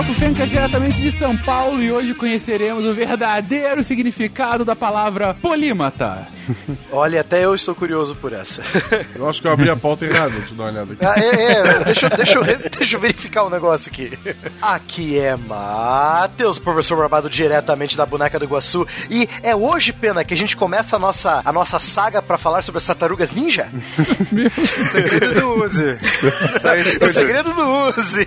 volta, 0.00 0.12
o 0.12 0.14
Fencas 0.14 0.48
diretamente 0.48 1.00
de 1.00 1.10
São 1.12 1.36
Paulo 1.36 1.82
e 1.82 1.92
hoje 1.92 2.14
conheceremos 2.14 2.86
o 2.86 2.94
verdadeiro 2.94 3.84
significado 3.84 4.64
da 4.64 4.74
palavra 4.74 5.34
polímata. 5.34 6.26
Olha, 6.90 7.20
até 7.20 7.44
eu 7.44 7.54
estou 7.54 7.74
curioso 7.74 8.14
por 8.16 8.32
essa. 8.32 8.62
Eu 9.14 9.28
acho 9.28 9.40
que 9.42 9.46
eu 9.46 9.52
abri 9.52 9.68
a 9.68 9.76
pauta 9.76 10.04
errada, 10.06 10.30
deixa 10.30 10.52
eu 10.52 10.56
dar 10.56 10.64
uma 10.64 10.70
olhada 10.72 10.92
aqui. 10.94 11.04
Ah, 11.04 11.14
é, 11.16 11.52
é, 11.52 11.84
deixa, 11.84 12.06
eu- 12.06 12.16
deixa, 12.16 12.38
eu, 12.38 12.70
deixa 12.70 12.96
eu 12.96 13.00
verificar 13.00 13.44
um 13.44 13.50
negócio 13.50 13.90
aqui. 13.90 14.18
Aqui 14.62 15.18
é 15.18 15.36
Matheus, 15.36 16.58
professor 16.58 16.96
Barbado, 16.96 17.28
diretamente 17.28 17.96
da 17.96 18.06
Boneca 18.06 18.38
do 18.38 18.44
Iguaçu. 18.46 18.86
E 19.10 19.28
é 19.42 19.54
hoje, 19.54 19.92
Pena, 19.92 20.24
que 20.24 20.32
a 20.32 20.36
gente 20.36 20.56
começa 20.56 20.96
a 20.96 20.98
nossa, 20.98 21.42
a 21.44 21.52
nossa 21.52 21.78
saga 21.78 22.22
pra 22.22 22.38
falar 22.38 22.62
sobre 22.62 22.78
as 22.78 22.84
tartarugas 22.86 23.30
ninja? 23.30 23.68
Segredo 24.90 25.34
do 25.40 25.64
Uzi. 25.64 25.92
Isso 26.48 26.66
É 26.68 27.04
o 27.06 27.10
segredo 27.10 27.52
do 27.52 27.62
Uzi. 27.98 28.26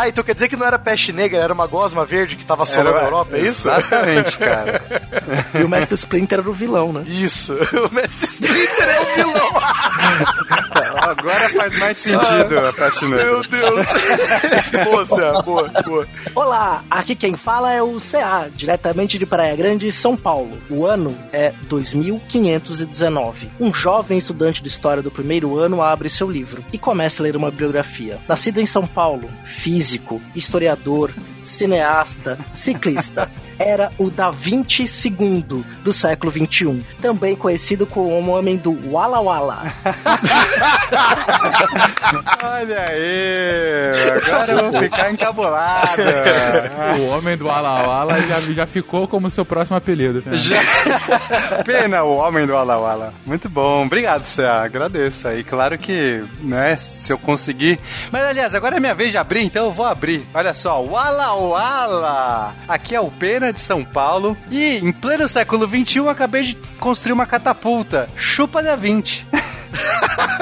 Ah, 0.00 0.08
então 0.08 0.22
quer 0.22 0.32
dizer 0.32 0.48
que 0.48 0.54
não 0.54 0.64
era 0.64 0.78
peste 0.78 1.12
negra, 1.12 1.40
era 1.40 1.52
uma 1.52 1.66
gosma 1.66 2.04
verde 2.04 2.36
que 2.36 2.44
tava 2.44 2.62
assolando 2.62 2.90
Era- 2.90 3.00
a 3.00 3.04
Europa, 3.04 3.36
é 3.36 3.40
isso? 3.40 3.68
Exatamente, 3.68 4.38
cara. 4.38 4.80
E 5.58 5.64
o 5.64 5.68
Mestre 5.68 5.94
Splinter 5.96 6.38
era 6.38 6.48
o 6.48 6.52
vilão, 6.52 6.92
né? 6.92 7.02
Isso, 7.04 7.52
o 7.90 7.92
Mestre 7.92 8.28
Splinter 8.28 8.88
é 8.88 9.00
o 9.00 9.04
vilão. 9.16 9.48
Agora 11.02 11.48
faz 11.48 11.78
mais 11.80 11.96
sentido 11.98 12.58
a 12.60 12.72
peste 12.72 13.06
negra. 13.06 13.24
Meu 13.24 13.42
Deus. 13.48 13.86
boa, 14.84 15.04
Cé, 15.04 15.32
boa, 15.44 15.70
boa. 15.84 16.06
Olá, 16.32 16.84
aqui 16.88 17.16
quem 17.16 17.34
fala 17.36 17.72
é 17.72 17.82
o 17.82 17.96
CA, 17.98 18.48
diretamente 18.54 19.18
de 19.18 19.26
Praia 19.26 19.56
Grande, 19.56 19.90
São 19.90 20.16
Paulo. 20.16 20.58
O 20.70 20.86
ano 20.86 21.16
é 21.32 21.52
2519. 21.68 23.50
Um 23.58 23.74
jovem 23.74 24.18
estudante 24.18 24.62
de 24.62 24.68
história 24.68 25.02
do 25.02 25.10
primeiro 25.10 25.58
ano 25.58 25.82
abre 25.82 26.08
seu 26.08 26.30
livro 26.30 26.64
e 26.72 26.78
começa 26.78 27.20
a 27.20 27.24
ler 27.24 27.34
uma 27.36 27.50
biografia. 27.50 28.18
Nascido 28.28 28.60
em 28.60 28.66
São 28.66 28.86
Paulo, 28.86 29.28
físico, 29.44 29.87
historiador, 30.34 31.12
cineasta, 31.42 32.36
ciclista. 32.52 33.30
Era 33.58 33.90
o 33.98 34.10
Da 34.10 34.30
Vinci 34.30 34.84
II 35.08 35.64
do 35.82 35.92
século 35.92 36.30
XXI, 36.32 36.84
também 37.02 37.34
conhecido 37.34 37.86
como 37.86 38.08
o 38.08 38.28
homem 38.30 38.56
do 38.56 38.92
Walla 38.92 39.20
Walla. 39.20 39.74
Olha 42.42 42.80
aí, 42.88 43.92
agora 44.24 44.52
eu 44.52 44.70
vou 44.72 44.82
ficar 44.82 45.12
encabulado. 45.12 46.02
O 47.00 47.08
homem 47.08 47.36
do 47.36 47.48
Ala 47.50 47.86
Wala 47.86 48.20
já, 48.22 48.40
já 48.40 48.66
ficou 48.66 49.06
como 49.08 49.30
seu 49.30 49.44
próximo 49.44 49.76
apelido. 49.76 50.22
né? 50.24 50.36
Já... 50.38 50.56
Pena 51.64 52.02
o 52.04 52.16
homem 52.16 52.46
do 52.46 52.52
Walla 52.52 52.76
Walla. 52.78 53.14
Muito 53.26 53.48
bom, 53.48 53.84
obrigado, 53.86 54.24
Céa. 54.24 54.62
Agradeço 54.64 55.28
aí. 55.28 55.44
Claro 55.44 55.76
que, 55.78 56.24
né, 56.40 56.76
se 56.76 57.12
eu 57.12 57.18
conseguir. 57.18 57.78
Mas 58.10 58.22
aliás, 58.24 58.54
agora 58.54 58.76
é 58.76 58.80
minha 58.80 58.94
vez 58.94 59.10
de 59.10 59.18
abrir, 59.18 59.42
então 59.44 59.64
eu 59.66 59.70
vou 59.72 59.86
abrir. 59.86 60.26
Olha 60.34 60.54
só, 60.54 60.82
Walla 60.82 61.34
Walla! 61.34 62.54
Aqui 62.68 62.94
é 62.94 63.00
o 63.00 63.10
Pena 63.10 63.47
de 63.52 63.60
São 63.60 63.84
Paulo. 63.84 64.36
E 64.50 64.76
em 64.76 64.92
pleno 64.92 65.28
século 65.28 65.66
XXI 65.66 66.08
acabei 66.08 66.42
de 66.42 66.56
construir 66.78 67.12
uma 67.12 67.26
catapulta. 67.26 68.06
Chupa 68.16 68.62
da 68.62 68.76
20. 68.76 69.26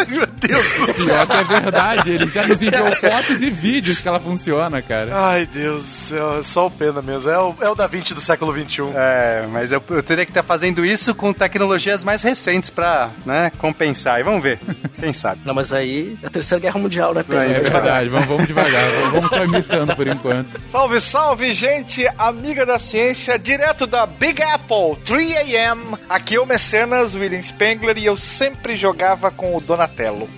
Meu 0.08 0.26
Deus. 0.26 0.66
Pior 0.96 1.26
que 1.26 1.32
é 1.32 1.44
verdade, 1.44 2.10
ele 2.10 2.28
já 2.28 2.46
nos 2.46 2.62
enviou 2.62 2.86
fotos 2.96 3.42
e 3.42 3.50
vídeos 3.50 4.00
que 4.00 4.08
ela 4.08 4.20
funciona, 4.20 4.80
cara. 4.82 5.10
Ai, 5.12 5.46
Deus 5.46 5.82
do 5.82 5.88
céu, 5.88 6.38
é 6.38 6.42
só 6.42 6.66
o 6.66 6.70
pena 6.70 7.00
mesmo. 7.02 7.30
É 7.30 7.38
o, 7.38 7.54
é 7.60 7.68
o 7.68 7.74
Da 7.74 7.86
Vinci 7.86 8.14
do 8.14 8.20
século 8.20 8.52
XXI. 8.52 8.82
É, 8.94 9.46
mas 9.50 9.72
eu, 9.72 9.82
eu 9.90 10.02
teria 10.02 10.24
que 10.24 10.30
estar 10.30 10.42
fazendo 10.42 10.84
isso 10.84 11.14
com 11.14 11.32
tecnologias 11.32 12.04
mais 12.04 12.22
recentes 12.22 12.70
pra, 12.70 13.10
né, 13.24 13.50
compensar. 13.58 14.20
E 14.20 14.22
vamos 14.22 14.42
ver. 14.42 14.58
Quem 14.98 15.12
sabe? 15.12 15.40
Não, 15.44 15.54
mas 15.54 15.72
aí 15.72 16.16
é 16.22 16.26
a 16.26 16.30
Terceira 16.30 16.60
Guerra 16.62 16.78
Mundial, 16.80 17.14
né, 17.14 17.22
Pedro? 17.26 17.42
É 17.44 17.56
É 17.56 17.60
verdade, 17.60 18.08
vamos, 18.08 18.26
vamos 18.26 18.46
devagar, 18.46 18.84
vamos- 18.90 19.10
vamos 19.12 19.30
só 19.30 19.44
imitando 19.44 19.96
por 19.96 20.06
enquanto. 20.06 20.60
Salve, 20.68 21.00
salve, 21.00 21.52
gente, 21.52 22.06
amiga 22.18 22.64
da 22.66 22.78
ciência, 22.78 23.38
direto 23.38 23.86
da 23.86 24.06
Big 24.06 24.42
Apple, 24.42 24.96
3am. 25.04 25.98
Aqui 26.08 26.36
é 26.36 26.40
o 26.40 26.46
Mecenas, 26.46 27.14
William 27.16 27.42
Spengler, 27.42 27.96
e 27.98 28.04
eu 28.06 28.16
sempre 28.16 28.76
jogava 28.76 29.15
com 29.30 29.56
o 29.56 29.60
Donatello. 29.60 30.28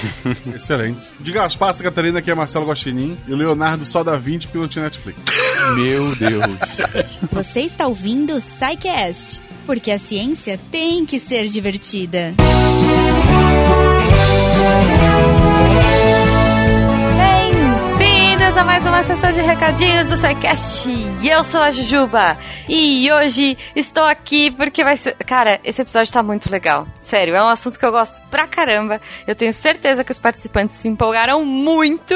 Excelente. 0.54 1.12
De 1.20 1.32
Gaspar, 1.32 1.72
Santa 1.72 1.84
Catarina, 1.84 2.18
aqui 2.18 2.30
é 2.30 2.34
Marcelo 2.34 2.66
Guaxinim. 2.66 3.16
E 3.26 3.32
o 3.32 3.36
Leonardo 3.36 3.84
só 3.84 4.02
da 4.02 4.16
20 4.16 4.48
pelo 4.48 4.68
Netflix. 4.68 5.20
Meu 5.74 6.14
Deus. 6.16 6.44
Você 7.32 7.60
está 7.60 7.86
ouvindo 7.86 8.34
o 8.34 8.40
SciCast, 8.40 9.42
porque 9.66 9.90
a 9.90 9.98
ciência 9.98 10.58
tem 10.70 11.04
que 11.04 11.18
ser 11.18 11.46
divertida. 11.48 12.34
Bem-vindos 14.78 15.17
a 18.58 18.64
mais 18.64 18.84
uma 18.84 19.04
sessão 19.04 19.30
de 19.30 19.40
recadinhos 19.40 20.08
do 20.08 20.16
SciCast. 20.16 20.88
Eu 21.22 21.44
sou 21.44 21.60
a 21.60 21.70
Jujuba. 21.70 22.36
E 22.68 23.10
hoje 23.12 23.56
estou 23.76 24.02
aqui 24.02 24.50
porque 24.50 24.82
vai 24.82 24.96
ser. 24.96 25.14
Cara, 25.14 25.60
esse 25.62 25.80
episódio 25.80 26.12
tá 26.12 26.24
muito 26.24 26.50
legal. 26.50 26.84
Sério, 26.98 27.36
é 27.36 27.42
um 27.42 27.48
assunto 27.48 27.78
que 27.78 27.86
eu 27.86 27.92
gosto 27.92 28.20
pra 28.28 28.48
caramba. 28.48 29.00
Eu 29.28 29.36
tenho 29.36 29.52
certeza 29.52 30.02
que 30.02 30.10
os 30.10 30.18
participantes 30.18 30.76
se 30.76 30.88
empolgaram 30.88 31.44
muito. 31.44 32.14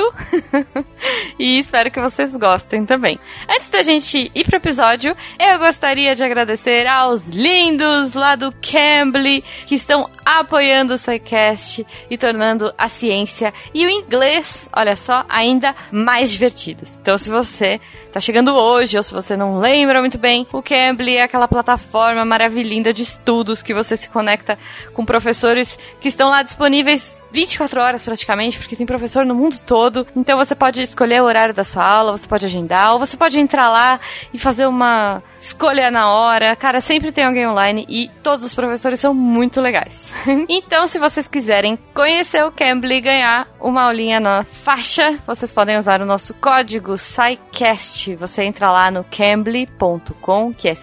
e 1.38 1.60
espero 1.60 1.92
que 1.92 2.00
vocês 2.00 2.34
gostem 2.34 2.84
também. 2.84 3.20
Antes 3.48 3.70
da 3.70 3.82
gente 3.82 4.30
ir 4.34 4.44
pro 4.44 4.56
episódio, 4.56 5.16
eu 5.38 5.58
gostaria 5.60 6.12
de 6.14 6.24
agradecer 6.24 6.88
aos 6.88 7.28
lindos 7.28 8.14
lá 8.14 8.34
do 8.34 8.52
Cambly 8.52 9.44
que 9.64 9.76
estão 9.76 10.10
apoiando 10.24 10.94
o 10.94 10.98
SciCast 10.98 11.86
e 12.10 12.18
tornando 12.18 12.72
a 12.76 12.88
ciência 12.88 13.54
e 13.74 13.86
o 13.86 13.90
inglês, 13.90 14.68
olha 14.74 14.96
só, 14.96 15.24
ainda 15.28 15.74
mais 15.90 16.31
divertidos. 16.32 16.98
Então, 17.00 17.16
se 17.16 17.30
você 17.30 17.80
tá 18.12 18.20
chegando 18.20 18.54
hoje 18.54 18.96
ou 18.96 19.02
se 19.02 19.12
você 19.12 19.36
não 19.36 19.58
lembra 19.58 20.00
muito 20.00 20.18
bem, 20.18 20.46
o 20.52 20.62
Cambly 20.62 21.16
é 21.16 21.22
aquela 21.22 21.46
plataforma 21.46 22.24
maravilhinda 22.24 22.92
de 22.92 23.02
estudos 23.02 23.62
que 23.62 23.74
você 23.74 23.96
se 23.96 24.08
conecta 24.08 24.58
com 24.92 25.04
professores 25.04 25.78
que 26.00 26.08
estão 26.08 26.28
lá 26.28 26.42
disponíveis 26.42 27.16
24 27.32 27.80
horas 27.80 28.04
praticamente, 28.04 28.58
porque 28.58 28.76
tem 28.76 28.86
professor 28.86 29.24
no 29.24 29.34
mundo 29.34 29.58
todo. 29.66 30.06
Então 30.14 30.36
você 30.36 30.54
pode 30.54 30.82
escolher 30.82 31.22
o 31.22 31.24
horário 31.24 31.54
da 31.54 31.64
sua 31.64 31.84
aula, 31.84 32.12
você 32.12 32.26
pode 32.28 32.46
agendar, 32.46 32.92
ou 32.92 32.98
você 32.98 33.16
pode 33.16 33.38
entrar 33.40 33.68
lá 33.70 33.98
e 34.32 34.38
fazer 34.38 34.66
uma 34.66 35.22
escolha 35.38 35.90
na 35.90 36.10
hora. 36.10 36.54
Cara, 36.56 36.80
sempre 36.80 37.12
tem 37.12 37.24
alguém 37.24 37.46
online 37.46 37.86
e 37.88 38.10
todos 38.22 38.44
os 38.44 38.54
professores 38.54 39.00
são 39.00 39.14
muito 39.14 39.60
legais. 39.60 40.12
então, 40.48 40.86
se 40.86 40.98
vocês 40.98 41.26
quiserem 41.26 41.78
conhecer 41.94 42.44
o 42.44 42.52
Cambly 42.52 42.96
e 42.96 43.00
ganhar 43.00 43.48
uma 43.60 43.84
aulinha 43.84 44.20
na 44.20 44.44
faixa, 44.44 45.18
vocês 45.26 45.52
podem 45.52 45.78
usar 45.78 46.00
o 46.00 46.06
nosso 46.06 46.34
código 46.34 46.98
SciCast. 46.98 48.14
Você 48.16 48.44
entra 48.44 48.70
lá 48.70 48.90
no 48.90 49.04
cambly.com, 49.04 50.52
que 50.52 50.68
é 50.68 50.74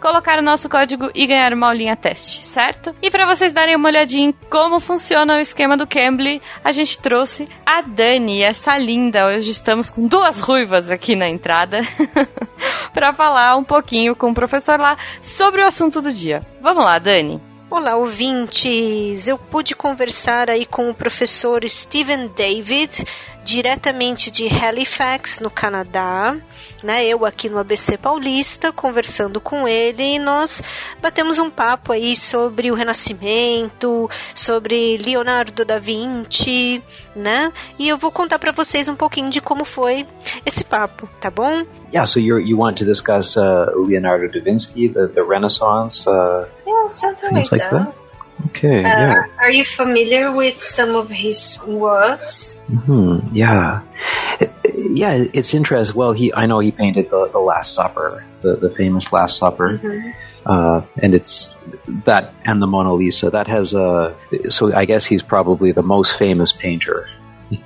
Colocar 0.00 0.38
o 0.38 0.42
nosso 0.42 0.68
código 0.68 1.10
e 1.12 1.26
ganhar 1.26 1.52
uma 1.52 1.66
aulinha 1.66 1.96
teste, 1.96 2.44
certo? 2.44 2.94
E 3.02 3.10
para 3.10 3.26
vocês 3.26 3.52
darem 3.52 3.74
uma 3.74 3.88
olhadinha 3.88 4.28
em 4.28 4.34
como 4.48 4.78
funciona 4.78 5.34
o 5.34 5.40
esquema 5.40 5.76
do 5.76 5.88
Cambly, 5.88 6.40
a 6.62 6.70
gente 6.70 6.96
trouxe 7.00 7.48
a 7.66 7.80
Dani, 7.80 8.42
essa 8.42 8.78
linda. 8.78 9.26
Hoje 9.26 9.50
estamos 9.50 9.90
com 9.90 10.06
duas 10.06 10.38
ruivas 10.38 10.88
aqui 10.88 11.16
na 11.16 11.28
entrada 11.28 11.80
para 12.94 13.12
falar 13.12 13.56
um 13.56 13.64
pouquinho 13.64 14.14
com 14.14 14.30
o 14.30 14.34
professor 14.34 14.78
lá 14.78 14.96
sobre 15.20 15.62
o 15.62 15.66
assunto 15.66 16.00
do 16.00 16.12
dia. 16.12 16.46
Vamos 16.60 16.84
lá, 16.84 16.96
Dani. 17.00 17.42
Olá, 17.68 17.96
ouvintes! 17.96 19.26
Eu 19.26 19.36
pude 19.36 19.74
conversar 19.74 20.48
aí 20.48 20.64
com 20.64 20.90
o 20.90 20.94
professor 20.94 21.68
Stephen 21.68 22.28
David, 22.28 23.04
diretamente 23.44 24.30
de 24.30 24.48
Halifax, 24.48 25.38
no 25.38 25.50
Canadá. 25.50 26.36
Né? 26.82 27.06
Eu 27.06 27.24
aqui 27.24 27.48
no 27.48 27.58
ABC 27.58 27.96
Paulista, 27.96 28.72
conversando 28.72 29.40
com 29.40 29.68
ele, 29.68 30.14
e 30.14 30.18
nós 30.18 30.62
batemos 31.00 31.38
um 31.38 31.50
papo 31.50 31.92
aí 31.92 32.16
sobre 32.16 32.70
o 32.70 32.74
Renascimento, 32.74 34.10
sobre 34.34 34.96
Leonardo 34.96 35.64
da 35.64 35.78
Vinci, 35.78 36.82
né? 37.14 37.52
E 37.78 37.88
eu 37.88 37.96
vou 37.96 38.10
contar 38.10 38.38
para 38.38 38.52
vocês 38.52 38.88
um 38.88 38.96
pouquinho 38.96 39.30
de 39.30 39.40
como 39.40 39.64
foi 39.64 40.06
esse 40.44 40.64
papo, 40.64 41.08
tá 41.20 41.30
bom? 41.30 41.64
Yeah, 41.92 42.06
so 42.06 42.18
you 42.18 42.38
you 42.38 42.58
want 42.58 42.76
to 42.78 42.84
discuss 42.84 43.36
uh, 43.36 43.70
Leonardo 43.76 44.28
da 44.28 44.40
Vinci, 44.40 44.88
the, 44.88 45.06
the 45.08 45.22
Renaissance, 45.22 46.08
uh, 46.08 46.46
Yeah, 46.66 46.88
something 46.90 47.34
like 47.34 47.50
that? 47.50 48.03
Okay, 48.48 48.82
yeah. 48.82 49.26
are 49.38 49.50
you 49.50 49.64
familiar 49.64 50.32
with 50.32 50.62
some 50.62 50.96
of 50.96 51.08
his 51.08 51.58
works? 51.66 52.54
Hmm, 52.86 53.18
yeah. 53.32 53.82
It- 54.40 54.52
yeah, 54.76 55.24
it's 55.32 55.54
interesting. 55.54 55.96
Well, 55.96 56.12
he 56.12 56.32
I 56.34 56.46
know 56.46 56.58
he 56.58 56.70
painted 56.70 57.10
the, 57.10 57.28
the 57.28 57.38
Last 57.38 57.74
Supper, 57.74 58.24
the, 58.42 58.56
the 58.56 58.70
famous 58.70 59.12
Last 59.12 59.38
Supper. 59.38 59.80
Uh, 60.46 60.82
and 61.02 61.14
it's 61.14 61.54
that 62.04 62.34
and 62.44 62.60
the 62.60 62.66
Mona 62.66 62.92
Lisa. 62.92 63.30
That 63.30 63.46
has 63.46 63.72
a 63.74 64.14
so 64.50 64.74
I 64.74 64.84
guess 64.84 65.04
he's 65.06 65.22
probably 65.22 65.72
the 65.72 65.82
most 65.82 66.18
famous 66.18 66.52
painter 66.52 67.08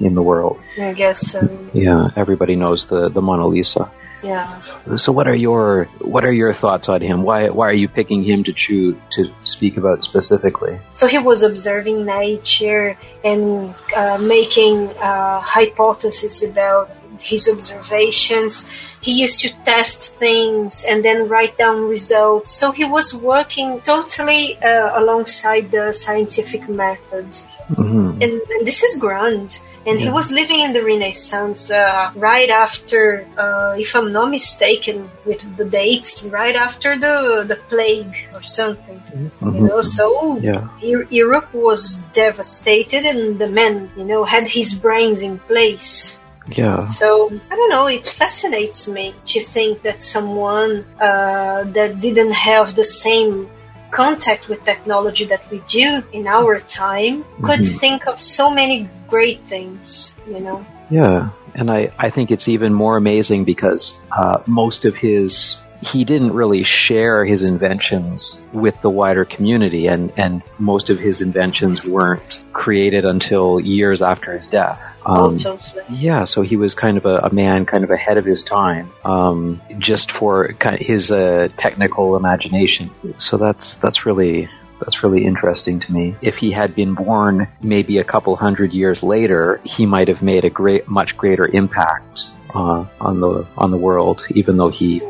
in 0.00 0.14
the 0.14 0.22
world. 0.22 0.62
I 0.80 0.92
guess 0.92 1.32
so. 1.32 1.40
Yeah, 1.72 2.08
everybody 2.16 2.54
knows 2.54 2.86
the, 2.86 3.08
the 3.08 3.20
Mona 3.22 3.46
Lisa. 3.46 3.90
Yeah. 4.22 4.60
So 4.96 5.12
what 5.12 5.28
are 5.28 5.34
your 5.34 5.84
what 6.00 6.24
are 6.24 6.32
your 6.32 6.52
thoughts 6.52 6.88
on 6.88 7.00
him? 7.00 7.22
Why 7.22 7.50
why 7.50 7.68
are 7.68 7.80
you 7.84 7.88
picking 7.88 8.24
him 8.24 8.42
to 8.44 8.52
choose 8.52 8.96
to 9.10 9.30
speak 9.44 9.76
about 9.76 10.02
specifically? 10.02 10.80
So 10.92 11.06
he 11.06 11.18
was 11.18 11.42
observing 11.42 12.04
nature 12.04 12.98
and 13.24 13.74
uh, 13.94 14.18
making 14.18 14.88
uh, 14.98 15.40
hypotheses 15.40 16.42
about 16.42 16.90
his 17.20 17.48
observations. 17.48 18.66
He 19.00 19.12
used 19.12 19.40
to 19.42 19.50
test 19.64 20.16
things 20.16 20.84
and 20.88 21.04
then 21.04 21.28
write 21.28 21.56
down 21.56 21.88
results. 21.88 22.52
So 22.52 22.72
he 22.72 22.84
was 22.84 23.14
working 23.14 23.80
totally 23.82 24.58
uh, 24.58 25.00
alongside 25.00 25.70
the 25.70 25.92
scientific 25.92 26.68
method. 26.68 27.26
hmm 27.68 28.18
And, 28.20 28.42
and 28.50 28.66
this 28.66 28.82
is 28.82 28.98
grand. 28.98 29.60
And 29.88 30.00
he 30.00 30.10
was 30.10 30.30
living 30.30 30.60
in 30.60 30.72
the 30.72 30.84
Renaissance 30.84 31.70
uh, 31.70 32.10
right 32.14 32.50
after, 32.50 33.26
uh, 33.38 33.74
if 33.78 33.94
I'm 33.96 34.12
not 34.12 34.30
mistaken 34.30 35.08
with 35.24 35.40
the 35.56 35.64
dates, 35.64 36.22
right 36.24 36.54
after 36.54 36.90
the 36.98 37.44
the 37.50 37.58
plague 37.70 38.14
or 38.34 38.42
something. 38.42 39.00
You 39.40 39.60
know, 39.68 39.82
so 39.82 40.38
Yeah. 40.50 40.68
Europe 41.10 41.50
was 41.54 41.82
devastated, 42.12 43.02
and 43.12 43.38
the 43.38 43.48
man, 43.48 43.90
you 43.96 44.04
know, 44.04 44.22
had 44.24 44.44
his 44.58 44.74
brains 44.74 45.20
in 45.22 45.38
place. 45.50 46.18
Yeah. 46.60 46.86
So 46.88 47.30
I 47.50 47.54
don't 47.58 47.70
know. 47.70 47.86
It 47.98 48.06
fascinates 48.06 48.88
me 48.88 49.14
to 49.32 49.38
think 49.40 49.82
that 49.82 49.98
someone 50.00 50.72
uh, 51.00 51.64
that 51.76 51.90
didn't 52.00 52.32
have 52.32 52.74
the 52.74 52.84
same 52.84 53.48
contact 53.90 54.48
with 54.48 54.64
technology 54.64 55.24
that 55.26 55.50
we 55.50 55.62
do 55.68 56.02
in 56.12 56.26
our 56.26 56.60
time 56.60 57.24
could 57.42 57.60
Mhm. 57.60 57.78
think 57.80 58.06
of 58.06 58.20
so 58.20 58.50
many 58.50 58.88
great 59.08 59.40
things. 59.48 60.14
You 60.28 60.40
know. 60.40 60.64
Yeah, 60.90 61.30
and 61.54 61.70
I, 61.70 61.90
I 61.98 62.10
think 62.10 62.30
it's 62.30 62.48
even 62.48 62.72
more 62.72 62.96
amazing 62.96 63.44
because 63.44 63.94
uh, 64.10 64.38
most 64.46 64.84
of 64.84 64.94
his 64.96 65.56
he 65.80 66.04
didn't 66.04 66.32
really 66.32 66.64
share 66.64 67.24
his 67.24 67.42
inventions 67.42 68.40
with 68.52 68.80
the 68.80 68.90
wider 68.90 69.24
community, 69.24 69.86
and 69.86 70.12
and 70.16 70.42
most 70.58 70.90
of 70.90 70.98
his 70.98 71.20
inventions 71.20 71.84
weren't 71.84 72.42
created 72.52 73.04
until 73.06 73.60
years 73.60 74.02
after 74.02 74.32
his 74.32 74.46
death. 74.46 74.82
oh, 75.06 75.36
Um, 75.36 75.58
yeah, 75.88 76.24
so 76.24 76.42
he 76.42 76.56
was 76.56 76.74
kind 76.74 76.98
of 76.98 77.06
a, 77.06 77.18
a 77.18 77.32
man, 77.32 77.66
kind 77.66 77.84
of 77.84 77.90
ahead 77.90 78.18
of 78.18 78.24
his 78.24 78.42
time, 78.42 78.90
um, 79.04 79.60
just 79.78 80.10
for 80.10 80.52
kind 80.54 80.80
of 80.80 80.84
his 80.84 81.10
uh, 81.10 81.48
technical 81.56 82.16
imagination. 82.16 82.90
So 83.18 83.36
that's 83.36 83.76
that's 83.76 84.04
really 84.04 84.48
that's 84.80 85.02
really 85.02 85.24
interesting 85.24 85.80
to 85.80 85.92
me. 85.92 86.16
If 86.22 86.38
he 86.38 86.50
had 86.50 86.74
been 86.74 86.94
born 86.94 87.48
maybe 87.62 87.98
a 87.98 88.04
couple 88.04 88.34
hundred 88.36 88.72
years 88.72 89.02
later, 89.02 89.60
he 89.64 89.86
might 89.86 90.08
have 90.08 90.22
made 90.22 90.44
a 90.44 90.50
great, 90.50 90.88
much 90.88 91.16
greater 91.16 91.46
impact 91.46 92.30
uh, 92.54 92.86
on 93.00 93.20
the 93.20 93.46
on 93.56 93.70
the 93.70 93.76
world, 93.76 94.24
even 94.30 94.56
though 94.56 94.70
he 94.70 95.02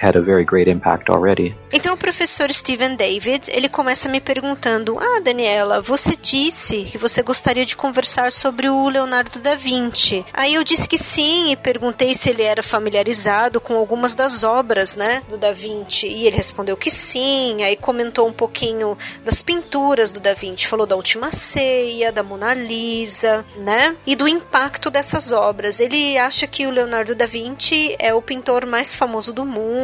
had 0.00 0.16
a 0.16 0.20
very 0.20 0.44
great 0.44 0.70
impact 0.70 1.10
already. 1.10 1.54
Então 1.72 1.94
o 1.94 1.98
professor 1.98 2.52
Steven 2.52 2.96
David, 2.96 3.50
ele 3.50 3.68
começa 3.68 4.08
me 4.08 4.20
perguntando: 4.20 4.98
"Ah, 4.98 5.20
Daniela, 5.20 5.80
você 5.80 6.16
disse 6.20 6.84
que 6.84 6.98
você 6.98 7.22
gostaria 7.22 7.64
de 7.64 7.76
conversar 7.76 8.30
sobre 8.32 8.68
o 8.68 8.88
Leonardo 8.88 9.38
da 9.38 9.54
Vinci". 9.54 10.24
Aí 10.32 10.54
eu 10.54 10.64
disse 10.64 10.88
que 10.88 10.98
sim 10.98 11.52
e 11.52 11.56
perguntei 11.56 12.14
se 12.14 12.30
ele 12.30 12.42
era 12.42 12.62
familiarizado 12.62 13.60
com 13.60 13.74
algumas 13.74 14.14
das 14.14 14.42
obras, 14.42 14.94
né, 14.94 15.22
do 15.28 15.36
Da 15.36 15.52
Vinci, 15.52 16.06
e 16.06 16.26
ele 16.26 16.36
respondeu 16.36 16.76
que 16.76 16.90
sim. 16.90 17.62
Aí 17.62 17.76
comentou 17.76 18.28
um 18.28 18.32
pouquinho 18.32 18.96
das 19.24 19.42
pinturas 19.42 20.10
do 20.10 20.20
Da 20.20 20.34
Vinci, 20.34 20.66
falou 20.66 20.86
da 20.86 20.96
Última 20.96 21.30
Ceia, 21.30 22.12
da 22.12 22.22
Mona 22.22 22.54
Lisa, 22.54 23.44
né? 23.56 23.96
E 24.06 24.16
do 24.16 24.28
impacto 24.28 24.90
dessas 24.90 25.32
obras. 25.32 25.80
Ele 25.80 26.16
acha 26.18 26.46
que 26.46 26.66
o 26.66 26.70
Leonardo 26.70 27.14
da 27.14 27.26
Vinci 27.26 27.94
é 27.98 28.12
o 28.14 28.22
pintor 28.22 28.66
mais 28.66 28.94
famoso 28.94 29.32
do 29.32 29.44
mundo. 29.44 29.83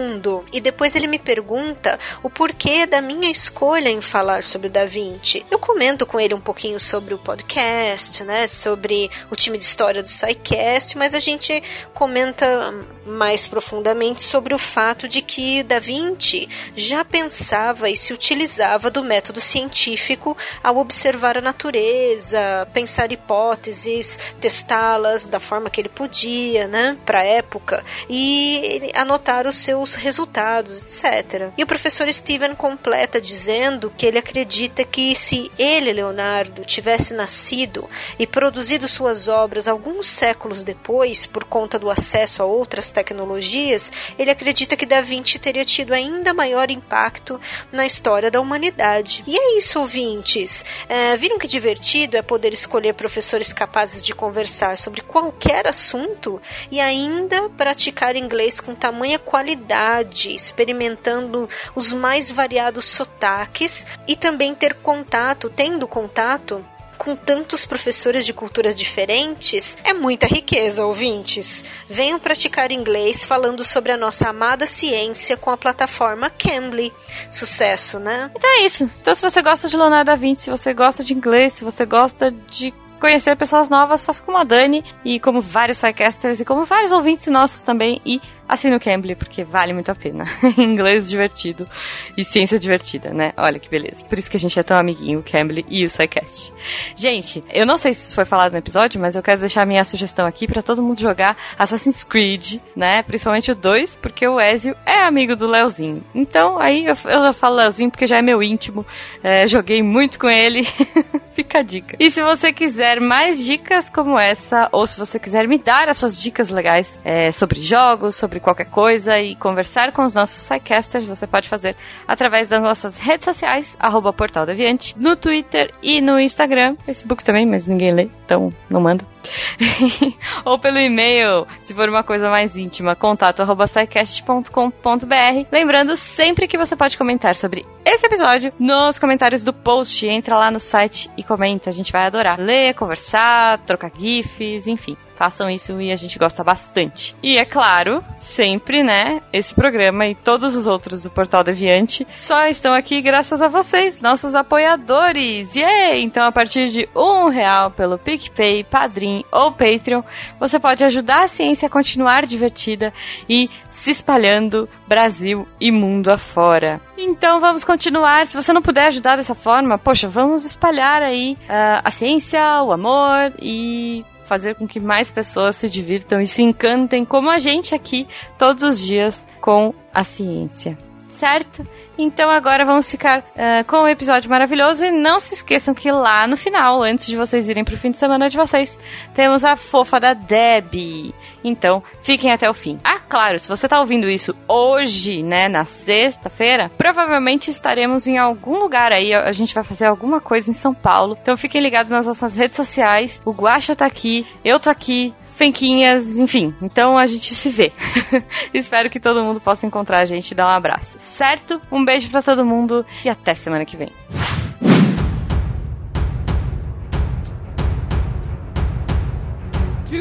E 0.52 0.60
depois 0.60 0.94
ele 0.94 1.06
me 1.06 1.18
pergunta 1.18 1.98
o 2.22 2.30
porquê 2.30 2.86
da 2.86 3.00
minha 3.00 3.30
escolha 3.30 3.88
em 3.88 4.00
falar 4.00 4.42
sobre 4.42 4.68
o 4.68 4.70
Da 4.70 4.84
Vinci. 4.84 5.44
Eu 5.50 5.58
comento 5.58 6.06
com 6.06 6.18
ele 6.18 6.34
um 6.34 6.40
pouquinho 6.40 6.78
sobre 6.78 7.14
o 7.14 7.18
podcast, 7.18 8.24
né? 8.24 8.46
Sobre 8.46 9.10
o 9.30 9.36
time 9.36 9.58
de 9.58 9.64
história 9.64 10.02
do 10.02 10.08
SciCast, 10.08 10.96
mas 10.96 11.14
a 11.14 11.20
gente 11.20 11.62
comenta 11.94 12.74
mais 13.04 13.46
profundamente 13.46 14.22
sobre 14.22 14.54
o 14.54 14.58
fato 14.58 15.08
de 15.08 15.22
que 15.22 15.62
Da 15.62 15.78
Vinci 15.78 16.48
já 16.76 17.04
pensava 17.04 17.90
e 17.90 17.96
se 17.96 18.12
utilizava 18.12 18.90
do 18.90 19.02
método 19.02 19.40
científico 19.40 20.36
ao 20.62 20.76
observar 20.76 21.38
a 21.38 21.40
natureza, 21.40 22.68
pensar 22.72 23.12
hipóteses, 23.12 24.18
testá-las 24.40 25.26
da 25.26 25.40
forma 25.40 25.70
que 25.70 25.80
ele 25.80 25.88
podia, 25.88 26.66
né, 26.66 26.96
para 27.04 27.20
a 27.20 27.26
época 27.26 27.84
e 28.08 28.90
anotar 28.94 29.46
os 29.46 29.56
seus 29.56 29.89
resultados, 29.94 30.82
etc. 30.82 31.50
E 31.56 31.62
o 31.62 31.66
professor 31.66 32.12
Steven 32.12 32.54
completa 32.54 33.20
dizendo 33.20 33.92
que 33.96 34.06
ele 34.06 34.18
acredita 34.18 34.84
que 34.84 35.14
se 35.14 35.50
ele, 35.58 35.92
Leonardo, 35.92 36.64
tivesse 36.64 37.14
nascido 37.14 37.88
e 38.18 38.26
produzido 38.26 38.88
suas 38.88 39.28
obras 39.28 39.68
alguns 39.68 40.06
séculos 40.06 40.64
depois, 40.64 41.26
por 41.26 41.44
conta 41.44 41.78
do 41.78 41.90
acesso 41.90 42.42
a 42.42 42.46
outras 42.46 42.90
tecnologias, 42.90 43.92
ele 44.18 44.30
acredita 44.30 44.76
que 44.76 44.86
Da 44.86 45.00
Vinci 45.00 45.38
teria 45.38 45.64
tido 45.64 45.92
ainda 45.92 46.34
maior 46.34 46.70
impacto 46.70 47.40
na 47.72 47.86
história 47.86 48.30
da 48.30 48.40
humanidade. 48.40 49.22
E 49.26 49.38
é 49.38 49.56
isso, 49.56 49.78
ouvintes. 49.78 50.64
É, 50.88 51.16
viram 51.16 51.38
que 51.38 51.46
divertido 51.46 52.16
é 52.16 52.22
poder 52.22 52.52
escolher 52.52 52.94
professores 52.94 53.52
capazes 53.52 54.04
de 54.04 54.14
conversar 54.14 54.76
sobre 54.76 55.00
qualquer 55.00 55.66
assunto 55.66 56.40
e 56.70 56.80
ainda 56.80 57.48
praticar 57.50 58.16
inglês 58.16 58.60
com 58.60 58.74
tamanha 58.74 59.18
qualidade, 59.18 59.79
experimentando 60.28 61.48
os 61.74 61.92
mais 61.92 62.30
variados 62.30 62.84
sotaques 62.84 63.86
e 64.06 64.16
também 64.16 64.54
ter 64.54 64.74
contato, 64.74 65.50
tendo 65.50 65.86
contato 65.86 66.64
com 67.00 67.16
tantos 67.16 67.64
professores 67.64 68.26
de 68.26 68.34
culturas 68.34 68.78
diferentes, 68.78 69.78
é 69.82 69.94
muita 69.94 70.26
riqueza, 70.26 70.84
ouvintes. 70.84 71.64
Venham 71.88 72.20
praticar 72.20 72.70
inglês 72.70 73.24
falando 73.24 73.64
sobre 73.64 73.90
a 73.90 73.96
nossa 73.96 74.28
amada 74.28 74.66
ciência 74.66 75.34
com 75.34 75.48
a 75.48 75.56
plataforma 75.56 76.28
Cambly. 76.28 76.92
Sucesso, 77.30 77.98
né? 77.98 78.30
Então 78.36 78.50
é 78.50 78.66
isso. 78.66 78.84
Então 79.00 79.14
se 79.14 79.22
você 79.22 79.40
gosta 79.40 79.66
de 79.66 79.78
Leonardo 79.78 80.10
da 80.10 80.14
Vinci, 80.14 80.42
se 80.42 80.50
você 80.50 80.74
gosta 80.74 81.02
de 81.02 81.14
inglês, 81.14 81.54
se 81.54 81.64
você 81.64 81.86
gosta 81.86 82.30
de 82.30 82.70
conhecer 83.00 83.34
pessoas 83.34 83.70
novas, 83.70 84.04
faça 84.04 84.22
como 84.22 84.36
a 84.36 84.44
Dani 84.44 84.84
e 85.02 85.18
como 85.18 85.40
vários 85.40 85.78
sidecasters 85.78 86.38
e 86.38 86.44
como 86.44 86.66
vários 86.66 86.92
ouvintes 86.92 87.28
nossos 87.28 87.62
também 87.62 88.00
e 88.04 88.20
assine 88.50 88.74
o 88.74 88.80
Cambly, 88.80 89.14
porque 89.14 89.44
vale 89.44 89.72
muito 89.72 89.90
a 89.90 89.94
pena. 89.94 90.24
Inglês 90.58 91.08
divertido 91.08 91.68
e 92.16 92.24
ciência 92.24 92.58
divertida, 92.58 93.10
né? 93.10 93.32
Olha 93.36 93.58
que 93.58 93.68
beleza. 93.68 94.04
Por 94.04 94.18
isso 94.18 94.30
que 94.30 94.36
a 94.36 94.40
gente 94.40 94.58
é 94.58 94.62
tão 94.62 94.76
amiguinho, 94.76 95.20
o 95.20 95.22
Cambly 95.22 95.64
e 95.68 95.84
o 95.84 95.88
SciCast. 95.88 96.52
Gente, 96.96 97.44
eu 97.52 97.64
não 97.64 97.76
sei 97.76 97.94
se 97.94 98.06
isso 98.06 98.14
foi 98.14 98.24
falado 98.24 98.52
no 98.52 98.58
episódio, 98.58 99.00
mas 99.00 99.14
eu 99.16 99.22
quero 99.22 99.40
deixar 99.40 99.62
a 99.62 99.66
minha 99.66 99.84
sugestão 99.84 100.26
aqui 100.26 100.46
para 100.46 100.62
todo 100.62 100.82
mundo 100.82 101.00
jogar 101.00 101.36
Assassin's 101.58 102.02
Creed, 102.02 102.56
né? 102.74 103.02
Principalmente 103.02 103.52
o 103.52 103.54
2, 103.54 103.96
porque 103.96 104.26
o 104.26 104.40
Ezio 104.40 104.76
é 104.84 105.02
amigo 105.02 105.36
do 105.36 105.46
Leozinho. 105.46 106.02
Então, 106.14 106.58
aí 106.58 106.86
eu, 106.86 106.96
eu 107.04 107.22
já 107.22 107.32
falo 107.32 107.56
Leozinho 107.56 107.90
porque 107.90 108.06
já 108.06 108.18
é 108.18 108.22
meu 108.22 108.42
íntimo. 108.42 108.84
É, 109.22 109.46
joguei 109.46 109.82
muito 109.82 110.18
com 110.18 110.28
ele. 110.28 110.66
Fica 111.34 111.60
a 111.60 111.62
dica. 111.62 111.96
E 111.98 112.10
se 112.10 112.22
você 112.22 112.52
quiser 112.52 113.00
mais 113.00 113.44
dicas 113.44 113.88
como 113.88 114.18
essa, 114.18 114.68
ou 114.72 114.86
se 114.86 114.98
você 114.98 115.18
quiser 115.18 115.46
me 115.46 115.58
dar 115.58 115.88
as 115.88 115.96
suas 115.96 116.16
dicas 116.16 116.50
legais 116.50 116.98
é, 117.04 117.30
sobre 117.32 117.60
jogos, 117.60 118.16
sobre 118.16 118.39
qualquer 118.40 118.66
coisa 118.66 119.18
e 119.18 119.34
conversar 119.36 119.92
com 119.92 120.02
os 120.02 120.14
nossos 120.14 120.40
sidecasters, 120.40 121.08
você 121.08 121.26
pode 121.26 121.48
fazer 121.48 121.76
através 122.06 122.48
das 122.48 122.62
nossas 122.62 122.98
redes 122.98 123.24
sociais, 123.24 123.76
arroba 123.78 124.12
Portal 124.12 124.46
Deviante, 124.46 124.94
no 124.98 125.16
Twitter 125.16 125.72
e 125.82 126.00
no 126.00 126.18
Instagram, 126.18 126.76
Facebook 126.84 127.24
também, 127.24 127.46
mas 127.46 127.66
ninguém 127.66 127.92
lê, 127.92 128.08
então 128.24 128.52
não 128.68 128.80
manda. 128.80 129.04
ou 130.44 130.58
pelo 130.58 130.78
e-mail, 130.78 131.46
se 131.62 131.74
for 131.74 131.88
uma 131.88 132.02
coisa 132.02 132.30
mais 132.30 132.56
íntima, 132.56 132.96
contato 132.96 133.40
arroba 133.40 133.66
scicast.com.br. 133.66 135.46
Lembrando 135.50 135.96
sempre 135.96 136.46
que 136.46 136.58
você 136.58 136.76
pode 136.76 136.96
comentar 136.96 137.36
sobre 137.36 137.66
esse 137.84 138.06
episódio 138.06 138.52
nos 138.58 138.98
comentários 138.98 139.44
do 139.44 139.52
post. 139.52 140.06
Entra 140.06 140.36
lá 140.36 140.50
no 140.50 140.60
site 140.60 141.10
e 141.16 141.22
comenta, 141.22 141.70
a 141.70 141.72
gente 141.72 141.92
vai 141.92 142.06
adorar. 142.06 142.38
Ler, 142.38 142.74
conversar, 142.74 143.58
trocar 143.58 143.90
gifs, 143.98 144.66
enfim. 144.66 144.96
Façam 145.20 145.50
isso 145.50 145.78
e 145.78 145.92
a 145.92 145.96
gente 145.96 146.18
gosta 146.18 146.42
bastante. 146.42 147.14
E 147.22 147.36
é 147.36 147.44
claro, 147.44 148.02
sempre, 148.16 148.82
né? 148.82 149.20
Esse 149.30 149.54
programa 149.54 150.06
e 150.06 150.14
todos 150.14 150.56
os 150.56 150.66
outros 150.66 151.02
do 151.02 151.10
Portal 151.10 151.44
Deviante 151.44 152.06
só 152.10 152.46
estão 152.46 152.72
aqui 152.72 153.02
graças 153.02 153.42
a 153.42 153.48
vocês, 153.48 154.00
nossos 154.00 154.34
apoiadores. 154.34 155.54
Yay! 155.54 156.02
Então, 156.02 156.26
a 156.26 156.32
partir 156.32 156.70
de 156.70 156.88
um 156.96 157.28
real 157.28 157.70
pelo 157.70 157.98
PicPay, 157.98 158.64
Padrim 158.64 159.09
ou 159.30 159.52
Patreon, 159.52 160.02
você 160.38 160.58
pode 160.58 160.84
ajudar 160.84 161.24
a 161.24 161.28
ciência 161.28 161.66
a 161.66 161.70
continuar 161.70 162.26
divertida 162.26 162.92
e 163.28 163.48
se 163.68 163.90
espalhando 163.90 164.68
Brasil 164.86 165.46
e 165.60 165.70
mundo 165.70 166.10
afora. 166.10 166.80
Então 166.96 167.40
vamos 167.40 167.64
continuar. 167.64 168.26
Se 168.26 168.36
você 168.36 168.52
não 168.52 168.62
puder 168.62 168.88
ajudar 168.88 169.16
dessa 169.16 169.34
forma, 169.34 169.78
poxa, 169.78 170.08
vamos 170.08 170.44
espalhar 170.44 171.02
aí 171.02 171.36
uh, 171.42 171.80
a 171.84 171.90
ciência, 171.90 172.40
o 172.62 172.72
amor 172.72 173.32
e 173.40 174.04
fazer 174.26 174.54
com 174.54 174.68
que 174.68 174.78
mais 174.78 175.10
pessoas 175.10 175.56
se 175.56 175.68
divirtam 175.68 176.20
e 176.20 176.26
se 176.26 176.40
encantem, 176.40 177.04
como 177.04 177.28
a 177.28 177.38
gente 177.38 177.74
aqui, 177.74 178.06
todos 178.38 178.62
os 178.62 178.80
dias, 178.80 179.26
com 179.40 179.74
a 179.92 180.04
ciência. 180.04 180.89
Certo? 181.20 181.62
Então 181.98 182.30
agora 182.30 182.64
vamos 182.64 182.90
ficar 182.90 183.18
uh, 183.18 183.62
com 183.66 183.76
o 183.76 183.82
um 183.82 183.88
episódio 183.88 184.30
maravilhoso 184.30 184.86
e 184.86 184.90
não 184.90 185.20
se 185.20 185.34
esqueçam 185.34 185.74
que 185.74 185.92
lá 185.92 186.26
no 186.26 186.34
final, 186.34 186.82
antes 186.82 187.06
de 187.06 187.14
vocês 187.14 187.46
irem 187.46 187.62
pro 187.62 187.76
fim 187.76 187.90
de 187.90 187.98
semana 187.98 188.30
de 188.30 188.38
vocês, 188.38 188.78
temos 189.14 189.44
a 189.44 189.54
fofa 189.54 190.00
da 190.00 190.14
Debbie. 190.14 191.14
Então, 191.44 191.82
fiquem 192.02 192.32
até 192.32 192.48
o 192.48 192.54
fim. 192.54 192.78
Ah, 192.82 193.00
claro, 193.06 193.38
se 193.38 193.46
você 193.46 193.68
tá 193.68 193.78
ouvindo 193.78 194.08
isso 194.08 194.34
hoje, 194.48 195.22
né, 195.22 195.46
na 195.46 195.66
sexta-feira, 195.66 196.70
provavelmente 196.78 197.50
estaremos 197.50 198.06
em 198.08 198.16
algum 198.16 198.58
lugar 198.58 198.90
aí, 198.94 199.12
a 199.12 199.30
gente 199.30 199.54
vai 199.54 199.62
fazer 199.62 199.84
alguma 199.84 200.22
coisa 200.22 200.50
em 200.50 200.54
São 200.54 200.72
Paulo. 200.72 201.18
Então 201.20 201.36
fiquem 201.36 201.60
ligados 201.60 201.92
nas 201.92 202.06
nossas 202.06 202.34
redes 202.34 202.56
sociais. 202.56 203.20
O 203.26 203.32
Guaxa 203.32 203.76
tá 203.76 203.84
aqui, 203.84 204.26
eu 204.42 204.58
tô 204.58 204.70
aqui, 204.70 205.12
Fenquinhas, 205.40 206.18
enfim. 206.18 206.54
Então 206.60 206.98
a 206.98 207.06
gente 207.06 207.34
se 207.34 207.48
vê. 207.48 207.72
Espero 208.52 208.90
que 208.90 209.00
todo 209.00 209.24
mundo 209.24 209.40
possa 209.40 209.66
encontrar 209.66 210.02
a 210.02 210.04
gente 210.04 210.32
e 210.32 210.34
dar 210.34 210.44
um 210.44 210.50
abraço, 210.50 210.98
certo? 210.98 211.58
Um 211.72 211.82
beijo 211.82 212.10
para 212.10 212.20
todo 212.20 212.44
mundo 212.44 212.84
e 213.02 213.08
até 213.08 213.32
semana 213.32 213.64
que 213.64 213.74
vem. 213.74 213.90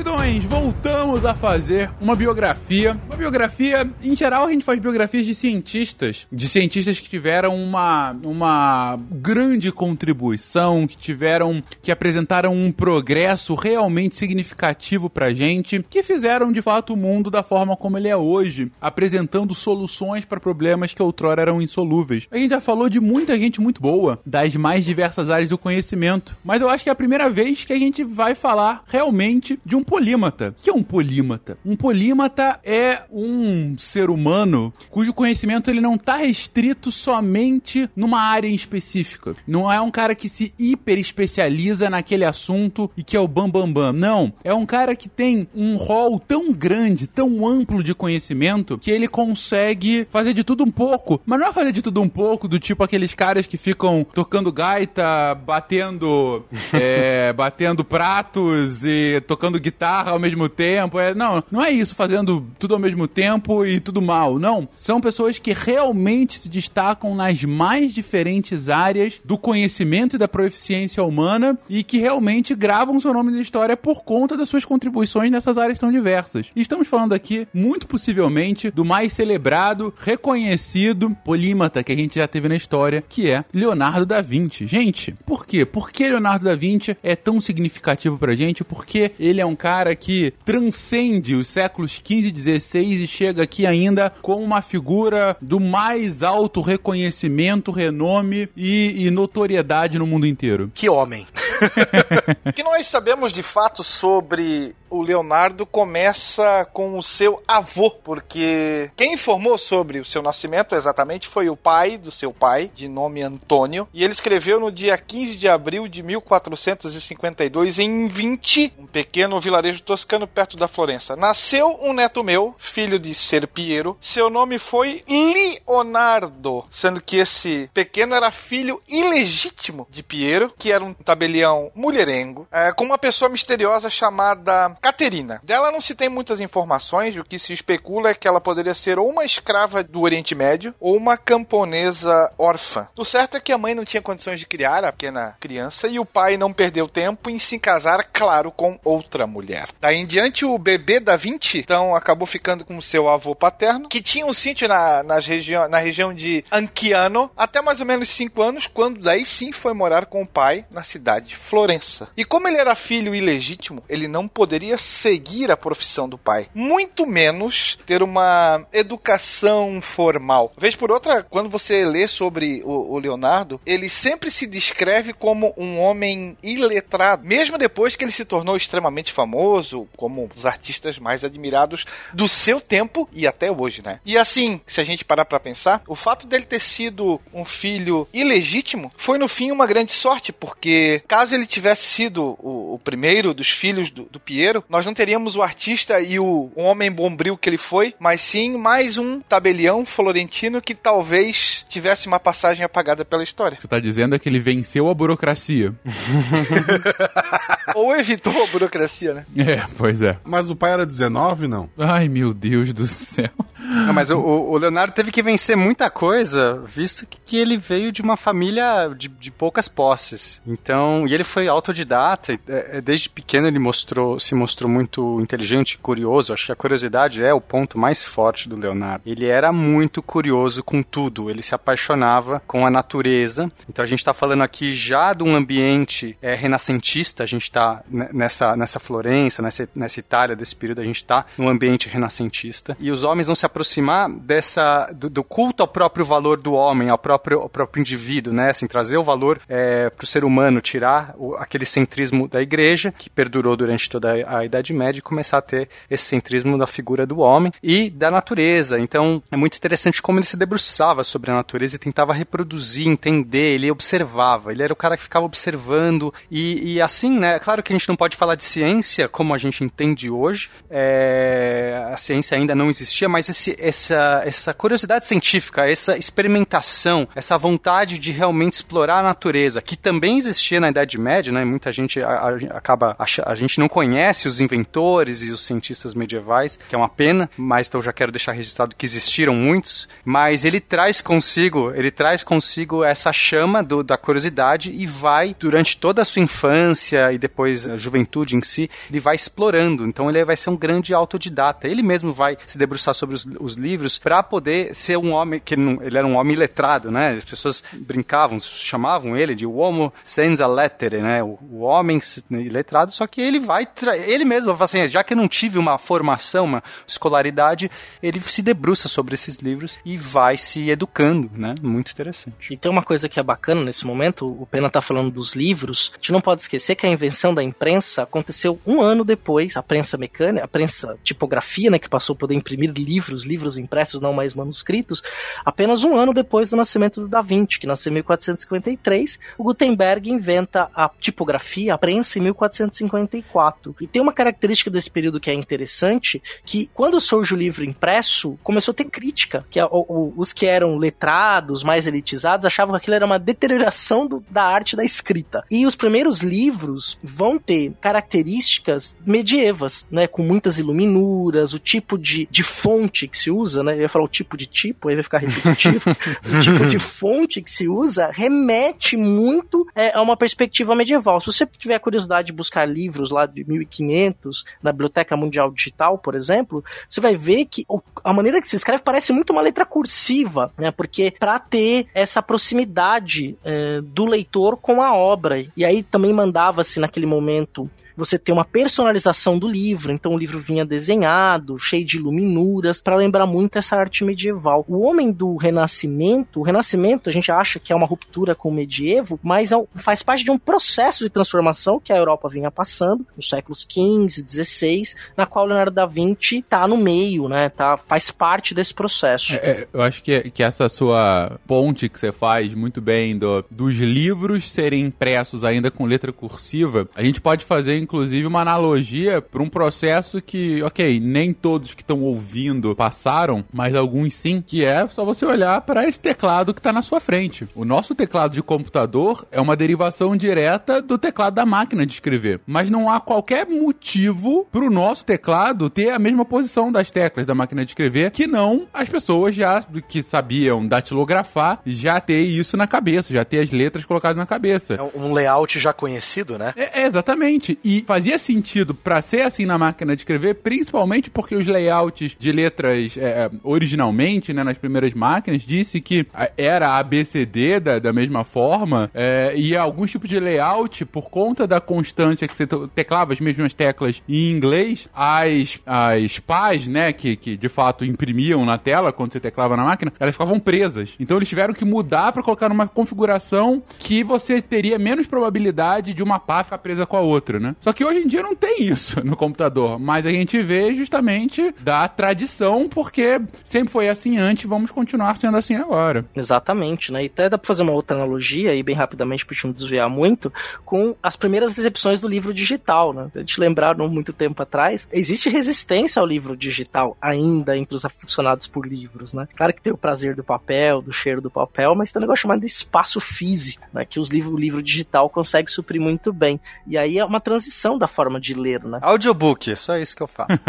Queridões, 0.09 0.43
voltamos 0.43 1.23
a 1.23 1.35
fazer 1.35 1.91
uma 2.01 2.15
biografia. 2.15 2.97
Uma 3.05 3.15
biografia, 3.15 3.87
em 4.03 4.15
geral, 4.15 4.47
a 4.47 4.51
gente 4.51 4.65
faz 4.65 4.79
biografias 4.79 5.23
de 5.23 5.35
cientistas, 5.35 6.25
de 6.31 6.49
cientistas 6.49 6.99
que 6.99 7.07
tiveram 7.07 7.55
uma, 7.55 8.15
uma 8.23 8.99
grande 9.11 9.71
contribuição, 9.71 10.87
que 10.87 10.97
tiveram, 10.97 11.61
que 11.79 11.91
apresentaram 11.91 12.53
um 12.55 12.71
progresso 12.71 13.53
realmente 13.53 14.17
significativo 14.17 15.11
pra 15.11 15.31
gente, 15.31 15.85
que 15.87 16.01
fizeram 16.01 16.51
de 16.51 16.61
fato 16.61 16.93
o 16.93 16.97
mundo 16.97 17.29
da 17.29 17.43
forma 17.43 17.77
como 17.77 17.95
ele 17.95 18.07
é 18.07 18.17
hoje, 18.17 18.71
apresentando 18.81 19.53
soluções 19.53 20.25
para 20.25 20.39
problemas 20.39 20.91
que 20.91 21.03
outrora 21.03 21.43
eram 21.43 21.61
insolúveis. 21.61 22.27
A 22.31 22.37
gente 22.37 22.49
já 22.49 22.61
falou 22.61 22.89
de 22.89 22.99
muita 22.99 23.37
gente 23.37 23.61
muito 23.61 23.79
boa, 23.79 24.19
das 24.25 24.55
mais 24.55 24.83
diversas 24.83 25.29
áreas 25.29 25.49
do 25.49 25.57
conhecimento, 25.57 26.35
mas 26.43 26.61
eu 26.61 26.69
acho 26.69 26.83
que 26.83 26.89
é 26.89 26.93
a 26.93 26.95
primeira 26.95 27.29
vez 27.29 27.63
que 27.63 27.73
a 27.73 27.79
gente 27.79 28.03
vai 28.03 28.33
falar 28.33 28.83
realmente 28.87 29.59
de 29.63 29.75
um 29.75 29.83
polímata. 29.99 30.55
O 30.57 30.63
que 30.63 30.69
é 30.69 30.73
um 30.73 30.81
polímata? 30.81 31.57
Um 31.65 31.75
polímata 31.75 32.59
é 32.63 33.03
um 33.11 33.77
ser 33.77 34.09
humano 34.09 34.73
cujo 34.89 35.13
conhecimento 35.13 35.69
ele 35.69 35.81
não 35.81 35.95
está 35.95 36.15
restrito 36.15 36.89
somente 36.89 37.89
numa 37.93 38.21
área 38.21 38.47
em 38.47 38.55
específica. 38.55 39.35
Não 39.45 39.69
é 39.69 39.81
um 39.81 39.91
cara 39.91 40.15
que 40.15 40.29
se 40.29 40.53
hiper 40.57 40.97
especializa 40.97 41.89
naquele 41.89 42.23
assunto 42.23 42.89
e 42.95 43.03
que 43.03 43.17
é 43.17 43.19
o 43.19 43.27
bam 43.27 43.49
bam 43.49 43.69
bam. 43.69 43.91
Não, 43.91 44.31
é 44.41 44.53
um 44.53 44.65
cara 44.65 44.95
que 44.95 45.09
tem 45.09 45.49
um 45.53 45.75
rol 45.75 46.17
tão 46.17 46.53
grande, 46.53 47.05
tão 47.05 47.45
amplo 47.45 47.83
de 47.83 47.93
conhecimento 47.93 48.77
que 48.77 48.91
ele 48.91 49.07
consegue 49.07 50.07
fazer 50.09 50.33
de 50.33 50.45
tudo 50.45 50.63
um 50.63 50.71
pouco. 50.71 51.21
Mas 51.25 51.39
não 51.39 51.47
é 51.47 51.51
fazer 51.51 51.73
de 51.73 51.81
tudo 51.81 52.01
um 52.01 52.07
pouco 52.07 52.47
do 52.47 52.57
tipo 52.57 52.85
aqueles 52.85 53.13
caras 53.13 53.45
que 53.45 53.57
ficam 53.57 54.05
tocando 54.13 54.49
gaita, 54.49 55.35
batendo, 55.35 56.45
é, 56.71 57.33
batendo 57.33 57.83
pratos 57.83 58.85
e 58.85 59.21
tocando 59.27 59.59
guitarra 59.59 59.88
guitarra 59.89 60.11
ao 60.11 60.19
mesmo 60.19 60.47
tempo. 60.47 60.99
É, 60.99 61.15
não, 61.15 61.43
não 61.51 61.63
é 61.63 61.71
isso, 61.71 61.95
fazendo 61.95 62.45
tudo 62.59 62.75
ao 62.75 62.79
mesmo 62.79 63.07
tempo 63.07 63.65
e 63.65 63.79
tudo 63.79 64.01
mal. 64.01 64.37
Não. 64.37 64.69
São 64.75 65.01
pessoas 65.01 65.39
que 65.39 65.53
realmente 65.53 66.39
se 66.39 66.47
destacam 66.47 67.15
nas 67.15 67.43
mais 67.43 67.93
diferentes 67.93 68.69
áreas 68.69 69.19
do 69.25 69.37
conhecimento 69.37 70.15
e 70.15 70.19
da 70.19 70.27
proficiência 70.27 71.03
humana 71.03 71.57
e 71.69 71.83
que 71.83 71.97
realmente 71.97 72.53
gravam 72.53 72.99
seu 72.99 73.13
nome 73.13 73.31
na 73.31 73.41
história 73.41 73.75
por 73.75 74.03
conta 74.03 74.37
das 74.37 74.49
suas 74.49 74.65
contribuições 74.65 75.31
nessas 75.31 75.57
áreas 75.57 75.79
tão 75.79 75.91
diversas. 75.91 76.47
E 76.55 76.61
estamos 76.61 76.87
falando 76.87 77.13
aqui, 77.13 77.47
muito 77.53 77.87
possivelmente, 77.87 78.69
do 78.69 78.85
mais 78.85 79.13
celebrado, 79.13 79.93
reconhecido 79.97 81.15
polímata 81.23 81.83
que 81.83 81.91
a 81.91 81.95
gente 81.95 82.15
já 82.15 82.27
teve 82.27 82.47
na 82.47 82.55
história, 82.55 83.03
que 83.07 83.29
é 83.29 83.43
Leonardo 83.53 84.05
da 84.05 84.21
Vinci. 84.21 84.67
Gente, 84.67 85.13
por 85.25 85.45
quê? 85.45 85.65
Por 85.65 85.91
que 85.91 86.07
Leonardo 86.07 86.45
da 86.45 86.55
Vinci 86.55 86.97
é 87.01 87.15
tão 87.15 87.41
significativo 87.41 88.17
pra 88.17 88.35
gente? 88.35 88.63
Porque 88.63 89.11
ele 89.19 89.41
é 89.41 89.45
um 89.45 89.55
cara 89.55 89.78
que 89.95 90.33
transcende 90.45 91.35
os 91.35 91.47
séculos 91.47 91.99
15 91.99 92.27
e 92.27 92.31
16 92.31 93.01
e 93.01 93.07
chega 93.07 93.43
aqui 93.43 93.65
ainda 93.65 94.11
como 94.21 94.43
uma 94.43 94.61
figura 94.61 95.35
do 95.41 95.59
mais 95.59 96.23
alto 96.23 96.61
reconhecimento, 96.61 97.71
renome 97.71 98.49
e, 98.55 99.05
e 99.05 99.11
notoriedade 99.11 99.97
no 99.97 100.07
mundo 100.07 100.27
inteiro. 100.27 100.71
Que 100.73 100.89
homem! 100.89 101.25
o 102.45 102.53
que 102.53 102.63
nós 102.63 102.87
sabemos 102.87 103.31
de 103.31 103.43
fato 103.43 103.83
sobre 103.83 104.75
o 104.89 105.01
Leonardo 105.01 105.65
começa 105.65 106.65
com 106.73 106.97
o 106.97 107.03
seu 107.03 107.41
avô, 107.47 107.91
porque 107.91 108.91
quem 108.95 109.13
informou 109.13 109.57
sobre 109.57 109.99
o 109.99 110.05
seu 110.05 110.21
nascimento 110.21 110.75
exatamente 110.75 111.27
foi 111.27 111.49
o 111.49 111.55
pai 111.55 111.97
do 111.97 112.11
seu 112.11 112.33
pai, 112.33 112.71
de 112.73 112.87
nome 112.87 113.21
Antônio, 113.21 113.87
e 113.93 114.03
ele 114.03 114.13
escreveu 114.13 114.59
no 114.59 114.71
dia 114.71 114.97
15 114.97 115.37
de 115.37 115.47
abril 115.47 115.87
de 115.87 116.01
1452 116.01 117.79
em 117.79 118.07
20, 118.07 118.73
um 118.79 118.87
pequeno 118.87 119.39
vilarejo 119.39 119.81
toscano 119.83 120.27
perto 120.27 120.57
da 120.57 120.67
Florença. 120.67 121.15
Nasceu 121.15 121.79
um 121.81 121.93
neto 121.93 122.23
meu, 122.23 122.55
filho 122.57 122.99
de 122.99 123.13
Ser 123.13 123.47
Piero. 123.47 123.97
Seu 124.01 124.29
nome 124.29 124.57
foi 124.57 125.03
Leonardo, 125.07 126.65
sendo 126.69 127.01
que 127.01 127.17
esse 127.17 127.69
pequeno 127.73 128.15
era 128.15 128.31
filho 128.31 128.81
ilegítimo 128.87 129.87
de 129.89 130.03
Piero, 130.03 130.53
que 130.57 130.71
era 130.71 130.83
um 130.83 130.93
tabelião 130.93 131.71
mulherengo, 131.75 132.47
é, 132.51 132.71
com 132.71 132.83
uma 132.83 132.97
pessoa 132.97 133.29
misteriosa 133.29 133.89
chamada 133.89 134.69
Caterina. 134.81 135.41
Dela 135.43 135.71
não 135.71 135.81
se 135.81 135.95
tem 135.95 136.09
muitas 136.09 136.39
informações, 136.39 137.15
o 137.17 137.23
que 137.23 137.39
se 137.39 137.53
especula 137.53 138.09
é 138.09 138.13
que 138.13 138.27
ela 138.27 138.41
poderia 138.41 138.73
ser 138.73 138.97
ou 138.99 139.09
uma 139.09 139.23
escrava 139.23 139.83
do 139.83 140.01
Oriente 140.01 140.33
Médio 140.33 140.73
ou 140.79 140.95
uma 140.95 141.17
camponesa 141.17 142.31
órfã. 142.37 142.87
O 142.95 143.05
certo 143.05 143.37
é 143.37 143.39
que 143.39 143.51
a 143.51 143.57
mãe 143.57 143.75
não 143.75 143.85
tinha 143.85 144.01
condições 144.01 144.39
de 144.39 144.47
criar 144.47 144.83
a 144.83 144.91
pequena 144.91 145.35
criança 145.39 145.87
e 145.87 145.99
o 145.99 146.05
pai 146.05 146.37
não 146.37 146.53
perdeu 146.53 146.87
tempo 146.87 147.29
em 147.29 147.39
se 147.39 147.57
casar, 147.57 148.09
claro, 148.11 148.51
com 148.51 148.79
outra 148.83 149.25
mulher. 149.25 149.69
Daí 149.79 149.97
em 149.97 150.05
diante, 150.05 150.45
o 150.45 150.57
bebê 150.57 150.99
da 150.99 151.15
Vinci, 151.15 151.59
então, 151.59 151.95
acabou 151.95 152.25
ficando 152.25 152.65
com 152.65 152.79
seu 152.81 153.07
avô 153.07 153.35
paterno, 153.35 153.89
que 153.89 154.01
tinha 154.01 154.25
um 154.25 154.33
sítio 154.33 154.67
na, 154.67 155.03
nas 155.03 155.25
região, 155.25 155.67
na 155.69 155.79
região 155.79 156.13
de 156.13 156.43
Anchiano, 156.51 157.31
até 157.35 157.61
mais 157.61 157.79
ou 157.79 157.85
menos 157.85 158.09
5 158.09 158.41
anos, 158.41 158.67
quando 158.67 159.01
daí 159.01 159.25
sim 159.25 159.51
foi 159.51 159.73
morar 159.73 160.05
com 160.05 160.21
o 160.21 160.27
pai 160.27 160.65
na 160.71 160.83
cidade 160.83 161.29
de 161.29 161.35
Florença. 161.35 162.09
E 162.15 162.25
como 162.25 162.47
ele 162.47 162.57
era 162.57 162.75
filho 162.75 163.15
ilegítimo, 163.15 163.83
ele 163.87 164.07
não 164.07 164.27
poderia 164.27 164.68
seguir 164.77 165.51
a 165.51 165.57
profissão 165.57 166.07
do 166.07 166.17
pai, 166.17 166.47
muito 166.53 167.05
menos 167.05 167.77
ter 167.85 168.01
uma 168.01 168.65
educação 168.71 169.81
formal. 169.81 170.53
Vez 170.57 170.75
por 170.75 170.91
outra, 170.91 171.23
quando 171.23 171.49
você 171.49 171.85
lê 171.85 172.07
sobre 172.07 172.61
o, 172.63 172.93
o 172.93 172.99
Leonardo, 172.99 173.59
ele 173.65 173.89
sempre 173.89 174.31
se 174.31 174.45
descreve 174.45 175.13
como 175.13 175.53
um 175.57 175.79
homem 175.79 176.37
iletrado, 176.43 177.25
mesmo 177.25 177.57
depois 177.57 177.95
que 177.95 178.03
ele 178.03 178.11
se 178.11 178.25
tornou 178.25 178.55
extremamente 178.55 179.11
famoso, 179.11 179.87
como 179.95 180.23
um 180.23 180.27
dos 180.27 180.45
artistas 180.45 180.99
mais 180.99 181.23
admirados 181.23 181.85
do 182.13 182.27
seu 182.27 182.61
tempo 182.61 183.07
e 183.11 183.27
até 183.27 183.51
hoje, 183.51 183.81
né? 183.83 183.99
E 184.05 184.17
assim, 184.17 184.61
se 184.65 184.79
a 184.81 184.83
gente 184.83 185.05
parar 185.05 185.25
para 185.25 185.39
pensar, 185.39 185.81
o 185.87 185.95
fato 185.95 186.27
dele 186.27 186.45
ter 186.45 186.61
sido 186.61 187.19
um 187.33 187.45
filho 187.45 188.07
ilegítimo 188.13 188.91
foi 188.97 189.17
no 189.17 189.27
fim 189.27 189.51
uma 189.51 189.67
grande 189.67 189.91
sorte, 189.91 190.31
porque 190.31 191.01
caso 191.07 191.35
ele 191.35 191.45
tivesse 191.45 191.83
sido 191.83 192.37
o, 192.39 192.75
o 192.75 192.79
primeiro 192.79 193.33
dos 193.33 193.49
filhos 193.49 193.89
do, 193.89 194.03
do 194.03 194.19
Piero, 194.19 194.58
nós 194.69 194.85
não 194.85 194.93
teríamos 194.93 195.35
o 195.35 195.41
artista 195.41 195.99
e 196.01 196.19
o, 196.19 196.51
o 196.55 196.61
homem 196.61 196.91
bombril 196.91 197.37
que 197.37 197.49
ele 197.49 197.57
foi, 197.57 197.93
mas 197.99 198.21
sim 198.21 198.57
mais 198.57 198.97
um 198.97 199.19
tabelião 199.21 199.85
florentino 199.85 200.61
que 200.61 200.75
talvez 200.75 201.65
tivesse 201.69 202.07
uma 202.07 202.19
passagem 202.19 202.63
apagada 202.63 203.05
pela 203.05 203.23
história. 203.23 203.57
Você 203.59 203.67
tá 203.67 203.79
dizendo 203.79 204.15
é 204.15 204.19
que 204.19 204.29
ele 204.29 204.39
venceu 204.39 204.89
a 204.89 204.93
burocracia. 204.93 205.73
Ou 207.75 207.95
evitou 207.95 208.43
a 208.43 208.47
burocracia, 208.47 209.13
né? 209.13 209.25
É, 209.37 209.65
pois 209.77 210.01
é. 210.01 210.17
Mas 210.23 210.49
o 210.49 210.55
pai 210.55 210.73
era 210.73 210.85
19, 210.85 211.47
não? 211.47 211.69
Ai, 211.77 212.07
meu 212.07 212.33
Deus 212.33 212.73
do 212.73 212.87
céu. 212.87 213.29
Não, 213.69 213.93
mas 213.93 214.09
o, 214.09 214.17
o, 214.17 214.57
Leonardo 214.57 214.93
teve 214.93 215.11
que 215.11 215.21
vencer 215.21 215.55
muita 215.55 215.89
coisa, 215.91 216.59
visto 216.65 217.05
que 217.05 217.37
ele 217.37 217.55
veio 217.55 217.91
de 217.91 218.01
uma 218.01 218.17
família 218.17 218.89
de, 218.97 219.07
de 219.07 219.29
poucas 219.29 219.67
posses. 219.67 220.41
Então, 220.47 221.07
e 221.07 221.13
ele 221.13 221.23
foi 221.23 221.47
autodidata, 221.47 222.33
é, 222.33 222.39
é, 222.47 222.81
desde 222.81 223.09
pequeno 223.09 223.47
ele 223.47 223.59
mostrou, 223.59 224.19
se 224.19 224.33
mostrou 224.33 224.69
muito 224.69 225.21
inteligente 225.21 225.73
e 225.73 225.77
curioso. 225.77 226.33
Acho 226.33 226.47
que 226.47 226.51
a 226.51 226.55
curiosidade 226.55 227.23
é 227.23 227.31
o 227.33 227.41
ponto 227.41 227.77
mais 227.77 228.03
forte 228.03 228.49
do 228.49 228.55
Leonardo. 228.55 229.03
Ele 229.05 229.27
era 229.27 229.51
muito 229.51 230.01
curioso 230.01 230.63
com 230.63 230.81
tudo, 230.81 231.29
ele 231.29 231.41
se 231.41 231.53
apaixonava 231.53 232.41
com 232.47 232.65
a 232.65 232.71
natureza. 232.71 233.51
Então 233.69 233.83
a 233.83 233.87
gente 233.87 233.99
está 233.99 234.13
falando 234.13 234.41
aqui 234.41 234.71
já 234.71 235.13
de 235.13 235.23
um 235.23 235.35
ambiente 235.35 236.17
é, 236.21 236.33
renascentista, 236.33 237.23
a 237.23 237.27
gente 237.27 237.43
está 237.43 237.58
nessa, 237.89 238.55
nessa 238.55 238.79
Florença, 238.79 239.41
nessa, 239.41 239.67
nessa 239.75 239.99
Itália 239.99 240.35
desse 240.35 240.55
período, 240.55 240.81
a 240.81 240.83
gente 240.83 240.97
está 240.97 241.25
num 241.37 241.49
ambiente 241.49 241.87
renascentista. 241.89 242.75
E 242.79 242.91
os 242.91 243.03
homens 243.03 243.27
não 243.27 243.35
se 243.35 243.45
aproximar 243.45 244.09
dessa 244.09 244.91
do, 244.93 245.09
do, 245.09 245.23
culto 245.23 245.63
ao 245.63 245.67
próprio 245.67 246.05
valor 246.05 246.41
do 246.41 246.53
homem, 246.53 246.89
ao 246.89 246.97
próprio, 246.97 247.39
ao 247.41 247.49
próprio 247.49 247.81
indivíduo, 247.81 248.33
né? 248.33 248.49
Assim, 248.49 248.67
trazer 248.67 248.97
o 248.97 249.03
valor 249.03 249.39
é, 249.47 249.89
para 249.89 250.03
o 250.03 250.07
ser 250.07 250.23
humano, 250.23 250.61
tirar 250.61 251.13
o, 251.17 251.35
aquele 251.35 251.65
centrismo 251.65 252.27
da 252.27 252.41
igreja 252.41 252.91
que 252.91 253.09
perdurou 253.09 253.55
durante 253.55 253.89
toda 253.89 254.11
a 254.27 254.45
Idade 254.45 254.73
Média 254.73 254.99
e 254.99 255.01
começar 255.01 255.37
a 255.37 255.41
ter 255.41 255.69
esse 255.89 256.05
centrismo 256.05 256.57
da 256.57 256.67
figura 256.67 257.05
do 257.05 257.19
homem 257.19 257.51
e 257.61 257.89
da 257.89 258.09
natureza. 258.09 258.79
Então, 258.79 259.21
é 259.31 259.37
muito 259.37 259.57
interessante 259.57 260.01
como 260.01 260.19
ele 260.19 260.25
se 260.25 260.37
debruçava 260.37 261.03
sobre 261.03 261.31
a 261.31 261.35
natureza 261.35 261.75
e 261.75 261.79
tentava 261.79 262.13
reproduzir, 262.13 262.87
entender, 262.87 263.53
ele 263.53 263.71
observava. 263.71 264.51
Ele 264.51 264.63
era 264.63 264.73
o 264.73 264.75
cara 264.75 264.97
que 264.97 265.03
ficava 265.03 265.25
observando 265.25 266.13
e, 266.29 266.73
e 266.73 266.81
assim, 266.81 267.17
né? 267.17 267.39
Claro 267.49 267.63
que 267.63 267.73
a 267.73 267.75
gente 267.75 267.89
não 267.89 267.95
pode 267.95 268.15
falar 268.15 268.35
de 268.35 268.43
ciência 268.43 269.09
como 269.09 269.33
a 269.33 269.37
gente 269.39 269.63
entende 269.63 270.07
hoje. 270.07 270.51
É, 270.69 271.83
a 271.91 271.97
ciência 271.97 272.37
ainda 272.37 272.53
não 272.53 272.69
existia, 272.69 273.09
mas 273.09 273.27
esse, 273.27 273.57
essa, 273.59 274.21
essa 274.23 274.53
curiosidade 274.53 275.07
científica, 275.07 275.67
essa 275.67 275.97
experimentação, 275.97 277.07
essa 277.15 277.39
vontade 277.39 277.97
de 277.97 278.11
realmente 278.11 278.53
explorar 278.53 278.99
a 278.99 279.01
natureza, 279.01 279.63
que 279.63 279.75
também 279.75 280.19
existia 280.19 280.59
na 280.59 280.69
Idade 280.69 280.99
Média, 280.99 281.33
né? 281.33 281.43
Muita 281.43 281.71
gente 281.71 281.99
a, 281.99 282.07
a, 282.07 282.35
acaba 282.55 282.95
a, 282.99 283.05
a 283.31 283.33
gente 283.33 283.59
não 283.59 283.67
conhece 283.67 284.27
os 284.27 284.39
inventores 284.39 285.23
e 285.23 285.31
os 285.31 285.43
cientistas 285.43 285.95
medievais, 285.95 286.59
que 286.69 286.75
é 286.75 286.77
uma 286.77 286.87
pena, 286.87 287.27
mas 287.35 287.67
então 287.67 287.81
já 287.81 287.91
quero 287.91 288.11
deixar 288.11 288.33
registrado 288.33 288.75
que 288.75 288.85
existiram 288.85 289.33
muitos, 289.33 289.89
mas 290.05 290.45
ele 290.45 290.59
traz 290.59 291.01
consigo, 291.01 291.71
ele 291.73 291.89
traz 291.89 292.23
consigo 292.23 292.83
essa 292.83 293.11
chama 293.11 293.63
do, 293.63 293.81
da 293.81 293.97
curiosidade 293.97 294.71
e 294.71 294.85
vai 294.85 295.35
durante 295.39 295.75
toda 295.75 296.03
a 296.03 296.05
sua 296.05 296.21
infância 296.21 297.11
e 297.11 297.17
depois 297.17 297.28
a 297.69 297.77
juventude 297.77 298.35
em 298.35 298.41
si, 298.41 298.69
ele 298.89 298.99
vai 298.99 299.15
explorando. 299.15 299.85
Então 299.85 300.09
ele 300.09 300.23
vai 300.25 300.35
ser 300.35 300.49
um 300.49 300.57
grande 300.57 300.93
autodidata. 300.93 301.67
Ele 301.67 301.81
mesmo 301.81 302.11
vai 302.11 302.37
se 302.45 302.57
debruçar 302.57 302.93
sobre 302.93 303.15
os, 303.15 303.27
os 303.39 303.55
livros 303.55 303.97
para 303.97 304.21
poder 304.23 304.73
ser 304.73 304.97
um 304.97 305.13
homem 305.13 305.39
que 305.43 305.55
não, 305.55 305.81
ele 305.81 305.97
era 305.97 306.05
um 306.05 306.15
homem 306.15 306.35
letrado, 306.35 306.91
né? 306.91 307.13
As 307.13 307.23
pessoas 307.23 307.63
brincavam, 307.73 308.39
chamavam 308.39 309.15
ele 309.15 309.35
de 309.35 309.45
homo 309.45 309.93
senza 310.03 310.47
lettere, 310.47 311.01
né? 311.01 311.23
O, 311.23 311.37
o 311.51 311.61
homem 311.61 311.99
letrado, 312.29 312.91
só 312.91 313.07
que 313.07 313.21
ele 313.21 313.39
vai 313.39 313.67
ele 314.05 314.25
mesmo 314.25 314.53
vai 314.53 314.65
assim, 314.65 314.87
já 314.87 315.03
que 315.03 315.13
eu 315.13 315.17
não 315.17 315.27
tive 315.27 315.57
uma 315.57 315.77
formação, 315.77 316.45
uma 316.45 316.63
escolaridade, 316.87 317.69
ele 318.01 318.19
se 318.21 318.41
debruça 318.41 318.87
sobre 318.87 319.13
esses 319.13 319.37
livros 319.37 319.77
e 319.85 319.97
vai 319.97 320.37
se 320.37 320.69
educando, 320.69 321.29
né? 321.33 321.55
Muito 321.61 321.91
interessante. 321.91 322.53
E 322.53 322.57
tem 322.57 322.71
uma 322.71 322.83
coisa 322.83 323.07
que 323.07 323.19
é 323.19 323.23
bacana 323.23 323.63
nesse 323.63 323.85
momento, 323.85 324.27
o 324.27 324.45
Pena 324.45 324.69
tá 324.69 324.81
falando 324.81 325.11
dos 325.11 325.35
livros, 325.35 325.91
a 325.93 325.97
gente 325.97 326.11
não 326.11 326.21
pode 326.21 326.41
esquecer 326.41 326.75
que 326.75 326.85
a 326.85 326.89
invenção 326.89 327.18
da 327.33 327.43
imprensa 327.43 328.03
aconteceu 328.03 328.59
um 328.65 328.81
ano 328.81 329.03
depois, 329.03 329.57
a 329.57 329.63
prensa 329.63 329.97
mecânica, 329.97 330.45
a 330.45 330.47
prensa 330.47 330.97
tipografia, 331.03 331.69
né, 331.69 331.77
que 331.77 331.89
passou 331.89 332.13
a 332.13 332.17
poder 332.17 332.35
imprimir 332.35 332.71
livros, 332.71 333.25
livros 333.25 333.57
impressos, 333.57 333.99
não 333.99 334.13
mais 334.13 334.33
manuscritos, 334.33 335.03
apenas 335.43 335.83
um 335.83 335.95
ano 335.95 336.13
depois 336.13 336.49
do 336.49 336.55
nascimento 336.55 337.01
do 337.01 337.07
Da 337.07 337.21
Vinci, 337.21 337.59
que 337.59 337.67
nasceu 337.67 337.91
em 337.91 337.95
1453, 337.95 339.19
o 339.37 339.43
Gutenberg 339.43 340.09
inventa 340.09 340.69
a 340.73 340.89
tipografia, 340.99 341.73
a 341.73 341.77
prensa 341.77 342.17
em 342.17 342.21
1454. 342.21 343.75
E 343.81 343.87
tem 343.87 344.01
uma 344.01 344.13
característica 344.13 344.71
desse 344.71 344.89
período 344.89 345.19
que 345.19 345.29
é 345.29 345.33
interessante, 345.33 346.21
que 346.45 346.69
quando 346.73 347.01
surge 347.01 347.33
o 347.33 347.37
livro 347.37 347.65
impresso, 347.65 348.39
começou 348.43 348.71
a 348.71 348.75
ter 348.75 348.85
crítica, 348.85 349.45
que 349.49 349.59
é 349.59 349.67
os 349.69 350.31
que 350.31 350.45
eram 350.45 350.77
letrados, 350.77 351.63
mais 351.63 351.85
elitizados, 351.85 352.45
achavam 352.45 352.73
que 352.73 352.77
aquilo 352.77 352.95
era 352.95 353.05
uma 353.05 353.19
deterioração 353.19 354.07
do, 354.07 354.23
da 354.29 354.43
arte 354.43 354.75
da 354.75 354.83
escrita. 354.83 355.43
E 355.51 355.65
os 355.65 355.75
primeiros 355.75 356.19
livros 356.19 356.97
vão 357.09 357.37
ter 357.37 357.73
características 357.81 358.95
medievas, 359.05 359.87
né, 359.91 360.07
com 360.07 360.23
muitas 360.23 360.57
iluminuras, 360.57 361.53
o 361.53 361.59
tipo 361.59 361.97
de, 361.97 362.27
de 362.29 362.43
fonte 362.43 363.07
que 363.07 363.17
se 363.17 363.31
usa, 363.31 363.63
né, 363.63 363.75
eu 363.75 363.81
ia 363.81 363.89
falar 363.89 364.05
o 364.05 364.09
tipo 364.09 364.37
de 364.37 364.45
tipo, 364.45 364.89
aí 364.89 364.95
vai 364.95 365.03
ficar 365.03 365.19
repetitivo, 365.19 365.89
o 366.25 366.39
tipo 366.41 366.65
de 366.65 366.79
fonte 366.79 367.41
que 367.41 367.51
se 367.51 367.67
usa 367.67 368.11
remete 368.11 368.95
muito 368.95 369.67
é, 369.75 369.95
a 369.95 370.01
uma 370.01 370.17
perspectiva 370.17 370.75
medieval. 370.75 371.19
Se 371.19 371.27
você 371.27 371.45
tiver 371.45 371.79
curiosidade 371.79 372.27
de 372.27 372.33
buscar 372.33 372.65
livros 372.65 373.11
lá 373.11 373.25
de 373.25 373.43
1500, 373.47 374.43
na 374.61 374.71
Biblioteca 374.71 375.15
Mundial 375.15 375.51
Digital, 375.51 375.97
por 375.97 376.15
exemplo, 376.15 376.63
você 376.87 377.01
vai 377.01 377.15
ver 377.15 377.45
que 377.45 377.65
a 378.03 378.13
maneira 378.13 378.41
que 378.41 378.47
se 378.47 378.55
escreve 378.55 378.83
parece 378.83 379.11
muito 379.13 379.31
uma 379.31 379.41
letra 379.41 379.65
cursiva, 379.65 380.51
né? 380.57 380.71
Porque 380.71 381.13
para 381.17 381.39
ter 381.39 381.87
essa 381.93 382.21
proximidade 382.21 383.37
é, 383.43 383.81
do 383.81 384.05
leitor 384.05 384.57
com 384.57 384.81
a 384.81 384.95
obra. 384.95 385.45
E 385.55 385.65
aí 385.65 385.83
também 385.83 386.13
mandava-se 386.13 386.79
naquele 386.79 386.98
momento 387.05 387.69
você 387.99 388.17
ter 388.17 388.31
uma 388.31 388.45
personalização 388.45 389.37
do 389.37 389.47
livro. 389.47 389.91
Então 389.91 390.13
o 390.13 390.17
livro 390.17 390.39
vinha 390.39 390.65
desenhado, 390.65 391.59
cheio 391.59 391.85
de 391.85 391.97
iluminuras, 391.97 392.81
para 392.81 392.95
lembrar 392.95 393.25
muito 393.25 393.57
essa 393.57 393.75
arte 393.75 394.03
medieval. 394.03 394.65
O 394.67 394.79
homem 394.79 395.11
do 395.11 395.35
Renascimento, 395.35 396.39
o 396.39 396.43
Renascimento 396.43 397.09
a 397.09 397.13
gente 397.13 397.31
acha 397.31 397.59
que 397.59 397.71
é 397.71 397.75
uma 397.75 397.85
ruptura 397.85 398.33
com 398.33 398.49
o 398.49 398.53
medievo, 398.53 399.19
mas 399.21 399.51
é 399.51 399.59
faz 399.75 400.01
parte 400.01 400.23
de 400.23 400.31
um 400.31 400.39
processo 400.39 401.03
de 401.03 401.09
transformação 401.09 401.79
que 401.79 401.91
a 401.91 401.97
Europa 401.97 402.29
vinha 402.29 402.49
passando 402.49 403.05
nos 403.15 403.29
séculos 403.29 403.67
XV, 403.69 404.23
XVI, 404.27 404.83
na 405.17 405.25
qual 405.25 405.45
Leonardo 405.45 405.71
da 405.71 405.85
Vinci 405.85 406.39
está 406.39 406.67
no 406.67 406.77
meio, 406.77 407.27
né? 407.27 407.49
Tá, 407.49 407.77
faz 407.77 408.11
parte 408.11 408.53
desse 408.53 408.73
processo. 408.73 409.33
É, 409.33 409.37
é, 409.37 409.67
eu 409.73 409.81
acho 409.81 410.01
que, 410.01 410.31
que 410.31 410.43
essa 410.43 410.69
sua 410.69 411.39
ponte 411.45 411.89
que 411.89 411.99
você 411.99 412.11
faz 412.11 412.53
muito 412.53 412.79
bem 412.79 413.17
do, 413.17 413.43
dos 413.49 413.75
livros 413.75 414.49
serem 414.49 414.85
impressos 414.85 415.43
ainda 415.43 415.69
com 415.69 415.85
letra 415.85 416.11
cursiva, 416.11 416.87
a 416.95 417.03
gente 417.03 417.19
pode 417.19 417.43
fazer 417.45 417.77
inclusive, 417.89 418.27
uma 418.27 418.41
analogia 418.41 419.19
para 419.19 419.41
um 419.41 419.49
processo 419.49 420.21
que, 420.21 420.61
ok, 420.61 420.99
nem 420.99 421.33
todos 421.33 421.73
que 421.73 421.81
estão 421.81 422.01
ouvindo 422.03 422.75
passaram, 422.75 423.43
mas 423.51 423.73
alguns 423.73 424.13
sim, 424.13 424.43
que 424.45 424.63
é 424.63 424.87
só 424.87 425.03
você 425.03 425.25
olhar 425.25 425.61
para 425.61 425.87
esse 425.87 425.99
teclado 425.99 426.53
que 426.53 426.59
está 426.59 426.71
na 426.71 426.83
sua 426.83 426.99
frente. 426.99 427.47
O 427.55 427.65
nosso 427.65 427.95
teclado 427.95 428.35
de 428.35 428.43
computador 428.43 429.25
é 429.31 429.41
uma 429.41 429.55
derivação 429.55 430.15
direta 430.15 430.83
do 430.83 430.99
teclado 430.99 431.33
da 431.33 431.47
máquina 431.47 431.83
de 431.83 431.93
escrever, 431.93 432.39
mas 432.45 432.69
não 432.69 432.91
há 432.91 432.99
qualquer 432.99 433.47
motivo 433.47 434.45
para 434.51 434.63
o 434.63 434.69
nosso 434.69 435.03
teclado 435.03 435.67
ter 435.67 435.89
a 435.89 435.97
mesma 435.97 436.23
posição 436.23 436.71
das 436.71 436.91
teclas 436.91 437.25
da 437.25 437.33
máquina 437.33 437.65
de 437.65 437.71
escrever 437.71 438.11
que 438.11 438.27
não 438.27 438.67
as 438.71 438.87
pessoas 438.87 439.33
já 439.33 439.63
que 439.87 440.03
sabiam 440.03 440.65
datilografar 440.67 441.59
já 441.65 441.99
ter 441.99 442.21
isso 442.21 442.55
na 442.55 442.67
cabeça, 442.67 443.13
já 443.13 443.25
ter 443.25 443.39
as 443.39 443.51
letras 443.51 443.83
colocadas 443.83 444.17
na 444.17 444.27
cabeça. 444.27 444.75
É 444.75 444.97
um 444.97 445.11
layout 445.11 445.59
já 445.59 445.73
conhecido, 445.73 446.37
né? 446.37 446.53
É, 446.55 446.81
é 446.81 446.85
exatamente. 446.85 447.57
E 447.63 447.78
fazia 447.81 448.17
sentido 448.17 448.73
para 448.73 449.01
ser 449.01 449.21
assim 449.21 449.45
na 449.45 449.57
máquina 449.57 449.95
de 449.95 450.01
escrever, 450.01 450.35
principalmente 450.35 451.09
porque 451.09 451.35
os 451.35 451.47
layouts 451.47 452.15
de 452.17 452.31
letras 452.31 452.97
é, 452.97 453.01
é 453.01 453.31
originalmente, 453.43 454.33
né, 454.33 454.43
nas 454.43 454.57
primeiras 454.57 454.93
máquinas, 454.93 455.41
disse 455.41 455.81
que 455.81 456.05
era 456.37 456.77
ABCD 456.77 457.59
da, 457.59 457.79
da 457.79 457.93
mesma 457.93 458.23
forma, 458.23 458.89
é, 458.93 459.33
e 459.35 459.55
alguns 459.55 459.91
tipos 459.91 460.09
de 460.09 460.19
layout, 460.19 460.85
por 460.85 461.09
conta 461.09 461.47
da 461.47 461.59
constância 461.59 462.27
que 462.27 462.35
você 462.35 462.47
teclava 462.73 463.13
as 463.13 463.19
mesmas 463.19 463.53
teclas 463.53 464.01
em 464.07 464.31
inglês, 464.31 464.87
as, 464.93 465.59
as 465.65 466.19
pás, 466.19 466.67
né, 466.67 466.93
que, 466.93 467.15
que 467.15 467.37
de 467.37 467.49
fato 467.49 467.85
imprimiam 467.85 468.45
na 468.45 468.57
tela 468.57 468.91
quando 468.91 469.13
você 469.13 469.19
teclava 469.19 469.55
na 469.55 469.63
máquina, 469.63 469.91
elas 469.99 470.13
ficavam 470.13 470.39
presas. 470.39 470.95
Então 470.99 471.17
eles 471.17 471.29
tiveram 471.29 471.53
que 471.53 471.65
mudar 471.65 472.11
para 472.11 472.23
colocar 472.23 472.49
numa 472.49 472.67
configuração 472.67 473.61
que 473.77 474.03
você 474.03 474.41
teria 474.41 474.77
menos 474.77 475.07
probabilidade 475.07 475.93
de 475.93 476.03
uma 476.03 476.19
pá 476.19 476.43
ficar 476.43 476.57
presa 476.57 476.85
com 476.85 476.97
a 476.97 477.01
outra, 477.01 477.39
né? 477.39 477.55
Só 477.59 477.68
só 477.69 477.73
que 477.73 477.85
hoje 477.85 477.99
em 477.99 478.07
dia 478.07 478.23
não 478.23 478.35
tem 478.35 478.63
isso 478.63 478.99
no 479.05 479.15
computador, 479.15 479.77
mas 479.77 480.03
a 480.03 480.09
gente 480.09 480.41
vê 480.41 480.73
justamente 480.73 481.53
da 481.61 481.87
tradição, 481.87 482.67
porque 482.67 483.21
sempre 483.43 483.71
foi 483.71 483.87
assim 483.87 484.17
antes, 484.17 484.49
vamos 484.49 484.71
continuar 484.71 485.15
sendo 485.17 485.37
assim 485.37 485.53
agora. 485.53 486.03
Exatamente, 486.15 486.91
né? 486.91 487.03
E 487.03 487.05
até 487.05 487.29
dá 487.29 487.37
pra 487.37 487.45
fazer 487.45 487.61
uma 487.61 487.71
outra 487.71 487.95
analogia, 487.95 488.49
aí 488.49 488.63
bem 488.63 488.73
rapidamente 488.73 489.23
pra 489.23 489.35
gente 489.35 489.45
não 489.45 489.53
desviar 489.53 489.87
muito, 489.87 490.33
com 490.65 490.95
as 491.03 491.15
primeiras 491.15 491.55
recepções 491.55 492.01
do 492.01 492.07
livro 492.07 492.33
digital, 492.33 492.91
né? 492.91 493.11
A 493.13 493.19
gente 493.19 493.39
lembrar 493.39 493.77
não 493.77 493.87
muito 493.87 494.13
tempo 494.13 494.41
atrás, 494.41 494.87
existe 494.91 495.29
resistência 495.29 495.99
ao 495.99 496.07
livro 496.07 496.35
digital 496.35 496.97
ainda 496.99 497.55
entre 497.55 497.75
os 497.75 497.85
aficionados 497.85 498.47
por 498.47 498.65
livros, 498.65 499.13
né? 499.13 499.27
Claro 499.35 499.53
que 499.53 499.61
tem 499.61 499.71
o 499.71 499.77
prazer 499.77 500.15
do 500.15 500.23
papel, 500.23 500.81
do 500.81 500.91
cheiro 500.91 501.21
do 501.21 501.29
papel, 501.29 501.75
mas 501.75 501.91
tem 501.91 501.99
um 501.99 502.01
negócio 502.01 502.23
chamado 502.23 502.43
espaço 502.43 502.99
físico, 502.99 503.63
né? 503.71 503.85
Que 503.85 503.99
os 503.99 504.09
livros, 504.09 504.33
o 504.33 504.37
livro 504.37 504.63
digital 504.63 505.07
consegue 505.07 505.51
suprir 505.51 505.79
muito 505.79 506.11
bem. 506.11 506.39
E 506.65 506.75
aí 506.75 506.97
é 506.97 507.05
uma 507.05 507.21
transição 507.21 507.48
da 507.77 507.87
forma 507.87 508.19
de 508.19 508.33
ler, 508.33 508.63
né? 508.63 508.79
Audiobook, 508.81 509.55
só 509.55 509.77
isso 509.77 509.95
que 509.95 510.03
eu 510.03 510.07
falo. 510.07 510.29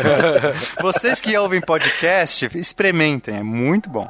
Vocês 0.80 1.20
que 1.20 1.36
ouvem 1.36 1.60
podcast, 1.60 2.50
experimentem, 2.54 3.36
é 3.36 3.42
muito 3.42 3.88
bom. 3.88 4.08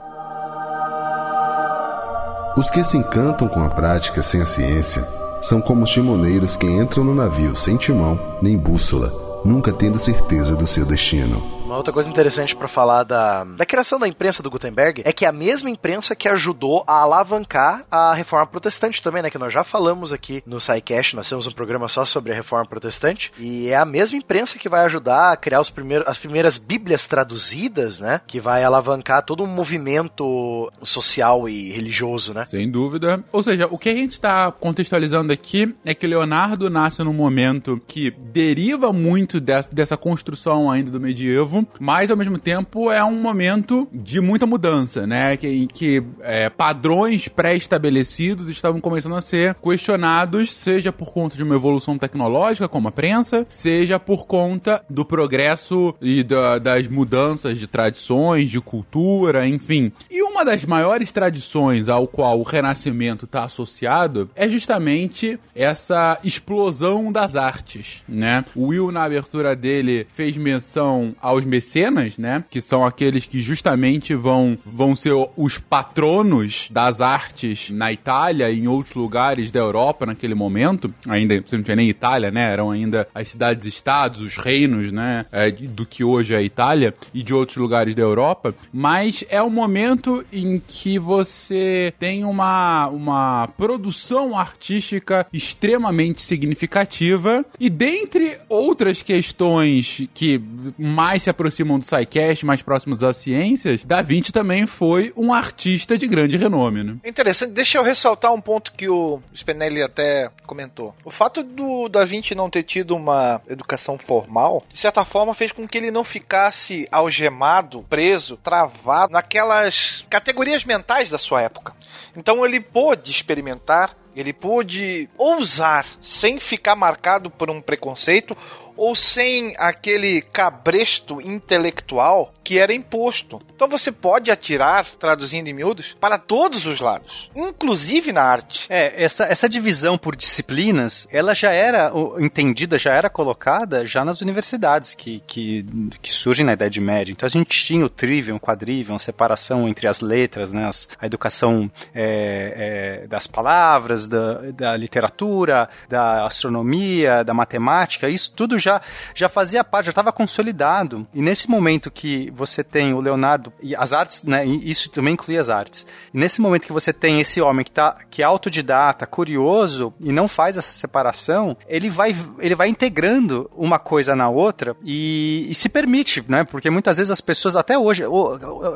Os 2.57 2.69
que 2.71 2.83
se 2.83 2.97
encantam 2.97 3.49
com 3.49 3.63
a 3.63 3.71
prática 3.71 4.23
sem 4.23 4.43
a 4.43 4.47
ciência 4.47 5.07
são 5.41 5.61
como 5.61 5.85
os 5.85 5.91
timoneiros 5.91 6.57
que 6.57 6.67
entram 6.67 7.05
no 7.05 7.15
navio 7.15 7.55
sem 7.57 7.77
timão 7.77 8.39
nem 8.43 8.57
bússola, 8.57 9.13
nunca 9.45 9.73
tendo 9.73 9.99
certeza 9.99 10.55
do 10.57 10.67
seu 10.67 10.85
destino. 10.85 11.60
Outra 11.81 11.95
coisa 11.95 12.11
interessante 12.11 12.55
pra 12.55 12.69
falar 12.69 13.05
da, 13.05 13.43
da 13.43 13.65
criação 13.65 13.99
da 13.99 14.07
imprensa 14.07 14.43
do 14.43 14.51
Gutenberg 14.51 15.01
é 15.03 15.15
que 15.15 15.25
é 15.25 15.29
a 15.29 15.33
mesma 15.33 15.71
imprensa 15.71 16.15
que 16.15 16.29
ajudou 16.29 16.85
a 16.87 17.01
alavancar 17.01 17.87
a 17.91 18.13
reforma 18.13 18.47
protestante 18.47 19.03
também, 19.03 19.23
né? 19.23 19.31
Que 19.31 19.39
nós 19.39 19.51
já 19.51 19.65
falamos 19.65 20.13
aqui 20.13 20.43
no 20.45 20.61
SciCast, 20.61 21.17
nós 21.17 21.27
temos 21.27 21.47
um 21.47 21.53
programa 21.53 21.89
só 21.89 22.05
sobre 22.05 22.33
a 22.33 22.35
reforma 22.35 22.67
protestante, 22.67 23.33
e 23.39 23.69
é 23.69 23.77
a 23.77 23.87
mesma 23.87 24.19
imprensa 24.19 24.59
que 24.59 24.69
vai 24.69 24.85
ajudar 24.85 25.33
a 25.33 25.37
criar 25.39 25.59
os 25.59 25.71
primeiros, 25.71 26.07
as 26.07 26.19
primeiras 26.19 26.59
bíblias 26.59 27.07
traduzidas, 27.07 27.99
né? 27.99 28.21
Que 28.27 28.39
vai 28.39 28.63
alavancar 28.63 29.25
todo 29.25 29.43
um 29.43 29.47
movimento 29.47 30.71
social 30.83 31.49
e 31.49 31.73
religioso, 31.73 32.35
né? 32.35 32.45
Sem 32.45 32.71
dúvida. 32.71 33.25
Ou 33.33 33.43
seja, 33.43 33.67
o 33.71 33.79
que 33.79 33.89
a 33.89 33.95
gente 33.95 34.13
está 34.13 34.53
contextualizando 34.53 35.33
aqui 35.33 35.75
é 35.87 35.95
que 35.95 36.07
Leonardo 36.07 36.69
nasce 36.69 37.03
num 37.03 37.15
momento 37.15 37.81
que 37.89 38.11
deriva 38.11 38.93
muito 38.93 39.41
dessa, 39.41 39.75
dessa 39.75 39.97
construção 39.97 40.71
ainda 40.71 40.91
do 40.91 41.01
medievo, 41.01 41.67
mas 41.79 42.11
ao 42.11 42.17
mesmo 42.17 42.39
tempo 42.39 42.91
é 42.91 43.03
um 43.05 43.21
momento 43.21 43.87
de 43.93 44.21
muita 44.21 44.47
mudança, 44.47 45.07
né? 45.07 45.37
Que, 45.37 45.47
em 45.49 45.67
que 45.67 46.03
é, 46.21 46.49
padrões 46.51 47.29
pré-estabelecidos 47.29 48.49
estavam 48.49 48.81
começando 48.81 49.17
a 49.17 49.21
ser 49.21 49.55
questionados, 49.57 50.53
seja 50.55 50.93
por 50.93 51.13
conta 51.13 51.37
de 51.37 51.43
uma 51.43 51.55
evolução 51.55 51.97
tecnológica, 51.99 52.69
como 52.69 52.89
a 52.89 52.93
prensa, 52.93 53.47
seja 53.49 53.99
por 53.99 54.27
conta 54.27 54.83
do 54.89 55.05
progresso 55.05 55.95
e 56.01 56.23
da- 56.23 56.59
das 56.59 56.87
mudanças 56.89 57.59
de 57.59 57.67
tradições, 57.67 58.51
de 58.51 58.61
cultura, 58.61 59.47
enfim. 59.47 59.93
E 60.11 60.23
uma 60.23 60.45
das 60.45 60.65
maiores 60.65 61.13
tradições 61.13 61.89
ao 61.89 62.07
qual 62.07 62.39
o 62.41 62.43
Renascimento 62.43 63.25
está 63.25 63.45
associado 63.45 64.29
é 64.35 64.49
justamente 64.49 65.39
essa 65.55 66.19
explosão 66.25 67.13
das 67.13 67.37
artes, 67.37 68.03
né? 68.09 68.45
O 68.55 68.67
Will, 68.69 68.91
na 68.91 69.05
abertura 69.05 69.55
dele, 69.55 70.07
fez 70.13 70.37
menção 70.37 71.15
aos 71.21 71.45
mecenas, 71.51 72.17
né? 72.17 72.45
Que 72.49 72.61
são 72.61 72.85
aqueles 72.85 73.27
que 73.27 73.41
justamente 73.41 74.15
vão, 74.15 74.57
vão 74.65 74.95
ser 74.95 75.15
os 75.37 75.59
patronos 75.59 76.69
das 76.71 77.01
artes 77.01 77.71
na 77.71 77.93
Itália 77.93 78.51
e 78.51 78.61
em 78.61 78.69
outros 78.69 78.95
lugares 78.95 79.51
da 79.51 79.61
Europa 79.61 80.07
naquele 80.07 80.35
momento. 80.35 80.93
Ainda, 81.09 81.43
você 81.45 81.57
não 81.57 81.65
tinha 81.65 81.77
nem 81.77 81.89
Itália, 81.89 82.31
né? 82.31 82.53
Eram 82.53 82.71
ainda 82.71 83.09
as 83.15 83.31
cidades-estados, 83.31 84.23
os 84.23 84.37
reinos, 84.37 84.93
né? 84.93 85.27
é, 85.33 85.51
do 85.51 85.87
que 85.87 86.05
hoje 86.05 86.35
é 86.35 86.37
a 86.37 86.43
Itália 86.43 86.95
e 87.13 87.23
de 87.23 87.33
outros 87.35 87.57
lugares 87.57 87.95
da 87.95 88.03
Europa. 88.03 88.55
Mas 88.73 89.25
é 89.29 89.43
um 89.43 89.51
momento 89.51 90.25
em 90.33 90.61
que 90.67 90.99
você 90.99 91.93
tem 91.99 92.25
uma, 92.25 92.89
uma 92.89 93.49
produção 93.57 94.39
artística 94.39 95.27
extremamente 95.33 96.23
significativa 96.23 97.45
e 97.59 97.69
dentre 97.71 98.39
outras 98.49 99.03
questões 99.03 100.07
que 100.15 100.41
mais 100.79 101.23
se 101.23 101.31
aproximam 101.41 101.79
do 101.79 101.87
SciCast, 101.87 102.45
mais 102.45 102.61
próximos 102.61 103.03
às 103.03 103.17
ciências, 103.17 103.83
Da 103.85 104.03
Vinci 104.03 104.31
também 104.31 104.67
foi 104.67 105.13
um 105.17 105.33
artista 105.33 105.97
de 105.97 106.07
grande 106.07 106.37
renome, 106.37 106.85
né? 106.85 106.97
Interessante, 107.05 107.53
deixa 107.53 107.79
eu 107.79 107.83
ressaltar 107.83 108.33
um 108.33 108.41
ponto 108.41 108.73
que 108.73 108.89
o 108.89 109.23
Spinelli 109.35 109.83
até 109.83 110.31
comentou. 110.47 110.95
O 111.03 111.11
fato 111.11 111.43
do 111.43 111.89
Da 111.89 112.05
Vinci 112.05 112.35
não 112.35 112.51
ter 112.51 112.63
tido 112.63 112.95
uma 112.95 113.41
educação 113.49 113.97
formal, 113.99 114.63
de 114.69 114.77
certa 114.77 115.05
forma, 115.05 115.33
fez 115.33 115.51
com 115.51 115.67
que 115.67 115.79
ele 115.79 115.91
não 115.91 116.05
ficasse 116.05 116.87
algemado, 116.93 117.85
preso, 117.89 118.37
travado 118.37 119.13
naquelas 119.13 120.05
categorias 120.11 120.65
mentais 120.65 121.09
da 121.09 121.19
sua 121.19 121.41
época. 121.41 121.75
Então 122.15 122.45
ele 122.45 122.61
pôde 122.61 123.11
experimentar, 123.11 123.97
ele 124.15 124.33
pôde 124.33 125.09
ousar 125.17 125.87
sem 126.03 126.39
ficar 126.39 126.77
marcado 126.77 127.31
por 127.31 127.51
um 127.51 127.63
preconceito 127.63 128.37
ou 128.81 128.97
sem 128.97 129.53
aquele 129.59 130.23
cabresto 130.23 131.21
intelectual 131.21 132.33
que 132.43 132.59
era 132.59 132.73
imposto. 132.73 133.39
Então 133.55 133.69
você 133.69 133.93
pode 133.93 134.31
atirar, 134.31 134.87
traduzindo 134.99 135.49
em 135.49 135.53
miúdos, 135.53 135.95
para 136.01 136.17
todos 136.17 136.65
os 136.65 136.81
lados, 136.81 137.31
inclusive 137.37 138.11
na 138.11 138.23
arte. 138.23 138.67
É, 138.71 139.05
essa, 139.05 139.25
essa 139.25 139.49
divisão 139.51 139.99
por 139.99 140.17
disciplinas, 140.17 141.07
ela 141.13 141.35
já 141.35 141.51
era 141.51 141.93
entendida, 142.19 142.79
já 142.79 142.95
era 142.95 143.11
colocada 143.11 143.85
já 143.85 144.03
nas 144.03 144.23
universidades 144.23 144.95
que, 144.95 145.23
que, 145.27 145.67
que 146.01 146.15
surgem 146.15 146.47
na 146.47 146.55
Idade 146.55 146.81
Média. 146.81 147.13
Então 147.13 147.27
a 147.27 147.31
gente 147.31 147.65
tinha 147.65 147.85
o 147.85 147.89
trivium, 147.91 148.37
o 148.37 148.41
quadrivium, 148.41 148.99
separação 148.99 149.69
entre 149.69 149.87
as 149.89 150.01
letras, 150.01 150.55
né, 150.55 150.67
as, 150.67 150.89
a 150.99 151.05
educação 151.05 151.71
é, 151.95 153.03
é, 153.03 153.07
das 153.07 153.27
palavras, 153.27 154.09
da, 154.09 154.51
da 154.53 154.77
literatura, 154.77 155.69
da 155.87 156.25
astronomia, 156.25 157.23
da 157.23 157.35
matemática, 157.35 158.09
isso 158.09 158.33
tudo 158.35 158.59
já, 158.59 158.70
já 159.15 159.29
fazia 159.29 159.65
parte, 159.65 159.87
já 159.87 159.91
estava 159.91 160.13
consolidado. 160.13 161.07
E 161.15 161.23
nesse 161.23 161.49
momento 161.49 161.91
que 161.91 162.31
você 162.31 162.63
tem 162.63 162.93
o 162.93 163.01
Leonardo, 163.01 163.53
e 163.63 163.75
as 163.75 163.93
artes, 163.93 164.23
né, 164.23 164.45
isso 164.45 164.91
também 164.91 165.15
inclui 165.15 165.39
as 165.39 165.49
artes, 165.49 165.87
e 166.13 166.19
nesse 166.19 166.41
momento 166.41 166.67
que 166.67 166.73
você 166.73 166.93
tem 166.93 167.21
esse 167.21 167.41
homem 167.41 167.65
que, 167.65 167.71
tá, 167.71 167.97
que 168.11 168.23
é 168.23 168.25
autodidata, 168.25 169.07
curioso, 169.07 169.93
e 170.01 170.13
não 170.13 170.29
faz 170.29 170.57
essa 170.57 170.73
separação, 170.73 171.57
ele 171.67 171.89
vai, 171.89 172.15
ele 172.39 172.55
vai 172.55 172.69
integrando 172.69 173.51
uma 173.57 173.79
coisa 173.79 174.15
na 174.15 174.29
outra 174.29 174.77
e, 174.85 175.47
e 175.49 175.55
se 175.55 175.69
permite, 175.69 176.25
né? 176.29 176.45
Porque 176.45 176.69
muitas 176.69 176.99
vezes 176.99 177.11
as 177.11 177.21
pessoas, 177.21 177.57
até 177.57 177.79
hoje, 177.79 178.05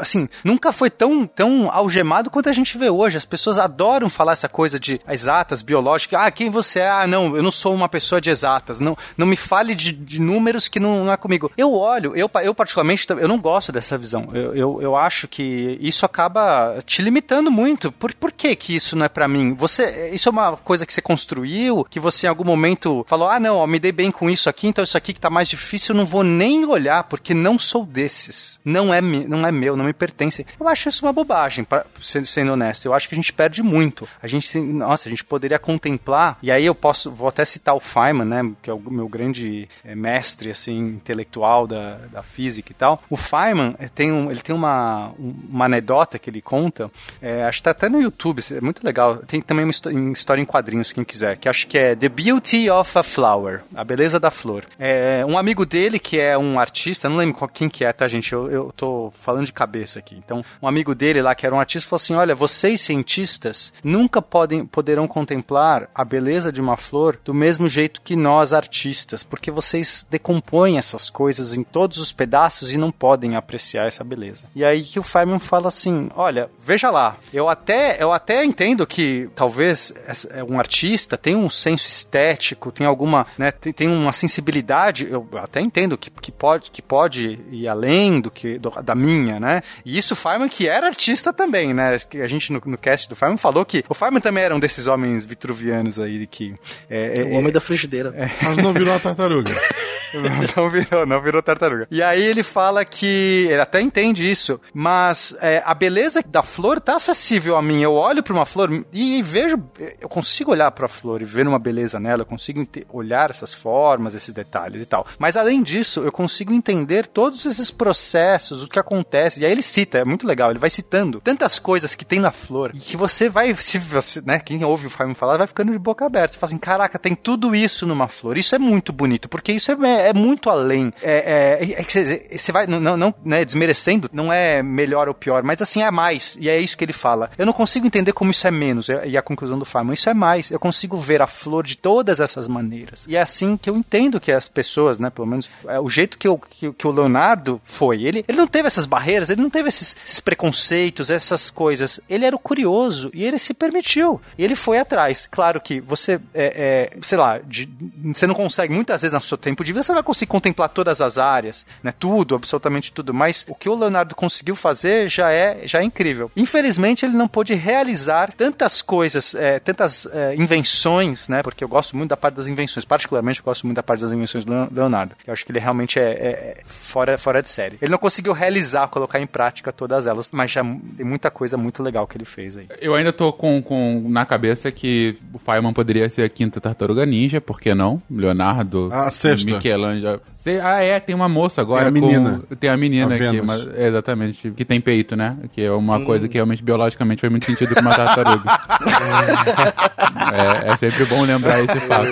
assim, 0.00 0.28
nunca 0.42 0.72
foi 0.72 0.90
tão, 0.90 1.26
tão 1.26 1.70
algemado 1.70 2.30
quanto 2.30 2.48
a 2.48 2.52
gente 2.52 2.78
vê 2.78 2.88
hoje. 2.88 3.16
As 3.16 3.24
pessoas 3.24 3.58
adoram 3.58 4.08
falar 4.08 4.32
essa 4.32 4.48
coisa 4.48 4.78
de 4.78 5.00
exatas, 5.08 5.62
biológicas. 5.62 6.20
Ah, 6.20 6.30
quem 6.30 6.50
você 6.50 6.80
é? 6.80 6.90
Ah, 6.90 7.06
não, 7.06 7.36
eu 7.36 7.42
não 7.42 7.50
sou 7.50 7.74
uma 7.74 7.88
pessoa 7.88 8.20
de 8.20 8.30
exatas. 8.30 8.80
Não, 8.80 8.96
não 9.16 9.26
me 9.26 9.36
fale 9.36 9.73
de, 9.74 9.92
de 9.92 10.20
números 10.20 10.68
que 10.68 10.80
não, 10.80 11.04
não 11.04 11.12
é 11.12 11.16
comigo. 11.16 11.50
Eu 11.56 11.72
olho, 11.74 12.16
eu, 12.16 12.30
eu 12.42 12.54
particularmente, 12.54 13.06
eu 13.08 13.28
não 13.28 13.38
gosto 13.38 13.72
dessa 13.72 13.96
visão. 13.96 14.28
Eu, 14.32 14.54
eu, 14.54 14.82
eu 14.82 14.96
acho 14.96 15.28
que 15.28 15.78
isso 15.80 16.04
acaba 16.06 16.78
te 16.84 17.02
limitando 17.02 17.50
muito. 17.50 17.92
Por, 17.92 18.14
por 18.14 18.32
que 18.32 18.54
que 18.56 18.74
isso 18.74 18.96
não 18.96 19.06
é 19.06 19.08
pra 19.08 19.28
mim? 19.28 19.54
Você, 19.54 20.10
isso 20.12 20.28
é 20.28 20.32
uma 20.32 20.56
coisa 20.56 20.86
que 20.86 20.92
você 20.92 21.02
construiu, 21.02 21.84
que 21.84 22.00
você 22.00 22.26
em 22.26 22.30
algum 22.30 22.44
momento 22.44 23.04
falou, 23.08 23.28
ah, 23.28 23.40
não, 23.40 23.58
ó, 23.58 23.66
me 23.66 23.78
dei 23.78 23.92
bem 23.92 24.10
com 24.10 24.30
isso 24.30 24.48
aqui, 24.48 24.66
então 24.66 24.84
isso 24.84 24.96
aqui 24.96 25.12
que 25.12 25.20
tá 25.20 25.30
mais 25.30 25.48
difícil 25.48 25.94
eu 25.94 25.98
não 25.98 26.04
vou 26.04 26.22
nem 26.22 26.64
olhar, 26.64 27.04
porque 27.04 27.34
não 27.34 27.58
sou 27.58 27.84
desses. 27.84 28.60
Não 28.64 28.92
é, 28.92 29.00
não 29.00 29.46
é 29.46 29.52
meu, 29.52 29.76
não 29.76 29.84
me 29.84 29.92
pertence. 29.92 30.46
Eu 30.58 30.68
acho 30.68 30.88
isso 30.88 31.04
uma 31.04 31.12
bobagem, 31.12 31.64
pra, 31.64 31.84
sendo, 32.00 32.26
sendo 32.26 32.52
honesto. 32.52 32.86
Eu 32.86 32.94
acho 32.94 33.08
que 33.08 33.14
a 33.14 33.16
gente 33.16 33.32
perde 33.32 33.62
muito. 33.62 34.08
A 34.22 34.26
gente, 34.26 34.58
nossa, 34.58 35.08
a 35.08 35.10
gente 35.10 35.24
poderia 35.24 35.58
contemplar, 35.58 36.38
e 36.42 36.50
aí 36.50 36.64
eu 36.64 36.74
posso, 36.74 37.10
vou 37.10 37.28
até 37.28 37.44
citar 37.44 37.74
o 37.74 37.80
Feynman, 37.80 38.26
né, 38.26 38.52
que 38.62 38.70
é 38.70 38.72
o 38.72 38.80
meu 38.80 39.08
grande 39.08 39.63
eh, 39.84 39.94
mestre, 39.94 40.50
assim, 40.50 40.76
intelectual 40.78 41.66
da, 41.66 41.96
da 42.12 42.22
física 42.22 42.70
e 42.72 42.74
tal. 42.74 43.02
O 43.10 43.16
Feynman 43.16 43.74
eh, 43.78 43.88
tem 43.94 44.12
um, 44.12 44.30
ele 44.30 44.40
tem 44.40 44.54
uma, 44.54 45.08
um- 45.18 45.34
uma 45.50 45.64
anedota 45.66 46.18
que 46.18 46.30
ele 46.30 46.40
conta, 46.42 46.90
eh, 47.20 47.44
acho 47.44 47.58
que 47.58 47.64
tá 47.64 47.70
até 47.70 47.88
no 47.88 48.00
YouTube, 48.00 48.40
é 48.52 48.60
muito 48.60 48.84
legal. 48.84 49.16
Tem 49.18 49.40
também 49.40 49.64
uma 49.64 50.12
história 50.12 50.40
em 50.40 50.44
quadrinhos, 50.44 50.92
quem 50.92 51.04
quiser, 51.04 51.36
que 51.36 51.48
acho 51.48 51.66
que 51.66 51.78
é 51.78 51.94
The 51.94 52.08
Beauty 52.08 52.70
of 52.70 52.98
a 52.98 53.02
Flower, 53.02 53.62
a 53.74 53.84
beleza 53.84 54.18
da 54.20 54.30
flor. 54.30 54.64
É, 54.78 55.24
um 55.26 55.36
amigo 55.38 55.64
dele, 55.66 55.98
que 55.98 56.18
é 56.20 56.36
um 56.36 56.58
artista, 56.58 57.08
não 57.08 57.16
lembro 57.16 57.48
quem 57.48 57.68
que 57.68 57.84
é, 57.84 57.92
tá, 57.92 58.06
gente? 58.08 58.32
Eu, 58.32 58.50
eu 58.50 58.72
tô 58.76 59.10
falando 59.14 59.46
de 59.46 59.52
cabeça 59.52 59.98
aqui. 59.98 60.16
Então, 60.16 60.44
um 60.62 60.66
amigo 60.68 60.94
dele 60.94 61.20
lá, 61.22 61.34
que 61.34 61.46
era 61.46 61.54
um 61.54 61.60
artista, 61.60 61.88
falou 61.88 61.96
assim: 61.96 62.14
olha, 62.14 62.34
vocês 62.34 62.80
cientistas 62.80 63.72
nunca 63.82 64.20
podem, 64.22 64.64
poderão 64.66 65.06
contemplar 65.06 65.88
a 65.94 66.04
beleza 66.04 66.50
de 66.52 66.60
uma 66.60 66.76
flor 66.76 67.18
do 67.24 67.32
mesmo 67.34 67.68
jeito 67.68 68.00
que 68.02 68.16
nós 68.16 68.52
artistas, 68.52 69.22
porque 69.22 69.50
vocês 69.54 70.06
decompõem 70.10 70.76
essas 70.76 71.08
coisas 71.08 71.54
em 71.54 71.62
todos 71.62 71.98
os 71.98 72.12
pedaços 72.12 72.72
e 72.72 72.76
não 72.76 72.92
podem 72.92 73.36
apreciar 73.36 73.86
essa 73.86 74.04
beleza. 74.04 74.44
E 74.54 74.64
aí 74.64 74.82
que 74.82 74.98
o 74.98 75.02
Feynman 75.02 75.38
fala 75.38 75.68
assim: 75.68 76.10
olha, 76.14 76.50
veja 76.58 76.90
lá, 76.90 77.16
eu 77.32 77.48
até, 77.48 77.96
eu 78.02 78.12
até 78.12 78.44
entendo 78.44 78.86
que 78.86 79.28
talvez 79.34 79.92
é, 80.30 80.42
um 80.44 80.58
artista 80.58 81.16
tem 81.16 81.36
um 81.36 81.48
senso 81.48 81.86
estético, 81.86 82.70
tem 82.72 82.86
alguma, 82.86 83.26
né, 83.38 83.50
tem, 83.50 83.72
tem 83.72 83.88
uma 83.88 84.12
sensibilidade, 84.12 85.06
eu 85.10 85.26
até 85.34 85.60
entendo 85.60 85.96
que, 85.96 86.10
que, 86.10 86.32
pode, 86.32 86.70
que 86.70 86.82
pode 86.82 87.38
ir 87.50 87.68
além 87.68 88.20
do 88.20 88.30
que 88.30 88.58
do- 88.58 88.70
da 88.82 88.94
minha, 88.94 89.38
né? 89.38 89.62
E 89.84 89.96
isso 89.96 90.14
o 90.14 90.16
Feynman 90.16 90.48
que 90.48 90.68
era 90.68 90.86
artista 90.86 91.32
também, 91.32 91.72
né? 91.72 91.96
Que 92.10 92.20
A 92.20 92.28
gente 92.28 92.52
no, 92.52 92.60
no 92.66 92.76
cast 92.78 93.08
do 93.08 93.14
Feynman 93.16 93.38
falou 93.38 93.64
que 93.64 93.84
o 93.88 93.94
Feynman 93.94 94.20
também 94.20 94.42
era 94.44 94.54
um 94.54 94.58
desses 94.60 94.86
homens 94.86 95.24
vitruvianos 95.24 95.98
aí 96.00 96.26
que 96.26 96.54
é, 96.90 97.22
O 97.24 97.34
homem 97.34 97.52
da 97.52 97.60
frigideira. 97.60 98.12
Mas 98.42 98.56
não 98.56 98.72
virou 98.72 98.88
uma 98.92 99.00
tartaruga. 99.00 99.43
Augen. 99.44 99.56
não 100.56 100.70
virou, 100.70 101.06
não 101.06 101.22
virou 101.22 101.42
tartaruga. 101.42 101.86
E 101.90 102.02
aí 102.02 102.22
ele 102.22 102.42
fala 102.42 102.84
que 102.84 103.46
ele 103.50 103.60
até 103.60 103.80
entende 103.80 104.30
isso, 104.30 104.60
mas 104.72 105.36
é, 105.40 105.62
a 105.64 105.74
beleza 105.74 106.22
da 106.26 106.42
flor 106.42 106.80
tá 106.80 106.96
acessível 106.96 107.56
a 107.56 107.62
mim. 107.62 107.82
Eu 107.82 107.92
olho 107.92 108.22
para 108.22 108.32
uma 108.32 108.46
flor 108.46 108.84
e 108.92 109.22
vejo, 109.22 109.62
eu 110.00 110.08
consigo 110.08 110.50
olhar 110.50 110.70
para 110.70 110.86
a 110.86 110.88
flor 110.88 111.22
e 111.22 111.24
ver 111.24 111.46
uma 111.46 111.58
beleza 111.58 111.98
nela, 111.98 112.22
eu 112.22 112.26
consigo 112.26 112.66
olhar 112.90 113.30
essas 113.30 113.52
formas, 113.52 114.14
esses 114.14 114.32
detalhes 114.32 114.82
e 114.82 114.86
tal. 114.86 115.06
Mas 115.18 115.36
além 115.36 115.62
disso, 115.62 116.02
eu 116.02 116.12
consigo 116.12 116.52
entender 116.52 117.06
todos 117.06 117.44
esses 117.44 117.70
processos, 117.70 118.62
o 118.62 118.68
que 118.68 118.78
acontece. 118.78 119.40
E 119.40 119.46
aí 119.46 119.52
ele 119.52 119.62
cita, 119.62 119.98
é 119.98 120.04
muito 120.04 120.26
legal, 120.26 120.50
ele 120.50 120.58
vai 120.58 120.70
citando 120.70 121.20
tantas 121.20 121.58
coisas 121.58 121.94
que 121.94 122.04
tem 122.04 122.20
na 122.20 122.30
flor 122.30 122.70
e 122.74 122.78
que 122.78 122.96
você 122.96 123.28
vai, 123.28 123.54
se 123.54 123.78
você, 123.78 124.20
né, 124.20 124.38
quem 124.38 124.64
ouve 124.64 124.86
o 124.86 124.90
Feynman 124.90 125.14
falar, 125.14 125.38
vai 125.38 125.46
ficando 125.46 125.72
de 125.72 125.78
boca 125.78 126.04
aberta. 126.04 126.34
Você 126.34 126.38
fala 126.38 126.48
assim, 126.48 126.58
caraca, 126.58 126.98
tem 126.98 127.14
tudo 127.14 127.54
isso 127.54 127.86
numa 127.86 128.08
flor. 128.08 128.38
Isso 128.38 128.54
é 128.54 128.58
muito 128.58 128.92
bonito, 128.92 129.28
porque 129.28 129.52
isso 129.52 129.72
é, 129.72 130.03
é, 130.08 130.12
muito 130.12 130.50
além. 130.50 130.92
É, 131.02 131.58
é, 131.60 131.80
é 131.80 131.84
que 131.84 132.38
você, 132.38 132.52
vai, 132.52 132.66
não, 132.66 132.96
não 132.96 133.14
né, 133.24 133.44
desmerecendo, 133.44 134.08
não 134.12 134.32
é 134.32 134.62
melhor 134.62 135.08
ou 135.08 135.14
pior, 135.14 135.42
mas 135.42 135.60
assim 135.60 135.82
é 135.82 135.90
mais. 135.90 136.36
E 136.40 136.48
é 136.48 136.58
isso 136.58 136.76
que 136.76 136.84
ele 136.84 136.92
fala. 136.92 137.30
Eu 137.36 137.46
não 137.46 137.52
consigo 137.52 137.86
entender 137.86 138.12
como 138.12 138.30
isso 138.30 138.46
é 138.46 138.50
menos. 138.50 138.88
E 138.88 139.16
a 139.16 139.22
conclusão 139.22 139.58
do 139.58 139.64
Feynman, 139.64 139.94
isso 139.94 140.08
é 140.08 140.14
mais. 140.14 140.50
Eu 140.50 140.58
consigo 140.58 140.96
ver 140.96 141.22
a 141.22 141.26
flor 141.26 141.64
de 141.64 141.76
todas 141.76 142.20
essas 142.20 142.48
maneiras. 142.48 143.06
E 143.08 143.16
é 143.16 143.20
assim 143.20 143.56
que 143.56 143.68
eu 143.68 143.76
entendo 143.76 144.20
que 144.20 144.32
as 144.32 144.48
pessoas, 144.48 144.98
né, 144.98 145.10
pelo 145.10 145.26
menos 145.26 145.50
é, 145.66 145.78
o 145.80 145.88
jeito 145.88 146.18
que, 146.18 146.28
eu, 146.28 146.38
que, 146.38 146.72
que, 146.72 146.86
o 146.86 146.90
Leonardo 146.90 147.60
foi, 147.64 148.02
ele, 148.02 148.24
ele 148.26 148.38
não 148.38 148.46
teve 148.46 148.66
essas 148.66 148.86
barreiras, 148.86 149.30
ele 149.30 149.42
não 149.42 149.50
teve 149.50 149.68
esses, 149.68 149.96
esses 150.04 150.20
preconceitos, 150.20 151.10
essas 151.10 151.50
coisas. 151.50 152.00
Ele 152.08 152.24
era 152.24 152.36
o 152.36 152.38
curioso 152.38 153.10
e 153.14 153.24
ele 153.24 153.38
se 153.38 153.54
permitiu. 153.54 154.20
E 154.36 154.44
ele 154.44 154.54
foi 154.54 154.78
atrás. 154.78 155.26
Claro 155.26 155.60
que 155.60 155.80
você, 155.80 156.20
é, 156.34 156.90
é, 156.94 156.98
sei 157.02 157.18
lá, 157.18 157.38
de, 157.38 157.68
você 158.14 158.26
não 158.26 158.34
consegue, 158.34 158.72
muitas 158.72 159.02
vezes 159.02 159.14
no 159.14 159.20
seu 159.20 159.38
tempo 159.38 159.64
de 159.64 159.72
vida, 159.72 159.82
você 159.82 159.92
vai 159.94 160.02
conseguir 160.02 160.30
contemplar 160.30 160.68
todas 160.68 161.00
as 161.00 161.18
áreas, 161.18 161.66
né, 161.82 161.92
tudo, 161.96 162.34
absolutamente 162.34 162.92
tudo. 162.92 163.14
Mas 163.14 163.44
o 163.48 163.54
que 163.54 163.68
o 163.68 163.74
Leonardo 163.74 164.14
conseguiu 164.14 164.54
fazer 164.54 165.08
já 165.08 165.30
é, 165.30 165.66
já 165.66 165.80
é 165.80 165.84
incrível. 165.84 166.30
Infelizmente, 166.36 167.04
ele 167.04 167.16
não 167.16 167.28
pôde 167.28 167.54
realizar 167.54 168.32
tantas 168.36 168.82
coisas, 168.82 169.34
é, 169.34 169.58
tantas 169.58 170.06
é, 170.06 170.34
invenções, 170.36 171.28
né, 171.28 171.42
porque 171.42 171.64
eu 171.64 171.68
gosto 171.68 171.96
muito 171.96 172.10
da 172.10 172.16
parte 172.16 172.34
das 172.34 172.46
invenções, 172.46 172.84
particularmente 172.84 173.40
eu 173.40 173.44
gosto 173.44 173.66
muito 173.66 173.76
da 173.76 173.82
parte 173.82 174.00
das 174.00 174.12
invenções 174.12 174.44
do 174.44 174.68
Leonardo. 174.70 175.14
Eu 175.26 175.32
acho 175.32 175.44
que 175.44 175.52
ele 175.52 175.58
realmente 175.58 175.98
é, 175.98 176.02
é 176.02 176.62
fora, 176.66 177.16
fora 177.18 177.42
de 177.42 177.48
série. 177.48 177.78
Ele 177.80 177.90
não 177.90 177.98
conseguiu 177.98 178.32
realizar, 178.32 178.88
colocar 178.88 179.20
em 179.20 179.26
prática 179.26 179.72
todas 179.72 180.06
elas, 180.06 180.30
mas 180.30 180.50
já 180.50 180.62
tem 180.62 181.04
muita 181.04 181.30
coisa 181.30 181.56
muito 181.56 181.82
legal 181.82 182.06
que 182.06 182.16
ele 182.16 182.24
fez 182.24 182.56
aí. 182.56 182.68
Eu 182.80 182.94
ainda 182.94 183.12
tô 183.12 183.32
com, 183.32 183.62
com 183.62 184.06
na 184.08 184.26
cabeça 184.26 184.70
que 184.70 185.16
o 185.32 185.38
Feynman 185.38 185.72
poderia 185.72 186.08
ser 186.08 186.22
a 186.22 186.28
quinta 186.28 186.60
tartaruga 186.60 187.06
ninja, 187.06 187.40
por 187.40 187.60
que 187.60 187.74
não? 187.74 188.02
Leonardo, 188.10 188.88
a 188.92 189.10
sexta. 189.10 189.58
Uberlândia. 189.74 190.20
Ah, 190.62 190.82
é, 190.82 190.98
tem 191.00 191.14
uma 191.14 191.28
moça 191.28 191.60
agora. 191.60 191.80
Tem 191.82 191.88
a 191.88 191.90
menina. 191.90 192.42
Com, 192.48 192.54
tem 192.56 192.70
a 192.70 192.76
menina 192.76 193.12
A 193.12 193.14
aqui, 193.14 193.24
Vênus. 193.24 193.46
mas, 193.46 193.78
exatamente, 193.78 194.50
que 194.50 194.64
tem 194.64 194.80
peito, 194.80 195.16
né? 195.16 195.36
Que 195.52 195.62
é 195.62 195.70
uma 195.72 195.98
Hum. 195.98 196.04
coisa 196.04 196.28
que 196.28 196.34
realmente 196.34 196.62
biologicamente 196.62 197.20
faz 197.20 197.30
muito 197.30 197.46
sentido 197.46 197.74
com 197.74 197.80
uma 197.80 197.94
tartaruga. 197.94 198.44
é, 200.66 200.72
é 200.72 200.76
sempre 200.76 201.04
bom 201.06 201.22
lembrar 201.24 201.60
esse 201.62 201.80
fato. 201.80 202.06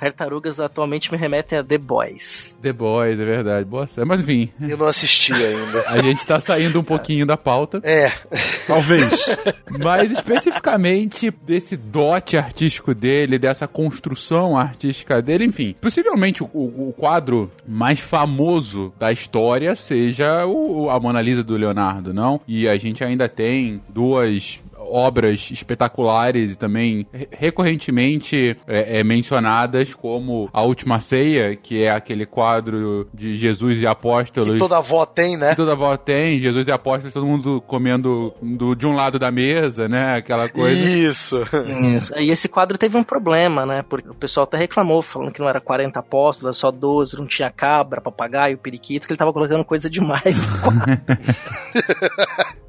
Tartarugas 0.00 0.60
atualmente 0.60 1.10
me 1.12 1.18
remetem 1.18 1.58
a 1.58 1.64
The 1.64 1.78
Boys. 1.78 2.58
The 2.62 2.72
Boys, 2.72 3.18
é 3.18 3.24
verdade. 3.24 3.64
Boa 3.64 3.86
série. 3.86 4.06
Mas 4.06 4.20
enfim, 4.20 4.50
Eu 4.60 4.76
não 4.76 4.86
assisti 4.86 5.32
ainda. 5.32 5.84
a 5.88 6.00
gente 6.02 6.26
tá 6.26 6.38
saindo 6.40 6.78
um 6.80 6.84
pouquinho 6.84 7.26
da 7.26 7.36
pauta. 7.36 7.80
É, 7.84 8.12
Talvez. 8.66 9.36
Mas 9.78 10.10
especificamente 10.12 11.32
desse 11.44 11.76
dote 11.76 12.36
artístico 12.36 12.94
dele, 12.94 13.38
dessa 13.38 13.66
construção 13.66 14.56
artística 14.56 15.20
dele, 15.20 15.44
enfim. 15.44 15.74
Possivelmente 15.80 16.42
o, 16.42 16.46
o- 16.52 16.88
o 16.90 16.94
quadro 16.96 17.41
mais 17.66 18.00
famoso 18.00 18.92
da 18.98 19.12
história 19.12 19.74
seja 19.74 20.46
o, 20.46 20.90
a 20.90 20.98
Mona 20.98 21.20
Lisa 21.20 21.42
do 21.42 21.56
Leonardo, 21.56 22.12
não? 22.12 22.40
E 22.46 22.68
a 22.68 22.76
gente 22.76 23.02
ainda 23.04 23.28
tem 23.28 23.80
duas 23.88 24.60
obras 24.90 25.50
espetaculares 25.50 26.52
e 26.52 26.56
também 26.56 27.06
re- 27.12 27.28
recorrentemente 27.30 28.56
é, 28.66 29.00
é, 29.00 29.04
mencionadas 29.04 29.94
como 29.94 30.48
A 30.52 30.62
Última 30.62 31.00
Ceia, 31.00 31.56
que 31.56 31.82
é 31.82 31.90
aquele 31.90 32.26
quadro 32.26 33.08
de 33.12 33.36
Jesus 33.36 33.80
e 33.80 33.86
apóstolos 33.86 34.52
que 34.52 34.58
toda 34.58 34.76
avó 34.78 35.04
tem, 35.06 35.36
né? 35.36 35.50
que 35.50 35.56
toda 35.56 35.72
avó 35.72 35.96
tem, 35.96 36.38
Jesus 36.40 36.68
e 36.68 36.72
apóstolos, 36.72 37.12
todo 37.12 37.26
mundo 37.26 37.62
comendo 37.66 38.32
do, 38.42 38.74
de 38.74 38.86
um 38.86 38.92
lado 38.92 39.18
da 39.18 39.30
mesa, 39.30 39.88
né? 39.88 40.16
Aquela 40.16 40.48
coisa. 40.48 40.72
Isso. 40.90 41.42
Isso. 41.96 42.12
E 42.18 42.30
esse 42.30 42.48
quadro 42.48 42.76
teve 42.78 42.96
um 42.96 43.04
problema, 43.04 43.64
né? 43.66 43.84
Porque 43.88 44.08
o 44.08 44.14
pessoal 44.14 44.44
até 44.44 44.56
reclamou, 44.56 45.02
falando 45.02 45.32
que 45.32 45.40
não 45.40 45.48
era 45.48 45.60
40 45.60 45.98
apóstolos, 45.98 46.56
só 46.56 46.70
12, 46.70 47.16
não 47.18 47.26
tinha 47.26 47.50
cabra, 47.50 48.00
papagaio, 48.00 48.58
periquito, 48.58 49.06
que 49.06 49.12
ele 49.12 49.18
tava 49.18 49.32
colocando 49.32 49.64
coisa 49.64 49.88
demais 49.90 50.40
no 50.46 50.58
quadro. 50.60 51.00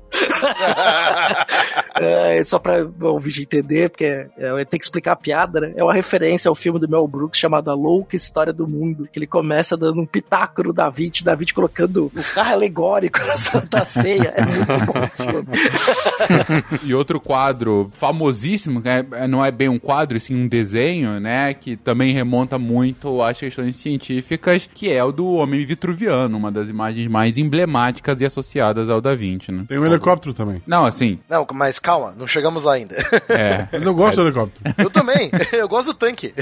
É, 1.96 2.44
só 2.44 2.60
pra 2.60 2.84
o 2.86 3.06
ouvinte 3.06 3.42
entender, 3.42 3.90
porque 3.90 4.04
é, 4.06 4.30
eu 4.38 4.56
tenho 4.66 4.80
que 4.80 4.86
explicar 4.86 5.14
a 5.14 5.16
piada, 5.16 5.62
né? 5.62 5.74
É 5.76 5.84
uma 5.84 5.94
referência 5.94 6.50
ao 6.50 6.56
filme 6.56 6.80
do 6.80 6.90
Mel 6.90 7.08
Brooks 7.08 7.40
chamado 7.40 7.70
A 7.70 7.74
Louca 7.74 8.16
História 8.16 8.52
do 8.54 8.68
Mundo, 8.68 9.08
que 9.12 9.20
ele 9.20 9.28
começa 9.28 9.78
dando 9.78 10.02
um 10.02 10.06
pitaco 10.06 10.64
no 10.64 10.74
David, 10.74 11.24
David 11.24 11.54
colocando 11.54 12.12
o 12.16 12.24
carro 12.34 12.54
alegórico 12.54 13.20
na 13.20 13.38
Santa 13.38 13.84
Ceia. 13.86 14.34
É 14.36 14.46
muito 14.46 14.86
bom 14.86 15.04
esse 15.12 15.24
filme. 15.24 15.48
E 16.84 16.94
outro 16.94 17.20
quadro 17.20 17.90
famosíssimo, 17.94 18.82
que 18.82 18.90
é- 18.90 19.28
não 19.28 19.44
é 19.44 19.52
bem 19.52 19.70
um 19.70 19.78
quadro, 19.80 20.18
e 20.18 20.20
sim 20.20 20.36
um 20.36 20.48
desenho, 20.48 21.20
né? 21.20 21.54
Que 21.54 21.76
também 21.76 22.14
remonta 22.14 22.58
muito 22.58 23.22
às 23.22 23.40
questões 23.40 23.76
científicas, 23.78 24.68
que 24.74 24.92
é 24.92 25.04
o 25.04 25.12
do 25.12 25.28
Homem 25.34 25.66
Vitruviano, 25.66 26.38
uma 26.38 26.52
das 26.52 26.68
imagens 26.70 27.08
mais 27.08 27.38
emblemáticas 27.38 28.20
e 28.22 28.26
associadas 28.26 28.90
ao 28.90 29.00
Da 29.02 29.16
Vinci, 29.16 29.52
né? 29.52 29.66
Tem 29.68 29.78
um 29.78 29.84
helicóptero 30.04 30.34
também. 30.34 30.62
Não, 30.68 30.86
assim, 30.86 31.20
Não, 31.30 31.46
mas 31.54 31.80
calma, 31.80 32.14
não 32.18 32.28
chegamos 32.28 32.64
lá 32.64 32.74
ainda. 32.74 32.96
é. 33.30 33.68
Mas 33.72 33.86
eu 33.86 33.94
gosto 33.94 34.18
do 34.18 34.28
helicóptero. 34.28 34.76
Eu 34.78 34.90
também, 34.90 35.32
eu 35.54 35.68
gosto 35.68 35.88
do 35.88 35.94
tanque. 35.94 36.34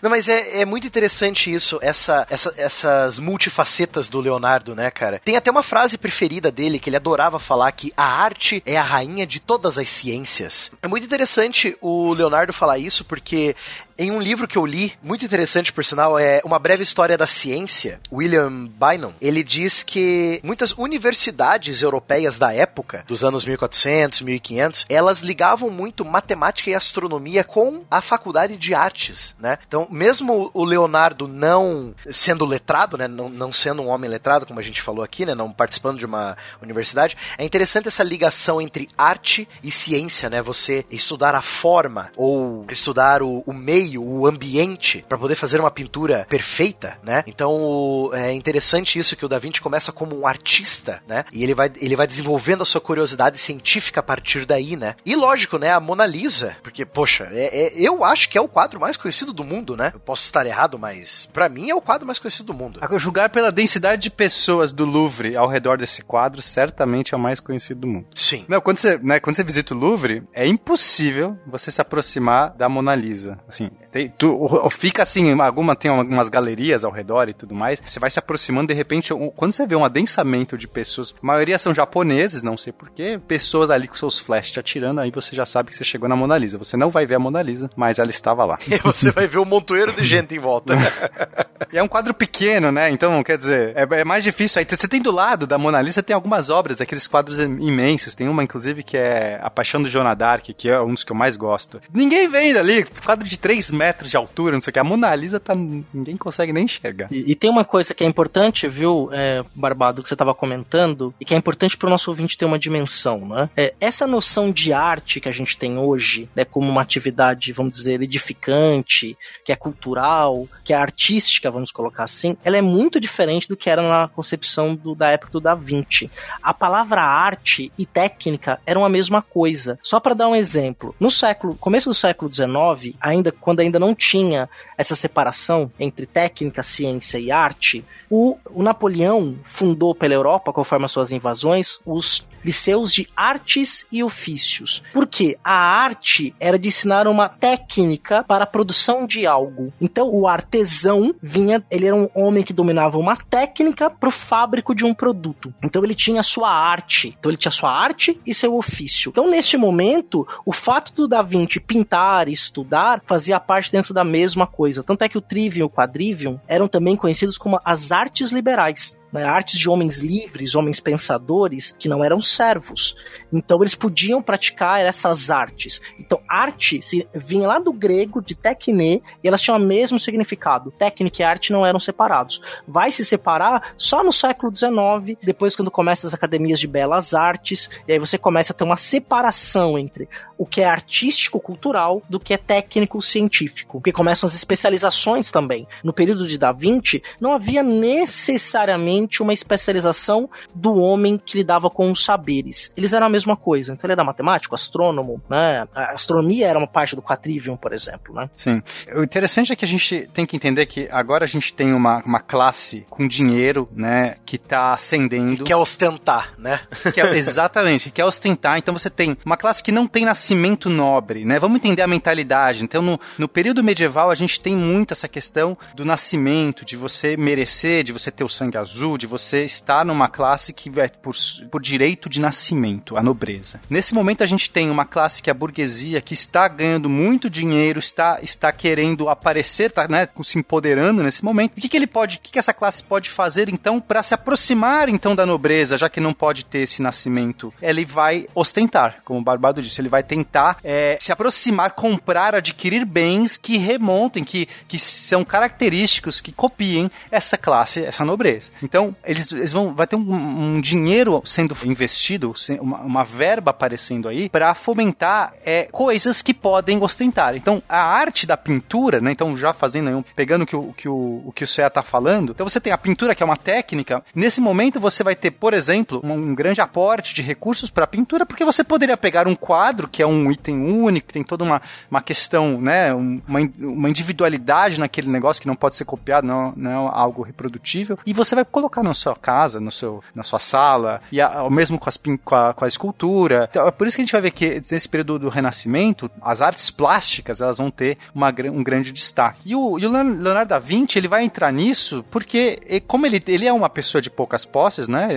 Não, 0.00 0.10
mas 0.10 0.28
é, 0.28 0.60
é 0.60 0.64
muito 0.64 0.86
interessante 0.86 1.52
isso, 1.52 1.78
essa, 1.82 2.26
essa- 2.30 2.54
essas 2.56 3.18
multifacetas 3.18 4.08
do 4.08 4.20
Leonardo, 4.20 4.74
né, 4.74 4.90
cara? 4.90 5.20
Tem 5.24 5.36
até 5.36 5.50
uma 5.50 5.62
frase 5.62 5.98
preferida 5.98 6.50
dele 6.50 6.78
que 6.78 6.88
ele 6.88 6.96
adorava 6.96 7.38
falar 7.38 7.70
que 7.72 7.92
a 7.96 8.04
arte 8.04 8.62
é 8.64 8.76
a 8.76 8.82
rainha 8.82 9.26
de 9.26 9.40
todas 9.40 9.78
as 9.78 9.88
ciências. 9.88 10.70
É 10.82 10.88
muito 10.88 11.04
interessante 11.04 11.76
o 11.80 12.12
Leonardo 12.12 12.52
falar 12.52 12.78
isso 12.78 13.04
porque 13.04 13.56
em 14.00 14.12
um 14.12 14.20
livro 14.20 14.46
que 14.46 14.56
eu 14.56 14.64
li, 14.64 14.92
muito 15.02 15.24
interessante 15.24 15.72
por 15.72 15.84
sinal, 15.84 16.16
é 16.16 16.40
Uma 16.44 16.60
Breve 16.60 16.84
História 16.84 17.18
da 17.18 17.26
Ciência, 17.26 18.00
William 18.12 18.66
Bynum, 18.68 19.12
ele 19.20 19.42
diz 19.42 19.82
que 19.82 20.40
muitas 20.44 20.70
universidades 20.72 21.82
europeias 21.82 22.38
da 22.38 22.54
época, 22.54 23.04
dos 23.08 23.24
anos 23.24 23.44
1400, 23.44 24.20
1500, 24.20 24.86
elas 24.88 25.20
ligavam 25.20 25.68
muito 25.68 26.04
matemática 26.04 26.70
e 26.70 26.74
astronomia 26.74 27.42
com 27.42 27.82
a 27.90 28.00
faculdade 28.00 28.56
de 28.56 28.72
artes, 28.72 29.34
né? 29.40 29.58
Então, 29.66 29.87
mesmo 29.90 30.50
o 30.52 30.64
Leonardo 30.64 31.26
não 31.28 31.94
sendo 32.10 32.44
letrado, 32.44 32.96
né, 32.96 33.08
não, 33.08 33.28
não 33.28 33.52
sendo 33.52 33.82
um 33.82 33.88
homem 33.88 34.08
letrado, 34.08 34.46
como 34.46 34.60
a 34.60 34.62
gente 34.62 34.82
falou 34.82 35.02
aqui, 35.02 35.24
né, 35.26 35.34
não 35.34 35.52
participando 35.52 35.98
de 35.98 36.06
uma 36.06 36.36
universidade, 36.62 37.16
é 37.36 37.44
interessante 37.44 37.88
essa 37.88 38.02
ligação 38.02 38.60
entre 38.60 38.88
arte 38.96 39.48
e 39.62 39.70
ciência, 39.70 40.28
né? 40.30 40.42
Você 40.42 40.84
estudar 40.90 41.34
a 41.34 41.42
forma 41.42 42.10
ou 42.16 42.66
estudar 42.70 43.22
o, 43.22 43.42
o 43.46 43.52
meio, 43.52 44.02
o 44.02 44.26
ambiente, 44.26 45.04
para 45.08 45.18
poder 45.18 45.34
fazer 45.34 45.60
uma 45.60 45.70
pintura 45.70 46.26
perfeita, 46.28 46.98
né? 47.02 47.24
Então 47.26 48.10
é 48.12 48.32
interessante 48.32 48.98
isso 48.98 49.16
que 49.16 49.24
o 49.24 49.28
Da 49.28 49.38
Vinci 49.38 49.60
começa 49.60 49.92
como 49.92 50.18
um 50.18 50.26
artista, 50.26 51.02
né? 51.06 51.24
E 51.32 51.42
ele 51.42 51.54
vai, 51.54 51.70
ele 51.76 51.96
vai 51.96 52.06
desenvolvendo 52.06 52.62
a 52.62 52.66
sua 52.66 52.80
curiosidade 52.80 53.38
científica 53.38 54.00
a 54.00 54.02
partir 54.02 54.44
daí, 54.44 54.76
né? 54.76 54.94
E 55.04 55.14
lógico, 55.14 55.58
né? 55.58 55.72
A 55.72 55.80
Mona 55.80 56.06
Lisa, 56.06 56.56
porque 56.62 56.84
poxa, 56.84 57.28
é, 57.32 57.66
é- 57.66 57.72
eu 57.76 58.04
acho 58.04 58.28
que 58.28 58.38
é 58.38 58.40
o 58.40 58.48
quadro 58.48 58.80
mais 58.80 58.96
conhecido 58.96 59.32
do 59.32 59.44
mundo, 59.44 59.76
né? 59.78 59.92
Eu 59.94 60.00
posso 60.00 60.24
estar 60.24 60.44
errado, 60.44 60.78
mas 60.78 61.26
pra 61.32 61.48
mim 61.48 61.70
é 61.70 61.74
o 61.74 61.80
quadro 61.80 62.06
mais 62.06 62.18
conhecido 62.18 62.46
do 62.46 62.54
mundo. 62.54 62.80
A 62.82 62.98
julgar 62.98 63.30
pela 63.30 63.52
densidade 63.52 64.02
de 64.02 64.10
pessoas 64.10 64.72
do 64.72 64.84
Louvre 64.84 65.36
ao 65.36 65.46
redor 65.48 65.78
desse 65.78 66.02
quadro, 66.02 66.42
certamente 66.42 67.14
é 67.14 67.16
o 67.16 67.20
mais 67.20 67.38
conhecido 67.38 67.80
do 67.80 67.86
mundo. 67.86 68.06
Sim. 68.14 68.44
Não, 68.48 68.60
quando 68.60 68.78
você, 68.78 68.98
né, 68.98 69.20
quando 69.20 69.36
você 69.36 69.44
visita 69.44 69.72
o 69.72 69.78
Louvre, 69.78 70.24
é 70.34 70.46
impossível 70.46 71.38
você 71.46 71.70
se 71.70 71.80
aproximar 71.80 72.50
da 72.56 72.68
Mona 72.68 72.94
Lisa. 72.94 73.38
Assim, 73.46 73.70
tem, 73.92 74.12
tu, 74.18 74.68
fica 74.70 75.02
assim, 75.02 75.40
alguma 75.40 75.76
tem 75.76 75.90
algumas 75.90 76.28
galerias 76.28 76.84
ao 76.84 76.90
redor 76.90 77.28
e 77.28 77.34
tudo 77.34 77.54
mais. 77.54 77.80
Você 77.84 78.00
vai 78.00 78.10
se 78.10 78.18
aproximando, 78.18 78.68
de 78.68 78.74
repente, 78.74 79.12
quando 79.36 79.52
você 79.52 79.66
vê 79.66 79.76
um 79.76 79.84
adensamento 79.84 80.58
de 80.58 80.66
pessoas, 80.66 81.14
a 81.22 81.26
maioria 81.26 81.58
são 81.58 81.72
japoneses, 81.72 82.42
não 82.42 82.56
sei 82.56 82.72
porquê, 82.72 83.20
pessoas 83.26 83.70
ali 83.70 83.86
com 83.86 83.94
seus 83.94 84.18
flashes 84.18 84.52
te 84.52 84.60
atirando, 84.60 85.00
aí 85.00 85.10
você 85.10 85.36
já 85.36 85.46
sabe 85.46 85.70
que 85.70 85.76
você 85.76 85.84
chegou 85.84 86.08
na 86.08 86.16
Mona 86.16 86.36
Lisa. 86.36 86.58
Você 86.58 86.76
não 86.76 86.90
vai 86.90 87.06
ver 87.06 87.14
a 87.14 87.18
Mona 87.18 87.42
Lisa, 87.42 87.70
mas 87.76 87.98
ela 87.98 88.10
estava 88.10 88.44
lá. 88.44 88.58
E 88.68 88.78
você 88.78 89.10
vai 89.10 89.26
ver 89.26 89.38
um 89.38 89.44
montoeiro 89.68 89.92
de 89.92 90.04
gente 90.04 90.34
em 90.34 90.38
volta. 90.38 90.74
E 91.72 91.76
é 91.76 91.82
um 91.82 91.88
quadro 91.88 92.14
pequeno, 92.14 92.70
né? 92.70 92.88
Então, 92.88 93.22
quer 93.22 93.36
dizer, 93.36 93.76
é, 93.76 94.00
é 94.00 94.04
mais 94.04 94.24
difícil. 94.24 94.60
Aí 94.60 94.66
você 94.68 94.88
tem 94.88 95.02
do 95.02 95.10
lado 95.10 95.46
da 95.46 95.58
Mona 95.58 95.82
Lisa, 95.82 96.02
tem 96.02 96.14
algumas 96.14 96.48
obras, 96.48 96.80
aqueles 96.80 97.06
quadros 97.06 97.38
imensos. 97.38 98.14
Tem 98.14 98.28
uma, 98.28 98.42
inclusive, 98.42 98.82
que 98.82 98.96
é 98.96 99.38
A 99.42 99.50
Paixão 99.50 99.82
do 99.82 99.88
Joana 99.88 100.14
Dark, 100.14 100.44
que 100.56 100.68
é 100.68 100.80
um 100.80 100.94
dos 100.94 101.04
que 101.04 101.12
eu 101.12 101.16
mais 101.16 101.36
gosto. 101.36 101.80
Ninguém 101.92 102.28
vem 102.28 102.54
dali, 102.54 102.84
quadro 103.04 103.28
de 103.28 103.38
3 103.38 103.72
metros 103.72 104.10
de 104.10 104.16
altura, 104.16 104.52
não 104.52 104.60
sei 104.60 104.70
o 104.70 104.72
que. 104.72 104.78
A 104.78 104.84
Mona 104.84 105.14
Lisa 105.14 105.38
tá. 105.38 105.54
Ninguém 105.54 106.16
consegue 106.16 106.52
nem 106.52 106.64
enxergar. 106.64 107.08
E, 107.12 107.32
e 107.32 107.34
tem 107.34 107.50
uma 107.50 107.64
coisa 107.64 107.92
que 107.92 108.04
é 108.04 108.06
importante, 108.06 108.66
viu, 108.68 109.10
é, 109.12 109.44
Barbado, 109.54 110.00
que 110.00 110.08
você 110.08 110.14
estava 110.14 110.34
comentando, 110.34 111.12
e 111.20 111.24
que 111.24 111.34
é 111.34 111.36
importante 111.36 111.76
para 111.76 111.88
o 111.88 111.90
nosso 111.90 112.10
ouvinte 112.10 112.38
ter 112.38 112.44
uma 112.44 112.58
dimensão, 112.58 113.26
né? 113.26 113.50
É, 113.56 113.74
essa 113.80 114.06
noção 114.06 114.50
de 114.50 114.72
arte 114.72 115.20
que 115.20 115.28
a 115.28 115.32
gente 115.32 115.58
tem 115.58 115.76
hoje, 115.76 116.28
né, 116.34 116.44
como 116.44 116.70
uma 116.70 116.82
atividade, 116.82 117.52
vamos 117.52 117.74
dizer, 117.74 118.00
edificante, 118.00 119.18
que 119.44 119.52
é 119.52 119.56
cultural, 119.58 120.46
que 120.64 120.72
é 120.72 120.76
artística, 120.76 121.50
vamos 121.50 121.72
colocar 121.72 122.04
assim, 122.04 122.36
ela 122.44 122.56
é 122.56 122.62
muito 122.62 123.00
diferente 123.00 123.48
do 123.48 123.56
que 123.56 123.68
era 123.68 123.82
na 123.82 124.08
concepção 124.08 124.74
do, 124.74 124.94
da 124.94 125.10
época 125.10 125.32
do 125.32 125.40
Da 125.40 125.54
Vinci. 125.54 126.10
A 126.42 126.54
palavra 126.54 127.02
arte 127.02 127.72
e 127.78 127.84
técnica 127.84 128.60
eram 128.66 128.84
a 128.84 128.88
mesma 128.88 129.20
coisa. 129.22 129.78
Só 129.82 129.98
para 130.00 130.14
dar 130.14 130.28
um 130.28 130.36
exemplo, 130.36 130.94
no 131.00 131.10
século, 131.10 131.54
começo 131.56 131.88
do 131.88 131.94
século 131.94 132.32
XIX, 132.32 132.94
ainda 133.00 133.32
quando 133.32 133.60
ainda 133.60 133.78
não 133.78 133.94
tinha 133.94 134.48
essa 134.76 134.94
separação 134.94 135.70
entre 135.78 136.06
técnica, 136.06 136.62
ciência 136.62 137.18
e 137.18 137.30
arte, 137.30 137.84
o, 138.10 138.36
o 138.50 138.62
Napoleão 138.62 139.36
fundou 139.44 139.94
pela 139.94 140.14
Europa, 140.14 140.52
conforme 140.52 140.84
as 140.84 140.92
suas 140.92 141.12
invasões, 141.12 141.80
os 141.84 142.27
liceus 142.44 142.92
de 142.92 143.08
artes 143.16 143.86
e 143.90 144.02
ofícios. 144.02 144.82
Porque 144.92 145.38
a 145.42 145.54
arte 145.54 146.34
era 146.38 146.58
de 146.58 146.68
ensinar 146.68 147.06
uma 147.06 147.28
técnica 147.28 148.24
para 148.24 148.44
a 148.44 148.46
produção 148.46 149.06
de 149.06 149.26
algo. 149.26 149.72
Então 149.80 150.10
o 150.12 150.26
artesão 150.26 151.14
vinha, 151.22 151.64
ele 151.70 151.86
era 151.86 151.96
um 151.96 152.08
homem 152.14 152.42
que 152.42 152.52
dominava 152.52 152.98
uma 152.98 153.16
técnica 153.16 153.90
para 153.90 154.08
o 154.08 154.12
fábrico 154.12 154.74
de 154.74 154.84
um 154.84 154.94
produto. 154.94 155.52
Então 155.62 155.84
ele 155.84 155.94
tinha 155.94 156.22
sua 156.22 156.50
arte. 156.50 157.14
Então 157.18 157.30
ele 157.30 157.38
tinha 157.38 157.52
sua 157.52 157.70
arte 157.70 158.20
e 158.26 158.32
seu 158.32 158.56
ofício. 158.56 159.10
Então 159.10 159.30
neste 159.30 159.56
momento, 159.56 160.26
o 160.44 160.52
fato 160.52 160.92
do 160.92 161.08
Da 161.08 161.22
Vinci 161.22 161.60
pintar 161.60 162.28
e 162.28 162.32
estudar 162.32 163.02
fazia 163.06 163.40
parte 163.40 163.72
dentro 163.72 163.92
da 163.92 164.04
mesma 164.04 164.46
coisa. 164.46 164.82
Tanto 164.82 165.02
é 165.02 165.08
que 165.08 165.18
o 165.18 165.22
Trivium 165.22 165.58
e 165.58 165.62
o 165.62 165.70
Quadrivium 165.70 166.38
eram 166.46 166.68
também 166.68 166.96
conhecidos 166.96 167.38
como 167.38 167.60
as 167.64 167.92
artes 167.92 168.30
liberais 168.30 168.98
né, 169.12 169.24
artes 169.24 169.58
de 169.58 169.68
homens 169.68 169.98
livres, 169.98 170.54
homens 170.54 170.80
pensadores, 170.80 171.74
que 171.78 171.88
não 171.88 172.04
eram 172.04 172.20
servos. 172.20 172.96
Então 173.32 173.60
eles 173.60 173.74
podiam 173.74 174.22
praticar 174.22 174.80
essas 174.80 175.30
artes. 175.30 175.80
Então 175.98 176.20
arte 176.28 176.80
se, 176.82 177.06
vinha 177.14 177.48
lá 177.48 177.58
do 177.58 177.72
grego, 177.72 178.20
de 178.20 178.34
tekne, 178.34 179.02
e 179.22 179.28
elas 179.28 179.40
tinham 179.40 179.58
o 179.58 179.60
mesmo 179.60 179.98
significado. 179.98 180.70
Técnica 180.70 181.22
e 181.22 181.24
arte 181.24 181.52
não 181.52 181.64
eram 181.64 181.80
separados. 181.80 182.40
Vai 182.66 182.92
se 182.92 183.04
separar 183.04 183.74
só 183.76 184.02
no 184.02 184.12
século 184.12 184.54
XIX, 184.54 185.18
depois 185.22 185.56
quando 185.56 185.70
começam 185.70 186.08
as 186.08 186.14
academias 186.14 186.60
de 186.60 186.66
belas 186.66 187.14
artes, 187.14 187.70
e 187.86 187.92
aí 187.92 187.98
você 187.98 188.18
começa 188.18 188.52
a 188.52 188.56
ter 188.56 188.64
uma 188.64 188.76
separação 188.76 189.78
entre 189.78 190.08
o 190.36 190.46
que 190.46 190.60
é 190.60 190.66
artístico, 190.66 191.40
cultural, 191.40 192.02
do 192.08 192.20
que 192.20 192.32
é 192.32 192.36
técnico, 192.36 193.02
científico. 193.02 193.78
Porque 193.78 193.92
começam 193.92 194.26
as 194.26 194.34
especializações 194.34 195.32
também. 195.32 195.66
No 195.82 195.92
período 195.92 196.26
de 196.26 196.38
Da 196.38 196.52
Vinci, 196.52 197.02
não 197.20 197.32
havia 197.32 197.62
necessariamente 197.62 198.97
uma 199.20 199.32
especialização 199.32 200.28
do 200.54 200.74
homem 200.74 201.20
que 201.22 201.38
lidava 201.38 201.70
com 201.70 201.90
os 201.90 202.04
saberes. 202.04 202.72
Eles 202.76 202.92
eram 202.92 203.06
a 203.06 203.10
mesma 203.10 203.36
coisa. 203.36 203.72
Então 203.72 203.86
ele 203.86 203.92
era 203.92 204.04
matemático, 204.04 204.54
astrônomo, 204.54 205.20
né? 205.28 205.66
A 205.74 205.92
astronomia 205.92 206.46
era 206.46 206.58
uma 206.58 206.66
parte 206.66 206.96
do 206.96 207.02
quatrivium, 207.02 207.56
por 207.56 207.72
exemplo, 207.72 208.14
né? 208.14 208.28
Sim. 208.34 208.62
O 208.94 209.02
interessante 209.02 209.52
é 209.52 209.56
que 209.56 209.64
a 209.64 209.68
gente 209.68 210.08
tem 210.12 210.26
que 210.26 210.36
entender 210.36 210.66
que 210.66 210.88
agora 210.90 211.24
a 211.24 211.28
gente 211.28 211.52
tem 211.52 211.72
uma, 211.72 212.02
uma 212.04 212.20
classe 212.20 212.86
com 212.88 213.06
dinheiro, 213.06 213.68
né, 213.74 214.16
que 214.24 214.36
está 214.36 214.72
ascendendo. 214.72 215.38
Que 215.38 215.44
quer 215.44 215.56
ostentar, 215.56 216.34
né? 216.38 216.60
Que 216.94 217.00
é, 217.00 217.16
exatamente, 217.16 217.84
que 217.84 217.90
quer 217.90 218.04
ostentar. 218.04 218.58
Então 218.58 218.74
você 218.74 218.88
tem 218.88 219.16
uma 219.24 219.36
classe 219.36 219.62
que 219.62 219.70
não 219.70 219.86
tem 219.86 220.04
nascimento 220.04 220.70
nobre, 220.70 221.24
né? 221.24 221.38
Vamos 221.38 221.56
entender 221.56 221.82
a 221.82 221.86
mentalidade. 221.86 222.64
Então 222.64 222.80
no, 222.80 223.00
no 223.18 223.28
período 223.28 223.62
medieval 223.62 224.10
a 224.10 224.14
gente 224.14 224.40
tem 224.40 224.56
muito 224.56 224.92
essa 224.92 225.06
questão 225.06 225.56
do 225.74 225.84
nascimento, 225.84 226.64
de 226.64 226.76
você 226.76 227.16
merecer, 227.16 227.82
de 227.82 227.92
você 227.92 228.10
ter 228.10 228.24
o 228.24 228.28
sangue 228.28 228.56
azul, 228.56 228.87
você 229.06 229.44
estar 229.44 229.84
numa 229.84 230.08
classe 230.08 230.52
que 230.52 230.70
vai 230.70 230.88
por, 230.88 231.14
por 231.50 231.60
direito 231.60 232.08
de 232.08 232.20
nascimento, 232.20 232.96
a 232.96 233.02
nobreza. 233.02 233.60
Nesse 233.68 233.94
momento 233.94 234.22
a 234.22 234.26
gente 234.26 234.50
tem 234.50 234.70
uma 234.70 234.84
classe 234.84 235.22
que 235.22 235.30
é 235.30 235.32
a 235.32 235.34
burguesia, 235.34 236.00
que 236.00 236.14
está 236.14 236.48
ganhando 236.48 236.88
muito 236.88 237.28
dinheiro, 237.28 237.78
está, 237.78 238.18
está 238.22 238.52
querendo 238.52 239.08
aparecer, 239.08 239.70
está 239.70 239.88
né, 239.88 240.08
se 240.22 240.38
empoderando 240.38 241.02
nesse 241.02 241.24
momento. 241.24 241.52
O 241.56 241.60
que, 241.60 241.68
que 241.68 241.76
ele 241.76 241.86
pode, 241.86 242.16
o 242.16 242.20
que, 242.20 242.32
que 242.32 242.38
essa 242.38 242.54
classe 242.54 242.82
pode 242.82 243.10
fazer 243.10 243.48
então 243.48 243.80
para 243.80 244.02
se 244.02 244.14
aproximar 244.14 244.88
então 244.88 245.14
da 245.14 245.26
nobreza, 245.26 245.76
já 245.76 245.88
que 245.88 246.00
não 246.00 246.14
pode 246.14 246.44
ter 246.44 246.60
esse 246.60 246.82
nascimento? 246.82 247.52
Ele 247.60 247.84
vai 247.84 248.26
ostentar, 248.34 249.00
como 249.04 249.20
o 249.20 249.22
Barbado 249.22 249.62
disse, 249.62 249.80
ele 249.80 249.88
vai 249.88 250.02
tentar 250.02 250.58
é, 250.62 250.96
se 251.00 251.12
aproximar, 251.12 251.72
comprar, 251.72 252.34
adquirir 252.34 252.84
bens 252.84 253.36
que 253.36 253.56
remontem, 253.56 254.24
que, 254.24 254.48
que 254.66 254.78
são 254.78 255.24
característicos, 255.24 256.20
que 256.20 256.32
copiem 256.32 256.90
essa 257.10 257.36
classe, 257.36 257.84
essa 257.84 258.04
nobreza. 258.04 258.50
Então, 258.62 258.77
eles, 259.04 259.32
eles 259.32 259.52
vão, 259.52 259.74
vai 259.74 259.86
ter 259.86 259.96
um, 259.96 260.54
um 260.56 260.60
dinheiro 260.60 261.20
sendo 261.24 261.56
investido, 261.64 262.34
uma, 262.60 262.78
uma 262.78 263.04
verba 263.04 263.50
aparecendo 263.50 264.08
aí, 264.08 264.28
para 264.28 264.54
fomentar 264.54 265.34
é, 265.44 265.64
coisas 265.64 266.22
que 266.22 266.34
podem 266.34 266.82
ostentar. 266.82 267.36
Então, 267.36 267.62
a 267.68 267.82
arte 267.82 268.26
da 268.26 268.36
pintura, 268.36 269.00
né? 269.00 269.12
Então, 269.12 269.36
já 269.36 269.52
fazendo, 269.52 270.04
pegando 270.14 270.46
que 270.46 270.56
o, 270.56 270.72
que 270.72 270.88
o, 270.88 271.22
o 271.26 271.32
que 271.34 271.44
o 271.44 271.46
Cea 271.46 271.70
tá 271.70 271.82
falando, 271.82 272.32
então 272.32 272.48
você 272.48 272.60
tem 272.60 272.72
a 272.72 272.78
pintura, 272.78 273.14
que 273.14 273.22
é 273.22 273.26
uma 273.26 273.36
técnica. 273.36 274.02
Nesse 274.14 274.40
momento, 274.40 274.80
você 274.80 275.02
vai 275.02 275.14
ter, 275.14 275.30
por 275.30 275.54
exemplo, 275.54 276.00
um, 276.04 276.12
um 276.12 276.34
grande 276.34 276.60
aporte 276.60 277.14
de 277.14 277.22
recursos 277.22 277.70
para 277.70 277.86
pintura, 277.86 278.26
porque 278.26 278.44
você 278.44 278.62
poderia 278.62 278.96
pegar 278.96 279.26
um 279.26 279.34
quadro, 279.34 279.88
que 279.88 280.02
é 280.02 280.06
um 280.06 280.30
item 280.30 280.60
único, 280.62 281.12
tem 281.12 281.24
toda 281.24 281.44
uma, 281.44 281.62
uma 281.90 282.02
questão, 282.02 282.60
né? 282.60 282.92
Uma, 282.94 283.40
uma 283.58 283.88
individualidade 283.88 284.78
naquele 284.78 285.08
negócio 285.08 285.40
que 285.40 285.48
não 285.48 285.56
pode 285.56 285.76
ser 285.76 285.84
copiado, 285.84 286.26
não, 286.26 286.52
não 286.56 286.70
é 286.70 286.90
algo 286.92 287.22
reprodutível, 287.22 287.98
e 288.06 288.12
você 288.12 288.34
vai 288.34 288.44
colocar 288.44 288.67
na 288.82 288.94
sua 288.94 289.16
casa, 289.16 289.60
no 289.60 289.70
seu, 289.70 290.02
na 290.14 290.22
sua 290.22 290.38
sala, 290.38 291.00
e 291.10 291.20
ao 291.20 291.50
mesmo 291.50 291.78
com, 291.78 291.88
as, 291.88 291.98
com, 292.24 292.34
a, 292.34 292.54
com 292.54 292.64
a 292.64 292.68
escultura. 292.68 293.48
Então, 293.50 293.66
é 293.66 293.70
por 293.70 293.86
isso 293.86 293.96
que 293.96 294.02
a 294.02 294.04
gente 294.04 294.12
vai 294.12 294.20
ver 294.20 294.30
que 294.30 294.60
nesse 294.70 294.88
período 294.88 295.18
do 295.18 295.28
Renascimento, 295.28 296.10
as 296.22 296.40
artes 296.40 296.70
plásticas 296.70 297.40
elas 297.40 297.58
vão 297.58 297.70
ter 297.70 297.98
uma, 298.14 298.28
um 298.52 298.62
grande 298.62 298.92
destaque. 298.92 299.40
E 299.46 299.54
o, 299.54 299.78
e 299.78 299.86
o 299.86 299.90
Leonardo 299.90 300.48
da 300.48 300.58
Vinci 300.58 300.98
ele 300.98 301.08
vai 301.08 301.24
entrar 301.24 301.52
nisso 301.52 302.04
porque, 302.10 302.82
como 302.86 303.06
ele, 303.06 303.22
ele 303.26 303.46
é 303.46 303.52
uma 303.52 303.68
pessoa 303.68 304.00
de 304.00 304.10
poucas 304.10 304.44
posses, 304.44 304.88
né? 304.88 305.08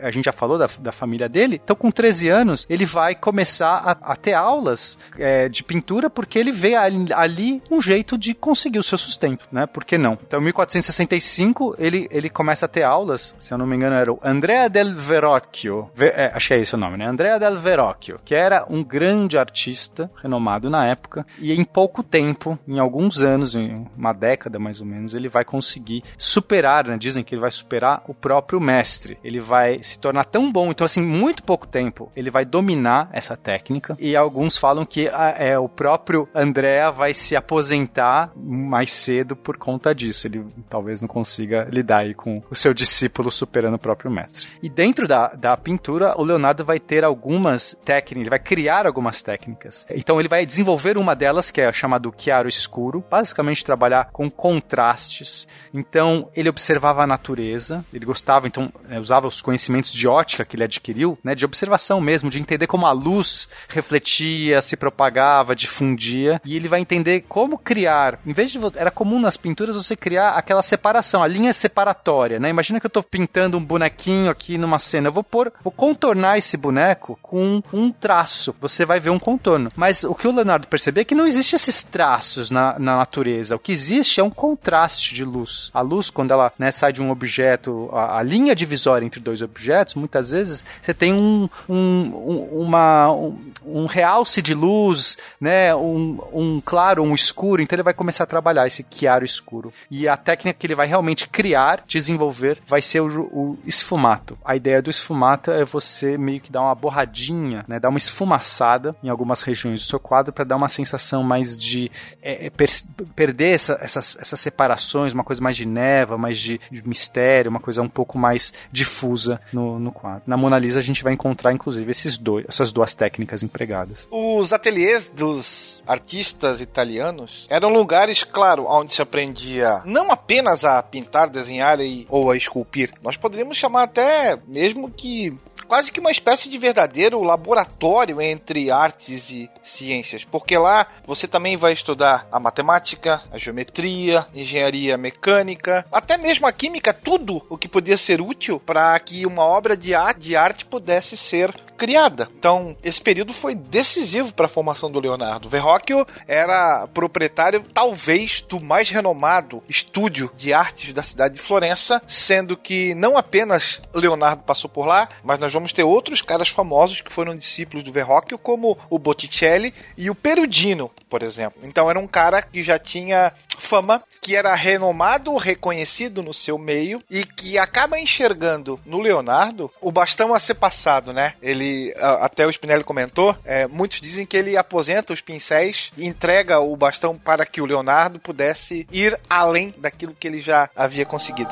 A 0.00 0.10
gente 0.10 0.26
já 0.26 0.32
falou 0.32 0.58
da, 0.58 0.68
da 0.80 0.92
família 0.92 1.28
dele, 1.28 1.60
então 1.62 1.76
com 1.76 1.90
13 1.90 2.28
anos 2.28 2.66
ele 2.68 2.84
vai 2.84 3.14
começar 3.14 3.76
a, 3.76 4.12
a 4.12 4.16
ter 4.16 4.34
aulas 4.34 4.98
é, 5.18 5.48
de 5.48 5.62
pintura 5.62 6.08
porque 6.08 6.38
ele 6.38 6.52
vê 6.52 6.74
ali, 6.74 7.12
ali, 7.12 7.62
um 7.70 7.80
jeito 7.80 8.16
de 8.16 8.34
conseguir 8.34 8.78
o 8.78 8.82
seu 8.82 8.98
sustento, 8.98 9.46
né? 9.50 9.66
Por 9.66 9.84
que 9.84 9.98
não? 9.98 10.18
Então, 10.26 10.40
em 10.40 10.44
1465 10.44 11.74
ele, 11.78 12.08
ele 12.10 12.30
começa 12.30 12.63
a 12.64 12.68
ter 12.68 12.82
aulas, 12.82 13.34
se 13.38 13.52
eu 13.52 13.58
não 13.58 13.66
me 13.66 13.76
engano, 13.76 13.94
era 13.96 14.12
o 14.12 14.18
Andrea 14.22 14.68
del 14.68 14.94
Verrocchio. 14.94 15.90
É, 15.98 16.30
acho 16.34 16.48
que 16.48 16.54
é 16.54 16.60
esse 16.60 16.74
o 16.74 16.78
nome, 16.78 16.96
né? 16.96 17.06
Andrea 17.06 17.38
del 17.38 17.58
Verrocchio, 17.58 18.18
que 18.24 18.34
era 18.34 18.66
um 18.70 18.82
grande 18.82 19.38
artista, 19.38 20.10
renomado 20.22 20.68
na 20.70 20.86
época, 20.86 21.26
e 21.38 21.52
em 21.52 21.64
pouco 21.64 22.02
tempo, 22.02 22.58
em 22.66 22.78
alguns 22.78 23.22
anos, 23.22 23.54
em 23.54 23.86
uma 23.96 24.12
década 24.12 24.58
mais 24.58 24.80
ou 24.80 24.86
menos, 24.86 25.14
ele 25.14 25.28
vai 25.28 25.44
conseguir 25.44 26.02
superar, 26.16 26.86
né? 26.86 26.96
Dizem 26.98 27.22
que 27.24 27.34
ele 27.34 27.42
vai 27.42 27.50
superar 27.50 28.02
o 28.06 28.14
próprio 28.14 28.60
mestre. 28.60 29.18
Ele 29.22 29.40
vai 29.40 29.82
se 29.82 29.98
tornar 29.98 30.24
tão 30.24 30.50
bom, 30.50 30.70
então 30.70 30.84
assim, 30.84 31.02
muito 31.02 31.42
pouco 31.42 31.66
tempo, 31.66 32.10
ele 32.16 32.30
vai 32.30 32.44
dominar 32.44 33.08
essa 33.12 33.36
técnica, 33.36 33.96
e 33.98 34.16
alguns 34.16 34.56
falam 34.56 34.84
que 34.84 35.08
a, 35.08 35.34
é, 35.38 35.58
o 35.58 35.68
próprio 35.68 36.28
Andrea 36.34 36.90
vai 36.90 37.12
se 37.12 37.36
aposentar 37.36 38.32
mais 38.36 38.92
cedo 38.92 39.36
por 39.36 39.56
conta 39.56 39.94
disso. 39.94 40.26
Ele 40.26 40.44
talvez 40.68 41.00
não 41.00 41.08
consiga 41.08 41.66
lidar 41.70 41.98
aí 41.98 42.14
com 42.14 42.42
o 42.54 42.56
seu 42.56 42.72
discípulo 42.72 43.30
superando 43.30 43.74
o 43.74 43.78
próprio 43.78 44.10
mestre. 44.10 44.48
E 44.62 44.68
dentro 44.68 45.06
da, 45.06 45.28
da 45.28 45.56
pintura, 45.56 46.14
o 46.16 46.24
Leonardo 46.24 46.64
vai 46.64 46.80
ter 46.80 47.04
algumas 47.04 47.74
técnicas, 47.84 48.22
ele 48.22 48.30
vai 48.30 48.38
criar 48.38 48.86
algumas 48.86 49.22
técnicas. 49.22 49.86
Então 49.90 50.18
ele 50.18 50.28
vai 50.28 50.46
desenvolver 50.46 50.96
uma 50.96 51.14
delas, 51.14 51.50
que 51.50 51.60
é 51.60 51.72
chamado 51.72 52.14
chiaro 52.16 52.48
escuro, 52.48 53.04
basicamente 53.10 53.64
trabalhar 53.64 54.08
com 54.12 54.30
contrastes. 54.30 55.46
Então 55.72 56.30
ele 56.34 56.48
observava 56.48 57.02
a 57.02 57.06
natureza, 57.06 57.84
ele 57.92 58.06
gostava, 58.06 58.46
então 58.46 58.72
é, 58.88 58.98
usava 58.98 59.26
os 59.26 59.42
conhecimentos 59.42 59.92
de 59.92 60.06
ótica 60.06 60.44
que 60.44 60.56
ele 60.56 60.64
adquiriu, 60.64 61.18
né, 61.22 61.34
de 61.34 61.44
observação 61.44 62.00
mesmo, 62.00 62.30
de 62.30 62.40
entender 62.40 62.66
como 62.66 62.86
a 62.86 62.92
luz 62.92 63.48
refletia, 63.68 64.60
se 64.60 64.76
propagava, 64.76 65.56
difundia, 65.56 66.40
e 66.44 66.56
ele 66.56 66.68
vai 66.68 66.80
entender 66.80 67.22
como 67.28 67.58
criar, 67.58 68.20
em 68.24 68.32
vez 68.32 68.50
de 68.50 68.58
era 68.76 68.90
comum 68.90 69.20
nas 69.20 69.36
pinturas 69.36 69.74
você 69.74 69.96
criar 69.96 70.30
aquela 70.30 70.62
separação, 70.62 71.22
a 71.22 71.26
linha 71.26 71.52
separatória, 71.52 72.38
né? 72.44 72.50
Imagina 72.50 72.78
que 72.78 72.86
eu 72.86 72.88
estou 72.88 73.02
pintando 73.02 73.56
um 73.56 73.64
bonequinho 73.64 74.30
aqui 74.30 74.56
numa 74.58 74.78
cena, 74.78 75.08
eu 75.08 75.12
vou 75.12 75.24
pôr, 75.24 75.52
vou 75.62 75.72
contornar 75.72 76.38
esse 76.38 76.56
boneco 76.56 77.18
com 77.22 77.62
um 77.72 77.90
traço. 77.90 78.54
Você 78.60 78.84
vai 78.84 79.00
ver 79.00 79.10
um 79.10 79.18
contorno. 79.18 79.72
Mas 79.74 80.04
o 80.04 80.14
que 80.14 80.28
o 80.28 80.32
Leonardo 80.32 80.68
percebeu 80.68 81.02
é 81.02 81.04
que 81.04 81.14
não 81.14 81.26
existe 81.26 81.56
esses 81.56 81.82
traços 81.82 82.50
na, 82.50 82.78
na 82.78 82.96
natureza. 82.96 83.56
O 83.56 83.58
que 83.58 83.72
existe 83.72 84.20
é 84.20 84.24
um 84.24 84.30
contraste 84.30 85.14
de 85.14 85.24
luz. 85.24 85.70
A 85.72 85.80
luz, 85.80 86.10
quando 86.10 86.32
ela 86.32 86.52
né, 86.58 86.70
sai 86.70 86.92
de 86.92 87.02
um 87.02 87.10
objeto, 87.10 87.88
a, 87.92 88.18
a, 88.18 88.22
linha 88.22 88.54
divisória 88.54 89.06
entre 89.06 89.20
dois 89.20 89.40
objetos, 89.40 89.94
muitas 89.94 90.30
vezes 90.30 90.66
você 90.82 90.92
tem 90.92 91.12
um, 91.12 91.48
um, 91.68 91.74
um 91.74 92.64
uma, 92.64 93.10
um, 93.10 93.38
um, 93.64 93.86
realce 93.86 94.42
de 94.42 94.54
luz, 94.54 95.16
né, 95.40 95.74
um, 95.74 96.18
um 96.32 96.62
claro, 96.64 97.02
um 97.02 97.14
escuro. 97.14 97.62
Então 97.62 97.76
ele 97.76 97.82
vai 97.82 97.94
começar 97.94 98.24
a 98.24 98.26
trabalhar 98.26 98.66
esse 98.66 98.84
chiaro 98.90 99.24
escuro. 99.24 99.72
E 99.90 100.06
a 100.08 100.16
técnica 100.16 100.58
que 100.58 100.66
ele 100.66 100.74
vai 100.74 100.86
realmente 100.86 101.28
criar, 101.28 101.82
desenvolver 101.86 102.23
desenvolver 102.24 102.58
vai 102.66 102.80
ser 102.80 103.00
o, 103.00 103.22
o 103.32 103.58
esfumato. 103.66 104.38
A 104.44 104.56
ideia 104.56 104.80
do 104.80 104.90
esfumato 104.90 105.50
é 105.50 105.64
você 105.64 106.16
meio 106.16 106.40
que 106.40 106.50
dar 106.50 106.62
uma 106.62 106.74
borradinha, 106.74 107.64
né, 107.68 107.78
dar 107.78 107.88
uma 107.88 107.98
esfumaçada 107.98 108.94
em 109.02 109.08
algumas 109.08 109.42
regiões 109.42 109.80
do 109.80 109.86
seu 109.86 110.00
quadro 110.00 110.32
para 110.32 110.44
dar 110.44 110.56
uma 110.56 110.68
sensação 110.68 111.22
mais 111.22 111.56
de 111.58 111.90
é, 112.22 112.50
per 112.50 112.68
perder 113.14 113.54
essa, 113.54 113.78
essas, 113.80 114.16
essas 114.20 114.40
separações, 114.40 115.12
uma 115.12 115.24
coisa 115.24 115.42
mais 115.42 115.56
de 115.56 115.66
neva, 115.66 116.16
mais 116.16 116.38
de, 116.38 116.60
de 116.70 116.86
mistério, 116.86 117.50
uma 117.50 117.60
coisa 117.60 117.82
um 117.82 117.88
pouco 117.88 118.18
mais 118.18 118.52
difusa 118.72 119.40
no, 119.52 119.78
no 119.78 119.92
quadro. 119.92 120.22
Na 120.26 120.36
Mona 120.36 120.58
Lisa 120.58 120.78
a 120.78 120.82
gente 120.82 121.02
vai 121.02 121.12
encontrar 121.12 121.52
inclusive 121.52 121.90
esses 121.90 122.16
dois, 122.16 122.44
essas 122.48 122.72
duas 122.72 122.94
técnicas 122.94 123.42
empregadas. 123.42 124.08
Os 124.10 124.52
ateliês 124.52 125.08
dos 125.08 125.82
artistas 125.86 126.60
italianos 126.60 127.46
eram 127.48 127.68
lugares, 127.68 128.24
claro, 128.24 128.66
onde 128.68 128.92
se 128.92 129.02
aprendia 129.02 129.82
não 129.84 130.10
apenas 130.10 130.64
a 130.64 130.82
pintar, 130.82 131.28
desenhar 131.28 131.80
e, 131.80 132.06
ou 132.08 132.30
a 132.30 132.36
esculpir. 132.36 132.92
Nós 133.02 133.16
poderíamos 133.16 133.56
chamar 133.56 133.84
até 133.84 134.38
mesmo 134.46 134.90
que 134.90 135.36
quase 135.64 135.90
que 135.90 136.00
uma 136.00 136.10
espécie 136.10 136.48
de 136.48 136.58
verdadeiro 136.58 137.22
laboratório 137.22 138.20
entre 138.20 138.70
artes 138.70 139.30
e 139.30 139.50
ciências, 139.62 140.24
porque 140.24 140.56
lá 140.56 140.86
você 141.06 141.26
também 141.26 141.56
vai 141.56 141.72
estudar 141.72 142.26
a 142.30 142.38
matemática, 142.38 143.22
a 143.32 143.38
geometria, 143.38 144.26
engenharia 144.34 144.96
mecânica, 144.96 145.86
até 145.90 146.16
mesmo 146.16 146.46
a 146.46 146.52
química, 146.52 146.92
tudo 146.92 147.42
o 147.48 147.56
que 147.56 147.68
podia 147.68 147.96
ser 147.96 148.20
útil 148.20 148.60
para 148.60 148.98
que 149.00 149.26
uma 149.26 149.44
obra 149.44 149.76
de 149.76 149.94
arte, 149.94 150.20
de 150.20 150.36
arte 150.36 150.64
pudesse 150.64 151.16
ser 151.16 151.52
criada. 151.76 152.28
Então, 152.38 152.76
esse 152.82 153.00
período 153.00 153.32
foi 153.32 153.54
decisivo 153.54 154.32
para 154.32 154.46
a 154.46 154.48
formação 154.48 154.90
do 154.90 155.00
Leonardo. 155.00 155.48
Verrocchio 155.48 156.06
era 156.26 156.86
proprietário, 156.88 157.64
talvez, 157.72 158.40
do 158.42 158.62
mais 158.62 158.90
renomado 158.90 159.62
estúdio 159.68 160.30
de 160.36 160.52
artes 160.52 160.92
da 160.92 161.02
cidade 161.02 161.34
de 161.34 161.40
Florença, 161.40 162.00
sendo 162.06 162.56
que 162.56 162.94
não 162.94 163.16
apenas 163.16 163.82
Leonardo 163.92 164.42
passou 164.42 164.70
por 164.70 164.86
lá, 164.86 165.08
mas 165.22 165.38
nós 165.38 165.52
vamos 165.52 165.72
ter 165.72 165.82
outros 165.82 166.22
caras 166.22 166.48
famosos 166.48 167.00
que 167.00 167.12
foram 167.12 167.36
discípulos 167.36 167.82
do 167.82 167.92
Verrocchio, 167.92 168.38
como 168.38 168.78
o 168.88 168.98
Botticelli 168.98 169.74
e 169.96 170.10
o 170.10 170.14
Perugino, 170.14 170.90
por 171.08 171.22
exemplo. 171.22 171.62
Então, 171.64 171.90
era 171.90 171.98
um 171.98 172.06
cara 172.06 172.42
que 172.42 172.62
já 172.62 172.78
tinha 172.78 173.32
fama, 173.58 174.02
que 174.20 174.36
era 174.36 174.54
renomado, 174.54 175.36
reconhecido 175.36 176.22
no 176.22 176.34
seu 176.34 176.58
meio 176.58 177.00
e 177.10 177.24
que 177.24 177.58
acaba 177.58 177.98
enxergando 177.98 178.78
no 178.84 179.00
Leonardo 179.00 179.70
o 179.80 179.92
bastão 179.92 180.34
a 180.34 180.38
ser 180.38 180.54
passado, 180.54 181.12
né? 181.12 181.34
Ele, 181.42 181.63
até 181.96 182.46
o 182.46 182.50
Spinelli 182.50 182.84
comentou, 182.84 183.36
é, 183.44 183.66
muitos 183.66 184.00
dizem 184.00 184.26
que 184.26 184.36
ele 184.36 184.56
aposenta 184.56 185.12
os 185.12 185.20
pincéis 185.20 185.92
e 185.96 186.06
entrega 186.06 186.60
o 186.60 186.76
bastão 186.76 187.14
para 187.14 187.46
que 187.46 187.60
o 187.60 187.66
Leonardo 187.66 188.18
pudesse 188.18 188.86
ir 188.90 189.18
além 189.28 189.72
daquilo 189.78 190.16
que 190.18 190.26
ele 190.26 190.40
já 190.40 190.68
havia 190.74 191.04
conseguido. 191.04 191.50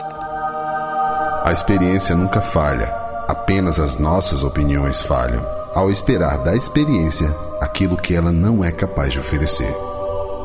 A 1.44 1.50
experiência 1.52 2.14
nunca 2.14 2.40
falha, 2.40 2.86
apenas 3.26 3.78
as 3.78 3.98
nossas 3.98 4.42
opiniões 4.44 5.02
falham, 5.02 5.44
ao 5.74 5.90
esperar 5.90 6.38
da 6.38 6.54
experiência 6.54 7.28
aquilo 7.60 7.96
que 7.96 8.14
ela 8.14 8.32
não 8.32 8.64
é 8.64 8.70
capaz 8.70 9.12
de 9.12 9.18
oferecer. 9.18 9.91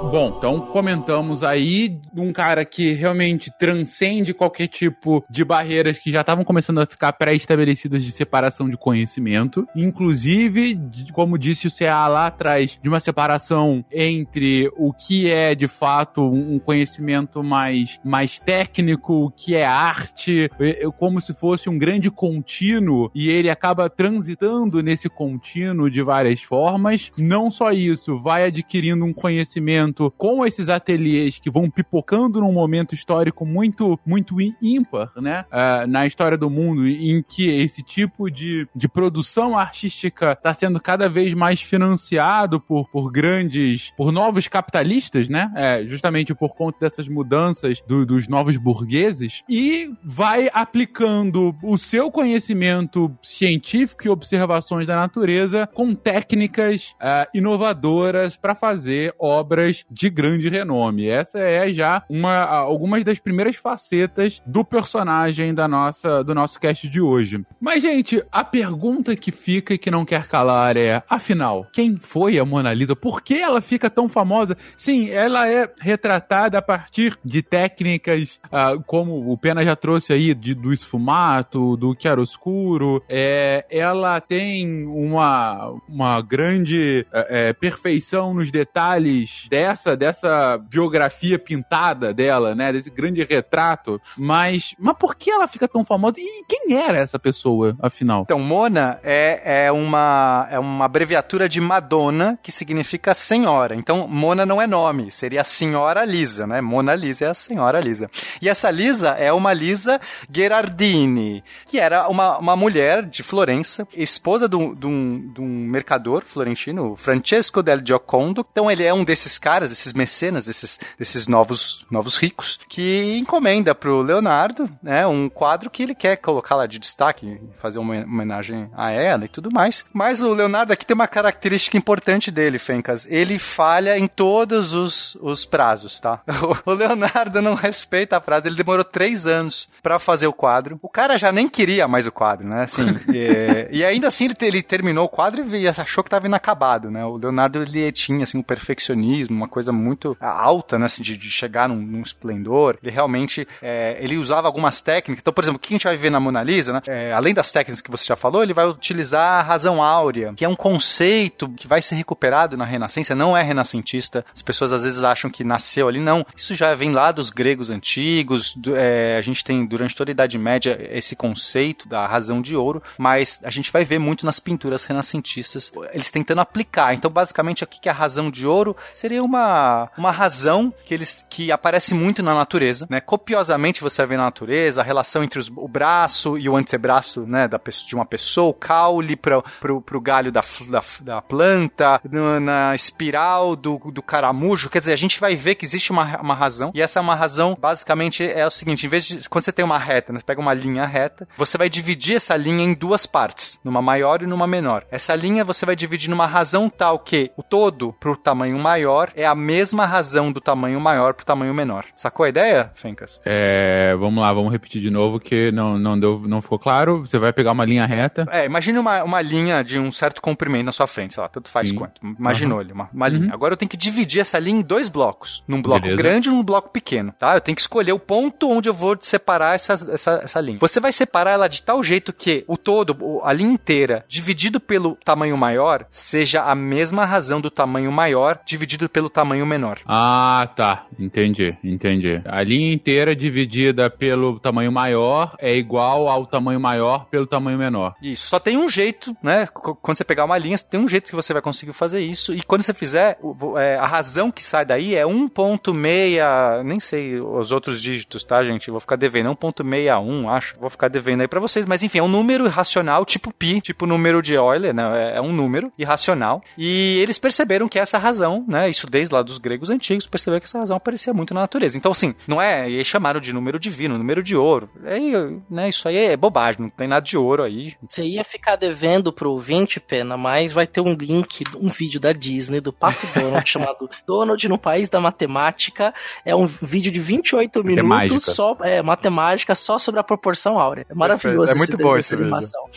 Bom, 0.03 0.35
então 0.37 0.61
comentamos 0.61 1.43
aí 1.43 1.99
um 2.15 2.31
cara 2.31 2.63
que 2.63 2.93
realmente 2.93 3.51
transcende 3.59 4.33
qualquer 4.33 4.67
tipo 4.67 5.23
de 5.29 5.43
barreiras 5.43 5.97
que 5.97 6.09
já 6.09 6.21
estavam 6.21 6.45
começando 6.45 6.79
a 6.79 6.85
ficar 6.85 7.11
pré-estabelecidas 7.13 8.01
de 8.01 8.11
separação 8.11 8.69
de 8.69 8.77
conhecimento. 8.77 9.67
Inclusive, 9.75 10.79
como 11.11 11.37
disse 11.37 11.67
o 11.67 11.71
CA 11.71 12.07
lá 12.07 12.27
atrás, 12.27 12.79
de 12.81 12.87
uma 12.87 13.01
separação 13.01 13.83
entre 13.91 14.71
o 14.77 14.93
que 14.93 15.29
é 15.29 15.53
de 15.53 15.67
fato 15.67 16.21
um 16.21 16.57
conhecimento 16.57 17.43
mais, 17.43 17.99
mais 18.03 18.39
técnico, 18.39 19.25
o 19.25 19.31
que 19.31 19.55
é 19.55 19.65
arte, 19.65 20.49
como 20.97 21.19
se 21.19 21.33
fosse 21.33 21.69
um 21.69 21.77
grande 21.77 22.09
contínuo, 22.09 23.11
e 23.13 23.29
ele 23.29 23.49
acaba 23.49 23.89
transitando 23.89 24.81
nesse 24.81 25.09
contínuo 25.09 25.89
de 25.91 26.01
várias 26.01 26.41
formas. 26.41 27.11
Não 27.17 27.51
só 27.51 27.71
isso, 27.71 28.17
vai 28.21 28.45
adquirindo 28.45 29.03
um 29.03 29.11
conhecimento 29.11 29.86
com 30.17 30.45
esses 30.45 30.69
ateliês 30.69 31.39
que 31.39 31.49
vão 31.49 31.69
pipocando 31.69 32.39
num 32.39 32.51
momento 32.51 32.95
histórico 32.95 33.45
muito, 33.45 33.99
muito 34.05 34.35
ímpar, 34.61 35.11
né? 35.17 35.45
Uh, 35.51 35.87
na 35.87 36.05
história 36.05 36.37
do 36.37 36.49
mundo, 36.49 36.87
em 36.87 37.21
que 37.21 37.49
esse 37.49 37.81
tipo 37.81 38.29
de, 38.29 38.67
de 38.75 38.87
produção 38.87 39.57
artística 39.57 40.33
está 40.33 40.53
sendo 40.53 40.79
cada 40.79 41.09
vez 41.09 41.33
mais 41.33 41.61
financiado 41.61 42.59
por, 42.59 42.89
por 42.89 43.11
grandes, 43.11 43.91
por 43.97 44.11
novos 44.11 44.47
capitalistas, 44.47 45.29
né? 45.29 45.51
É, 45.55 45.85
justamente 45.85 46.33
por 46.33 46.55
conta 46.55 46.79
dessas 46.81 47.07
mudanças 47.07 47.81
do, 47.87 48.05
dos 48.05 48.27
novos 48.27 48.57
burgueses, 48.57 49.43
e 49.49 49.91
vai 50.03 50.49
aplicando 50.53 51.55
o 51.63 51.77
seu 51.77 52.11
conhecimento 52.11 53.11
científico 53.21 54.05
e 54.05 54.09
observações 54.09 54.87
da 54.87 54.95
natureza 54.95 55.67
com 55.73 55.93
técnicas 55.93 56.95
uh, 57.01 57.27
inovadoras 57.33 58.35
para 58.35 58.55
fazer 58.55 59.13
obras 59.19 59.76
de 59.89 60.09
grande 60.09 60.49
renome. 60.49 61.07
Essa 61.07 61.39
é 61.39 61.71
já 61.73 62.03
uma 62.09 62.43
algumas 62.43 63.03
das 63.03 63.19
primeiras 63.19 63.55
facetas 63.55 64.41
do 64.45 64.63
personagem 64.63 65.53
da 65.53 65.67
nossa 65.67 66.23
do 66.23 66.33
nosso 66.33 66.59
cast 66.59 66.87
de 66.87 67.01
hoje. 67.01 67.43
Mas 67.59 67.81
gente, 67.81 68.23
a 68.31 68.43
pergunta 68.43 69.15
que 69.15 69.31
fica 69.31 69.73
e 69.73 69.77
que 69.77 69.91
não 69.91 70.05
quer 70.05 70.27
calar 70.27 70.77
é, 70.77 71.03
afinal, 71.09 71.65
quem 71.73 71.97
foi 71.97 72.39
a 72.39 72.45
Mona 72.45 72.73
Lisa? 72.73 72.95
Por 72.95 73.21
que 73.21 73.35
ela 73.35 73.61
fica 73.61 73.89
tão 73.89 74.09
famosa? 74.09 74.57
Sim, 74.75 75.09
ela 75.09 75.49
é 75.49 75.71
retratada 75.79 76.57
a 76.57 76.61
partir 76.61 77.17
de 77.23 77.41
técnicas 77.41 78.39
uh, 78.45 78.81
como 78.85 79.31
o 79.31 79.37
Pena 79.37 79.63
já 79.63 79.75
trouxe 79.75 80.13
aí 80.13 80.33
de, 80.33 80.53
do 80.53 80.73
esfumato, 80.73 81.77
do 81.77 81.95
chiaroscuro. 81.97 83.03
É, 83.09 83.65
ela 83.69 84.19
tem 84.19 84.85
uma 84.85 85.75
uma 85.87 86.21
grande 86.21 87.05
é, 87.11 87.53
perfeição 87.53 88.33
nos 88.33 88.51
detalhes 88.51 89.47
dessa 89.49 89.66
dessa, 89.67 89.97
dessa 89.97 90.57
biografia 90.57 91.37
pintada 91.37 92.13
dela, 92.13 92.55
né? 92.55 92.71
Desse 92.71 92.89
grande 92.89 93.23
retrato. 93.23 94.01
Mas, 94.17 94.73
mas 94.79 94.95
por 94.97 95.15
que 95.15 95.29
ela 95.29 95.47
fica 95.47 95.67
tão 95.67 95.83
famosa? 95.83 96.15
E 96.17 96.45
quem 96.47 96.77
era 96.77 96.97
essa 96.97 97.19
pessoa, 97.19 97.75
afinal? 97.81 98.21
Então, 98.21 98.39
Mona 98.39 98.99
é, 99.03 99.65
é, 99.65 99.71
uma, 99.71 100.47
é 100.49 100.57
uma 100.57 100.85
abreviatura 100.85 101.49
de 101.49 101.59
Madonna, 101.59 102.39
que 102.41 102.51
significa 102.51 103.13
senhora. 103.13 103.75
Então, 103.75 104.07
Mona 104.07 104.45
não 104.45 104.61
é 104.61 104.67
nome, 104.67 105.11
seria 105.11 105.41
a 105.41 105.43
senhora 105.43 106.05
Lisa, 106.05 106.47
né? 106.47 106.61
Mona 106.61 106.95
Lisa 106.95 107.25
é 107.25 107.29
a 107.29 107.33
senhora 107.33 107.79
Lisa. 107.79 108.09
E 108.41 108.47
essa 108.47 108.71
Lisa 108.71 109.09
é 109.09 109.33
uma 109.33 109.53
Lisa 109.53 109.99
Gherardini, 110.29 111.43
que 111.65 111.79
era 111.79 112.07
uma, 112.07 112.37
uma 112.37 112.55
mulher 112.55 113.03
de 113.03 113.23
Florença, 113.23 113.87
esposa 113.93 114.47
de 114.47 114.55
um, 114.55 114.73
de 114.73 114.87
um, 114.87 115.67
mercador 115.67 116.23
florentino, 116.25 116.95
Francesco 116.95 117.61
del 117.61 117.85
Giocondo. 117.85 118.45
Então, 118.49 118.71
ele 118.71 118.83
é 118.83 118.93
um 118.93 119.03
desses 119.03 119.37
caras 119.37 119.56
caras, 119.57 119.69
desses 119.69 119.93
mecenas, 119.93 120.45
desses, 120.45 120.79
desses 120.99 121.27
novos, 121.27 121.83
novos 121.89 122.15
ricos, 122.17 122.59
que 122.69 123.17
encomenda 123.17 123.73
pro 123.73 124.01
Leonardo, 124.01 124.69
né, 124.83 125.07
um 125.07 125.27
quadro 125.27 125.69
que 125.69 125.81
ele 125.81 125.95
quer 125.95 126.17
colocar 126.17 126.55
lá 126.55 126.67
de 126.67 126.77
destaque, 126.77 127.39
fazer 127.59 127.79
uma 127.79 127.95
homenagem 127.95 128.69
a 128.75 128.91
ela 128.91 129.25
e 129.25 129.27
tudo 129.27 129.51
mais. 129.51 129.85
Mas 129.91 130.21
o 130.21 130.31
Leonardo 130.31 130.71
aqui 130.71 130.85
tem 130.85 130.93
uma 130.93 131.07
característica 131.07 131.75
importante 131.75 132.29
dele, 132.29 132.59
Fencas. 132.59 133.07
Ele 133.09 133.39
falha 133.39 133.97
em 133.97 134.07
todos 134.07 134.75
os, 134.75 135.17
os 135.21 135.45
prazos, 135.45 135.99
tá? 135.99 136.21
O 136.65 136.73
Leonardo 136.73 137.41
não 137.41 137.55
respeita 137.55 138.15
a 138.15 138.21
prazo. 138.21 138.47
Ele 138.47 138.55
demorou 138.55 138.83
três 138.83 139.25
anos 139.25 139.69
para 139.81 139.99
fazer 139.99 140.27
o 140.27 140.33
quadro. 140.33 140.79
O 140.81 140.89
cara 140.89 141.17
já 141.17 141.31
nem 141.31 141.49
queria 141.49 141.87
mais 141.87 142.07
o 142.07 142.11
quadro, 142.11 142.47
né? 142.47 142.63
Assim, 142.63 142.83
e, 143.13 143.79
e, 143.79 143.85
ainda 143.85 144.07
assim 144.07 144.25
ele, 144.25 144.35
ele, 144.41 144.61
terminou 144.61 145.05
o 145.05 145.09
quadro 145.09 145.55
e 145.55 145.67
achou 145.67 146.03
que 146.03 146.07
estava 146.07 146.25
inacabado, 146.25 146.89
né? 146.89 147.03
O 147.05 147.17
Leonardo 147.17 147.61
ele 147.61 147.91
tinha 147.91 148.23
assim 148.23 148.37
um 148.37 148.43
perfeccionismo, 148.43 149.35
uma 149.35 149.46
coisa 149.47 149.71
muito 149.71 150.17
alta, 150.19 150.77
né, 150.77 150.85
assim, 150.85 151.03
de, 151.03 151.17
de 151.17 151.29
chegar 151.29 151.67
num, 151.69 151.75
num, 151.75 152.01
esplendor. 152.01 152.77
Ele 152.81 152.91
realmente, 152.91 153.47
é, 153.61 153.97
ele 153.99 154.17
usava 154.17 154.47
algumas 154.47 154.81
técnicas. 154.81 155.21
Então, 155.21 155.33
por 155.33 155.43
exemplo, 155.43 155.57
o 155.57 155.59
que 155.59 155.73
a 155.73 155.75
gente 155.75 155.83
vai 155.83 155.97
ver 155.97 156.09
na 156.09 156.19
Mona 156.19 156.43
Lisa, 156.43 156.73
né, 156.73 156.81
é, 156.87 157.13
além 157.13 157.33
das 157.33 157.51
técnicas 157.51 157.81
que 157.81 157.91
você 157.91 158.05
já 158.05 158.15
falou, 158.15 158.43
ele 158.43 158.53
vai 158.53 158.67
utilizar 158.67 159.39
a 159.39 159.41
razão 159.41 159.81
áurea, 159.81 160.33
que 160.35 160.45
é 160.45 160.49
um 160.49 160.55
conceito 160.55 161.49
que 161.49 161.67
vai 161.67 161.81
ser 161.81 161.95
recuperado 161.95 162.57
na 162.57 162.65
Renascença, 162.65 163.15
não 163.15 163.35
é 163.35 163.41
renascentista. 163.41 164.25
As 164.33 164.41
pessoas 164.41 164.73
às 164.73 164.83
vezes 164.83 165.03
acham 165.03 165.29
que 165.29 165.43
nasceu 165.43 165.87
ali, 165.87 165.99
não. 165.99 166.25
Isso 166.35 166.55
já 166.55 166.73
vem 166.73 166.91
lá 166.91 167.11
dos 167.11 167.29
gregos 167.29 167.69
antigos, 167.69 168.53
do, 168.55 168.75
é, 168.75 169.17
a 169.17 169.21
gente 169.21 169.43
tem 169.43 169.65
durante 169.65 169.95
toda 169.95 170.11
a 170.11 170.13
Idade 170.13 170.37
Média 170.37 170.77
esse 170.91 171.15
conceito 171.15 171.87
da 171.87 172.05
razão 172.05 172.41
de 172.41 172.55
ouro, 172.55 172.81
mas 172.97 173.41
a 173.43 173.49
gente 173.49 173.71
vai 173.71 173.83
ver 173.83 173.99
muito 173.99 174.25
nas 174.25 174.39
pinturas 174.39 174.85
renascentistas 174.85 175.71
eles 175.91 176.11
tentando 176.11 176.41
aplicar. 176.41 176.93
Então, 176.93 177.09
basicamente, 177.09 177.63
aqui 177.63 177.79
que 177.79 177.89
a 177.89 177.93
razão 177.93 178.29
de 178.29 178.45
ouro 178.47 178.75
seria 178.93 179.23
uma 179.23 179.36
uma, 179.37 179.89
uma 179.97 180.11
razão 180.11 180.73
que 180.85 180.93
eles 180.93 181.25
que 181.29 181.51
aparece 181.51 181.93
muito 181.93 182.23
na 182.23 182.33
natureza, 182.33 182.87
né? 182.89 182.99
Copiosamente 182.99 183.81
você 183.81 184.05
vê 184.05 184.17
na 184.17 184.23
natureza 184.23 184.81
a 184.81 184.83
relação 184.83 185.23
entre 185.23 185.39
os, 185.39 185.49
o 185.55 185.67
braço 185.67 186.37
e 186.37 186.49
o 186.49 186.55
antebraço, 186.55 187.21
né, 187.21 187.47
da, 187.47 187.59
de 187.87 187.95
uma 187.95 188.05
pessoa, 188.05 188.49
o 188.49 188.53
caule 188.53 189.15
para 189.15 189.41
pro 189.59 190.01
galho 190.01 190.31
da, 190.31 190.41
da, 190.69 190.81
da 191.01 191.21
planta, 191.21 192.01
no, 192.09 192.39
na 192.39 192.73
espiral 192.73 193.55
do, 193.55 193.77
do 193.91 194.01
caramujo. 194.01 194.69
Quer 194.69 194.79
dizer, 194.79 194.93
a 194.93 194.97
gente 194.97 195.19
vai 195.19 195.35
ver 195.35 195.55
que 195.55 195.65
existe 195.65 195.91
uma, 195.91 196.19
uma 196.19 196.35
razão, 196.35 196.71
e 196.73 196.81
essa 196.81 196.99
é 196.99 197.01
uma 197.01 197.15
razão, 197.15 197.57
basicamente, 197.59 198.23
é 198.23 198.45
o 198.45 198.49
seguinte: 198.49 198.85
em 198.85 198.89
vez 198.89 199.05
de. 199.05 199.29
Quando 199.29 199.43
você 199.43 199.51
tem 199.51 199.65
uma 199.65 199.77
reta, 199.77 200.11
né, 200.11 200.19
você 200.19 200.25
pega 200.25 200.41
uma 200.41 200.53
linha 200.53 200.85
reta, 200.85 201.27
você 201.37 201.57
vai 201.57 201.69
dividir 201.69 202.15
essa 202.15 202.35
linha 202.35 202.63
em 202.63 202.73
duas 202.73 203.05
partes, 203.05 203.59
numa 203.63 203.81
maior 203.81 204.21
e 204.21 204.25
numa 204.25 204.47
menor. 204.47 204.85
Essa 204.91 205.15
linha 205.15 205.43
você 205.43 205.65
vai 205.65 205.75
dividir 205.75 206.09
numa 206.09 206.25
razão 206.25 206.69
tal 206.69 206.99
que 206.99 207.31
o 207.37 207.43
todo 207.43 207.93
pro 207.99 208.15
tamanho 208.15 208.57
maior 208.57 209.11
é 209.15 209.25
a 209.27 209.35
mesma 209.35 209.85
razão 209.85 210.31
do 210.31 210.41
tamanho 210.41 210.79
maior 210.79 211.13
pro 211.13 211.25
tamanho 211.25 211.53
menor. 211.53 211.85
Sacou 211.95 212.25
a 212.25 212.29
ideia, 212.29 212.71
Fencas? 212.75 213.21
É, 213.25 213.95
vamos 213.99 214.21
lá, 214.23 214.33
vamos 214.33 214.51
repetir 214.51 214.81
de 214.81 214.89
novo 214.89 215.19
que 215.19 215.51
não, 215.51 215.77
não, 215.77 215.99
deu, 215.99 216.19
não 216.25 216.41
ficou 216.41 216.57
claro. 216.59 217.01
Você 217.01 217.19
vai 217.19 217.31
pegar 217.33 217.51
uma 217.51 217.65
linha 217.65 217.85
reta. 217.85 218.25
É, 218.31 218.45
imagine 218.45 218.79
uma, 218.79 219.03
uma 219.03 219.21
linha 219.21 219.63
de 219.63 219.79
um 219.79 219.91
certo 219.91 220.21
comprimento 220.21 220.65
na 220.65 220.71
sua 220.71 220.87
frente, 220.87 221.13
sei 221.13 221.21
lá, 221.23 221.29
tanto 221.29 221.49
faz 221.49 221.69
Sim. 221.69 221.75
quanto. 221.75 222.01
Imaginou 222.19 222.57
Uhum. 222.57 222.61
ele, 222.61 222.73
uma, 222.73 222.89
uma 222.93 223.07
linha. 223.07 223.33
Agora 223.33 223.53
eu 223.53 223.57
tenho 223.57 223.69
que 223.69 223.77
dividir 223.77 224.21
essa 224.21 224.39
linha 224.39 224.59
em 224.59 224.63
dois 224.63 224.89
blocos. 224.89 225.43
Num 225.47 225.61
bloco 225.61 225.81
Beleza. 225.81 225.97
grande 226.01 226.29
e 226.29 226.31
num 226.31 226.43
bloco 226.43 226.69
pequeno, 226.69 227.13
tá? 227.19 227.35
Eu 227.35 227.41
tenho 227.41 227.55
que 227.55 227.61
escolher 227.61 227.91
o 227.91 227.99
ponto 227.99 228.49
onde 228.49 228.69
eu 228.69 228.73
vou 228.73 228.95
separar 228.99 229.55
essa, 229.55 229.73
essa, 229.73 230.21
essa 230.23 230.39
linha. 230.39 230.57
Você 230.59 230.79
vai 230.79 230.91
separar 230.91 231.31
ela 231.31 231.47
de 231.47 231.61
tal 231.61 231.83
jeito 231.83 232.13
que 232.13 232.43
o 232.47 232.57
todo, 232.57 233.21
a 233.23 233.33
linha 233.33 233.51
inteira, 233.51 234.05
dividido 234.07 234.59
pelo 234.59 234.95
tamanho 235.03 235.37
maior, 235.37 235.85
seja 235.89 236.41
a 236.43 236.55
mesma 236.55 237.05
razão 237.05 237.41
do 237.41 237.49
tamanho 237.51 237.91
maior 237.91 238.39
dividido 238.45 238.87
pelo 238.89 239.09
tamanho 239.17 239.45
menor. 239.47 239.79
Ah, 239.87 240.47
tá. 240.55 240.85
Entendi, 240.99 241.57
entendi. 241.63 242.21
A 242.25 242.43
linha 242.43 242.71
inteira 242.71 243.15
dividida 243.15 243.89
pelo 243.89 244.39
tamanho 244.39 244.71
maior 244.71 245.35
é 245.39 245.55
igual 245.55 246.07
ao 246.07 246.25
tamanho 246.25 246.59
maior 246.59 247.05
pelo 247.05 247.25
tamanho 247.25 247.57
menor. 247.57 247.95
Isso. 248.01 248.27
Só 248.27 248.39
tem 248.39 248.57
um 248.57 248.69
jeito, 248.69 249.15
né? 249.23 249.47
Quando 249.47 249.97
você 249.97 250.03
pegar 250.03 250.25
uma 250.25 250.37
linha, 250.37 250.55
tem 250.69 250.79
um 250.79 250.87
jeito 250.87 251.09
que 251.09 251.15
você 251.15 251.33
vai 251.33 251.41
conseguir 251.41 251.73
fazer 251.73 251.99
isso. 252.01 252.31
E 252.33 252.43
quando 252.43 252.61
você 252.61 252.73
fizer, 252.75 253.17
é, 253.57 253.77
a 253.77 253.85
razão 253.87 254.31
que 254.31 254.43
sai 254.43 254.63
daí 254.65 254.93
é 254.93 255.03
1.6, 255.03 256.63
nem 256.63 256.79
sei 256.79 257.19
os 257.19 257.51
outros 257.51 257.81
dígitos, 257.81 258.23
tá, 258.23 258.43
gente? 258.43 258.69
Vou 258.71 258.79
ficar 258.79 258.95
devendo. 258.95 259.29
1.61, 259.35 260.29
acho. 260.29 260.55
Vou 260.59 260.69
ficar 260.69 260.87
devendo 260.89 261.21
aí 261.21 261.27
pra 261.27 261.39
vocês. 261.39 261.65
Mas 261.65 261.81
enfim, 261.83 261.99
é 261.99 262.03
um 262.03 262.07
número 262.07 262.45
irracional, 262.45 263.05
tipo 263.05 263.31
pi, 263.33 263.61
tipo 263.61 263.85
número 263.85 264.21
de 264.21 264.35
Euler, 264.35 264.73
né? 264.73 264.83
É- 265.13 265.17
É 265.17 265.21
um 265.21 265.33
número 265.33 265.71
irracional. 265.79 266.43
E 266.57 266.99
eles 266.99 267.17
perceberam 267.17 267.67
que 267.67 267.79
essa 267.79 267.97
razão, 267.97 268.45
né? 268.47 268.69
Isso 268.69 268.85
desde 268.87 269.06
lá 269.09 269.21
dos 269.21 269.37
gregos 269.37 269.69
antigos, 269.69 270.07
perceberam 270.07 270.39
que 270.39 270.45
essa 270.47 270.59
razão 270.59 270.77
aparecia 270.77 271.13
muito 271.13 271.33
na 271.33 271.41
natureza. 271.41 271.77
Então, 271.77 271.91
assim, 271.91 272.13
não 272.27 272.41
é. 272.41 272.69
E 272.69 272.77
aí 272.77 272.85
chamaram 272.85 273.19
de 273.19 273.33
número 273.33 273.59
divino, 273.59 273.97
número 273.97 274.21
de 274.23 274.35
ouro. 274.35 274.69
Aí, 274.85 275.11
né, 275.49 275.69
isso 275.69 275.87
aí 275.87 275.97
é 275.97 276.17
bobagem, 276.17 276.61
não 276.61 276.69
tem 276.69 276.87
nada 276.87 277.01
de 277.01 277.17
ouro 277.17 277.43
aí. 277.43 277.75
Você 277.87 278.03
ia 278.03 278.23
ficar 278.23 278.55
devendo 278.55 279.11
pro 279.13 279.31
ouvinte, 279.31 279.79
Pena, 279.79 280.17
mas 280.17 280.51
vai 280.53 280.67
ter 280.67 280.81
um 280.81 280.93
link, 280.93 281.43
um 281.55 281.69
vídeo 281.69 281.99
da 281.99 282.11
Disney, 282.11 282.59
do 282.59 282.73
Papo 282.73 283.05
Donald, 283.19 283.47
chamado 283.49 283.89
Donald 284.05 284.47
no 284.47 284.57
País 284.57 284.89
da 284.89 284.99
Matemática. 284.99 285.93
É 286.25 286.35
um 286.35 286.45
vídeo 286.45 286.91
de 286.91 286.99
28 286.99 287.63
minutos 287.63 287.87
Matemática. 287.89 288.31
só, 288.31 288.57
é, 288.63 288.81
matemática, 288.81 289.55
só 289.55 289.77
sobre 289.77 289.99
a 289.99 290.03
proporção 290.03 290.59
áurea. 290.59 290.85
É 290.89 290.93
maravilhoso 290.93 291.51
É 291.51 291.55
muito 291.55 291.75
esse 291.75 291.83
bom 291.83 291.95
esse 291.97 292.13
essa 292.13 292.15
vídeo. 292.15 292.33
animação. 292.33 292.69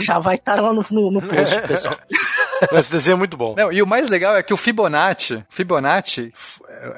Já 0.00 0.18
vai 0.18 0.36
estar 0.36 0.60
lá 0.60 0.72
no, 0.72 0.84
no, 0.90 1.10
no 1.10 1.20
post, 1.22 1.60
pessoal. 1.66 1.96
Esse 2.72 2.90
desenho 2.90 3.14
é 3.14 3.18
muito 3.18 3.36
bom. 3.36 3.54
Não, 3.56 3.72
e 3.72 3.82
o 3.82 3.86
mais 3.86 4.08
legal 4.08 4.36
é 4.36 4.42
que 4.42 4.52
o 4.52 4.56
Fibonacci, 4.56 5.44
Fibonacci 5.48 6.32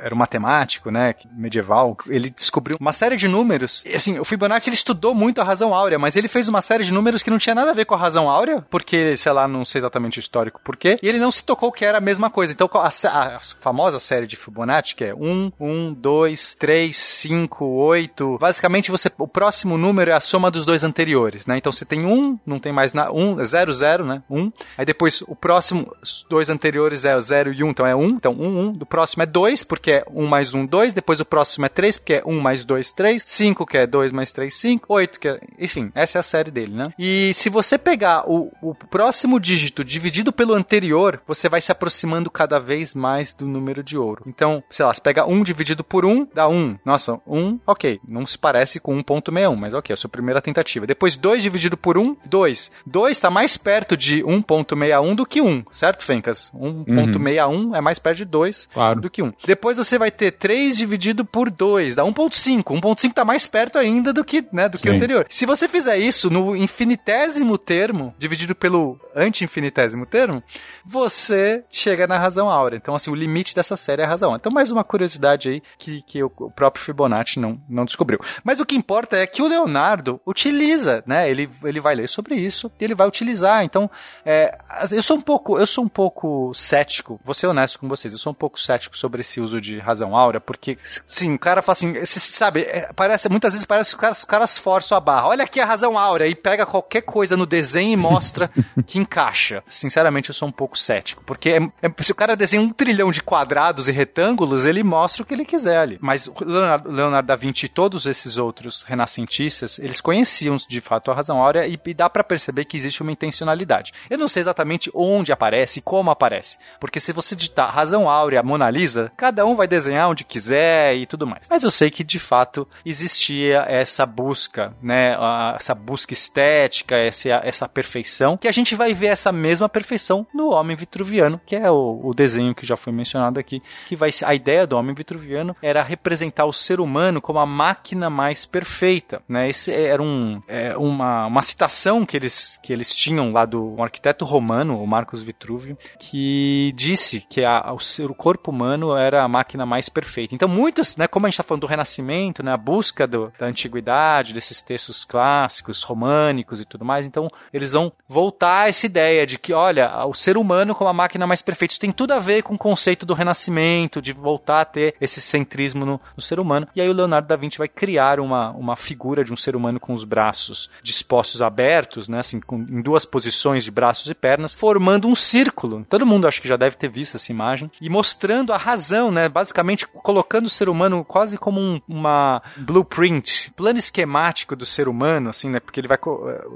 era 0.03 0.15
um 0.15 0.19
matemático, 0.19 0.91
né, 0.91 1.15
medieval, 1.33 1.97
ele 2.07 2.31
descobriu 2.31 2.77
uma 2.81 2.93
série 2.93 3.17
de 3.17 3.27
números. 3.27 3.83
E, 3.87 3.95
assim, 3.95 4.19
o 4.19 4.25
Fibonacci 4.25 4.69
ele 4.69 4.75
estudou 4.75 5.15
muito 5.15 5.41
a 5.41 5.45
razão 5.45 5.75
áurea, 5.75 5.99
mas 5.99 6.17
ele 6.17 6.29
fez 6.29 6.49
uma 6.49 6.61
série 6.61 6.85
de 6.85 6.93
números 6.93 7.23
que 7.23 7.31
não 7.31 7.39
tinha 7.39 7.55
nada 7.55 7.71
a 7.71 7.75
ver 7.75 7.85
com 7.85 7.95
a 7.95 7.99
razão 7.99 8.29
áurea, 8.29 8.65
porque, 8.71 9.17
sei 9.17 9.33
lá, 9.33 9.49
não 9.49 9.65
sei 9.65 9.81
exatamente 9.81 10.19
o 10.19 10.21
histórico 10.21 10.61
por 10.63 10.77
quê, 10.77 10.99
e 11.03 11.09
ele 11.09 11.19
não 11.19 11.31
se 11.31 11.45
tocou 11.45 11.73
que 11.73 11.85
era 11.85 11.99
a 11.99 12.01
mesma 12.01 12.31
coisa. 12.31 12.53
Então, 12.53 12.69
a, 12.75 12.89
a 12.89 13.41
famosa 13.61 13.99
série 13.99 14.27
de 14.27 14.37
Fibonacci, 14.37 14.95
que 14.95 15.05
é 15.05 15.15
1, 15.15 15.53
1, 15.59 15.95
2, 15.95 16.55
3, 16.55 16.97
5, 16.97 17.65
8, 17.65 18.39
basicamente 18.39 18.91
você, 18.91 19.11
o 19.19 19.29
próximo 19.29 19.79
número 19.79 20.11
é 20.11 20.15
a 20.15 20.21
soma 20.21 20.51
dos 20.51 20.65
dois 20.65 20.85
anteriores, 20.85 21.47
né? 21.47 21.59
Então 21.59 21.73
você 21.73 21.85
tem 21.85 22.05
1, 22.05 22.39
não 22.47 22.59
tem 22.59 22.73
mais 22.73 22.93
nada, 22.93 23.13
1, 23.13 23.45
0, 23.45 23.73
0, 23.73 24.05
né? 24.05 24.23
1, 24.31 24.53
aí 24.79 24.85
depois 24.85 25.23
o 25.23 25.35
próximo, 25.35 25.50
os 25.59 26.27
dois 26.29 26.51
anteriores 26.51 27.05
é 27.05 27.17
o 27.17 27.21
0 27.21 27.53
e 27.53 27.65
1, 27.65 27.71
então 27.71 27.87
é 27.87 27.95
1, 27.95 28.09
então 28.09 28.33
1, 28.33 28.69
1, 28.69 28.73
do 28.73 28.87
próximo 28.87 29.23
é 29.23 29.27
2, 29.27 29.65
porque 29.65 29.93
é 29.93 30.05
1 30.11 30.27
mais 30.27 30.55
1, 30.55 30.67
2, 30.67 30.93
depois 30.93 31.21
o 31.21 31.25
próximo 31.25 31.67
é 31.67 31.69
3, 31.69 31.99
porque 31.99 32.15
é 32.15 32.23
1 32.25 32.41
mais 32.41 32.65
2, 32.65 32.93
3, 32.93 33.23
5, 33.27 33.67
que 33.67 33.79
é 33.79 33.87
2 33.87 34.13
mais 34.13 34.33
3, 34.33 34.53
5, 34.53 34.87
8, 34.89 35.21
que 35.21 35.29
é... 35.29 35.41
Enfim, 35.59 35.91
essa 35.95 36.19
é 36.19 36.21
a 36.21 36.23
série 36.23 36.51
dele, 36.51 36.73
né? 36.73 36.93
E 36.99 37.33
se 37.35 37.49
você 37.49 37.79
pegar 37.79 38.25
o, 38.29 38.53
o 38.63 38.75
próximo 38.75 39.41
dígito 39.41 39.85
dividido 39.85 40.33
pelo 40.33 40.55
anterior, 40.55 41.21
você 41.27 41.49
vai 41.49 41.61
se 41.61 41.73
aproximando 41.73 42.31
cada 42.31 42.59
vez 42.59 42.95
mais 42.95 43.35
do 43.35 43.47
número 43.47 43.83
de 43.83 43.97
ouro. 43.97 44.25
Então, 44.27 44.63
sei 44.71 44.85
lá, 44.85 44.93
você 44.93 45.01
pega 45.01 45.27
1 45.27 45.43
dividido 45.43 45.83
por 45.83 46.05
1, 46.05 46.29
dá 46.35 46.49
1. 46.49 46.79
Nossa, 46.85 47.21
1, 47.27 47.61
ok, 47.67 48.01
não 48.07 48.27
se 48.27 48.39
parece 48.39 48.81
com 48.81 49.03
1.61, 49.03 49.57
mas 49.57 49.75
ok, 49.75 49.93
é 49.93 49.95
a 49.95 49.97
sua 49.97 50.11
primeira 50.11 50.41
tentativa. 50.41 50.87
Depois 50.87 51.17
2 51.17 51.43
dividido 51.43 51.77
por 51.77 51.99
1, 51.99 52.17
2. 52.25 52.73
2 52.87 53.17
está 53.17 53.31
mais 53.31 53.57
perto 53.57 53.97
de 53.97 54.23
1.61 54.23 55.15
do 55.15 55.27
que 55.27 55.40
1, 55.41 55.65
certo, 55.71 56.05
Fencas? 56.05 56.51
1.61 56.55 57.77
é 57.77 57.81
mais 57.81 57.99
perto 57.99 58.19
de 58.19 58.25
2 58.25 58.69
Claro. 58.73 59.01
do 59.01 59.11
que 59.11 59.23
1. 59.23 59.33
Depois 59.47 59.77
você 59.77 59.99
vai 59.99 60.11
ter 60.11 60.33
3 60.33 60.77
dividido 60.77 61.25
por 61.25 61.51
2, 61.51 61.95
dá 61.97 62.05
1.5. 62.05 62.63
1.5 62.63 63.13
tá 63.13 63.25
mais 63.25 63.47
perto 63.47 63.79
ainda 63.79 64.13
do 64.13 64.25
que, 64.25 64.45
né, 64.53 64.69
do 64.69 64.79
que 64.79 64.89
o 64.89 64.93
anterior. 64.93 65.27
Se 65.29 65.47
você 65.47 65.69
fizer 65.69 65.99
isso 65.99 66.31
no 66.31 66.57
infinitésimo 66.57 67.57
termo, 67.59 68.15
dividido 68.19 68.55
pelo 68.55 68.99
anti-infinitésimo 69.15 70.07
termo, 70.07 70.43
você 70.85 71.65
chega 71.71 72.07
na 72.07 72.19
razão 72.19 72.51
áurea. 72.51 72.77
Então, 72.77 72.95
assim, 72.95 73.11
o 73.11 73.15
limite 73.15 73.55
dessa 73.55 73.77
série 73.77 74.03
é 74.03 74.05
a 74.05 74.09
razão. 74.09 74.35
Então, 74.35 74.53
mais 74.53 74.71
uma 74.73 74.85
curiosidade 74.85 75.49
aí 75.49 75.63
que, 75.79 76.03
que 76.03 76.23
o, 76.23 76.31
próprio 76.31 76.85
Fibonacci 76.85 77.39
não, 77.39 77.61
não 77.69 77.85
descobriu. 77.85 78.19
Mas 78.43 78.61
o 78.61 78.67
que 78.67 78.77
importa 78.77 79.17
é 79.17 79.27
que 79.27 79.43
o 79.43 79.47
Leonardo 79.49 80.21
utiliza, 80.27 81.03
né? 81.07 81.31
Ele, 81.31 81.49
ele 81.65 81.81
vai 81.81 81.95
ler 81.95 82.09
sobre 82.09 82.35
isso 82.35 82.71
e 82.81 82.85
ele 82.85 82.95
vai 82.95 83.07
utilizar. 83.07 83.65
Então, 83.65 83.91
é, 84.25 84.59
eu 84.91 85.03
sou 85.03 85.17
um 85.17 85.21
pouco, 85.31 85.59
eu 85.61 85.67
sou 85.67 85.85
um 85.85 85.89
pouco 85.89 86.53
cético, 86.53 87.21
vou 87.25 87.33
ser 87.35 87.47
honesto 87.47 87.79
com 87.79 87.89
vocês, 87.89 88.13
eu 88.13 88.19
sou 88.19 88.33
um 88.33 88.35
pouco 88.35 88.61
cético 88.61 88.97
sobre 88.97 89.21
esse 89.21 89.41
uso 89.41 89.61
de 89.61 89.79
razão 89.79 90.17
áurea, 90.17 90.41
porque, 90.41 90.77
sim, 91.07 91.35
o 91.35 91.39
cara 91.39 91.63
fala 91.63 91.75
assim, 91.75 91.93
você 92.01 92.19
sabe, 92.19 92.63
é, 92.63 92.91
parece, 92.97 93.29
muitas 93.29 93.53
vezes 93.53 93.65
parece 93.65 93.91
que 93.91 93.95
os 93.97 94.01
caras, 94.01 94.19
os 94.19 94.25
caras 94.25 94.59
forçam 94.59 94.99
a 94.99 95.01
barra. 95.01 95.29
Olha 95.29 95.45
aqui 95.45 95.61
a 95.61 95.65
razão 95.65 95.97
áurea 95.97 96.27
e 96.27 96.35
pega 96.35 96.67
qualquer 96.67 97.03
coisa 97.03 97.37
no 97.37 97.47
desenho 97.47 97.93
e 97.93 97.97
mostra 97.97 98.51
que 98.85 98.99
encaixa. 98.99 99.63
Sinceramente, 99.69 100.31
eu 100.31 100.35
sou 100.35 100.49
um 100.49 100.53
pouco 100.53 100.77
cético, 100.77 101.23
porque 101.25 101.51
é- 101.51 101.87
é- 101.87 102.03
se 102.03 102.11
o 102.11 102.15
cara 102.17 102.35
desenha 102.37 102.61
um 102.63 102.73
trilhão 102.73 103.13
de 103.13 103.23
quadrados 103.23 103.89
e 103.89 103.93
retângulos, 103.93 104.67
ele 104.67 104.83
mostra 104.83 105.23
o 105.23 105.27
que 105.27 105.33
ele 105.35 105.45
quiser 105.45 105.79
ali. 105.79 105.97
Mas 106.01 106.29
Leonardo, 106.41 106.91
Leonardo 106.91 107.27
da 107.29 107.37
Vinci 107.37 107.67
e 107.67 107.69
todos 107.69 108.05
esses 108.07 108.37
outros 108.37 108.83
renascentistas, 108.83 109.79
eles 109.79 110.01
conheciam 110.01 110.57
de 110.57 110.81
fato 110.81 111.11
a 111.11 111.15
razão 111.15 111.41
áurea 111.41 111.69
e, 111.69 111.79
e 111.87 111.95
dá 111.95 112.11
pra 112.11 112.25
perceber 112.25 112.65
que 112.65 112.77
existe 112.77 113.01
uma 113.03 113.13
intencionalidade. 113.13 113.93
Eu 114.09 114.19
não 114.19 114.27
sei 114.29 114.41
exatamente 114.41 114.91
onde 114.95 115.20
aparece 115.33 115.79
e 115.79 115.83
como 115.83 116.11
aparece, 116.11 116.59
porque 116.81 117.01
se 117.01 117.13
você 117.13 117.35
digitar 117.37 117.75
razão 117.75 118.09
áurea 118.09 118.43
Mona 118.43 118.71
Lisa, 118.71 119.13
cada 119.17 119.45
um 119.45 119.55
vai 119.55 119.67
desenhar 119.67 120.09
onde 120.09 120.25
quiser 120.25 120.95
e 120.97 121.07
tudo 121.07 121.27
mais. 121.27 121.49
Mas 121.51 121.63
eu 121.63 121.71
sei 121.71 121.91
que 121.91 122.05
de 122.05 122.19
fato 122.19 122.67
existia 122.85 123.65
essa 123.69 124.07
busca, 124.07 124.75
né, 124.83 125.17
essa 125.57 125.75
busca 125.75 126.13
estética, 126.13 126.97
essa, 126.97 127.29
essa 127.43 127.69
perfeição, 127.69 128.37
que 128.37 128.49
a 128.49 128.53
gente 128.53 128.75
vai 128.75 128.95
ver 128.95 129.09
essa 129.09 129.33
mesma 129.33 129.69
perfeição 129.69 130.27
no 130.35 130.51
homem 130.51 130.77
vitruviano, 130.77 131.41
que 131.45 131.57
é 131.57 131.71
o, 131.71 132.01
o 132.03 132.15
desenho 132.15 132.55
que 132.55 132.67
já 132.67 132.77
foi 132.77 132.93
mencionado 132.93 133.39
aqui, 133.39 133.63
que 133.89 133.97
vai 133.97 134.11
a 134.25 134.35
ideia 134.35 134.67
do 134.67 134.77
homem 134.77 134.95
vitruviano 134.95 135.57
era 135.63 135.83
representar 135.83 136.45
o 136.45 136.53
ser 136.53 136.81
humano 136.81 137.21
como 137.21 137.39
a 137.39 137.47
máquina 137.47 138.11
mais 138.11 138.45
perfeita, 138.45 139.23
né? 139.29 139.49
Esse 139.49 139.73
era 139.73 140.03
um, 140.03 140.43
é, 140.47 140.77
uma, 140.77 141.27
uma 141.27 141.43
citação 141.43 142.05
que 142.05 142.17
eles, 142.17 142.59
que 142.63 142.73
eles 142.73 142.95
tinham 142.95 143.31
lá 143.31 143.45
do 143.45 143.75
um 143.77 143.83
arquiteto 143.83 144.25
romano, 144.25 144.81
o 144.83 144.87
Marcos 145.01 145.23
Vitruvio, 145.23 145.79
que 145.99 146.73
disse 146.77 147.21
que 147.29 147.43
a, 147.43 147.73
o, 147.73 147.81
ser, 147.81 148.11
o 148.11 148.15
corpo 148.15 148.51
humano 148.51 148.95
era 148.95 149.25
a 149.25 149.29
máquina 149.29 149.65
mais 149.65 149.89
perfeita. 149.89 150.35
Então 150.35 150.49
muitos, 150.49 150.97
né, 150.97 151.07
como 151.07 151.27
a 151.27 151.29
gente 151.29 151.35
está 151.35 151.43
falando 151.43 151.63
do 151.63 151.67
Renascimento, 151.67 152.43
né, 152.43 152.53
a 152.53 152.57
busca 152.57 153.07
do, 153.07 153.33
da 153.39 153.47
antiguidade, 153.47 154.35
desses 154.35 154.61
textos 154.61 155.05
clássicos, 155.05 155.83
românicos 155.83 156.61
e 156.61 156.67
tudo 156.67 156.85
mais, 156.85 157.07
então 157.07 157.31
eles 157.53 157.73
vão 157.73 157.91
voltar 158.07 158.65
a 158.65 158.69
essa 158.69 158.85
ideia 158.85 159.27
de 159.27 159.39
que, 159.39 159.55
olha, 159.55 160.05
o 160.07 160.13
ser 160.13 160.37
humano 160.37 160.75
como 160.75 160.91
a 160.91 160.93
máquina 160.93 161.27
mais 161.27 161.41
perfeita, 161.41 161.73
isso 161.73 161.81
tem 161.81 161.93
tudo 161.93 162.13
a 162.13 162.19
ver 162.19 162.43
com 162.43 162.55
o 162.55 162.59
conceito 162.59 163.07
do 163.07 163.15
Renascimento, 163.15 164.03
de 164.03 164.13
voltar 164.13 164.61
a 164.61 164.65
ter 164.67 164.95
esse 165.01 165.21
centrismo 165.21 165.87
no, 165.87 166.01
no 166.15 166.23
ser 166.23 166.39
humano. 166.39 166.69
E 166.77 166.81
aí 166.81 166.89
o 166.89 166.93
Leonardo 166.93 167.27
da 167.27 167.37
Vinci 167.37 167.57
vai 167.57 167.69
criar 167.69 168.21
uma, 168.21 168.51
uma 168.51 168.77
figura 168.77 169.25
de 169.25 169.33
um 169.33 169.37
ser 169.37 169.57
humano 169.57 169.81
com 169.81 169.95
os 169.95 170.05
braços 170.05 170.69
dispostos 170.83 171.41
abertos, 171.41 172.09
né, 172.09 172.19
assim, 172.19 172.39
com, 172.41 172.57
em 172.57 172.83
duas 172.83 173.07
posições 173.07 173.65
de 173.65 173.71
braços 173.71 174.11
e 174.11 174.15
pernas, 174.15 174.55
formando 174.55 174.90
formando 174.91 175.09
um 175.09 175.15
círculo. 175.15 175.87
Todo 175.89 176.05
mundo 176.05 176.27
acho 176.27 176.43
que 176.43 176.49
já 176.49 176.57
deve 176.57 176.77
ter 176.77 176.89
visto 176.89 177.15
essa 177.15 177.31
imagem. 177.31 177.71
E 177.81 177.89
mostrando 177.89 178.53
a 178.53 178.57
razão, 178.57 179.13
né? 179.13 179.29
Basicamente 179.29 179.87
colocando 179.87 180.47
o 180.47 180.51
ser 180.51 180.69
humano 180.69 181.05
quase 181.05 181.39
como 181.39 181.61
um, 181.61 181.81
uma 181.89 182.43
blueprint, 182.57 183.53
plano 183.53 183.79
esquemático 183.79 184.57
do 184.57 184.67
ser 184.67 184.89
humano, 184.89 185.31
assim, 185.31 185.49
né? 185.49 185.61
Porque 185.61 185.79
ele 185.79 185.87
vai. 185.87 185.99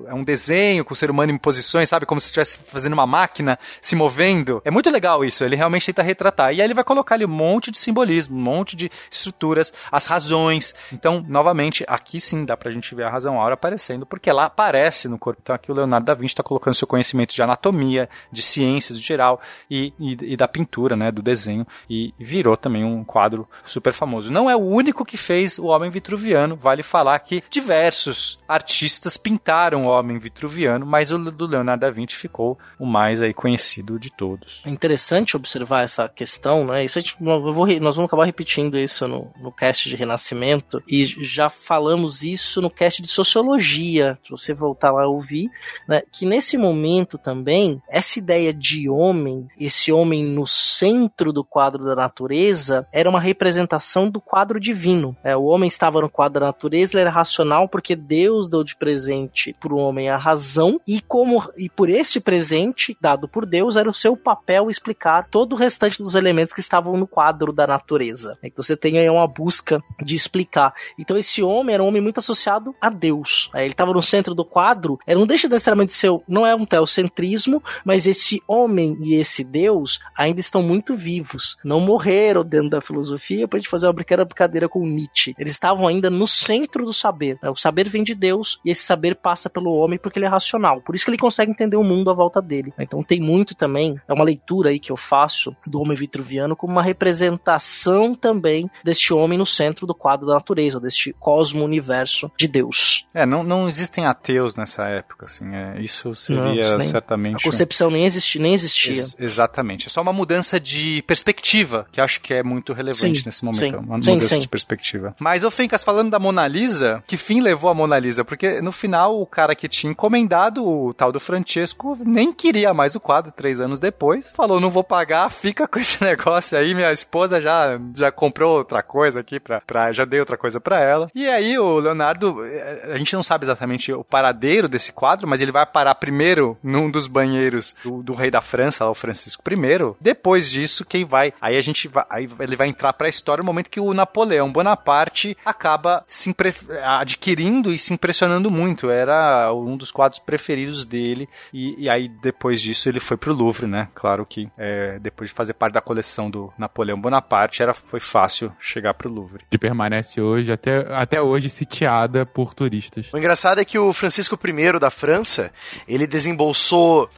É 0.06 0.14
um 0.14 0.24
desenho 0.24 0.84
com 0.84 0.92
o 0.92 0.96
ser 0.96 1.10
humano 1.10 1.30
em 1.30 1.38
posições, 1.38 1.88
sabe? 1.88 2.06
Como 2.06 2.20
se 2.20 2.26
estivesse 2.26 2.58
fazendo 2.58 2.94
uma 2.94 3.06
máquina 3.06 3.58
se 3.80 3.94
movendo. 3.94 4.60
É 4.64 4.70
muito 4.70 4.90
legal 4.90 5.24
isso. 5.24 5.44
Ele 5.44 5.56
realmente 5.56 5.86
tenta 5.86 6.02
retratar. 6.02 6.52
E 6.52 6.60
aí 6.60 6.66
ele 6.66 6.74
vai 6.74 6.84
colocar 6.84 7.14
ali 7.14 7.24
um 7.24 7.28
monte 7.28 7.70
de 7.70 7.78
simbolismo, 7.78 8.36
um 8.36 8.42
monte 8.42 8.74
de 8.74 8.90
estruturas, 9.10 9.72
as 9.92 10.06
razões. 10.06 10.74
Então, 10.92 11.24
novamente, 11.28 11.84
aqui 11.86 12.18
sim 12.18 12.44
dá 12.44 12.56
pra 12.56 12.72
gente 12.72 12.94
ver 12.94 13.04
a 13.04 13.10
razão 13.10 13.38
aura 13.38 13.54
aparecendo, 13.54 14.04
porque 14.04 14.28
ela 14.28 14.46
aparece 14.46 15.08
no 15.08 15.18
corpo. 15.18 15.40
Então 15.42 15.54
aqui 15.54 15.70
o 15.70 15.74
Leonardo 15.74 16.06
da 16.06 16.14
Vinci 16.14 16.32
está 16.32 16.42
colocando 16.42 16.74
seu 16.74 16.88
conhecimento 16.88 17.34
de 17.34 17.42
anatomia, 17.42 18.08
de 18.30 18.42
ciências 18.42 18.98
em 18.98 19.02
geral 19.02 19.40
e, 19.70 19.92
e, 19.98 20.32
e, 20.32 20.36
da 20.36 20.48
pintura, 20.48 20.96
né, 20.96 21.10
do 21.10 21.22
desenho, 21.22 21.66
e 21.88 22.12
virou 22.18 22.56
também 22.56 22.84
um 22.84 23.04
quadro 23.04 23.48
super 23.64 23.92
famoso. 23.92 24.32
Não 24.32 24.50
é 24.50 24.56
o 24.56 24.60
único 24.60 25.04
que 25.04 25.16
fez 25.16 25.58
o 25.58 25.66
Homem 25.66 25.90
Vitruviano, 25.90 26.56
vale 26.56 26.82
falar 26.82 27.18
que 27.20 27.42
diversos 27.50 28.38
artistas 28.48 29.16
pintaram 29.16 29.86
o 29.86 29.88
Homem 29.88 30.18
Vitruviano, 30.18 30.84
mas 30.84 31.10
o 31.10 31.18
do 31.18 31.46
Leonardo 31.46 31.80
da 31.80 31.90
Vinci 31.90 32.16
ficou 32.16 32.58
o 32.78 32.86
mais 32.86 33.22
aí 33.22 33.32
conhecido 33.32 33.98
de 33.98 34.10
todos. 34.10 34.62
É 34.64 34.70
interessante 34.70 35.36
observar 35.36 35.84
essa 35.84 36.08
questão, 36.08 36.66
né? 36.66 36.84
Isso 36.84 37.00
gente, 37.00 37.16
vou, 37.20 37.66
nós 37.80 37.96
vamos 37.96 38.08
acabar 38.08 38.24
repetindo 38.24 38.78
isso 38.78 39.06
no, 39.06 39.30
no 39.40 39.52
cast 39.52 39.88
de 39.88 39.96
Renascimento 39.96 40.82
e 40.88 41.04
já 41.04 41.48
falamos 41.48 42.22
isso 42.22 42.60
no 42.60 42.70
cast 42.70 43.02
de 43.02 43.08
Sociologia, 43.08 44.18
se 44.24 44.30
você 44.30 44.54
voltar 44.54 44.90
lá 44.92 45.06
ouvir, 45.06 45.50
né? 45.88 46.02
Que 46.12 46.26
nesse 46.26 46.56
momento 46.56 47.18
também, 47.18 47.82
essa 47.88 48.13
ideia 48.18 48.52
de 48.52 48.88
homem, 48.88 49.46
esse 49.58 49.92
homem 49.92 50.24
no 50.24 50.46
centro 50.46 51.32
do 51.32 51.44
quadro 51.44 51.84
da 51.84 51.94
natureza, 51.94 52.86
era 52.92 53.08
uma 53.08 53.20
representação 53.20 54.08
do 54.08 54.20
quadro 54.20 54.60
divino. 54.60 55.16
É, 55.22 55.36
o 55.36 55.44
homem 55.44 55.68
estava 55.68 56.00
no 56.00 56.08
quadro 56.08 56.40
da 56.40 56.46
natureza, 56.46 56.94
ele 56.94 57.02
era 57.02 57.10
racional 57.10 57.68
porque 57.68 57.96
Deus 57.96 58.48
deu 58.48 58.64
de 58.64 58.76
presente 58.76 59.54
para 59.60 59.72
o 59.72 59.78
homem 59.78 60.08
a 60.08 60.16
razão 60.16 60.80
e 60.86 61.00
como 61.00 61.42
e 61.56 61.68
por 61.68 61.88
esse 61.88 62.20
presente 62.20 62.96
dado 63.00 63.28
por 63.28 63.46
Deus 63.46 63.76
era 63.76 63.88
o 63.88 63.94
seu 63.94 64.16
papel 64.16 64.70
explicar 64.70 65.28
todo 65.30 65.52
o 65.52 65.56
restante 65.56 66.02
dos 66.02 66.14
elementos 66.14 66.54
que 66.54 66.60
estavam 66.60 66.96
no 66.96 67.06
quadro 67.06 67.52
da 67.52 67.66
natureza. 67.66 68.38
Então 68.42 68.62
você 68.62 68.76
tem 68.76 68.98
aí 68.98 69.08
uma 69.08 69.26
busca 69.26 69.82
de 70.02 70.14
explicar. 70.14 70.74
Então 70.98 71.16
esse 71.16 71.42
homem 71.42 71.74
era 71.74 71.82
um 71.82 71.88
homem 71.88 72.02
muito 72.02 72.18
associado 72.18 72.74
a 72.80 72.90
Deus. 72.90 73.50
Ele 73.54 73.72
estava 73.72 73.92
no 73.92 74.02
centro 74.02 74.34
do 74.34 74.44
quadro, 74.44 74.98
era 75.06 75.18
não 75.18 75.26
deixa 75.26 75.48
necessariamente 75.48 75.92
ser, 75.92 76.10
não 76.28 76.46
é 76.46 76.54
um 76.54 76.64
teocentrismo, 76.64 77.62
mas 77.84 78.03
esse 78.06 78.42
homem 78.46 78.96
e 79.00 79.14
esse 79.14 79.44
Deus 79.44 80.00
ainda 80.16 80.40
estão 80.40 80.62
muito 80.62 80.96
vivos. 80.96 81.56
Não 81.64 81.80
morreram 81.80 82.44
dentro 82.44 82.70
da 82.70 82.80
filosofia 82.80 83.46
pra 83.48 83.58
gente 83.58 83.68
fazer 83.68 83.86
uma 83.86 83.92
brincadeira 83.92 84.68
com 84.68 84.86
Nietzsche. 84.86 85.34
Eles 85.38 85.52
estavam 85.52 85.86
ainda 85.86 86.10
no 86.10 86.26
centro 86.26 86.84
do 86.84 86.92
saber. 86.92 87.38
Né? 87.42 87.50
O 87.50 87.56
saber 87.56 87.88
vem 87.88 88.02
de 88.02 88.14
Deus 88.14 88.60
e 88.64 88.70
esse 88.70 88.82
saber 88.82 89.14
passa 89.14 89.48
pelo 89.48 89.72
homem 89.72 89.98
porque 89.98 90.18
ele 90.18 90.26
é 90.26 90.28
racional. 90.28 90.80
Por 90.80 90.94
isso 90.94 91.04
que 91.04 91.10
ele 91.10 91.18
consegue 91.18 91.50
entender 91.50 91.76
o 91.76 91.84
mundo 91.84 92.10
à 92.10 92.14
volta 92.14 92.40
dele. 92.40 92.72
Então 92.78 93.02
tem 93.02 93.20
muito 93.20 93.54
também, 93.54 94.00
é 94.06 94.12
uma 94.12 94.24
leitura 94.24 94.70
aí 94.70 94.78
que 94.78 94.92
eu 94.92 94.96
faço 94.96 95.54
do 95.66 95.80
homem 95.80 95.96
vitruviano 95.96 96.56
como 96.56 96.72
uma 96.72 96.82
representação 96.82 98.14
também 98.14 98.70
deste 98.82 99.12
homem 99.12 99.38
no 99.38 99.46
centro 99.46 99.86
do 99.86 99.94
quadro 99.94 100.26
da 100.26 100.34
natureza, 100.34 100.80
deste 100.80 101.12
cosmo-universo 101.18 102.30
de 102.38 102.48
Deus. 102.48 103.06
É, 103.14 103.24
não, 103.24 103.42
não 103.42 103.68
existem 103.68 104.06
ateus 104.06 104.56
nessa 104.56 104.84
época, 104.84 105.26
assim, 105.26 105.54
é, 105.54 105.80
isso 105.80 106.14
seria 106.14 106.72
não, 106.72 106.80
certamente... 106.80 107.36
A 107.36 107.44
concepção 107.44 107.90
nem, 107.94 108.04
existi, 108.04 108.38
nem 108.38 108.54
existia. 108.54 108.92
Ex 108.92 109.16
exatamente, 109.18 109.86
é 109.86 109.90
só 109.90 110.02
uma 110.02 110.12
mudança 110.12 110.58
de 110.60 111.02
perspectiva, 111.06 111.86
que 111.90 112.00
acho 112.00 112.20
que 112.20 112.34
é 112.34 112.42
muito 112.42 112.72
relevante 112.72 113.20
sim, 113.20 113.22
nesse 113.24 113.44
momento, 113.44 113.78
sim, 113.78 113.86
uma 113.86 114.02
sim, 114.02 114.10
mudança 114.12 114.38
de 114.38 114.48
perspectiva. 114.48 115.14
Mas, 115.18 115.44
ô 115.44 115.50
Fencas, 115.50 115.82
falando 115.82 116.10
da 116.10 116.18
Mona 116.18 116.46
Lisa, 116.46 117.02
que 117.06 117.16
fim 117.16 117.40
levou 117.40 117.70
a 117.70 117.74
Mona 117.74 117.98
Lisa? 117.98 118.24
Porque 118.24 118.60
no 118.60 118.72
final 118.72 119.20
o 119.20 119.26
cara 119.26 119.54
que 119.54 119.68
tinha 119.68 119.90
encomendado, 119.90 120.66
o 120.66 120.92
tal 120.92 121.12
do 121.12 121.20
Francesco, 121.20 121.96
nem 122.04 122.32
queria 122.32 122.74
mais 122.74 122.94
o 122.94 123.00
quadro 123.00 123.32
três 123.32 123.60
anos 123.60 123.78
depois, 123.78 124.32
falou, 124.32 124.60
não 124.60 124.70
vou 124.70 124.84
pagar, 124.84 125.30
fica 125.30 125.68
com 125.68 125.78
esse 125.78 126.02
negócio 126.04 126.58
aí, 126.58 126.74
minha 126.74 126.92
esposa 126.92 127.40
já, 127.40 127.78
já 127.94 128.10
comprou 128.10 128.58
outra 128.58 128.82
coisa 128.82 129.20
aqui, 129.20 129.38
pra, 129.38 129.60
pra, 129.60 129.92
já 129.92 130.04
dei 130.04 130.20
outra 130.20 130.36
coisa 130.36 130.60
pra 130.60 130.80
ela. 130.80 131.10
E 131.14 131.28
aí 131.28 131.58
o 131.58 131.78
Leonardo, 131.78 132.44
eh, 132.44 132.90
a 132.92 132.98
gente 132.98 133.14
não 133.14 133.22
sabe 133.22 133.44
exatamente 133.44 133.92
o 133.92 134.02
paradeiro 134.02 134.68
desse 134.68 134.92
quadro, 134.92 135.28
mas 135.28 135.40
ele 135.40 135.52
vai 135.52 135.64
parar 135.64 135.94
primeiro 135.94 136.58
num 136.62 136.90
dos 136.90 137.06
banheiros 137.06 137.76
do, 137.84 138.02
do 138.02 138.14
rei 138.14 138.30
da 138.30 138.40
França, 138.40 138.88
o 138.88 138.94
Francisco 138.94 139.42
I. 139.52 139.94
Depois 140.00 140.50
disso, 140.50 140.84
quem 140.84 141.04
vai? 141.04 141.34
Aí 141.40 141.56
a 141.56 141.60
gente 141.60 141.86
vai, 141.86 142.04
aí 142.08 142.28
ele 142.40 142.56
vai 142.56 142.68
entrar 142.68 142.92
para 142.94 143.06
a 143.06 143.10
história 143.10 143.42
no 143.42 143.46
momento 143.46 143.68
que 143.68 143.80
o 143.80 143.92
Napoleão 143.92 144.50
Bonaparte 144.50 145.36
acaba 145.44 146.02
se 146.06 146.30
impre, 146.30 146.54
adquirindo 146.82 147.70
e 147.70 147.78
se 147.78 147.92
impressionando 147.92 148.50
muito. 148.50 148.90
Era 148.90 149.52
um 149.52 149.76
dos 149.76 149.92
quadros 149.92 150.18
preferidos 150.18 150.86
dele 150.86 151.28
e, 151.52 151.84
e 151.84 151.90
aí 151.90 152.08
depois 152.08 152.62
disso 152.62 152.88
ele 152.88 153.00
foi 153.00 153.16
pro 153.16 153.34
Louvre, 153.34 153.66
né? 153.66 153.88
Claro 153.94 154.24
que 154.24 154.48
é, 154.56 154.98
depois 154.98 155.30
de 155.30 155.36
fazer 155.36 155.52
parte 155.54 155.74
da 155.74 155.80
coleção 155.80 156.30
do 156.30 156.52
Napoleão 156.56 157.00
Bonaparte, 157.00 157.62
era 157.62 157.74
foi 157.74 158.00
fácil 158.00 158.52
chegar 158.58 158.94
pro 158.94 159.12
Louvre. 159.12 159.44
Que 159.50 159.58
permanece 159.58 160.20
hoje 160.20 160.50
até, 160.50 160.86
até 160.94 161.20
hoje 161.20 161.50
sitiada 161.50 162.24
por 162.24 162.54
turistas. 162.54 163.12
O 163.12 163.18
engraçado 163.18 163.60
é 163.60 163.64
que 163.64 163.78
o 163.78 163.92
Francisco 163.92 164.38
I 164.42 164.78
da 164.78 164.90
França, 164.90 165.52
ele 165.86 166.06
desembolsou 166.06 167.08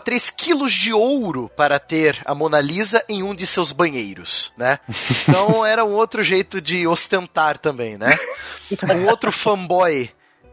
15,3 0.00 0.32
quilos 0.34 0.72
de 0.72 0.92
ouro 0.92 1.50
para 1.56 1.78
ter 1.78 2.20
a 2.24 2.34
Mona 2.34 2.60
Lisa 2.60 3.04
em 3.08 3.22
um 3.22 3.34
de 3.34 3.46
seus 3.46 3.72
banheiros, 3.72 4.52
né? 4.56 4.78
Então 5.28 5.64
era 5.64 5.84
um 5.84 5.92
outro 5.92 6.22
jeito 6.22 6.60
de 6.60 6.86
ostentar 6.86 7.58
também, 7.58 7.96
né? 7.96 8.18
Um 8.94 9.08
outro 9.08 9.30
fanboy 9.30 10.10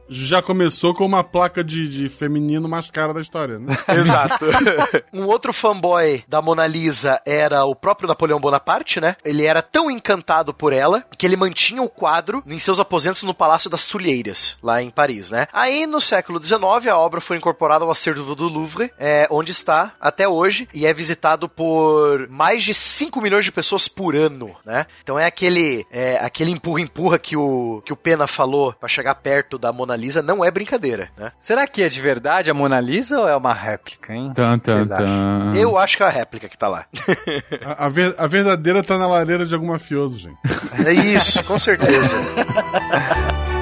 já 0.10 0.42
começou 0.42 0.94
com 0.94 1.06
uma 1.06 1.24
placa 1.24 1.64
de, 1.64 1.88
de 1.88 2.10
feminino 2.10 2.68
mais 2.68 2.90
cara 2.90 3.14
da 3.14 3.22
história, 3.22 3.60
né? 3.60 3.78
Exato. 3.88 4.46
um 5.14 5.26
outro 5.26 5.54
fanboy 5.54 6.24
da 6.28 6.42
Mona 6.42 6.66
Lisa 6.66 7.22
era 7.26 7.64
o 7.66 7.76
próprio 7.76 8.08
Napoleão 8.08 8.40
Bonaparte, 8.40 9.00
né? 9.00 9.16
Ele 9.24 9.46
era 9.46 9.62
tão 9.62 9.90
encantado 9.92 10.54
por 10.54 10.74
ela 10.74 11.06
que 11.18 11.26
ele 11.26 11.38
mantinha 11.38 11.82
o 11.82 11.90
quadro 11.90 12.44
em 12.48 12.60
seus 12.60 12.80
aposentos 12.80 13.24
no 13.24 13.34
Palácio 13.34 13.70
das 13.70 13.88
Tulheiras, 13.88 14.58
lá 14.64 14.82
em 14.82 14.90
Paris, 14.90 15.30
né? 15.32 15.48
Aí, 15.54 15.86
no 15.86 16.02
século 16.02 16.42
XIX, 16.42 16.88
a 16.88 16.98
obra 16.98 17.22
foi 17.22 17.38
incorporada 17.38 17.86
ao 17.86 17.92
acervo 17.92 18.36
do 18.36 18.48
Louvre, 18.48 18.92
é, 18.98 19.28
onde 19.30 19.52
está 19.52 19.94
até 20.00 20.28
hoje, 20.28 20.68
e 20.74 20.86
é 20.86 20.94
visitado 20.94 21.48
por 21.48 22.28
mais 22.30 22.64
de 22.64 22.74
5 22.74 23.22
milhões 23.22 23.46
de 23.46 23.52
pessoas 23.52 23.88
por 23.88 24.16
ano, 24.16 24.56
né? 24.66 24.86
Então 25.04 25.20
é 25.20 25.26
aquele 25.26 25.86
é, 25.92 26.18
aquele 26.18 26.52
empurra-empurra 26.52 27.20
que 27.20 27.36
o, 27.36 27.82
que 27.86 27.94
o 27.94 27.98
Pena 27.98 28.28
falou 28.28 28.74
para 28.74 28.90
chegar 28.90 29.16
perto 29.16 29.58
da 29.58 29.72
Mona 29.72 29.99
Lisa 30.00 30.22
não 30.22 30.44
é 30.44 30.50
brincadeira, 30.50 31.10
né? 31.18 31.32
Será 31.40 31.68
que 31.68 31.84
é 31.84 31.90
de 31.90 32.02
verdade 32.02 32.50
a 32.50 32.54
Mona 32.54 32.80
Lisa 32.80 33.20
ou 33.20 33.28
é 33.28 33.36
uma 33.36 33.54
réplica, 33.54 34.14
hein? 34.14 34.32
Tan, 34.34 34.58
tan, 34.58 34.88
tan. 34.88 35.54
Eu 35.56 35.78
acho 35.78 35.98
que 35.98 36.04
é 36.04 36.06
a 36.06 36.10
réplica 36.10 36.50
que 36.50 36.58
tá 36.58 36.68
lá. 36.68 36.86
a, 37.66 37.86
a, 37.86 37.90
ver, 37.90 38.16
a 38.18 38.28
verdadeira 38.28 38.84
tá 38.84 38.98
na 38.98 39.08
lareira 39.08 39.46
de 39.46 39.54
algum 39.54 39.68
mafioso, 39.68 40.18
gente. 40.18 40.38
É 40.86 40.94
isso, 40.94 41.44
com 41.44 41.58
certeza. 41.58 42.16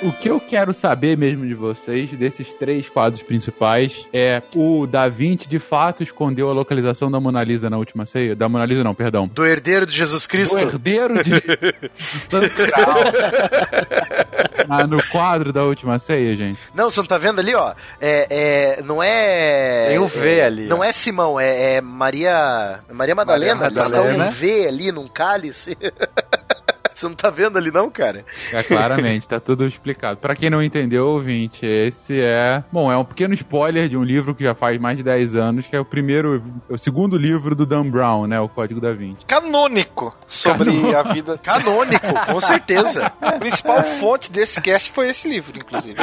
O 0.00 0.12
que 0.12 0.30
eu 0.30 0.38
quero 0.38 0.72
saber 0.72 1.16
mesmo 1.16 1.44
de 1.44 1.54
vocês, 1.54 2.10
desses 2.10 2.54
três 2.54 2.88
quadros 2.88 3.20
principais, 3.20 4.06
é 4.12 4.40
o 4.54 4.86
Da 4.86 5.08
Vinci 5.08 5.48
de 5.48 5.58
fato 5.58 6.04
escondeu 6.04 6.48
a 6.48 6.52
localização 6.52 7.10
da 7.10 7.18
Mona 7.18 7.42
Lisa 7.42 7.68
na 7.68 7.76
última 7.78 8.06
ceia? 8.06 8.36
Da 8.36 8.48
Mona 8.48 8.64
Lisa 8.64 8.84
não, 8.84 8.94
perdão. 8.94 9.26
Do 9.26 9.44
herdeiro 9.44 9.84
de 9.84 9.96
Jesus 9.96 10.24
Cristo? 10.24 10.54
Do 10.54 10.60
herdeiro 10.60 11.24
de... 11.24 11.32
ah, 14.68 14.86
no 14.86 15.02
quadro 15.08 15.52
da 15.52 15.64
última 15.64 15.98
ceia, 15.98 16.36
gente. 16.36 16.60
Não, 16.72 16.90
você 16.90 17.00
não 17.00 17.06
tá 17.06 17.18
vendo 17.18 17.40
ali, 17.40 17.56
ó? 17.56 17.74
É, 18.00 18.78
é, 18.78 18.82
não 18.82 19.02
é... 19.02 19.88
Tem 19.88 19.98
o 19.98 20.06
V 20.06 20.28
é, 20.28 20.44
ali. 20.44 20.68
Não 20.68 20.78
ó. 20.78 20.84
é 20.84 20.92
Simão, 20.92 21.40
é, 21.40 21.74
é 21.74 21.80
Maria... 21.80 22.80
Maria 22.92 23.16
Madalena. 23.16 23.54
Maria 23.56 23.82
Madalena. 23.82 24.04
Eles 24.04 24.14
estão 24.14 24.26
num 24.26 24.30
V 24.30 24.68
ali, 24.68 24.92
num 24.92 25.08
cálice. 25.08 25.76
Você 26.98 27.06
não 27.06 27.14
tá 27.14 27.30
vendo 27.30 27.56
ali 27.56 27.70
não, 27.70 27.88
cara? 27.88 28.24
É, 28.52 28.60
claramente, 28.60 29.28
tá 29.28 29.38
tudo 29.38 29.64
explicado. 29.64 30.18
Pra 30.18 30.34
quem 30.34 30.50
não 30.50 30.60
entendeu, 30.60 31.06
ouvinte, 31.06 31.64
esse 31.64 32.20
é... 32.20 32.64
Bom, 32.72 32.90
é 32.90 32.96
um 32.96 33.04
pequeno 33.04 33.32
spoiler 33.34 33.88
de 33.88 33.96
um 33.96 34.02
livro 34.02 34.34
que 34.34 34.42
já 34.42 34.52
faz 34.52 34.80
mais 34.80 34.96
de 34.96 35.04
10 35.04 35.36
anos, 35.36 35.68
que 35.68 35.76
é 35.76 35.80
o 35.80 35.84
primeiro... 35.84 36.42
O 36.68 36.76
segundo 36.76 37.16
livro 37.16 37.54
do 37.54 37.64
Dan 37.64 37.88
Brown, 37.88 38.26
né? 38.26 38.40
O 38.40 38.48
Código 38.48 38.80
da 38.80 38.92
Vinci. 38.92 39.24
Canônico 39.26 40.12
sobre 40.26 40.72
Canônico. 40.72 40.96
a 40.96 41.02
vida. 41.12 41.38
Canônico, 41.38 42.06
com 42.26 42.40
certeza. 42.40 43.12
A 43.20 43.32
principal 43.38 43.84
fonte 43.84 44.32
desse 44.32 44.60
cast 44.60 44.90
foi 44.90 45.10
esse 45.10 45.28
livro, 45.28 45.56
inclusive. 45.56 45.94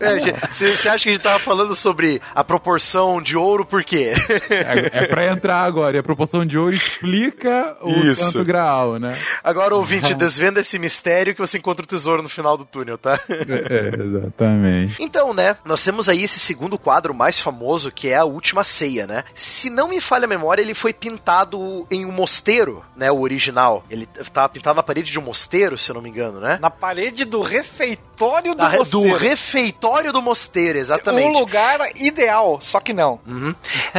É, 0.00 0.18
Você 0.52 0.76
você 0.76 0.88
acha 0.88 1.04
que 1.04 1.10
a 1.10 1.12
gente 1.12 1.22
tava 1.22 1.38
falando 1.38 1.74
sobre 1.74 2.20
a 2.34 2.44
proporção 2.44 3.20
de 3.22 3.36
ouro 3.36 3.64
por 3.64 3.82
quê? 3.84 4.12
É, 4.50 5.04
é 5.04 5.06
pra 5.06 5.32
entrar 5.32 5.62
agora. 5.62 5.96
E 5.96 6.00
a 6.00 6.02
proporção 6.02 6.44
de 6.44 6.58
ouro 6.58 6.76
explica 7.02 7.76
o 7.82 7.90
Isso. 7.90 8.24
santo 8.24 8.44
graal, 8.44 8.98
né? 8.98 9.16
Agora, 9.42 9.74
ouvinte, 9.74 10.14
desvenda 10.14 10.60
esse 10.60 10.78
mistério 10.78 11.34
que 11.34 11.40
você 11.40 11.58
encontra 11.58 11.84
o 11.84 11.88
tesouro 11.88 12.22
no 12.22 12.28
final 12.28 12.56
do 12.56 12.64
túnel, 12.64 12.98
tá? 12.98 13.18
É, 13.28 14.02
exatamente. 14.02 14.96
Então, 15.00 15.32
né, 15.32 15.56
nós 15.64 15.82
temos 15.82 16.08
aí 16.08 16.22
esse 16.24 16.38
segundo 16.38 16.78
quadro 16.78 17.14
mais 17.14 17.40
famoso, 17.40 17.90
que 17.90 18.08
é 18.08 18.16
a 18.16 18.24
Última 18.24 18.64
Ceia, 18.64 19.06
né? 19.06 19.24
Se 19.34 19.70
não 19.70 19.88
me 19.88 20.00
falha 20.00 20.24
a 20.24 20.28
memória, 20.28 20.62
ele 20.62 20.74
foi 20.74 20.92
pintado 20.92 21.86
em 21.90 22.04
um 22.04 22.12
mosteiro, 22.12 22.84
né, 22.96 23.10
o 23.10 23.20
original. 23.20 23.84
Ele 23.90 24.06
tava 24.32 24.48
pintado 24.48 24.76
na 24.76 24.82
parede 24.82 25.10
de 25.12 25.18
um 25.18 25.22
mosteiro, 25.22 25.76
se 25.78 25.90
eu 25.90 25.94
não 25.94 26.02
me 26.02 26.08
engano, 26.10 26.40
né? 26.40 26.58
Na 26.60 26.70
parede 26.70 27.24
do 27.24 27.40
refeitório 27.42 28.52
do 28.54 28.58
Da- 28.58 28.68
do 28.70 28.78
mosteiro. 28.78 29.16
refeitório 29.16 30.12
do 30.12 30.22
mosteiro, 30.22 30.78
exatamente. 30.78 31.28
Um 31.36 31.38
lugar 31.40 31.78
ideal, 31.96 32.58
só 32.60 32.80
que 32.80 32.92
não. 32.92 33.20
Uhum. 33.26 33.54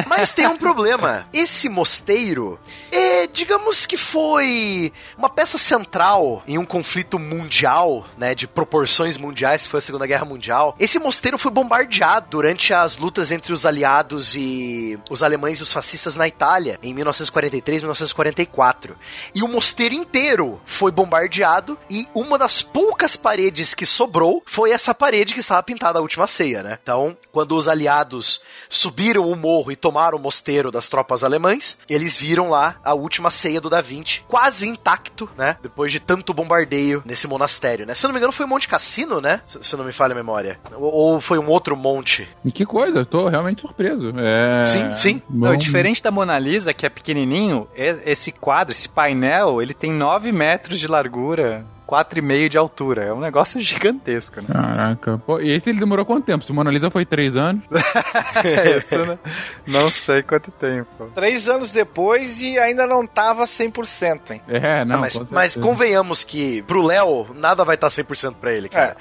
Mas 0.08 0.32
tem 0.34 0.46
um 0.48 0.58
problema. 0.58 1.28
Esse 1.34 1.70
mosteiro, 1.70 2.60
é, 2.92 3.28
digamos 3.28 3.86
que 3.86 3.98
foi 3.98 4.92
uma 5.18 5.30
peça 5.30 5.58
central 5.58 6.44
em 6.48 6.58
um 6.58 6.66
conflito 6.66 7.20
mundial, 7.20 8.06
né, 8.18 8.34
de 8.34 8.48
proporções 8.48 9.18
mundiais, 9.18 9.64
que 9.64 9.70
foi 9.70 9.80
a 9.80 9.82
Segunda 9.82 10.08
Guerra 10.08 10.26
Mundial. 10.26 10.76
Esse 10.80 11.00
mosteiro 11.00 11.38
foi 11.38 11.52
bombardeado 11.52 12.28
durante 12.30 12.74
as 12.74 12.98
lutas 12.98 13.32
entre 13.32 13.54
os 13.54 13.66
aliados 13.66 14.36
e 14.36 15.00
os 15.10 15.24
alemães 15.24 15.60
e 15.60 15.64
os 15.64 15.72
fascistas 15.72 16.16
na 16.16 16.28
Itália, 16.28 16.80
em 16.82 16.94
1943 16.94 17.82
e 17.82 17.86
1944. 17.86 18.98
E 19.34 19.44
o 19.44 19.48
mosteiro 19.48 19.94
inteiro 19.94 20.60
foi 20.66 20.92
bombardeado 20.92 21.78
e 21.90 22.06
uma 22.14 22.38
das 22.38 22.62
poucas 22.62 23.16
paredes 23.16 23.74
que 23.74 23.86
sobrou 23.86 24.44
foi 24.46 24.72
essa 24.72 24.94
parede 24.94 25.34
que 25.34 25.40
estava 25.40 25.64
pintada 25.64 26.00
a 26.00 26.02
última 26.02 26.28
ceia, 26.28 26.64
né? 26.64 26.80
Então, 26.82 27.18
quando 27.32 27.56
os 27.56 27.68
aliados 27.68 28.42
subiram 28.68 29.30
o 29.30 29.36
morro 29.36 29.72
e 29.72 29.76
tomaram 29.76 30.18
o 30.18 30.22
mosteiro 30.22 30.72
das 30.72 30.88
tropas 30.88 31.24
alemães, 31.24 31.78
eles 31.90 32.18
viram 32.18 32.50
lá 32.50 32.79
a 32.84 32.94
última 32.94 33.32
ceia 33.32 33.62
do 33.62 33.70
Da 33.70 33.82
Vinci, 33.82 34.24
quase 34.28 34.68
intacto, 34.68 35.30
né? 35.38 35.58
Depois 35.62 35.92
de 35.92 36.00
tanto 36.00 36.34
bombardeio 36.34 37.04
nesse 37.06 37.28
monastério, 37.28 37.86
né? 37.86 37.94
Se 37.94 38.06
eu 38.06 38.10
não 38.10 38.14
me 38.14 38.20
engano, 38.20 38.34
foi 38.34 38.46
Monte 38.46 38.68
Cassino, 38.68 39.22
né? 39.22 39.42
Se, 39.46 39.60
se 39.62 39.76
não 39.76 39.86
me 39.86 39.92
falha 39.92 40.14
a 40.14 40.16
memória. 40.16 40.60
Ou, 40.74 40.94
ou 40.94 41.22
foi 41.22 41.40
um 41.40 41.48
outro 41.48 41.76
monte. 41.76 42.28
E 42.44 42.52
que 42.52 42.66
coisa, 42.66 43.00
eu 43.00 43.06
tô 43.06 43.28
realmente 43.28 43.62
surpreso. 43.62 44.14
É... 44.18 44.64
Sim, 44.64 44.94
sim. 44.94 45.22
Não, 45.30 45.56
diferente 45.56 46.02
da 46.02 46.12
Mona 46.12 46.38
Lisa, 46.40 46.74
que 46.74 46.86
é 46.86 46.90
pequenininho, 46.90 47.68
esse 47.76 48.32
quadro, 48.32 48.72
esse 48.72 48.90
painel, 48.90 49.62
ele 49.62 49.74
tem 49.74 49.92
9 49.92 50.32
metros 50.32 50.80
de 50.80 50.88
largura, 50.88 51.66
4,5 51.90 52.50
de 52.50 52.58
altura. 52.58 53.06
É 53.06 53.14
um 53.14 53.20
negócio 53.20 53.60
gigantesco, 53.62 54.42
né? 54.42 54.48
Caraca. 54.52 55.18
Pô, 55.26 55.40
e 55.40 55.50
esse 55.50 55.70
ele 55.70 55.80
demorou 55.80 56.06
quanto 56.06 56.26
tempo? 56.26 56.44
Se 56.44 56.54
Mona 56.54 56.70
Lisa 56.70 56.92
foi 56.92 57.06
três 57.06 57.36
anos. 57.36 57.64
Isso, 58.78 58.98
né? 59.00 59.20
Não 59.66 59.90
sei 59.90 60.22
quanto 60.22 60.52
tempo. 60.52 61.10
Três 61.16 61.50
anos 61.50 61.72
depois 61.72 62.42
e 62.42 62.60
ainda 62.60 62.86
não 62.86 63.06
tava 63.08 63.44
100%, 63.44 64.32
hein? 64.32 64.42
É, 64.48 64.86
não. 64.86 64.98
Ah, 64.98 65.00
mas, 65.00 65.18
com 65.18 65.28
mas 65.32 65.56
convenhamos 65.56 66.24
que 66.24 66.62
pro 66.64 66.82
Léo 66.82 67.28
nada 67.34 67.66
vai 67.66 67.76
estar 67.76 67.88
100% 67.88 68.36
pra 68.36 68.54
ele, 68.54 68.70
cara. 68.70 68.96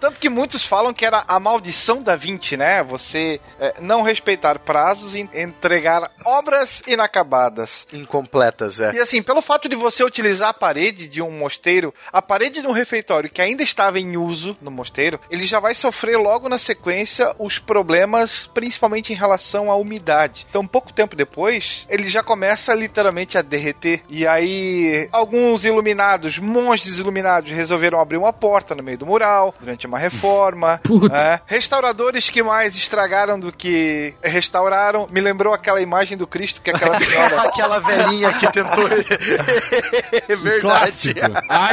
Tanto 0.00 0.18
que 0.18 0.28
muitos 0.28 0.64
falam 0.64 0.92
que 0.92 1.04
era 1.04 1.24
a 1.28 1.38
maldição 1.38 2.02
da 2.02 2.16
20, 2.16 2.56
né? 2.56 2.82
Você 2.84 3.40
é, 3.60 3.74
não 3.80 4.02
respeitar 4.02 4.58
prazos 4.58 5.14
e 5.14 5.28
entregar 5.34 6.10
obras 6.24 6.82
inacabadas. 6.86 7.86
Incompletas, 7.92 8.80
é. 8.80 8.94
E 8.94 8.98
assim, 8.98 9.22
pelo 9.22 9.42
fato 9.42 9.68
de 9.68 9.76
você 9.76 10.02
utilizar 10.02 10.50
a 10.50 10.54
parede 10.54 11.06
de 11.06 11.22
um 11.22 11.30
mosteiro, 11.30 11.83
a 12.12 12.22
parede 12.22 12.60
de 12.60 12.66
um 12.66 12.72
refeitório 12.72 13.30
que 13.30 13.42
ainda 13.42 13.62
estava 13.62 13.98
em 13.98 14.16
uso 14.16 14.56
no 14.60 14.70
mosteiro, 14.70 15.18
ele 15.30 15.44
já 15.44 15.60
vai 15.60 15.74
sofrer 15.74 16.16
logo 16.16 16.48
na 16.48 16.58
sequência 16.58 17.34
os 17.38 17.58
problemas, 17.58 18.48
principalmente 18.54 19.12
em 19.12 19.16
relação 19.16 19.70
à 19.70 19.76
umidade. 19.76 20.46
Então, 20.48 20.66
pouco 20.66 20.92
tempo 20.92 21.16
depois, 21.16 21.86
ele 21.88 22.08
já 22.08 22.22
começa 22.22 22.74
literalmente 22.74 23.36
a 23.36 23.42
derreter. 23.42 24.02
E 24.08 24.26
aí, 24.26 25.08
alguns 25.12 25.64
iluminados, 25.64 26.38
monges 26.38 26.98
iluminados, 26.98 27.50
resolveram 27.52 28.00
abrir 28.00 28.16
uma 28.16 28.32
porta 28.32 28.74
no 28.74 28.82
meio 28.82 28.98
do 28.98 29.06
mural 29.06 29.54
durante 29.60 29.86
uma 29.86 29.98
reforma. 29.98 30.80
Puta. 30.84 31.14
É. 31.16 31.40
Restauradores 31.46 32.30
que 32.30 32.42
mais 32.42 32.76
estragaram 32.76 33.38
do 33.38 33.52
que 33.52 34.14
restauraram. 34.22 35.06
Me 35.10 35.20
lembrou 35.20 35.52
aquela 35.52 35.80
imagem 35.80 36.16
do 36.16 36.26
Cristo 36.26 36.62
que 36.62 36.70
aquela 36.70 36.98
senhora. 37.00 37.42
Aquela 37.42 37.78
velhinha 37.80 38.32
que 38.32 38.50
tentou. 38.52 38.84
é 40.28 40.36
verdade. 40.36 40.60
Clássico. 40.60 41.20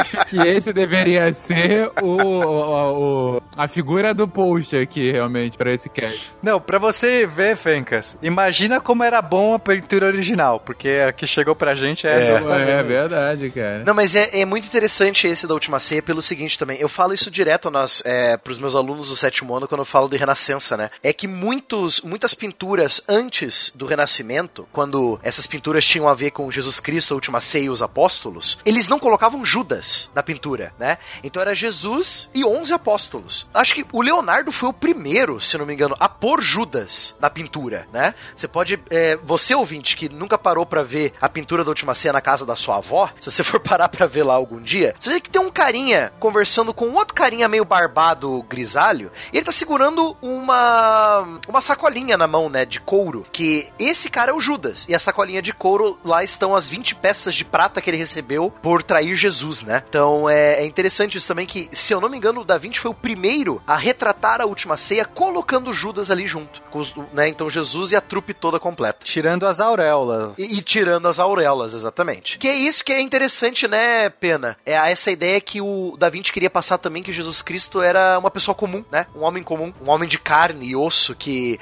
Acho 0.02 0.24
que 0.26 0.36
esse 0.38 0.72
deveria 0.72 1.32
ser 1.32 1.90
o, 2.02 2.06
o- 2.06 3.36
o- 3.36 3.42
a 3.56 3.68
figura 3.68 4.12
do 4.14 4.26
post 4.28 4.76
aqui, 4.76 5.10
realmente, 5.12 5.56
pra 5.56 5.72
esse 5.72 5.88
cast. 5.88 6.30
Não, 6.42 6.60
pra 6.60 6.78
você 6.78 7.26
ver, 7.26 7.56
Fencas, 7.56 8.16
imagina 8.22 8.80
como 8.80 9.02
era 9.04 9.20
bom 9.22 9.54
a 9.54 9.58
pintura 9.58 10.06
original, 10.06 10.60
porque 10.60 10.88
a 11.08 11.12
que 11.12 11.26
chegou 11.26 11.54
pra 11.54 11.74
gente 11.74 12.06
é 12.06 12.10
essa. 12.36 12.44
É, 12.44 12.82
verdade, 12.82 13.50
cara. 13.50 13.84
Não, 13.86 13.94
mas 13.94 14.14
é, 14.14 14.40
é 14.40 14.44
muito 14.44 14.66
interessante 14.66 15.26
esse 15.26 15.46
da 15.46 15.54
última 15.54 15.78
ceia 15.78 16.02
pelo 16.02 16.22
seguinte 16.22 16.58
também. 16.58 16.78
Eu 16.80 16.88
falo 16.88 17.12
isso 17.14 17.30
direto 17.30 17.70
nas, 17.70 18.02
é, 18.04 18.36
pros 18.36 18.58
meus 18.58 18.74
alunos 18.74 19.08
do 19.08 19.16
sétimo 19.16 19.54
ano 19.54 19.68
quando 19.68 19.80
eu 19.80 19.84
falo 19.84 20.08
de 20.08 20.16
Renascença, 20.16 20.76
né? 20.76 20.90
É 21.02 21.12
que 21.12 21.28
muitos, 21.28 22.00
muitas 22.02 22.34
pinturas 22.34 23.02
antes 23.08 23.72
do 23.74 23.86
Renascimento, 23.86 24.66
quando 24.72 25.18
essas 25.22 25.46
pinturas 25.46 25.84
tinham 25.84 26.08
a 26.08 26.14
ver 26.14 26.30
com 26.30 26.50
Jesus 26.50 26.80
Cristo, 26.80 27.12
a 27.12 27.16
última 27.16 27.40
ceia 27.40 27.64
e 27.66 27.70
os 27.70 27.82
apóstolos, 27.82 28.58
eles 28.64 28.88
não 28.88 28.98
colocavam 28.98 29.44
Judas 29.44 29.91
na 30.14 30.22
pintura, 30.22 30.72
né? 30.78 30.98
Então 31.22 31.40
era 31.40 31.54
Jesus 31.54 32.30
e 32.34 32.44
11 32.44 32.72
apóstolos. 32.72 33.46
Acho 33.52 33.74
que 33.74 33.86
o 33.92 34.02
Leonardo 34.02 34.52
foi 34.52 34.68
o 34.68 34.72
primeiro, 34.72 35.40
se 35.40 35.56
não 35.58 35.66
me 35.66 35.74
engano, 35.74 35.96
a 35.98 36.08
pôr 36.08 36.42
Judas 36.42 37.16
na 37.20 37.30
pintura, 37.30 37.86
né? 37.92 38.14
Você 38.34 38.48
pode, 38.48 38.80
é, 38.90 39.16
você 39.22 39.54
ouvinte 39.54 39.96
que 39.96 40.08
nunca 40.08 40.38
parou 40.38 40.66
pra 40.66 40.82
ver 40.82 41.12
a 41.20 41.28
pintura 41.28 41.64
da 41.64 41.70
última 41.70 41.94
ceia 41.94 42.12
na 42.12 42.20
casa 42.20 42.44
da 42.44 42.56
sua 42.56 42.76
avó, 42.76 43.10
se 43.18 43.30
você 43.30 43.42
for 43.44 43.60
parar 43.60 43.88
pra 43.88 44.06
ver 44.06 44.22
lá 44.22 44.34
algum 44.34 44.60
dia, 44.60 44.94
você 44.98 45.10
vê 45.10 45.20
que 45.20 45.30
tem 45.30 45.40
um 45.40 45.50
carinha 45.50 46.12
conversando 46.18 46.72
com 46.74 46.90
outro 46.92 47.14
carinha 47.14 47.48
meio 47.48 47.64
barbado, 47.64 48.42
grisalho, 48.48 49.10
e 49.32 49.36
ele 49.36 49.44
tá 49.46 49.52
segurando 49.52 50.16
uma 50.20 51.40
uma 51.48 51.60
sacolinha 51.60 52.16
na 52.16 52.26
mão, 52.26 52.48
né, 52.48 52.64
de 52.64 52.80
couro, 52.80 53.26
que 53.32 53.68
esse 53.78 54.10
cara 54.10 54.30
é 54.30 54.34
o 54.34 54.40
Judas, 54.40 54.86
e 54.88 54.94
a 54.94 54.98
sacolinha 54.98 55.42
de 55.42 55.52
couro 55.52 55.98
lá 56.04 56.22
estão 56.24 56.54
as 56.54 56.68
20 56.68 56.94
peças 56.96 57.34
de 57.34 57.44
prata 57.44 57.80
que 57.80 57.90
ele 57.90 57.96
recebeu 57.96 58.52
por 58.62 58.82
trair 58.82 59.14
Jesus, 59.14 59.62
né? 59.62 59.81
Então 59.88 60.28
é, 60.28 60.60
é 60.62 60.66
interessante 60.66 61.18
isso 61.18 61.28
também 61.28 61.46
que, 61.46 61.68
se 61.72 61.92
eu 61.92 62.00
não 62.00 62.08
me 62.08 62.16
engano, 62.16 62.40
o 62.40 62.44
Da 62.44 62.58
Vinci 62.58 62.78
foi 62.78 62.90
o 62.90 62.94
primeiro 62.94 63.62
a 63.66 63.76
retratar 63.76 64.40
a 64.40 64.46
última 64.46 64.76
ceia 64.76 65.04
colocando 65.04 65.72
Judas 65.72 66.10
ali 66.10 66.26
junto, 66.26 66.62
com 66.70 66.78
os- 66.78 66.94
né? 67.12 67.28
Então 67.28 67.48
Jesus 67.50 67.92
e 67.92 67.96
a 67.96 68.00
trupe 68.00 68.34
toda 68.34 68.58
completa. 68.58 69.00
Tirando 69.04 69.46
as 69.46 69.60
auréolas. 69.60 70.38
E, 70.38 70.58
e 70.58 70.62
tirando 70.62 71.06
as 71.08 71.18
auréolas, 71.18 71.74
exatamente. 71.74 72.38
Que 72.38 72.48
é 72.48 72.54
isso 72.54 72.84
que 72.84 72.92
é 72.92 73.00
interessante, 73.00 73.66
né, 73.68 74.08
Pena? 74.08 74.56
É 74.64 74.72
essa 74.74 75.10
ideia 75.10 75.40
que 75.40 75.60
o 75.60 75.96
Da 75.98 76.08
Vinci 76.08 76.32
queria 76.32 76.50
passar 76.50 76.78
também, 76.78 77.02
que 77.02 77.12
Jesus 77.12 77.42
Cristo 77.42 77.80
era 77.82 78.18
uma 78.18 78.30
pessoa 78.30 78.54
comum, 78.54 78.84
né? 78.90 79.06
Um 79.14 79.22
homem 79.22 79.42
comum, 79.42 79.72
um 79.84 79.90
homem 79.90 80.08
de 80.08 80.18
carne 80.18 80.66
e 80.68 80.76
osso 80.76 81.14
que 81.14 81.58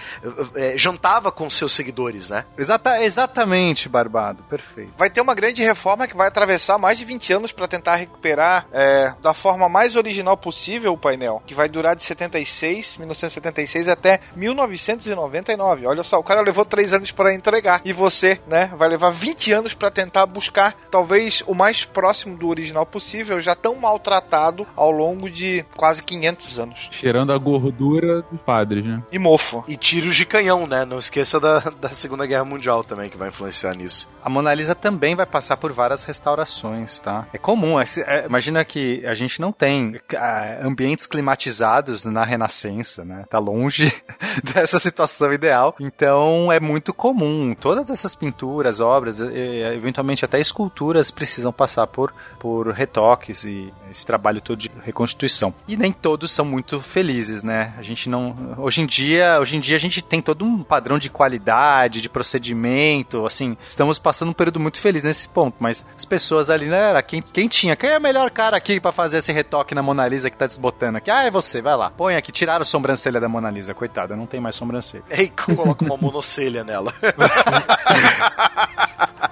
eh, 0.55 0.75
jantava 0.77 1.31
com 1.33 1.49
seus 1.51 1.73
seguidores, 1.73 2.31
né? 2.31 2.45
Exata, 2.57 3.03
exatamente, 3.03 3.89
Barbado. 3.89 4.43
Perfeito. 4.45 4.93
Vai 4.97 5.11
ter 5.11 5.21
uma 5.21 5.35
grande 5.35 5.63
reforma 5.63 6.07
que 6.07 6.17
vai 6.17 6.29
atravessar 6.29 6.79
mais 6.79 6.99
de 6.99 7.05
20 7.05 7.33
anos 7.33 7.53
para 7.53 7.69
tentar 7.69 7.97
recuperar 8.01 8.67
é, 8.73 9.15
da 9.23 9.33
forma 9.33 9.69
mais 9.69 9.97
original 9.97 10.37
possível 10.37 10.93
o 10.93 10.99
painel, 10.99 11.43
que 11.47 11.55
vai 11.55 11.69
durar 11.69 11.95
de 11.95 12.03
76, 12.03 12.99
1976 12.99 13.89
até 13.89 14.21
1999. 14.35 15.87
Olha 15.87 16.03
só, 16.03 16.19
o 16.19 16.25
cara 16.25 16.41
levou 16.41 16.65
3 16.65 16.93
anos 16.93 17.13
para 17.13 17.35
entregar 17.35 17.81
e 17.85 17.93
você, 17.93 18.41
né, 18.47 18.71
vai 18.77 18.89
levar 18.89 19.11
20 19.11 19.53
anos 19.53 19.75
para 19.75 19.91
tentar 19.91 20.27
buscar 20.27 20.75
talvez 20.91 21.43
o 21.47 21.55
mais 21.55 21.85
próximo 21.85 22.37
do 22.37 22.49
original 22.49 22.87
possível, 22.87 23.41
já 23.41 23.55
tão 23.55 23.77
maltratado 23.77 24.67
ao 24.77 24.91
longo 24.91 25.31
de 25.31 25.65
quase 25.77 26.03
500 26.03 26.59
anos. 26.59 26.89
Cheirando 26.91 27.33
a 27.33 27.39
gordura 27.39 28.23
dos 28.23 28.41
padres, 28.41 28.85
né? 28.85 29.03
E 29.13 29.19
mofo. 29.19 29.65
E 29.69 29.77
tiros 29.77 30.17
de 30.17 30.25
canhão, 30.25 30.67
né? 30.67 30.85
Não 30.85 30.99
esqueça 30.99 31.39
da, 31.39 31.59
da 31.81 31.91
Segunda 31.91 32.27
Guerra 32.27 32.45
Mundial 32.45 32.83
também, 32.83 33.11
que 33.11 33.17
vai 33.17 33.29
influenciar 33.29 33.75
nisso. 33.75 34.09
A 34.23 34.29
Mona 34.29 34.55
Lisa 34.55 34.75
também 34.75 35.15
vai 35.15 35.27
passar 35.27 35.57
por 35.57 35.73
várias 35.73 36.05
restaurações, 36.05 37.01
tá? 37.01 37.27
É 37.33 37.39
comum, 37.39 37.81
é, 37.81 37.85
é, 37.99 38.27
imagina 38.27 38.65
que 38.65 39.05
a 39.07 39.15
gente 39.15 39.41
não 39.41 39.53
tem 39.53 40.01
ah, 40.17 40.59
ambientes 40.63 41.07
climatizados 41.07 42.05
na 42.05 42.25
Renascença, 42.25 43.05
né? 43.05 43.25
Tá 43.29 43.39
longe 43.39 43.93
dessa 44.55 44.79
situação 44.79 45.33
ideal. 45.33 45.75
Então 45.81 46.53
é 46.53 46.61
muito 46.61 46.93
comum. 46.93 47.55
Todas 47.59 47.91
essas 47.91 48.15
pinturas, 48.15 48.81
obras, 48.81 49.21
eventualmente 49.21 50.25
até 50.25 50.39
esculturas 50.39 51.11
precisam 51.11 51.53
passar 51.53 51.87
por, 51.87 52.13
por 52.39 52.69
retoques 52.71 53.45
e 53.45 53.73
esse 53.91 54.07
trabalho 54.07 54.41
todo 54.41 54.59
de 54.59 54.71
reconstituição. 54.83 55.55
E 55.67 55.77
nem 55.77 55.93
todos 55.93 56.31
são 56.31 56.45
muito 56.45 56.81
felizes, 56.81 57.43
né? 57.43 57.75
A 57.79 57.83
gente 57.83 58.09
não. 58.09 58.55
Hoje 58.59 58.83
em 58.83 58.87
dia, 58.87 59.39
hoje 59.41 59.57
em 59.57 59.61
dia 59.61 59.77
a 59.77 59.81
gente 59.81 60.03
tem 60.03 60.21
todo 60.21 60.45
um 60.45 60.63
padrão 60.63 60.99
de 60.99 61.11
qualidade, 61.11 62.01
de 62.01 62.09
procedimento. 62.09 63.25
Assim, 63.25 63.57
estamos 63.67 63.99
passando 63.99 64.31
um 64.31 64.35
período 64.35 64.61
muito 64.61 64.79
feliz 64.79 65.05
nesse 65.05 65.29
ponto. 65.29 65.57
Mas 65.59 65.87
as 65.97 66.05
pessoas 66.05 66.51
ali, 66.51 66.67
né? 66.67 67.01
Quem, 67.03 67.23
quem 67.23 67.49
tinha? 67.49 67.77
Quem 67.81 67.89
é 67.89 67.97
o 67.97 68.01
melhor 68.01 68.31
cara 68.31 68.59
aqui 68.59 68.79
pra 68.79 68.93
fazer 68.93 69.17
esse 69.17 69.33
retoque 69.33 69.75
na 69.75 69.81
Mona 69.83 70.07
Lisa 70.07 70.29
que 70.29 70.37
tá 70.37 70.47
desbotando 70.47 70.99
aqui? 70.99 71.11
Ah, 71.11 71.25
é 71.25 71.31
você, 71.31 71.63
vai 71.63 71.75
lá. 71.75 71.89
Põe 71.89 72.15
aqui, 72.15 72.31
tiraram 72.31 72.61
a 72.61 72.65
sobrancelha 72.67 73.19
da 73.19 73.27
Mona 73.27 73.51
Lisa, 73.51 73.73
coitada, 73.73 74.15
não 74.15 74.27
tem 74.27 74.39
mais 74.39 74.55
sobrancelha. 74.55 75.03
E 75.09 75.15
aí 75.15 75.29
coloca 75.33 75.83
uma 75.83 75.97
monocelha 75.97 76.63
nela. 76.63 76.93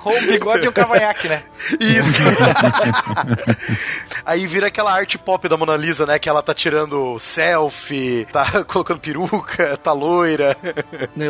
Ou 0.04 0.16
um 0.16 0.26
bigode 0.26 0.64
e 0.64 0.68
um 0.68 0.72
cavanhaque, 0.72 1.28
né? 1.28 1.42
Isso. 1.78 2.22
Aí 4.24 4.46
vira 4.46 4.68
aquela 4.68 4.92
arte 4.92 5.18
pop 5.18 5.46
da 5.46 5.56
Mona 5.56 5.76
Lisa, 5.76 6.06
né? 6.06 6.18
Que 6.18 6.28
ela 6.28 6.42
tá 6.42 6.54
tirando 6.54 7.18
selfie, 7.18 8.26
tá 8.32 8.64
colocando 8.64 9.00
peruca, 9.00 9.76
tá 9.76 9.92
loira. 9.92 10.56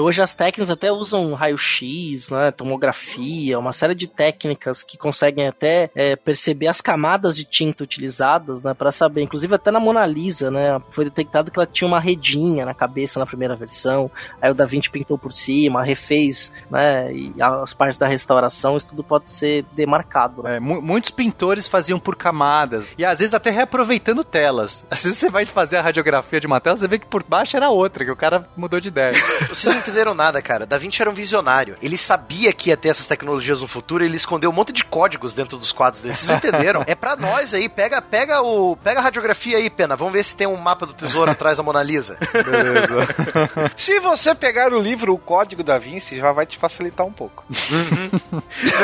Hoje 0.00 0.22
as 0.22 0.34
técnicas 0.34 0.70
até 0.70 0.92
usam 0.92 1.34
raio-x, 1.34 2.30
né, 2.30 2.52
tomografia, 2.52 3.58
uma 3.58 3.72
série 3.72 3.94
de 3.94 4.06
técnicas 4.06 4.84
que 4.84 4.96
conseguem 4.96 5.48
até 5.48 5.90
é, 5.94 6.14
perceber 6.14 6.68
as 6.68 6.80
camadas 6.80 7.07
de 7.16 7.44
tinta 7.44 7.84
utilizadas, 7.84 8.62
né, 8.62 8.74
para 8.74 8.90
saber. 8.92 9.22
Inclusive 9.22 9.54
até 9.54 9.70
na 9.70 9.80
Mona 9.80 10.04
Lisa, 10.06 10.50
né, 10.50 10.80
foi 10.90 11.04
detectado 11.04 11.50
que 11.50 11.58
ela 11.58 11.66
tinha 11.66 11.86
uma 11.88 12.00
redinha 12.00 12.64
na 12.66 12.74
cabeça 12.74 13.18
na 13.20 13.26
primeira 13.26 13.54
versão. 13.56 14.10
Aí 14.42 14.50
o 14.50 14.54
Da 14.54 14.64
Vinci 14.66 14.90
pintou 14.90 15.16
por 15.18 15.32
cima, 15.32 15.82
refez, 15.84 16.50
né, 16.70 17.12
e 17.12 17.32
as 17.40 17.72
partes 17.72 17.96
da 17.98 18.06
restauração, 18.06 18.76
isso 18.76 18.88
tudo 18.90 19.02
pode 19.04 19.30
ser 19.30 19.64
demarcado. 19.72 20.42
Né? 20.42 20.56
É, 20.56 20.60
mu- 20.60 20.82
muitos 20.82 21.10
pintores 21.10 21.68
faziam 21.68 21.98
por 21.98 22.16
camadas. 22.16 22.88
E 22.98 23.04
às 23.04 23.18
vezes 23.20 23.34
até 23.34 23.50
reaproveitando 23.50 24.24
telas. 24.24 24.86
Às 24.90 25.04
vezes 25.04 25.18
você 25.18 25.30
vai 25.30 25.44
fazer 25.44 25.76
a 25.76 25.82
radiografia 25.82 26.40
de 26.40 26.46
uma 26.46 26.60
tela, 26.60 26.76
você 26.76 26.88
vê 26.88 26.98
que 26.98 27.06
por 27.06 27.22
baixo 27.22 27.56
era 27.56 27.70
outra, 27.70 28.04
que 28.04 28.10
o 28.10 28.16
cara 28.16 28.48
mudou 28.56 28.80
de 28.80 28.88
ideia. 28.88 29.12
Vocês 29.48 29.72
não 29.72 29.80
entenderam 29.80 30.14
nada, 30.14 30.40
cara. 30.42 30.66
Da 30.66 30.76
Vinci 30.78 31.00
era 31.00 31.10
um 31.10 31.14
visionário. 31.14 31.76
Ele 31.82 31.96
sabia 31.96 32.52
que 32.52 32.70
ia 32.70 32.76
ter 32.76 32.88
essas 32.88 33.06
tecnologias 33.06 33.62
no 33.62 33.68
futuro, 33.68 34.04
ele 34.04 34.16
escondeu 34.16 34.50
um 34.50 34.52
monte 34.52 34.72
de 34.72 34.84
códigos 34.84 35.34
dentro 35.34 35.56
dos 35.58 35.70
quadros 35.72 36.02
dele. 36.02 36.14
Vocês 36.14 36.28
não 36.28 36.36
entenderam? 36.36 36.82
É 36.86 36.94
pra 37.00 37.16
nós 37.16 37.54
aí. 37.54 37.68
Pega, 37.68 38.00
pega 38.02 38.42
o, 38.42 38.76
pega 38.76 39.00
a 39.00 39.02
radiografia 39.02 39.58
aí, 39.58 39.70
pena. 39.70 39.96
Vamos 39.96 40.12
ver 40.12 40.24
se 40.24 40.36
tem 40.36 40.46
um 40.46 40.56
mapa 40.56 40.86
do 40.86 40.92
tesouro 40.92 41.30
atrás 41.30 41.56
da 41.56 41.62
Mona 41.62 41.82
Lisa. 41.82 42.18
Beleza. 42.32 42.98
Se 43.76 44.00
você 44.00 44.34
pegar 44.34 44.72
o 44.72 44.78
livro 44.78 45.14
O 45.14 45.18
Código 45.18 45.62
da 45.62 45.78
Vinci, 45.78 46.16
já 46.16 46.32
vai 46.32 46.46
te 46.46 46.58
facilitar 46.58 47.06
um 47.06 47.12
pouco. 47.12 47.44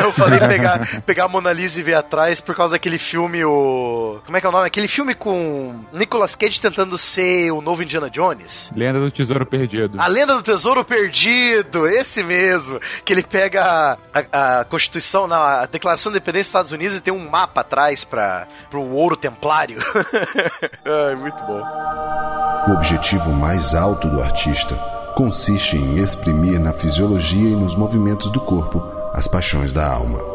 Eu 0.01 0.12
falei 0.12 0.39
pegar, 0.41 1.03
pegar 1.03 1.25
a 1.25 1.29
Mona 1.29 1.53
Lisa 1.53 1.81
e 1.81 1.83
ver 1.83 1.95
atrás 1.95 2.41
por 2.41 2.55
causa 2.55 2.75
daquele 2.75 2.99
filme, 2.99 3.45
o. 3.45 4.21
Como 4.25 4.37
é 4.37 4.41
que 4.41 4.47
é 4.47 4.49
o 4.49 4.53
nome? 4.53 4.67
Aquele 4.67 4.89
filme 4.89 5.15
com 5.15 5.85
Nicolas 5.93 6.35
Cage 6.35 6.61
tentando 6.61 6.97
ser 6.99 7.51
o 7.51 7.61
novo 7.61 7.83
Indiana 7.83 8.11
Jones. 8.11 8.71
Lenda 8.75 9.01
do 9.01 9.11
Tesouro 9.11 9.47
Perdido. 9.47 10.01
A 10.01 10.07
Lenda 10.07 10.35
do 10.35 10.43
Tesouro 10.43 10.85
Perdido, 10.85 11.87
esse 11.87 12.23
mesmo. 12.23 12.81
Que 13.05 13.12
ele 13.12 13.23
pega 13.23 13.99
a, 14.12 14.61
a 14.61 14.65
Constituição, 14.65 15.27
não, 15.27 15.43
a 15.43 15.67
Declaração 15.67 16.12
de 16.12 16.19
Independência 16.19 16.45
dos 16.45 16.49
Estados 16.49 16.73
Unidos 16.73 16.97
e 16.97 17.01
tem 17.01 17.12
um 17.12 17.29
mapa 17.29 17.61
atrás 17.61 18.03
para 18.05 18.46
pro 18.70 18.82
ouro 18.82 19.16
templário. 19.16 19.78
Muito 21.18 21.42
bom. 21.44 21.62
O 22.68 22.72
objetivo 22.72 23.30
mais 23.30 23.74
alto 23.74 24.09
do 24.09 24.22
artista 24.22 24.74
consiste 25.14 25.76
em 25.76 25.98
exprimir 25.98 26.59
na 26.59 26.72
fisiologia 26.72 27.50
e 27.50 27.57
nos 27.57 27.76
movimentos 27.76 28.30
do 28.30 28.40
corpo 28.40 28.82
as 29.12 29.28
paixões 29.28 29.72
da 29.72 29.86
alma. 29.86 30.34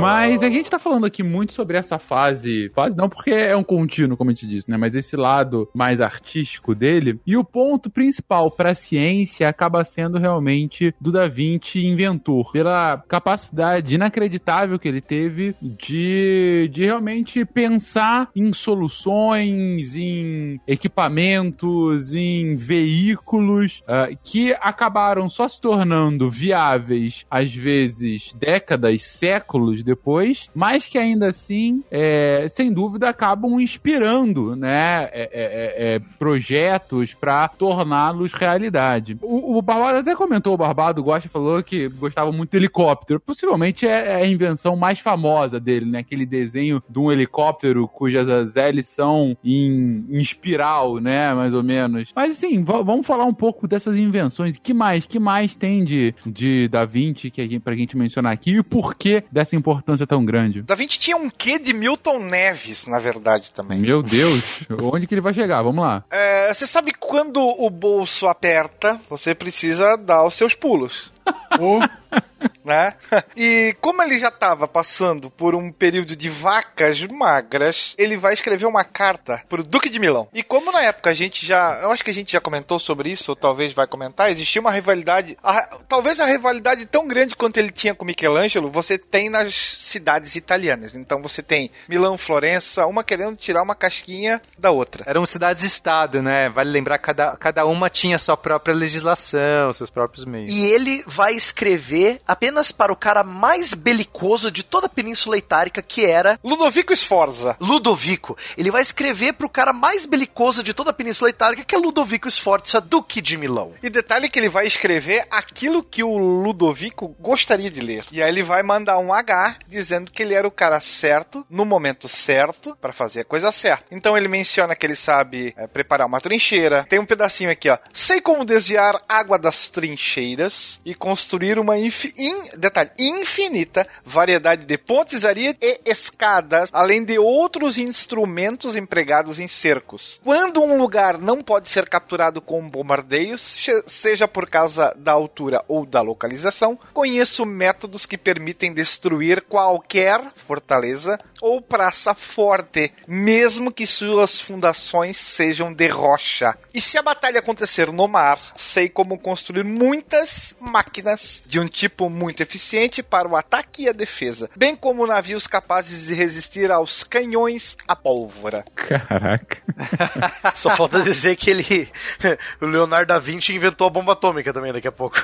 Mas 0.00 0.42
a 0.42 0.50
gente 0.50 0.70
tá 0.70 0.78
falando 0.78 1.06
aqui 1.06 1.22
muito 1.22 1.52
sobre 1.52 1.76
essa 1.76 1.98
fase. 1.98 2.70
Fase 2.74 2.96
não, 2.96 3.08
porque 3.08 3.30
é 3.30 3.56
um 3.56 3.62
contínuo, 3.64 4.16
como 4.16 4.30
a 4.30 4.34
gente 4.34 4.46
disse, 4.46 4.70
né? 4.70 4.76
Mas 4.76 4.94
esse 4.94 5.16
lado 5.16 5.68
mais 5.74 6.00
artístico 6.00 6.74
dele. 6.74 7.20
E 7.26 7.36
o 7.36 7.44
ponto 7.44 7.90
principal 7.90 8.50
pra 8.50 8.74
ciência 8.74 9.48
acaba 9.48 9.84
sendo 9.84 10.18
realmente 10.18 10.94
do 11.00 11.12
Da 11.12 11.26
Vinci 11.26 11.84
inventor. 11.84 12.52
Pela 12.52 13.02
capacidade 13.08 13.94
inacreditável 13.94 14.78
que 14.78 14.88
ele 14.88 15.00
teve 15.00 15.54
de, 15.60 16.70
de 16.72 16.84
realmente 16.84 17.44
pensar 17.44 18.30
em 18.34 18.52
soluções, 18.52 19.96
em 19.96 20.60
equipamentos, 20.66 22.14
em 22.14 22.56
veículos 22.56 23.82
ah, 23.86 24.08
que 24.22 24.52
acabaram 24.60 25.28
só 25.28 25.48
se 25.48 25.60
tornando 25.60 26.30
viáveis, 26.30 27.24
às 27.30 27.54
vezes 27.54 28.34
décadas, 28.34 29.02
séculos 29.02 29.73
depois, 29.82 30.50
mas 30.54 30.86
que 30.86 30.98
ainda 30.98 31.28
assim, 31.28 31.82
é, 31.90 32.46
sem 32.48 32.72
dúvida, 32.72 33.08
acabam 33.08 33.60
inspirando 33.60 34.54
né, 34.54 35.04
é, 35.04 35.10
é, 35.12 35.28
é, 35.32 35.94
é, 35.94 36.00
projetos 36.18 37.14
para 37.14 37.48
torná-los 37.48 38.32
realidade. 38.32 39.18
O, 39.22 39.58
o 39.58 39.62
Barbado 39.62 39.98
até 39.98 40.14
comentou, 40.14 40.54
o 40.54 40.58
Barbado 40.58 41.02
gosta, 41.02 41.28
falou 41.28 41.62
que 41.62 41.88
gostava 41.88 42.30
muito 42.30 42.50
de 42.50 42.56
helicóptero. 42.56 43.20
Possivelmente 43.20 43.86
é, 43.86 44.12
é 44.12 44.14
a 44.16 44.26
invenção 44.26 44.76
mais 44.76 44.98
famosa 44.98 45.58
dele, 45.58 45.86
né? 45.86 45.98
Aquele 45.98 46.26
desenho 46.26 46.82
de 46.88 46.98
um 46.98 47.10
helicóptero 47.10 47.88
cujas 47.88 48.56
hélices 48.56 48.94
são 48.94 49.36
em, 49.44 50.04
em 50.10 50.20
espiral, 50.20 50.98
né? 50.98 51.32
Mais 51.34 51.54
ou 51.54 51.62
menos. 51.62 52.10
Mas 52.14 52.32
assim, 52.32 52.62
vamos 52.62 53.06
falar 53.06 53.24
um 53.24 53.34
pouco 53.34 53.66
dessas 53.66 53.96
invenções. 53.96 54.58
Que 54.58 54.74
mais? 54.74 55.06
Que 55.06 55.18
mais 55.18 55.54
tem 55.54 55.84
de, 55.84 56.14
de 56.26 56.68
Da 56.68 56.84
Vinci 56.84 57.30
que 57.30 57.40
a 57.40 57.44
gente, 57.44 57.60
pra 57.60 57.74
gente 57.74 57.96
mencionar 57.96 58.32
aqui? 58.32 58.52
E 58.52 58.58
o 58.58 58.64
porquê 58.64 59.24
dessa 59.30 59.56
importância 59.56 59.63
tão 60.06 60.24
grande? 60.24 60.62
Da 60.62 60.74
Vinci 60.74 60.98
tinha 60.98 61.16
um 61.16 61.30
quê 61.30 61.58
de 61.58 61.72
Milton 61.72 62.18
Neves, 62.18 62.86
na 62.86 62.98
verdade, 62.98 63.52
também. 63.52 63.78
Meu 63.78 64.02
Deus, 64.02 64.42
onde 64.82 65.06
que 65.06 65.14
ele 65.14 65.20
vai 65.20 65.34
chegar? 65.34 65.62
Vamos 65.62 65.84
lá. 65.84 66.04
É, 66.10 66.52
você 66.52 66.66
sabe 66.66 66.92
quando 66.92 67.40
o 67.40 67.70
bolso 67.70 68.26
aperta, 68.26 69.00
você 69.08 69.34
precisa 69.34 69.96
dar 69.96 70.24
os 70.26 70.34
seus 70.34 70.54
pulos. 70.54 71.12
né? 72.64 72.94
E 73.36 73.76
como 73.80 74.02
ele 74.02 74.18
já 74.18 74.28
estava 74.28 74.66
passando 74.66 75.30
por 75.30 75.54
um 75.54 75.70
período 75.70 76.16
de 76.16 76.28
vacas 76.28 77.00
magras, 77.06 77.94
ele 77.98 78.16
vai 78.16 78.32
escrever 78.34 78.66
uma 78.66 78.84
carta 78.84 79.42
pro 79.48 79.62
Duque 79.62 79.88
de 79.88 79.98
Milão. 79.98 80.28
E 80.32 80.42
como 80.42 80.72
na 80.72 80.82
época 80.82 81.10
a 81.10 81.14
gente 81.14 81.44
já, 81.44 81.80
eu 81.82 81.90
acho 81.90 82.04
que 82.04 82.10
a 82.10 82.14
gente 82.14 82.32
já 82.32 82.40
comentou 82.40 82.78
sobre 82.78 83.10
isso, 83.10 83.30
ou 83.32 83.36
talvez 83.36 83.72
vai 83.72 83.86
comentar, 83.86 84.30
existia 84.30 84.60
uma 84.60 84.70
rivalidade, 84.70 85.36
a- 85.42 85.78
talvez 85.88 86.20
a 86.20 86.26
rivalidade 86.26 86.86
tão 86.86 87.06
grande 87.06 87.36
quanto 87.36 87.56
ele 87.58 87.70
tinha 87.70 87.94
com 87.94 88.04
Michelangelo, 88.04 88.70
você 88.70 88.98
tem 88.98 89.28
nas 89.28 89.54
cidades 89.80 90.34
italianas. 90.36 90.94
Então 90.94 91.20
você 91.22 91.42
tem 91.42 91.70
Milão, 91.88 92.16
Florença, 92.16 92.86
uma 92.86 93.04
querendo 93.04 93.36
tirar 93.36 93.62
uma 93.62 93.74
casquinha 93.74 94.40
da 94.58 94.70
outra. 94.70 95.04
Eram 95.06 95.26
cidades-estado, 95.26 96.22
né? 96.22 96.48
Vale 96.48 96.70
lembrar 96.70 96.98
que 96.98 97.04
cada, 97.04 97.36
cada 97.36 97.66
uma 97.66 97.90
tinha 97.90 98.18
sua 98.18 98.36
própria 98.36 98.74
legislação, 98.74 99.72
seus 99.72 99.90
próprios 99.90 100.24
meios. 100.24 100.50
E 100.50 100.64
ele 100.64 101.02
vai 101.06 101.34
escrever 101.34 102.03
apenas 102.26 102.72
para 102.72 102.92
o 102.92 102.96
cara 102.96 103.22
mais 103.22 103.74
belicoso 103.74 104.50
de 104.50 104.62
toda 104.62 104.86
a 104.86 104.90
Península 104.90 105.36
Itálica, 105.36 105.82
que 105.82 106.04
era 106.04 106.38
Ludovico 106.42 106.94
Sforza. 106.94 107.56
Ludovico. 107.60 108.36
Ele 108.56 108.70
vai 108.70 108.82
escrever 108.82 109.34
para 109.34 109.46
o 109.46 109.50
cara 109.50 109.72
mais 109.72 110.06
belicoso 110.06 110.62
de 110.62 110.74
toda 110.74 110.90
a 110.90 110.94
Península 110.94 111.30
Itálica, 111.30 111.64
que 111.64 111.74
é 111.74 111.78
Ludovico 111.78 112.30
Sforza, 112.30 112.80
Duque 112.80 113.20
de 113.20 113.36
Milão. 113.36 113.74
E 113.82 113.90
detalhe 113.90 114.28
que 114.28 114.38
ele 114.38 114.48
vai 114.48 114.66
escrever 114.66 115.26
aquilo 115.30 115.82
que 115.82 116.02
o 116.02 116.16
Ludovico 116.16 117.14
gostaria 117.20 117.70
de 117.70 117.80
ler. 117.80 118.04
E 118.12 118.22
aí 118.22 118.30
ele 118.30 118.42
vai 118.42 118.62
mandar 118.62 118.98
um 118.98 119.12
H 119.12 119.56
dizendo 119.68 120.10
que 120.10 120.22
ele 120.22 120.34
era 120.34 120.46
o 120.46 120.50
cara 120.50 120.80
certo, 120.80 121.46
no 121.48 121.64
momento 121.64 122.08
certo, 122.08 122.76
para 122.80 122.92
fazer 122.92 123.20
a 123.20 123.24
coisa 123.24 123.52
certa. 123.52 123.86
Então 123.90 124.16
ele 124.16 124.28
menciona 124.28 124.74
que 124.74 124.86
ele 124.86 124.96
sabe 124.96 125.54
é, 125.56 125.66
preparar 125.66 126.06
uma 126.06 126.20
trincheira. 126.20 126.86
Tem 126.88 126.98
um 126.98 127.06
pedacinho 127.06 127.50
aqui, 127.50 127.68
ó. 127.68 127.78
Sei 127.92 128.20
como 128.20 128.44
desviar 128.44 129.00
água 129.08 129.38
das 129.38 129.68
trincheiras 129.68 130.80
e 130.84 130.94
construir 130.94 131.58
uma 131.58 131.78
infi 131.94 132.12
in- 132.18 132.50
detalhe, 132.58 132.90
infinita 132.98 133.86
variedade 134.04 134.64
de 134.66 134.76
pontes, 134.76 135.24
areia 135.24 135.56
e 135.60 135.80
escadas, 135.86 136.68
além 136.72 137.04
de 137.04 137.18
outros 137.18 137.78
instrumentos 137.78 138.76
empregados 138.76 139.38
em 139.38 139.46
cercos. 139.46 140.20
Quando 140.24 140.62
um 140.62 140.76
lugar 140.76 141.18
não 141.18 141.40
pode 141.40 141.68
ser 141.68 141.88
capturado 141.88 142.40
com 142.40 142.68
bombardeios, 142.68 143.40
seja 143.86 144.26
por 144.26 144.48
causa 144.48 144.92
da 144.96 145.12
altura 145.12 145.64
ou 145.68 145.86
da 145.86 146.00
localização, 146.00 146.78
conheço 146.92 147.44
métodos 147.46 148.06
que 148.06 148.18
permitem 148.18 148.72
destruir 148.72 149.42
qualquer 149.42 150.20
fortaleza 150.46 151.18
ou 151.40 151.60
praça 151.60 152.14
forte, 152.14 152.92
mesmo 153.06 153.70
que 153.70 153.86
suas 153.86 154.40
fundações 154.40 155.16
sejam 155.16 155.72
de 155.72 155.86
rocha. 155.88 156.56
E 156.72 156.80
se 156.80 156.96
a 156.96 157.02
batalha 157.02 157.38
acontecer 157.40 157.92
no 157.92 158.08
mar, 158.08 158.38
sei 158.56 158.88
como 158.88 159.18
construir 159.18 159.64
muitas 159.64 160.56
máquinas 160.58 161.42
de 161.46 161.60
um 161.60 161.68
tipo 161.68 161.83
muito 162.08 162.24
muito 162.34 162.42
eficiente 162.42 163.02
para 163.02 163.28
o 163.28 163.36
ataque 163.36 163.84
e 163.84 163.88
a 163.88 163.92
defesa, 163.92 164.50
bem 164.56 164.74
como 164.74 165.06
navios 165.06 165.46
capazes 165.46 166.06
de 166.06 166.14
resistir 166.14 166.70
aos 166.70 167.04
canhões 167.04 167.76
a 167.86 167.94
pólvora. 167.94 168.64
Caraca. 168.74 169.62
Só 170.54 170.70
falta 170.70 171.00
dizer 171.00 171.36
que 171.36 171.50
ele. 171.50 171.88
o 172.60 172.66
Leonardo 172.66 173.12
da 173.12 173.18
Vinci 173.18 173.52
inventou 173.54 173.86
a 173.86 173.90
bomba 173.90 174.12
atômica 174.12 174.52
também 174.52 174.72
daqui 174.72 174.88
a 174.88 174.92
pouco. 174.92 175.16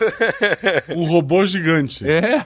Um 0.88 1.04
robô 1.04 1.44
gigante. 1.44 2.04
É, 2.08 2.44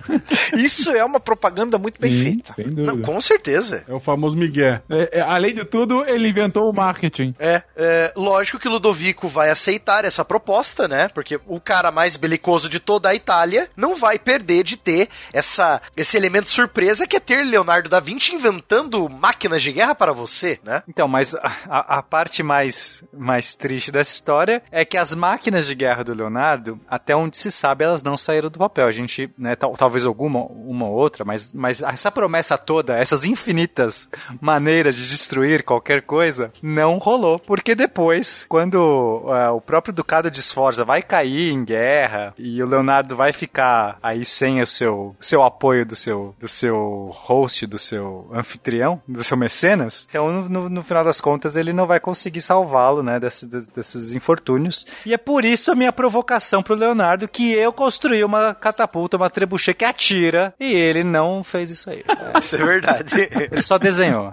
Isso 0.56 0.90
é 0.92 1.04
uma 1.04 1.20
propaganda 1.20 1.76
muito 1.76 2.00
bem 2.00 2.12
sim, 2.12 2.22
feita. 2.22 2.52
sem 2.54 2.64
dúvida. 2.66 2.92
Não, 2.92 3.02
com 3.02 3.20
certeza. 3.20 3.84
É 3.88 3.92
o 3.92 4.00
famoso 4.00 4.36
Miguel. 4.36 4.80
É, 4.88 5.18
é, 5.18 5.20
além 5.20 5.54
de 5.54 5.64
tudo, 5.64 6.04
ele 6.06 6.28
inventou 6.28 6.70
o 6.70 6.72
marketing. 6.72 7.34
É, 7.38 7.62
é, 7.76 8.12
lógico 8.16 8.58
que 8.58 8.68
Ludovico 8.68 9.28
vai 9.28 9.50
aceitar 9.50 10.04
essa 10.04 10.24
proposta, 10.24 10.86
né? 10.86 11.08
Porque 11.08 11.40
o 11.46 11.60
cara 11.60 11.90
mais 11.90 12.16
belicoso 12.16 12.68
de 12.68 12.78
toda 12.78 13.08
a 13.08 13.14
Itália 13.14 13.68
não 13.76 13.93
vai 13.96 14.18
perder 14.18 14.62
de 14.64 14.76
ter 14.76 15.08
essa, 15.32 15.80
esse 15.96 16.16
elemento 16.16 16.48
surpresa 16.48 17.06
que 17.06 17.16
é 17.16 17.20
ter 17.20 17.44
Leonardo 17.44 17.88
da 17.88 18.00
Vinci 18.00 18.34
inventando 18.34 19.08
máquinas 19.08 19.62
de 19.62 19.72
guerra 19.72 19.94
para 19.94 20.12
você, 20.12 20.58
né? 20.64 20.82
Então, 20.88 21.06
mas 21.08 21.34
a, 21.34 21.98
a- 21.98 22.02
parte 22.02 22.42
mais, 22.42 23.02
mais 23.12 23.54
triste 23.54 23.90
dessa 23.90 24.12
história 24.12 24.62
é 24.70 24.84
que 24.84 24.96
as 24.96 25.14
máquinas 25.14 25.66
de 25.66 25.74
guerra 25.74 26.04
do 26.04 26.12
Leonardo, 26.14 26.78
até 26.88 27.16
onde 27.16 27.36
se 27.36 27.50
sabe, 27.50 27.84
elas 27.84 28.02
não 28.02 28.16
saíram 28.16 28.50
do 28.50 28.58
papel. 28.58 28.86
A 28.86 28.90
gente, 28.92 29.30
né, 29.38 29.56
tal- 29.56 29.72
talvez 29.76 30.04
alguma 30.06 30.40
uma 30.40 30.86
ou 30.86 30.92
outra, 30.94 31.24
mas, 31.24 31.52
mas 31.54 31.82
essa 31.82 32.10
promessa 32.10 32.56
toda, 32.58 32.96
essas 32.98 33.24
infinitas 33.24 34.08
maneiras 34.40 34.96
de 34.96 35.08
destruir 35.08 35.62
qualquer 35.64 36.02
coisa, 36.02 36.52
não 36.62 36.98
rolou. 36.98 37.38
Porque 37.38 37.74
depois, 37.74 38.44
quando 38.48 39.24
é, 39.28 39.50
o 39.50 39.60
próprio 39.60 39.92
Ducado 39.94 40.30
de 40.30 40.42
Sforza 40.42 40.84
vai 40.84 41.02
cair 41.02 41.50
em 41.50 41.64
guerra 41.64 42.34
e 42.38 42.62
o 42.62 42.66
Leonardo 42.66 43.16
vai 43.16 43.32
ficar 43.32 43.83
aí 44.02 44.24
sem 44.24 44.60
o 44.60 44.66
seu, 44.66 45.14
seu 45.20 45.42
apoio 45.42 45.84
do 45.86 45.96
seu, 45.96 46.34
do 46.40 46.48
seu 46.48 47.10
host, 47.14 47.66
do 47.66 47.78
seu 47.78 48.28
anfitrião, 48.32 49.00
do 49.06 49.22
seu 49.24 49.36
mecenas, 49.36 50.06
então 50.08 50.30
no, 50.32 50.48
no- 50.48 50.68
no 50.68 50.82
final 50.82 51.04
das 51.04 51.20
contas 51.20 51.56
ele 51.56 51.72
não 51.72 51.86
vai 51.86 52.00
conseguir 52.00 52.40
salvá-lo, 52.40 53.02
né, 53.02 53.18
desses, 53.20 53.46
des- 53.48 53.66
desses 53.68 54.12
infortúnios. 54.14 54.86
E 55.06 55.12
é 55.14 55.18
por 55.18 55.44
isso 55.44 55.70
a 55.70 55.74
minha 55.74 55.92
provocação 55.92 56.62
pro 56.62 56.74
Leonardo 56.74 57.28
que 57.28 57.52
eu 57.52 57.72
construí 57.72 58.22
uma 58.24 58.54
catapulta, 58.54 59.16
uma 59.16 59.30
trebuchet 59.30 59.74
que 59.76 59.84
atira 59.84 60.54
e 60.58 60.72
ele 60.72 61.02
não 61.04 61.42
fez 61.44 61.70
isso 61.70 61.90
aí. 61.90 62.04
É, 62.08 62.38
Isso 62.44 62.56
é 62.56 62.64
verdade. 62.64 63.14
ele 63.50 63.62
só 63.62 63.78
desenhou. 63.78 64.32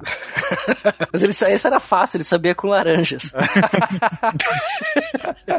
Mas 1.14 1.24
ele, 1.24 1.32
esse 1.32 1.68
era 1.68 1.80
fácil, 1.80 2.18
ele 2.18 2.24
sabia 2.24 2.54
com 2.56 2.68
laranjas. 2.68 3.34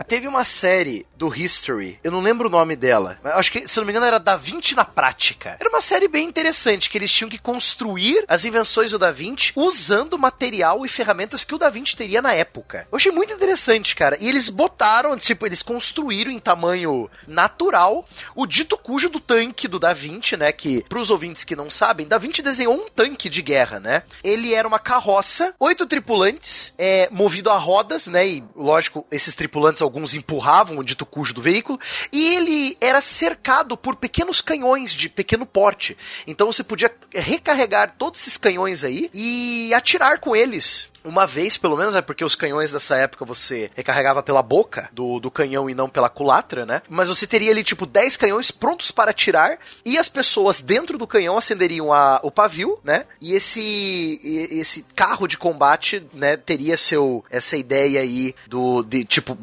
Teve 0.09 0.27
uma 0.29 0.45
série 0.45 1.07
do 1.17 1.35
History, 1.35 1.99
eu 2.03 2.11
não 2.11 2.21
lembro 2.21 2.49
o 2.49 2.51
nome 2.51 2.77
dela, 2.77 3.19
mas 3.23 3.33
acho 3.35 3.53
que, 3.53 3.69
se 3.69 3.79
não 3.83 3.87
me 3.87 3.93
engano, 3.93 4.07
era 4.07 4.19
Da 4.19 4.37
Vinci 4.37 4.75
na 4.75 4.85
Prática. 4.85 5.57
Era 5.59 5.69
uma 5.69 5.81
série 5.81 6.09
bem 6.09 6.27
interessante, 6.27 6.89
que 6.89 6.97
eles 6.97 7.13
tinham 7.13 7.29
que 7.29 7.39
construir 7.39 8.25
as 8.29 8.45
invenções 8.45 8.91
do 8.91 8.99
Da 8.99 9.11
Vinci 9.11 9.53
usando 9.57 10.19
material 10.19 10.85
e 10.87 10.89
ferramentas 10.89 11.45
que 11.45 11.55
o 11.55 11.59
Da 11.59 11.69
Vinci 11.69 11.97
teria 11.97 12.23
na 12.23 12.33
época. 12.33 12.87
Eu 12.91 12.97
achei 12.97 13.13
muito 13.13 13.33
interessante, 13.33 13.95
cara. 13.95 14.17
E 14.21 14.29
eles 14.29 14.49
botaram, 14.49 15.19
tipo, 15.19 15.45
eles 15.47 15.63
construíram 15.63 16.31
em 16.31 16.39
tamanho 16.39 17.11
natural 17.27 18.07
o 18.35 18.47
dito 18.47 18.77
cujo 18.77 19.09
do 19.09 19.21
tanque 19.21 19.69
do 19.69 19.79
Da 19.79 19.93
Vinci, 19.93 20.37
né? 20.37 20.53
Que, 20.53 20.85
pros 20.89 21.11
ouvintes 21.11 21.45
que 21.45 21.57
não 21.57 21.71
sabem, 21.71 22.07
Da 22.07 22.19
Vinci 22.19 22.43
desenhou 22.43 22.75
um 22.75 22.89
tanque 22.89 23.29
de 23.29 23.43
guerra, 23.43 23.81
né? 23.81 24.03
Ele 24.23 24.55
era 24.55 24.67
uma 24.69 24.79
carroça, 24.79 25.55
oito 25.59 25.87
tripulantes, 25.87 26.73
é, 26.79 27.09
movido 27.11 27.51
a 27.51 27.59
rodas, 27.59 28.07
né? 28.07 28.27
E, 28.27 28.45
lógico, 28.55 29.07
esses 29.11 29.35
tripulantes, 29.35 29.83
alguns 29.83 30.15
empurravam 30.15 30.79
o 30.79 30.85
dito 30.85 31.05
cujo 31.05 31.35
do 31.35 31.43
veículo. 31.43 31.79
E 32.13 32.35
ele 32.35 32.77
era 32.81 33.01
cercado 33.01 33.72
por 33.77 33.97
pequenos 33.97 34.41
canhões 34.41 34.93
de 34.93 35.09
pequeno 35.09 35.47
porte. 35.47 35.97
Então 36.27 36.51
você 36.51 36.63
podia 36.63 36.95
recarregar 37.13 37.95
todos 37.99 38.21
esses 38.21 38.37
canhões 38.37 38.85
aí 38.85 39.11
e 39.13 39.73
atirar 39.75 40.19
com 40.19 40.35
eles 40.37 40.92
uma 41.05 41.27
vez, 41.27 41.57
pelo 41.57 41.77
menos, 41.77 41.95
é 41.95 42.03
porque 42.03 42.25
os 42.25 42.35
canhões 42.35 42.73
dessa 42.73 42.97
época 42.97 43.25
você 43.25 43.71
recarregava 43.75 44.23
pela 44.23 44.43
boca 44.43 44.89
do, 44.93 45.19
do 45.19 45.31
canhão 45.31 45.69
e 45.69 45.75
não 45.75 45.89
pela 45.89 46.09
culatra, 46.09 46.65
né? 46.65 46.83
Mas 46.89 47.09
você 47.09 47.27
teria 47.27 47.51
ali, 47.51 47.63
tipo, 47.63 47.87
10 47.87 48.17
canhões 48.17 48.51
prontos 48.51 48.91
para 48.91 49.11
atirar 49.11 49.59
e 49.85 49.99
as 49.99 50.09
pessoas 50.09 50.61
dentro 50.61 50.97
do 50.99 51.07
canhão 51.07 51.37
acenderiam 51.37 51.93
a, 51.93 52.21
o 52.23 52.31
pavio, 52.31 52.79
né? 52.85 53.07
E 53.21 53.35
esse, 53.35 54.21
esse 54.51 54.85
carro 54.95 55.27
de 55.27 55.37
combate, 55.37 56.07
né, 56.13 56.37
teria 56.37 56.77
seu, 56.77 57.25
essa 57.31 57.57
ideia 57.57 58.01
aí 58.01 58.35
do, 58.47 58.83
de, 58.83 59.05
tipo, 59.05 59.37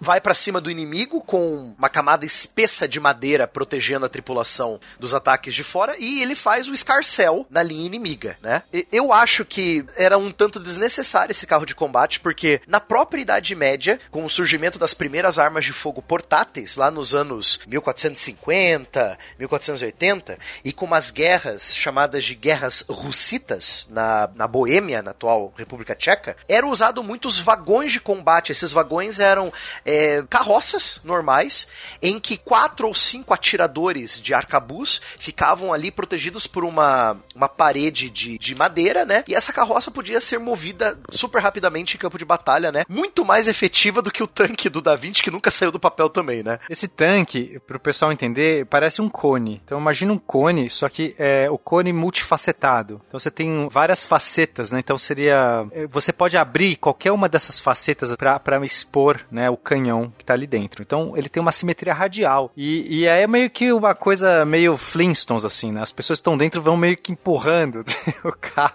vai 0.00 0.20
pra 0.20 0.34
cima 0.34 0.60
do 0.60 0.70
inimigo 0.70 1.20
com 1.20 1.74
uma 1.78 1.88
camada 1.88 2.24
espessa 2.24 2.88
de 2.88 2.98
madeira 2.98 3.46
protegendo 3.46 4.06
a 4.06 4.08
tripulação 4.08 4.80
dos 4.98 5.14
ataques 5.14 5.54
de 5.54 5.62
fora 5.62 5.96
e 5.98 6.22
ele 6.22 6.34
faz 6.34 6.68
o 6.68 6.74
escarcel 6.74 7.46
na 7.50 7.62
linha 7.62 7.86
inimiga, 7.86 8.36
né? 8.42 8.62
Eu 8.90 9.12
acho 9.12 9.44
que 9.44 9.84
era 9.96 10.18
um 10.18 10.30
tanto 10.30 10.58
desnecessário 10.58 11.03
esse 11.30 11.46
carro 11.46 11.66
de 11.66 11.74
combate, 11.74 12.20
porque 12.20 12.60
na 12.66 12.80
própria 12.80 13.22
Idade 13.22 13.54
Média, 13.54 14.00
com 14.10 14.24
o 14.24 14.30
surgimento 14.30 14.78
das 14.78 14.94
primeiras 14.94 15.38
armas 15.38 15.64
de 15.64 15.72
fogo 15.72 16.02
portáteis, 16.02 16.76
lá 16.76 16.90
nos 16.90 17.14
anos 17.14 17.60
1450, 17.66 19.18
1480, 19.38 20.38
e 20.64 20.72
com 20.72 20.86
umas 20.86 21.10
guerras 21.10 21.74
chamadas 21.74 22.24
de 22.24 22.34
guerras 22.34 22.84
russitas 22.88 23.86
na, 23.90 24.28
na 24.34 24.46
Boêmia, 24.46 25.02
na 25.02 25.10
atual 25.10 25.52
República 25.56 25.94
Tcheca, 25.94 26.36
eram 26.48 26.70
usados 26.70 27.04
muitos 27.04 27.38
vagões 27.38 27.92
de 27.92 28.00
combate. 28.00 28.52
Esses 28.52 28.72
vagões 28.72 29.18
eram 29.18 29.52
é, 29.84 30.22
carroças 30.28 31.00
normais, 31.04 31.66
em 32.02 32.18
que 32.18 32.36
quatro 32.36 32.86
ou 32.86 32.94
cinco 32.94 33.32
atiradores 33.32 34.20
de 34.20 34.34
arcabuz 34.34 35.00
ficavam 35.18 35.72
ali 35.72 35.90
protegidos 35.90 36.46
por 36.46 36.64
uma, 36.64 37.16
uma 37.34 37.48
parede 37.48 38.10
de, 38.10 38.38
de 38.38 38.54
madeira, 38.54 39.04
né? 39.04 39.24
E 39.28 39.34
essa 39.34 39.52
carroça 39.52 39.90
podia 39.90 40.20
ser 40.20 40.38
movida 40.38 40.93
super 41.10 41.40
rapidamente 41.40 41.96
em 41.96 41.98
campo 41.98 42.18
de 42.18 42.24
batalha, 42.24 42.70
né? 42.72 42.84
Muito 42.88 43.24
mais 43.24 43.48
efetiva 43.48 44.00
do 44.02 44.10
que 44.10 44.22
o 44.22 44.26
tanque 44.26 44.68
do 44.68 44.80
Da 44.80 44.94
Vinci, 44.96 45.22
que 45.22 45.30
nunca 45.30 45.50
saiu 45.50 45.70
do 45.72 45.80
papel 45.80 46.08
também, 46.08 46.42
né? 46.42 46.58
Esse 46.68 46.88
tanque, 46.88 47.60
pro 47.66 47.78
pessoal 47.80 48.12
entender, 48.12 48.66
parece 48.66 49.00
um 49.02 49.08
cone. 49.08 49.60
Então 49.64 49.78
imagina 49.78 50.12
um 50.12 50.18
cone, 50.18 50.68
só 50.70 50.88
que 50.88 51.14
é 51.18 51.48
o 51.50 51.58
cone 51.58 51.92
multifacetado. 51.92 53.00
Então 53.08 53.18
você 53.18 53.30
tem 53.30 53.68
várias 53.68 54.06
facetas, 54.06 54.72
né? 54.72 54.80
Então 54.80 54.96
seria. 54.98 55.66
é, 55.72 55.86
Você 55.86 56.12
pode 56.12 56.36
abrir 56.36 56.76
qualquer 56.76 57.12
uma 57.12 57.28
dessas 57.28 57.60
facetas 57.60 58.14
para 58.16 58.64
expor 58.64 59.20
né, 59.30 59.50
o 59.50 59.56
canhão 59.56 60.12
que 60.18 60.24
tá 60.24 60.32
ali 60.34 60.46
dentro. 60.46 60.82
Então 60.82 61.16
ele 61.16 61.28
tem 61.28 61.40
uma 61.40 61.52
simetria 61.52 61.92
radial. 61.92 62.50
E, 62.56 63.00
e 63.00 63.08
aí 63.08 63.22
é 63.22 63.26
meio 63.26 63.50
que 63.50 63.72
uma 63.72 63.94
coisa 63.94 64.44
meio 64.44 64.76
Flintstones, 64.76 65.44
assim, 65.44 65.72
né? 65.72 65.82
As 65.82 65.92
pessoas 65.92 66.18
que 66.18 66.20
estão 66.22 66.36
dentro 66.36 66.62
vão 66.62 66.76
meio 66.76 66.96
que 66.96 67.12
empurrando 67.12 67.84
o 68.24 68.32
carro. 68.32 68.74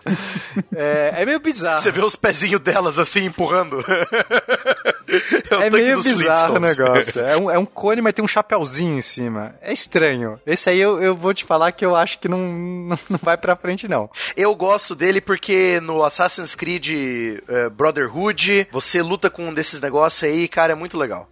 É, 0.76 1.14
é 1.22 1.26
meio 1.26 1.40
bizarro. 1.40 1.82
Você 1.82 1.92
vê 1.92 2.02
os 2.10 2.16
pezinhos 2.16 2.60
delas 2.60 3.00
assim 3.00 3.26
empurrando. 3.26 3.84
é 5.52 5.68
É 5.68 5.70
meio 5.70 6.02
bizarro 6.02 6.56
o 6.56 6.60
negócio. 6.60 7.20
É 7.30 7.38
um, 7.38 7.52
é 7.52 7.58
um 7.58 7.66
cone, 7.66 8.02
mas 8.02 8.14
tem 8.14 8.24
um 8.24 8.28
chapéuzinho 8.28 8.98
em 8.98 9.02
cima. 9.02 9.56
É 9.62 9.72
estranho. 9.74 10.40
Esse 10.46 10.70
aí 10.70 10.80
eu, 10.80 11.02
eu 11.02 11.16
vou 11.16 11.34
te 11.34 11.44
falar 11.44 11.72
que 11.72 11.86
eu 11.86 11.96
acho 11.96 12.20
que 12.20 12.28
não, 12.28 12.40
não, 12.40 13.00
não 13.10 13.20
vai 13.22 13.38
pra 13.38 13.56
frente, 13.56 13.88
não. 13.88 14.10
Eu 14.36 14.56
gosto 14.56 14.96
dele 14.96 15.22
porque 15.22 15.80
no 15.82 16.04
Assassin's 16.04 16.56
Creed 16.56 16.90
eh, 16.90 17.70
Brotherhood 17.70 18.68
você 18.72 19.02
luta 19.02 19.30
com 19.30 19.50
um 19.50 19.54
desses 19.54 19.82
negócios 19.82 20.24
aí, 20.24 20.48
cara, 20.48 20.74
é 20.74 20.76
muito 20.76 20.98
legal. 20.98 21.28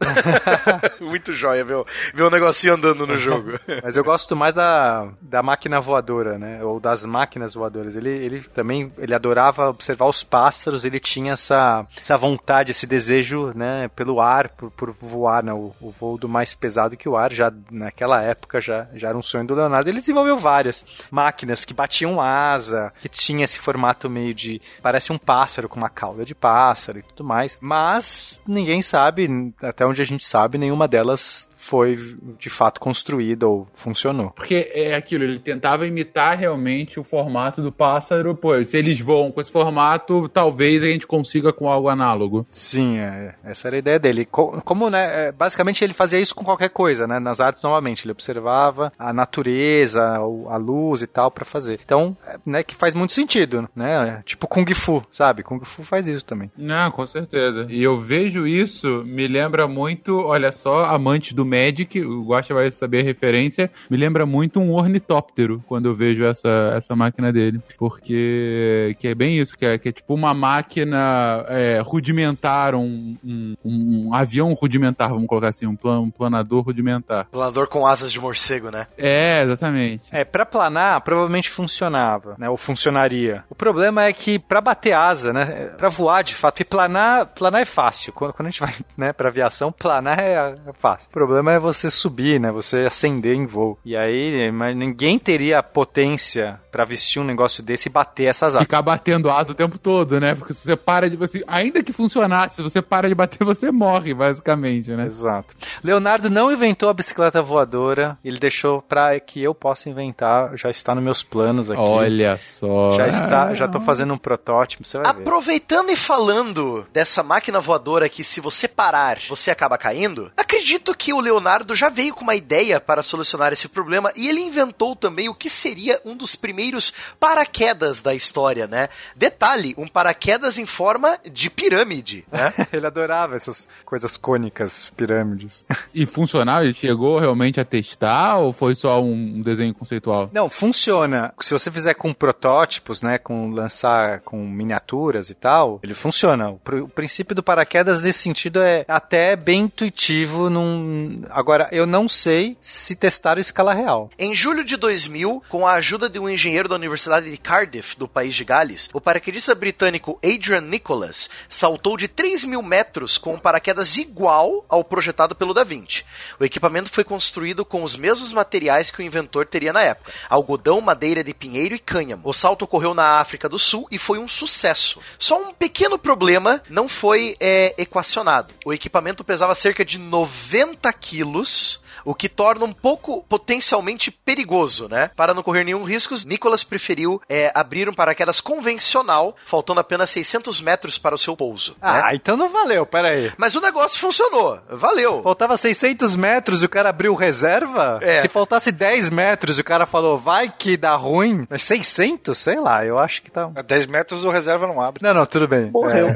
muito 1.00 1.32
joia 1.34 1.64
ver, 1.64 1.84
ver 2.14 2.24
o 2.24 2.30
negocinho 2.30 2.74
andando 2.74 3.06
no 3.06 3.18
jogo. 3.18 3.60
Mas 3.84 3.96
eu 3.96 4.04
gosto 4.04 4.36
mais 4.36 4.54
da, 4.54 5.08
da 5.22 5.42
máquina 5.42 5.80
voadora, 5.80 6.38
né? 6.38 6.64
Ou 6.64 6.80
das 6.80 7.06
máquinas 7.06 7.54
voadoras. 7.54 7.96
Ele, 7.96 8.10
ele 8.10 8.42
também 8.42 8.92
ele 8.98 9.14
adorava 9.14 9.70
observar 9.70 10.08
os 10.08 10.24
pássaros, 10.24 10.86
ele 10.86 11.00
tinha 11.00 11.34
essa, 11.34 11.86
essa 11.98 12.18
vontade, 12.18 12.72
esse 12.72 12.86
desejo, 12.88 13.52
né? 13.56 13.67
Pelo 13.96 14.20
ar, 14.20 14.50
por, 14.50 14.72
por 14.72 14.92
voar, 14.92 15.44
né? 15.44 15.54
O, 15.54 15.74
o 15.82 15.92
voo 15.92 16.18
do 16.18 16.28
mais 16.28 16.54
pesado 16.54 16.98
que 16.98 17.08
o 17.08 17.16
ar, 17.16 17.32
já 17.32 17.52
naquela 17.72 18.22
época 18.22 18.60
já, 18.62 18.88
já 18.94 19.10
era 19.10 19.18
um 19.18 19.24
sonho 19.24 19.46
do 19.46 19.56
Leonardo. 19.56 19.90
Ele 19.90 20.00
desenvolveu 20.00 20.38
várias 20.38 20.86
máquinas 21.12 21.66
que 21.66 21.74
batiam 21.74 22.22
asa, 22.22 22.94
que 23.02 23.10
tinha 23.10 23.44
esse 23.44 23.60
formato 23.60 24.10
meio 24.10 24.34
de. 24.34 24.62
parece 24.82 25.12
um 25.12 25.18
pássaro 25.18 25.70
com 25.70 25.78
uma 25.78 25.90
cauda 25.90 26.26
de 26.26 26.36
pássaro 26.36 27.00
e 27.00 27.04
tudo 27.04 27.24
mais. 27.24 27.58
Mas 27.62 28.42
ninguém 28.48 28.82
sabe, 28.82 29.54
até 29.62 29.86
onde 29.86 30.02
a 30.02 30.06
gente 30.06 30.26
sabe, 30.26 30.58
nenhuma 30.58 30.88
delas 30.88 31.50
foi 31.58 31.98
de 32.40 32.50
fato 32.50 32.80
construída 32.80 33.48
ou 33.48 33.68
funcionou. 33.74 34.30
Porque 34.32 34.72
é 34.74 34.96
aquilo, 34.96 35.24
ele 35.24 35.40
tentava 35.40 35.88
imitar 35.88 36.38
realmente 36.38 37.00
o 37.00 37.04
formato 37.04 37.62
do 37.62 37.72
pássaro. 37.72 38.36
Pô, 38.36 38.64
se 38.64 38.78
eles 38.78 39.00
voam 39.00 39.32
com 39.32 39.42
esse 39.42 39.52
formato, 39.52 40.30
talvez 40.30 40.84
a 40.84 40.88
gente 40.88 41.08
consiga 41.08 41.52
com 41.52 41.68
algo 41.70 41.90
análogo. 41.90 42.46
Sim, 42.52 43.00
é, 43.00 43.34
essa 43.44 43.68
era 43.68 43.76
a 43.76 43.80
ideia 43.80 44.00
dele. 44.00 44.24
Co- 44.26 44.62
Como, 44.64 44.90
né, 44.90 45.28
é, 45.28 45.32
basicamente 45.32 45.84
ele 45.84 45.94
fazia 45.94 46.20
isso 46.20 46.36
com 46.36 46.46
qualquer 46.46 46.70
coisa, 46.70 47.08
né, 47.08 47.20
nas 47.20 47.40
artes 47.42 47.64
novamente, 47.64 48.06
ele 48.06 48.12
observava 48.12 48.92
a 48.98 49.12
natureza, 49.12 50.04
a 50.50 50.58
luz 50.58 51.02
e 51.02 51.08
tal 51.08 51.32
pra 51.32 51.44
fazer. 51.46 51.80
Então, 51.84 52.16
é, 52.28 52.38
né, 52.46 52.64
que 52.64 52.76
faz 52.76 52.94
muito 52.94 53.14
sentido, 53.14 53.68
né, 53.76 54.22
tipo 54.26 54.48
Kung 54.48 54.72
Fu, 54.74 55.04
sabe? 55.12 55.42
Kung 55.44 55.60
Fu 55.64 55.84
faz 55.84 56.08
isso 56.08 56.24
também. 56.26 56.52
Não, 56.58 56.92
com 56.92 57.06
certeza. 57.08 57.66
E 57.70 57.82
eu 57.84 58.00
vejo 58.00 58.46
isso, 58.46 59.04
me 59.06 59.28
lembra 59.28 59.68
muito, 59.68 60.18
olha 60.20 60.52
só, 60.52 60.86
amante 60.86 61.34
do 61.34 61.46
Magic, 61.48 62.00
o 62.02 62.24
Guacha 62.24 62.54
vai 62.54 62.70
saber 62.72 63.02
a 63.02 63.04
referência, 63.04 63.72
me 63.90 63.98
lembra 63.98 64.26
muito 64.26 64.60
um 64.60 64.74
ornitóptero 64.74 65.64
quando 65.68 65.88
eu 65.88 65.96
vejo 65.96 66.24
essa, 66.24 66.74
essa 66.76 66.96
máquina 66.96 67.32
dele. 67.32 67.62
Porque 67.78 68.96
que 69.00 69.08
é 69.08 69.16
bem 69.16 69.40
isso, 69.40 69.58
que 69.58 69.66
é, 69.66 69.78
que 69.78 69.90
é 69.90 69.92
tipo 69.92 70.14
uma 70.14 70.34
máquina 70.34 71.46
é, 71.48 71.82
rudimentar, 71.84 72.76
um, 72.76 73.16
um, 73.24 73.56
um 73.64 74.14
avião 74.14 74.54
rudimentar, 74.54 75.10
vamos 75.10 75.28
colocar 75.28 75.50
assim, 75.50 75.66
um, 75.66 75.76
plan, 75.76 76.00
um 76.00 76.10
planador 76.10 76.64
rudimentar. 76.64 77.26
Planador 77.32 77.68
com 77.68 77.86
asas 77.86 78.12
de 78.12 78.20
morcego, 78.20 78.70
né? 78.70 78.88
É, 78.98 79.44
exatamente. 79.44 80.04
É, 80.12 80.24
pra 80.24 80.46
planar, 80.46 81.02
provavelmente 81.02 81.50
funcionava, 81.50 82.36
né? 82.38 82.50
Ou 82.50 82.58
funcionaria. 82.58 83.44
O 83.50 83.56
problema 83.56 84.06
é 84.06 84.14
que 84.14 84.40
pra 84.40 84.62
bater 84.62 84.94
asa, 84.94 85.32
né? 85.32 85.46
Pra 85.78 85.90
voar, 85.90 86.24
de 86.24 86.36
fato, 86.36 86.54
porque 86.54 86.66
planar, 86.66 87.28
planar 87.28 87.62
é 87.62 87.66
fácil. 87.66 88.12
Quando, 88.14 88.34
quando 88.34 88.48
a 88.48 88.52
gente 88.52 88.60
vai, 88.60 88.74
né, 88.98 89.14
pra 89.14 89.30
aviação, 89.30 89.72
planar 89.72 90.20
é, 90.20 90.34
é 90.34 90.74
fácil. 90.74 91.10
O 91.10 91.14
problema 91.14 91.37
é 91.50 91.60
você 91.60 91.90
subir, 91.90 92.40
né? 92.40 92.52
Você 92.52 92.80
ascender 92.80 93.36
em 93.36 93.46
voo. 93.46 93.78
E 93.84 93.96
aí, 93.96 94.52
mas 94.52 94.76
ninguém 94.76 95.18
teria 95.20 95.60
a 95.60 95.64
potência 95.64 96.60
pra 96.72 96.86
vestir 96.86 97.20
um 97.20 97.26
negócio 97.26 97.64
desse 97.64 97.90
e 97.90 97.92
bater 97.92 98.26
essas 98.26 98.50
asas. 98.50 98.62
Ficar 98.62 98.82
batendo 98.82 99.30
asa 99.30 99.52
o 99.52 99.56
tempo 99.56 99.80
todo, 99.80 100.20
né? 100.20 100.36
Porque 100.36 100.54
se 100.54 100.62
você 100.62 100.76
para 100.76 101.10
de. 101.10 101.16
Você, 101.18 101.44
ainda 101.48 101.82
que 101.82 101.92
funcionasse, 101.92 102.56
se 102.56 102.62
você 102.62 102.82
para 102.82 103.10
de 103.10 103.16
bater, 103.16 103.44
você 103.46 103.72
morre, 103.72 104.14
basicamente, 104.14 104.92
né? 104.92 105.06
Exato. 105.06 105.56
Leonardo 105.84 106.30
não 106.30 106.52
inventou 106.52 106.90
a 106.90 106.94
bicicleta 106.94 107.42
voadora, 107.42 108.18
ele 108.24 108.38
deixou 108.40 108.82
pra 108.82 109.20
que 109.20 109.42
eu 109.42 109.56
possa 109.56 109.90
inventar, 109.90 110.56
já 110.56 110.70
está 110.70 110.94
nos 110.94 111.04
meus 111.04 111.24
planos 111.24 111.72
aqui. 111.72 111.82
Olha 111.82 112.38
só. 112.38 112.96
Já 112.96 113.08
está, 113.08 113.56
já 113.56 113.68
tô 113.68 113.80
fazendo 113.80 114.14
um 114.14 114.18
protótipo, 114.18 114.86
você 114.86 115.00
vai 115.00 115.14
ver. 115.14 115.22
Aproveitando 115.22 115.90
e 115.90 115.96
falando 115.96 116.86
dessa 116.94 117.24
máquina 117.24 117.60
voadora 117.60 118.10
que 118.10 118.24
se 118.24 118.40
você 118.40 118.68
parar, 118.68 119.18
você 119.28 119.50
acaba 119.50 119.78
caindo, 119.78 120.32
acredito 120.38 120.96
que 120.96 121.14
o 121.14 121.22
Leonardo 121.28 121.76
já 121.76 121.90
veio 121.90 122.14
com 122.14 122.22
uma 122.24 122.36
ideia 122.36 122.80
para 122.80 123.02
solucionar 123.04 123.52
esse 123.52 123.68
problema 123.68 124.12
e 124.16 124.28
ele 124.28 124.42
inventou 124.42 124.96
também 124.96 125.28
o 125.28 125.34
que 125.36 125.50
seria 125.50 126.00
um 126.06 126.16
dos 126.16 126.36
primeiros 126.36 126.94
paraquedas 127.20 128.02
da 128.02 128.16
história, 128.16 128.66
né? 128.68 128.88
Detalhe, 129.16 129.76
um 129.78 129.88
paraquedas 129.88 130.58
em 130.58 130.66
forma 130.66 131.20
de 131.30 131.50
pirâmide, 131.50 132.26
né? 132.32 132.54
ele 132.72 132.86
adorava 132.88 133.36
essas 133.36 133.68
coisas 133.86 134.16
cônicas, 134.18 134.92
pirâmides. 134.96 135.66
E 135.94 136.06
funcionava? 136.06 136.64
Ele 136.64 136.74
chegou 136.74 137.20
realmente 137.20 137.60
a 137.60 137.66
testar 137.66 138.38
ou 138.38 138.54
foi 138.54 138.76
só 138.76 139.02
um 139.02 139.42
desenho 139.42 139.74
conceitual? 139.74 140.30
Não, 140.34 140.48
funciona. 140.50 141.34
Se 141.40 141.52
você 141.54 141.70
fizer 141.70 141.94
com 141.94 142.14
protótipos, 142.14 143.02
né, 143.02 143.18
com 143.18 143.50
lançar 143.52 144.22
com 144.22 144.38
miniaturas 144.48 145.30
e 145.30 145.36
tal, 145.36 145.80
ele 145.84 145.94
funciona. 145.94 146.50
O, 146.52 146.58
pr- 146.58 146.84
o 146.84 146.88
princípio 146.90 147.36
do 147.36 147.44
paraquedas 147.44 148.02
nesse 148.02 148.20
sentido 148.20 148.62
é 148.62 148.86
até 148.88 149.36
bem 149.36 149.62
intuitivo. 149.62 150.50
Num... 150.50 151.17
Agora, 151.30 151.68
eu 151.72 151.86
não 151.86 152.08
sei 152.08 152.58
se 152.62 152.96
testaram 152.96 153.40
escala 153.40 153.74
real. 153.74 154.10
Em 154.18 154.34
julho 154.36 154.64
de 154.64 154.76
2000, 154.78 155.44
com 155.50 155.66
a 155.66 155.74
ajuda 155.74 156.10
de 156.10 156.20
um 156.20 156.30
engenheiro 156.30 156.70
da 156.70 156.76
Universidade 156.76 157.30
de 157.30 157.38
Cardiff, 157.38 157.98
do 157.98 158.08
país 158.08 158.36
de 158.36 158.44
Gales, 158.44 158.90
o 158.94 159.02
paraquedista 159.02 159.54
britânico 159.56 160.20
Adrian 160.24 160.62
Nicholas 160.62 161.30
saltou 161.50 161.98
de 161.98 162.08
3 162.08 162.46
mil 162.46 162.62
metros 162.62 163.18
com 163.18 163.36
um 163.36 163.40
paraquedas 163.40 163.98
igual 163.98 164.66
ao 164.70 164.84
projetado 164.84 165.36
pelo 165.36 165.54
Da 165.54 165.64
Vinci. 165.64 166.06
O 166.40 166.46
equipamento 166.46 166.90
foi 166.90 167.04
construído 167.04 167.66
com 167.66 167.84
os 167.84 167.96
mesmos 167.96 168.34
materiais 168.34 168.92
que 168.92 169.02
o 169.02 169.06
inventor 169.06 169.46
teria 169.46 169.74
na 169.74 169.82
época: 169.82 170.12
algodão, 170.30 170.82
madeira 170.82 171.24
de 171.24 171.34
pinheiro 171.34 171.76
e 171.76 171.80
cânhamo. 171.80 172.24
O 172.26 172.34
salto 172.34 172.64
ocorreu 172.64 172.94
na 172.94 173.20
África 173.20 173.48
do 173.48 173.60
Sul 173.60 173.88
e 173.92 173.98
foi 173.98 174.20
um 174.20 174.28
sucesso. 174.28 175.00
Só 175.18 175.42
um 175.42 175.54
pequeno 175.54 175.98
problema 175.98 176.62
não 176.70 176.88
foi 176.88 177.36
é, 177.40 177.74
equacionado. 177.78 178.54
O 178.66 178.74
equipamento 178.74 179.24
pesava 179.24 179.56
cerca 179.56 179.84
de 179.84 179.98
90 179.98 180.92
quilos 181.08 181.80
o 182.04 182.16
que 182.16 182.30
torna 182.30 182.64
um 182.64 182.72
pouco 182.72 183.24
potencialmente 183.28 184.10
perigoso, 184.12 184.88
né? 184.88 185.12
Para 185.14 185.34
não 185.34 185.44
correr 185.44 185.66
nenhum 185.66 185.84
risco, 185.84 186.16
Nicholas 186.26 186.64
preferiu 186.64 187.22
é, 187.28 187.52
abrir 187.54 187.90
um 187.90 187.94
paraquedas 187.94 188.40
convencional, 188.40 189.36
faltando 189.46 189.82
apenas 189.82 190.10
600 190.12 190.62
metros 190.62 190.98
para 190.98 191.16
o 191.16 191.18
seu 191.18 191.36
pouso. 191.36 191.76
Ah, 191.82 192.04
né? 192.04 192.12
então 192.14 192.38
não 192.38 192.48
valeu, 192.48 192.86
peraí. 192.86 193.34
Mas 193.36 193.56
o 193.56 193.62
negócio 193.62 194.00
funcionou, 194.00 194.58
valeu. 194.70 195.22
Faltava 195.22 195.58
600 195.58 196.16
metros 196.16 196.64
e 196.64 196.66
o 196.66 196.70
cara 196.70 196.90
abriu 196.90 197.14
reserva? 197.14 198.00
É. 198.02 198.22
Se 198.22 198.30
faltasse 198.30 198.72
10 198.72 199.10
metros 199.10 199.58
e 199.58 199.62
o 199.62 199.66
cara 199.66 199.86
falou, 199.86 200.18
vai 200.18 200.50
que 200.58 200.78
dá 200.78 200.96
ruim. 200.96 201.46
Mas 201.50 201.64
600? 201.64 202.38
Sei 202.38 202.58
lá, 202.58 202.86
eu 202.86 202.98
acho 202.98 203.22
que 203.22 203.30
tá... 203.30 203.52
A 203.54 203.62
10 203.62 203.86
metros 203.88 204.24
o 204.24 204.30
reserva 204.30 204.66
não 204.66 204.82
abre. 204.82 205.04
Não, 205.04 205.14
não, 205.14 205.26
tudo 205.26 205.46
bem. 205.46 205.70
Morreu. 205.72 206.08
É, 206.10 206.16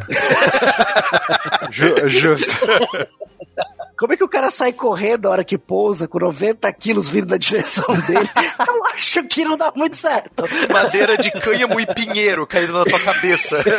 ju- 1.69 2.07
justo. 2.07 2.55
Como 4.01 4.13
é 4.13 4.17
que 4.17 4.23
o 4.23 4.27
cara 4.27 4.49
sai 4.49 4.73
correndo 4.73 5.27
a 5.27 5.29
hora 5.29 5.43
que 5.43 5.59
pousa 5.59 6.07
com 6.07 6.17
90 6.17 6.73
quilos 6.73 7.07
vindo 7.07 7.29
na 7.29 7.37
direção 7.37 7.85
dele? 8.07 8.27
Eu 8.67 8.85
acho 8.87 9.23
que 9.25 9.45
não 9.45 9.55
dá 9.55 9.71
muito 9.75 9.95
certo. 9.95 10.43
Madeira 10.73 11.15
de 11.19 11.29
cânhamo 11.29 11.79
e 11.79 11.85
pinheiro 11.85 12.47
caindo 12.47 12.73
na 12.73 12.83
tua 12.83 12.99
cabeça. 12.99 13.63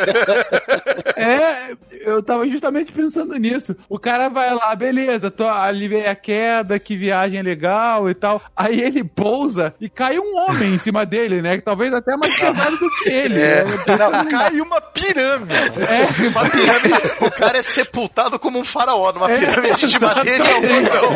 É, 1.15 1.73
eu 2.05 2.23
tava 2.23 2.47
justamente 2.49 2.91
pensando 2.91 3.37
nisso. 3.37 3.77
O 3.89 3.99
cara 3.99 4.29
vai 4.29 4.53
lá, 4.53 4.75
beleza, 4.75 5.31
tô, 5.31 5.47
aliviei 5.47 6.07
a 6.07 6.15
queda, 6.15 6.79
que 6.79 6.97
viagem 6.97 7.43
legal 7.43 8.11
e 8.11 8.15
tal. 8.15 8.43
Aí 8.57 8.81
ele 8.81 9.05
pousa 9.05 9.75
e 9.81 9.89
cai 9.89 10.19
um 10.19 10.37
homem 10.37 10.75
em 10.75 10.79
cima 10.79 11.07
dele, 11.07 11.41
né? 11.41 11.57
Que 11.57 11.63
talvez 11.63 11.93
até 11.93 12.17
mais 12.17 12.37
pesado 12.37 12.77
do 12.77 12.91
que 12.91 13.09
ele. 13.09 13.41
É. 13.41 13.65
né? 13.65 13.71
Não, 13.99 14.25
cai 14.27 14.61
uma 14.61 14.81
pirâmide. 14.81 15.53
É, 15.55 16.29
Uma 16.29 16.51
pirâmide, 16.51 17.25
o 17.27 17.31
cara 17.31 17.59
é 17.59 17.63
sepultado 17.63 18.39
como 18.39 18.59
um 18.59 18.65
faraó 18.65 19.13
numa 19.13 19.29
pirâmide 19.29 19.87
de 19.87 19.99
madeira 19.99 20.12
e 20.25 20.31
algodão. 20.53 21.13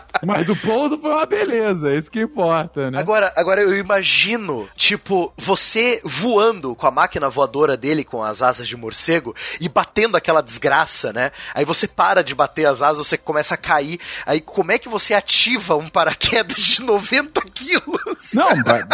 Mas 0.22 0.48
o 0.48 0.56
pouso 0.56 0.98
foi 0.98 1.10
uma 1.10 1.26
beleza, 1.26 1.94
isso 1.94 2.10
que 2.10 2.20
importa, 2.20 2.90
né? 2.90 2.98
Agora, 2.98 3.32
agora 3.36 3.62
eu 3.62 3.76
imagino, 3.76 4.68
tipo, 4.76 5.32
você 5.36 6.00
voando 6.04 6.74
com 6.74 6.86
a 6.86 6.90
máquina 6.90 7.28
voadora 7.28 7.76
dele 7.76 8.04
com 8.04 8.22
as 8.22 8.42
asas 8.42 8.68
de 8.68 8.76
morcego 8.76 9.34
e 9.60 9.68
batendo 9.68 10.16
aquela 10.16 10.42
desgraça, 10.42 11.12
né? 11.12 11.30
Aí 11.54 11.64
você 11.64 11.88
para 11.88 12.22
de 12.22 12.34
bater 12.34 12.66
as 12.66 12.82
asas, 12.82 13.06
você 13.06 13.16
começa 13.16 13.54
a 13.54 13.58
cair. 13.58 13.98
Aí 14.26 14.40
como 14.40 14.72
é 14.72 14.78
que 14.78 14.88
você 14.88 15.14
ativa 15.14 15.76
um 15.76 15.88
paraquedas 15.88 16.56
de 16.56 16.82
90 16.82 17.40
quilos? 17.52 18.30
Não, 18.32 18.48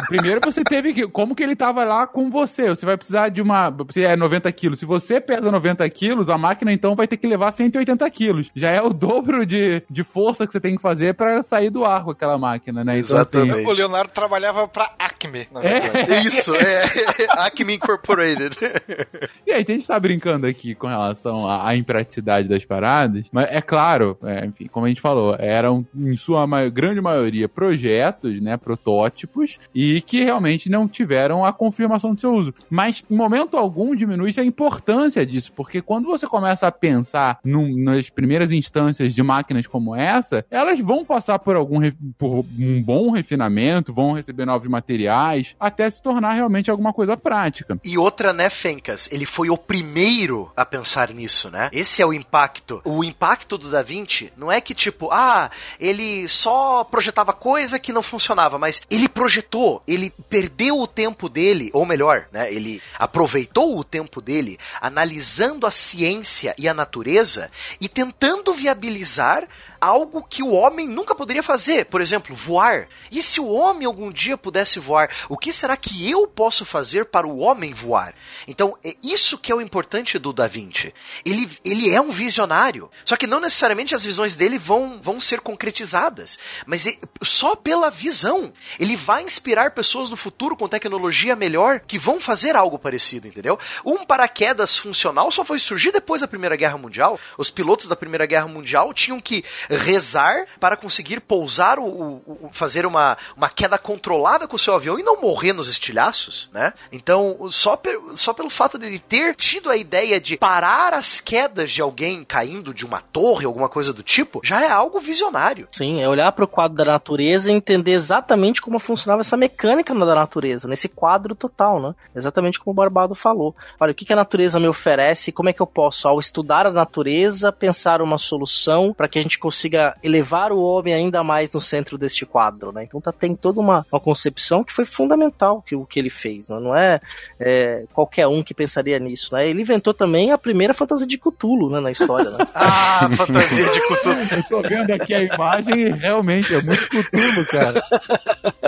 primeiro 0.06 0.40
você 0.42 0.62
teve 0.64 0.92
que. 0.94 1.08
Como 1.08 1.34
que 1.34 1.42
ele 1.42 1.56
tava 1.56 1.84
lá 1.84 2.06
com 2.06 2.30
você? 2.30 2.68
Você 2.68 2.86
vai 2.86 2.96
precisar 2.96 3.28
de 3.28 3.42
uma. 3.42 3.74
Se 3.90 4.02
é 4.02 4.16
90 4.16 4.50
quilos. 4.52 4.78
Se 4.78 4.86
você 4.86 5.20
pesa 5.20 5.50
90 5.50 5.88
quilos, 5.90 6.28
a 6.28 6.38
máquina 6.38 6.72
então 6.72 6.94
vai 6.94 7.06
ter 7.06 7.16
que 7.16 7.26
levar 7.26 7.52
180 7.52 8.08
quilos. 8.10 8.50
Já 8.54 8.70
é 8.70 8.80
o 8.80 8.90
dobro 8.90 9.44
de, 9.44 9.82
de 9.88 10.04
força 10.04 10.46
que 10.46 10.52
você 10.52 10.60
tem 10.60 10.76
que 10.76 10.82
fazer 10.82 11.09
pra 11.12 11.42
sair 11.42 11.70
do 11.70 11.84
ar 11.84 12.04
com 12.04 12.10
aquela 12.10 12.38
máquina, 12.38 12.82
né? 12.84 12.98
Então, 12.98 13.18
Exatamente. 13.18 13.66
O 13.66 13.72
Leonardo 13.72 14.12
trabalhava 14.12 14.66
pra 14.68 14.92
Acme, 14.98 15.46
na 15.52 15.62
É. 15.62 15.80
verdade. 15.80 16.12
É 16.12 16.20
Isso, 16.22 16.54
é 16.56 16.82
Acme 17.30 17.74
Incorporated. 17.74 18.56
E 19.46 19.52
aí, 19.52 19.64
a 19.66 19.72
gente 19.72 19.86
tá 19.86 19.98
brincando 19.98 20.46
aqui 20.46 20.74
com 20.74 20.86
relação 20.86 21.48
à, 21.48 21.68
à 21.68 21.76
impraticidade 21.76 22.46
das 22.48 22.64
paradas, 22.64 23.26
mas 23.32 23.48
é 23.50 23.60
claro, 23.60 24.16
é, 24.22 24.46
enfim, 24.46 24.66
como 24.68 24.86
a 24.86 24.88
gente 24.88 25.00
falou, 25.00 25.34
eram 25.38 25.84
em 25.96 26.16
sua 26.16 26.46
ma- 26.46 26.68
grande 26.68 27.00
maioria 27.00 27.48
projetos, 27.48 28.40
né, 28.40 28.56
protótipos, 28.56 29.58
e 29.74 30.00
que 30.02 30.22
realmente 30.22 30.68
não 30.70 30.86
tiveram 30.86 31.44
a 31.44 31.52
confirmação 31.52 32.14
do 32.14 32.20
seu 32.20 32.32
uso. 32.34 32.54
Mas 32.68 33.02
em 33.10 33.16
momento 33.16 33.56
algum 33.56 33.94
diminui 33.96 34.30
a 34.36 34.44
importância 34.44 35.26
disso, 35.26 35.52
porque 35.56 35.80
quando 35.82 36.06
você 36.06 36.26
começa 36.26 36.66
a 36.68 36.72
pensar 36.72 37.38
num- 37.44 37.76
nas 37.82 38.08
primeiras 38.08 38.52
instâncias 38.52 39.12
de 39.14 39.22
máquinas 39.22 39.66
como 39.66 39.94
essa, 39.96 40.44
elas 40.50 40.78
vão 40.78 40.99
passar 41.04 41.38
por 41.38 41.56
algum 41.56 41.80
por 42.18 42.44
um 42.58 42.82
bom 42.82 43.10
refinamento, 43.10 43.92
vão 43.92 44.12
receber 44.12 44.44
novos 44.44 44.68
materiais, 44.68 45.54
até 45.58 45.90
se 45.90 46.02
tornar 46.02 46.32
realmente 46.32 46.70
alguma 46.70 46.92
coisa 46.92 47.16
prática. 47.16 47.78
E 47.84 47.96
outra, 47.96 48.32
né, 48.32 48.48
Fencas? 48.50 49.08
Ele 49.12 49.26
foi 49.26 49.50
o 49.50 49.56
primeiro 49.56 50.50
a 50.56 50.64
pensar 50.64 51.12
nisso, 51.12 51.50
né? 51.50 51.70
Esse 51.72 52.02
é 52.02 52.06
o 52.06 52.12
impacto. 52.12 52.80
O 52.84 53.02
impacto 53.04 53.56
do 53.56 53.70
Da 53.70 53.82
Vinci 53.82 54.32
não 54.36 54.50
é 54.50 54.60
que, 54.60 54.74
tipo, 54.74 55.10
ah, 55.10 55.50
ele 55.78 56.28
só 56.28 56.84
projetava 56.84 57.32
coisa 57.32 57.78
que 57.78 57.92
não 57.92 58.02
funcionava, 58.02 58.58
mas 58.58 58.82
ele 58.90 59.08
projetou, 59.08 59.82
ele 59.86 60.12
perdeu 60.28 60.80
o 60.80 60.86
tempo 60.86 61.28
dele, 61.28 61.70
ou 61.72 61.86
melhor, 61.86 62.26
né, 62.32 62.52
ele 62.52 62.80
aproveitou 62.98 63.78
o 63.78 63.84
tempo 63.84 64.20
dele 64.20 64.58
analisando 64.80 65.66
a 65.66 65.70
ciência 65.70 66.54
e 66.58 66.68
a 66.68 66.74
natureza 66.74 67.50
e 67.80 67.88
tentando 67.88 68.52
viabilizar 68.52 69.46
algo 69.80 70.22
que 70.22 70.42
o 70.42 70.52
homem 70.52 70.86
nunca 70.86 71.14
poderia 71.14 71.42
fazer. 71.42 71.86
Por 71.86 72.00
exemplo, 72.00 72.34
voar. 72.34 72.88
E 73.10 73.22
se 73.22 73.40
o 73.40 73.48
homem 73.48 73.86
algum 73.86 74.12
dia 74.12 74.36
pudesse 74.36 74.78
voar, 74.78 75.10
o 75.28 75.36
que 75.36 75.52
será 75.52 75.76
que 75.76 76.10
eu 76.10 76.26
posso 76.26 76.64
fazer 76.64 77.06
para 77.06 77.26
o 77.26 77.38
homem 77.38 77.72
voar? 77.72 78.14
Então, 78.46 78.76
é 78.84 78.94
isso 79.02 79.38
que 79.38 79.50
é 79.50 79.54
o 79.54 79.60
importante 79.60 80.18
do 80.18 80.32
Da 80.32 80.46
Vinci. 80.46 80.92
Ele, 81.24 81.48
ele 81.64 81.90
é 81.90 82.00
um 82.00 82.10
visionário. 82.10 82.90
Só 83.04 83.16
que 83.16 83.26
não 83.26 83.40
necessariamente 83.40 83.94
as 83.94 84.04
visões 84.04 84.34
dele 84.34 84.58
vão, 84.58 85.00
vão 85.00 85.20
ser 85.20 85.40
concretizadas. 85.40 86.38
Mas 86.66 86.86
e- 86.86 86.98
só 87.22 87.56
pela 87.56 87.90
visão. 87.90 88.52
Ele 88.78 88.96
vai 88.96 89.22
inspirar 89.22 89.72
pessoas 89.72 90.10
no 90.10 90.16
futuro 90.16 90.56
com 90.56 90.68
tecnologia 90.68 91.34
melhor 91.36 91.80
que 91.80 91.98
vão 91.98 92.20
fazer 92.20 92.56
algo 92.56 92.78
parecido, 92.78 93.26
entendeu? 93.26 93.58
Um 93.84 94.04
paraquedas 94.04 94.76
funcional 94.76 95.30
só 95.30 95.44
foi 95.44 95.58
surgir 95.58 95.92
depois 95.92 96.20
da 96.20 96.28
Primeira 96.28 96.56
Guerra 96.56 96.76
Mundial. 96.78 97.18
Os 97.38 97.50
pilotos 97.50 97.86
da 97.86 97.96
Primeira 97.96 98.26
Guerra 98.26 98.48
Mundial 98.48 98.92
tinham 98.92 99.20
que 99.20 99.44
rezar 99.76 100.46
para 100.58 100.76
conseguir 100.76 101.20
pousar 101.20 101.78
o, 101.78 101.84
o- 101.84 102.22
o- 102.46 102.50
fazer 102.52 102.84
uma, 102.86 103.16
uma 103.36 103.48
queda 103.48 103.78
controlada 103.78 104.46
com 104.48 104.56
o 104.56 104.58
seu 104.58 104.74
avião 104.74 104.98
e 104.98 105.02
não 105.02 105.20
morrer 105.20 105.52
nos 105.52 105.68
estilhaços, 105.68 106.48
né? 106.52 106.72
Então, 106.92 107.36
só, 107.50 107.76
per- 107.76 107.98
só 108.14 108.32
pelo 108.32 108.50
fato 108.50 108.78
de 108.78 108.86
ele 108.86 108.98
ter 108.98 109.34
tido 109.34 109.70
a 109.70 109.76
ideia 109.76 110.20
de 110.20 110.36
parar 110.36 110.94
as 110.94 111.20
quedas 111.20 111.70
de 111.70 111.80
alguém 111.82 112.24
caindo 112.24 112.72
de 112.74 112.84
uma 112.84 113.00
torre, 113.00 113.46
alguma 113.46 113.68
coisa 113.68 113.92
do 113.92 114.02
tipo, 114.02 114.40
já 114.44 114.62
é 114.64 114.70
algo 114.70 114.98
visionário. 115.00 115.68
Sim, 115.72 116.00
é 116.00 116.08
olhar 116.08 116.30
para 116.32 116.44
o 116.44 116.48
quadro 116.48 116.76
da 116.76 116.84
natureza 116.84 117.50
e 117.50 117.54
entender 117.54 117.92
exatamente 117.92 118.60
como 118.60 118.78
funcionava 118.78 119.20
essa 119.20 119.36
mecânica 119.36 119.94
da 119.94 120.14
natureza, 120.14 120.66
nesse 120.68 120.88
quadro 120.88 121.34
total, 121.34 121.80
né? 121.80 121.94
Exatamente 122.14 122.58
como 122.58 122.72
o 122.72 122.74
Barbado 122.74 123.14
falou. 123.14 123.54
Olha, 123.78 123.92
o 123.92 123.94
que, 123.94 124.04
que 124.04 124.12
a 124.12 124.16
natureza 124.16 124.58
me 124.58 124.68
oferece, 124.68 125.32
como 125.32 125.48
é 125.48 125.52
que 125.52 125.60
eu 125.60 125.66
posso, 125.66 126.08
ao 126.08 126.18
estudar 126.18 126.66
a 126.66 126.70
natureza, 126.70 127.52
pensar 127.52 128.00
uma 128.02 128.18
solução 128.18 128.92
para 128.94 129.08
que 129.08 129.18
a 129.18 129.22
gente 129.22 129.38
consiga 129.38 129.59
elevar 130.02 130.52
o 130.52 130.60
homem 130.60 130.94
ainda 130.94 131.22
mais 131.24 131.52
no 131.52 131.60
centro 131.60 131.98
deste 131.98 132.24
quadro, 132.24 132.72
né? 132.72 132.84
Então 132.84 133.00
tá, 133.00 133.12
tem 133.12 133.34
toda 133.34 133.60
uma, 133.60 133.84
uma 133.90 134.00
concepção 134.00 134.62
que 134.62 134.72
foi 134.72 134.84
fundamental 134.84 135.62
que 135.62 135.74
o 135.74 135.84
que 135.84 135.98
ele 135.98 136.10
fez, 136.10 136.48
né? 136.48 136.60
não 136.60 136.76
é, 136.76 137.00
é, 137.38 137.84
qualquer 137.92 138.26
um 138.26 138.42
que 138.42 138.54
pensaria 138.54 138.98
nisso, 138.98 139.34
né? 139.34 139.48
Ele 139.48 139.62
inventou 139.62 139.92
também 139.92 140.30
a 140.30 140.38
primeira 140.38 140.74
fantasia 140.74 141.06
de 141.06 141.18
Cthulhu, 141.18 141.70
né, 141.70 141.80
na 141.80 141.90
história, 141.90 142.30
né? 142.30 142.46
Ah, 142.54 143.08
fantasia 143.16 143.68
de 143.68 143.80
Cthulhu. 143.80 144.20
Eu 144.20 144.42
tô 144.44 144.62
vendo 144.62 144.90
aqui 144.90 145.14
a 145.14 145.22
imagem 145.22 145.74
e 145.74 145.90
realmente 145.90 146.54
é 146.54 146.62
muito 146.62 146.88
Cthulhu, 146.88 147.46
cara. 147.46 147.82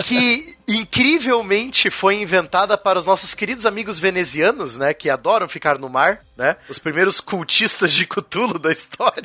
que 0.03 0.57
incrivelmente 0.67 1.91
foi 1.91 2.21
inventada 2.21 2.79
para 2.79 2.99
os 2.99 3.07
nossos 3.07 3.35
queridos 3.35 3.67
amigos 3.67 3.99
venezianos, 3.99 4.77
né, 4.77 4.95
que 4.95 5.11
adoram 5.11 5.49
ficar 5.49 5.79
no 5.79 5.89
mar, 5.89 6.21
né? 6.37 6.57
Os 6.69 6.79
primeiros 6.79 7.21
cultistas 7.21 7.93
de 7.93 8.07
Cthulhu 8.07 8.59
da 8.59 8.73
história. 8.73 9.23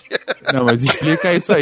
Não, 0.54 0.66
mas 0.66 0.84
explica 0.84 1.34
isso 1.34 1.54
aí, 1.54 1.57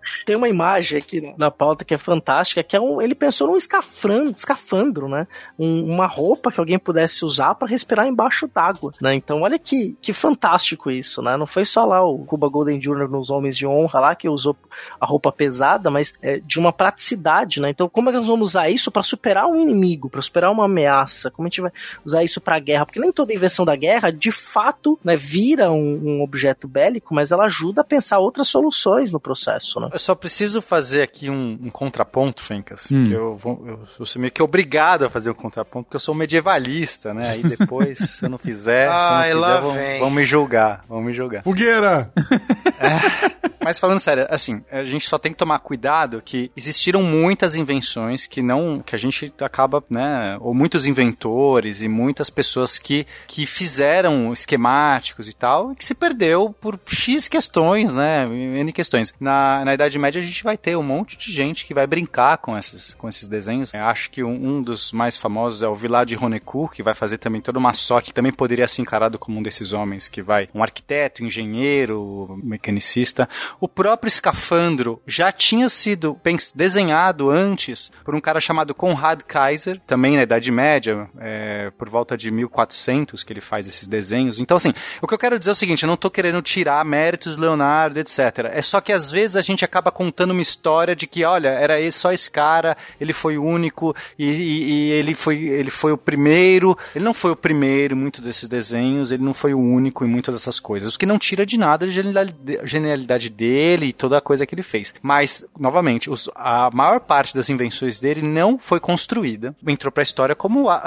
Tem 0.26 0.36
uma 0.36 0.48
imagem 0.48 0.98
aqui 0.98 1.20
na- 1.20 1.34
na 1.36 1.50
pauta 1.50 1.84
que 1.84 1.94
é 1.94 1.98
fantástica, 1.98 2.62
que 2.62 2.76
é 2.76 2.80
um, 2.80 3.00
ele 3.00 3.14
pensou 3.14 3.46
num 3.48 3.56
escafandro, 3.56 4.34
escafandro 4.36 5.08
né? 5.08 5.26
Um- 5.58 5.84
uma 5.92 6.06
roupa 6.06 6.50
que 6.52 6.60
alguém 6.60 6.78
pudesse 6.78 7.24
usar 7.24 7.54
para 7.54 7.68
respirar 7.68 8.06
embaixo 8.06 8.48
d'água, 8.52 8.92
né? 9.00 9.14
Então, 9.14 9.42
olha 9.42 9.58
que, 9.58 9.96
que 10.00 10.12
fantástico 10.12 10.90
isso, 10.90 11.22
né? 11.22 11.36
Não 11.36 11.46
foi 11.46 11.64
só 11.64 11.84
lá 11.84 12.04
o 12.04 12.18
Cuba 12.24 12.48
Golden 12.48 12.78
Jr. 12.78 13.08
nos 13.08 13.30
Homens 13.30 13.56
de 13.56 13.66
Honra 13.66 14.00
lá 14.00 14.14
que 14.14 14.28
usou 14.28 14.56
a 15.00 15.06
roupa 15.06 15.30
pesada, 15.32 15.90
mas 15.90 16.14
é, 16.22 16.38
de 16.38 16.58
uma 16.58 16.72
praticidade, 16.72 17.60
né? 17.60 17.70
Então, 17.70 17.88
como 17.88 18.08
é 18.08 18.12
que 18.12 18.18
nós 18.18 18.26
vamos 18.26 18.50
usar 18.50 18.68
isso 18.70 18.90
para 18.90 19.02
superar 19.02 19.46
um 19.46 19.56
inimigo, 19.60 20.08
para 20.10 20.20
superar 20.22 20.50
uma 20.50 20.64
ameaça? 20.64 21.30
Como 21.30 21.46
a 21.46 21.48
gente 21.48 21.60
vai 21.60 21.72
usar 22.04 22.22
isso 22.24 22.40
para 22.40 22.58
guerra? 22.58 22.86
Porque 22.86 23.00
nem 23.00 23.12
toda 23.12 23.34
invenção 23.34 23.64
da 23.64 23.76
guerra, 23.76 24.10
de 24.10 24.30
fato, 24.32 24.98
né, 25.04 25.16
vira 25.16 25.70
um, 25.70 26.00
um 26.18 26.22
objeto 26.22 26.66
bélico, 26.68 27.14
mas 27.14 27.30
ela 27.32 27.44
ajuda 27.44 27.80
a 27.80 27.84
pensar 27.84 28.18
outras 28.18 28.48
soluções 28.48 29.12
no 29.12 29.20
processo, 29.30 29.78
né? 29.78 29.88
Eu 29.92 29.98
só 29.98 30.14
preciso 30.14 30.60
fazer 30.60 31.02
aqui 31.02 31.30
um, 31.30 31.58
um 31.62 31.70
contraponto, 31.70 32.42
Fencas. 32.42 32.90
Hum. 32.90 33.02
Porque 33.02 33.16
eu, 33.16 33.36
vou, 33.36 33.62
eu, 33.64 33.80
eu 33.98 34.06
sou 34.06 34.20
meio 34.20 34.32
que 34.32 34.42
obrigado 34.42 35.04
a 35.04 35.10
fazer 35.10 35.30
um 35.30 35.34
contraponto, 35.34 35.84
porque 35.84 35.96
eu 35.96 36.00
sou 36.00 36.14
medievalista, 36.14 37.14
né? 37.14 37.30
Aí 37.30 37.42
depois, 37.42 37.98
se 38.18 38.24
eu 38.24 38.28
não 38.28 38.38
fizer, 38.38 38.88
se 38.88 38.94
eu 38.94 39.10
não 39.10 39.16
Ai, 39.16 39.32
fizer, 39.32 39.60
vão, 39.60 39.72
vem. 39.72 40.00
vão 40.00 40.10
me 40.10 40.24
julgar. 40.24 40.84
Vão 40.88 41.00
me 41.00 41.14
julgar. 41.14 41.44
Fogueira! 41.44 42.12
Mas 43.62 43.78
falando 43.78 43.98
sério, 43.98 44.26
assim, 44.30 44.62
a 44.72 44.84
gente 44.84 45.06
só 45.06 45.18
tem 45.18 45.32
que 45.32 45.38
tomar 45.38 45.58
cuidado 45.58 46.22
que 46.24 46.50
existiram 46.56 47.02
muitas 47.02 47.54
invenções 47.54 48.26
que 48.26 48.40
não, 48.40 48.80
que 48.80 48.94
a 48.94 48.98
gente 48.98 49.32
acaba, 49.38 49.84
né, 49.90 50.38
ou 50.40 50.54
muitos 50.54 50.86
inventores 50.86 51.82
e 51.82 51.88
muitas 51.88 52.30
pessoas 52.30 52.78
que, 52.78 53.06
que 53.26 53.44
fizeram 53.44 54.32
esquemáticos 54.32 55.28
e 55.28 55.34
tal, 55.34 55.72
e 55.72 55.76
que 55.76 55.84
se 55.84 55.94
perdeu 55.94 56.54
por 56.58 56.80
X 56.86 57.28
questões, 57.28 57.94
né, 57.94 58.24
N 58.24 58.72
questões. 58.72 59.12
Na, 59.20 59.64
na 59.66 59.74
Idade 59.74 59.98
Média 59.98 60.20
a 60.20 60.24
gente 60.24 60.42
vai 60.42 60.56
ter 60.56 60.76
um 60.76 60.82
monte 60.82 61.18
de 61.18 61.30
gente 61.30 61.66
que 61.66 61.74
vai 61.74 61.86
brincar 61.86 62.38
com 62.38 62.56
esses, 62.56 62.94
com 62.94 63.06
esses 63.06 63.28
desenhos. 63.28 63.74
Eu 63.74 63.84
acho 63.84 64.10
que 64.10 64.24
um, 64.24 64.32
um 64.32 64.62
dos 64.62 64.92
mais 64.92 65.18
famosos 65.18 65.62
é 65.62 65.68
o 65.68 65.74
Vilá 65.74 66.04
de 66.04 66.14
Ronecourt, 66.14 66.72
que 66.72 66.82
vai 66.82 66.94
fazer 66.94 67.18
também 67.18 67.42
toda 67.42 67.58
uma 67.58 67.74
sorte, 67.74 68.06
que 68.06 68.14
também 68.14 68.32
poderia 68.32 68.66
ser 68.66 68.80
encarado 68.80 69.18
como 69.18 69.38
um 69.38 69.42
desses 69.42 69.74
homens, 69.74 70.08
que 70.08 70.22
vai, 70.22 70.48
um 70.54 70.62
arquiteto, 70.62 71.22
engenheiro, 71.22 72.40
mecanicista, 72.42 73.28
o 73.60 73.68
próprio 73.68 74.08
escafandro 74.08 75.02
já 75.06 75.30
tinha 75.30 75.68
sido 75.68 76.18
desenhado 76.54 77.30
antes 77.30 77.92
por 78.04 78.14
um 78.14 78.20
cara 78.20 78.40
chamado 78.40 78.74
Conrad 78.74 79.20
Kaiser, 79.22 79.80
também 79.86 80.16
na 80.16 80.22
Idade 80.22 80.50
Média, 80.50 81.08
é, 81.18 81.70
por 81.76 81.90
volta 81.90 82.16
de 82.16 82.30
1400 82.30 83.22
que 83.22 83.32
ele 83.32 83.40
faz 83.40 83.68
esses 83.68 83.86
desenhos. 83.86 84.40
Então, 84.40 84.56
assim, 84.56 84.72
o 85.02 85.06
que 85.06 85.12
eu 85.12 85.18
quero 85.18 85.38
dizer 85.38 85.50
é 85.50 85.52
o 85.52 85.56
seguinte: 85.56 85.82
eu 85.82 85.88
não 85.88 85.94
estou 85.94 86.10
querendo 86.10 86.40
tirar 86.40 86.82
méritos 86.84 87.36
do 87.36 87.42
Leonardo, 87.42 87.98
etc. 87.98 88.18
É 88.52 88.62
só 88.62 88.80
que 88.80 88.92
às 88.92 89.09
vezes 89.10 89.36
a 89.36 89.40
gente 89.40 89.64
acaba 89.64 89.90
contando 89.90 90.30
uma 90.32 90.40
história 90.40 90.94
de 90.96 91.06
que, 91.06 91.24
olha, 91.24 91.48
era 91.48 91.90
só 91.92 92.12
esse 92.12 92.30
cara, 92.30 92.76
ele 93.00 93.12
foi 93.12 93.36
único 93.38 93.94
e, 94.18 94.26
e- 94.30 94.70
e 94.70 94.90
ele, 94.92 95.14
foi, 95.14 95.38
ele 95.48 95.70
foi 95.70 95.92
o 95.92 95.98
primeiro. 95.98 96.76
Ele 96.94 97.04
não 97.04 97.14
foi 97.14 97.30
o 97.30 97.36
primeiro 97.36 97.94
em 97.94 97.98
muitos 97.98 98.20
desses 98.20 98.48
desenhos, 98.48 99.12
ele 99.12 99.22
não 99.22 99.34
foi 99.34 99.54
o 99.54 99.58
único 99.58 100.04
em 100.04 100.08
muitas 100.08 100.34
dessas 100.34 100.60
coisas. 100.60 100.94
O 100.94 100.98
que 100.98 101.06
não 101.06 101.18
tira 101.18 101.44
de 101.46 101.58
nada 101.58 101.86
a 101.86 101.88
genialidade- 101.88 103.30
dele 103.30 103.86
e 103.86 103.92
toda 103.92 104.18
a 104.18 104.20
coisa 104.20 104.46
que 104.46 104.54
ele 104.54 104.62
fez. 104.62 104.94
Mas, 105.02 105.44
novamente, 105.58 106.10
os- 106.10 106.28
a 106.34 106.70
maior 106.72 107.00
parte 107.00 107.34
das 107.34 107.48
invenções 107.50 108.00
dele 108.00 108.22
não 108.22 108.58
foi 108.58 108.80
construída. 108.80 109.54
Entrou 109.66 109.92
pra 109.92 110.02
história 110.02 110.34
como 110.34 110.70
é, 110.70 110.80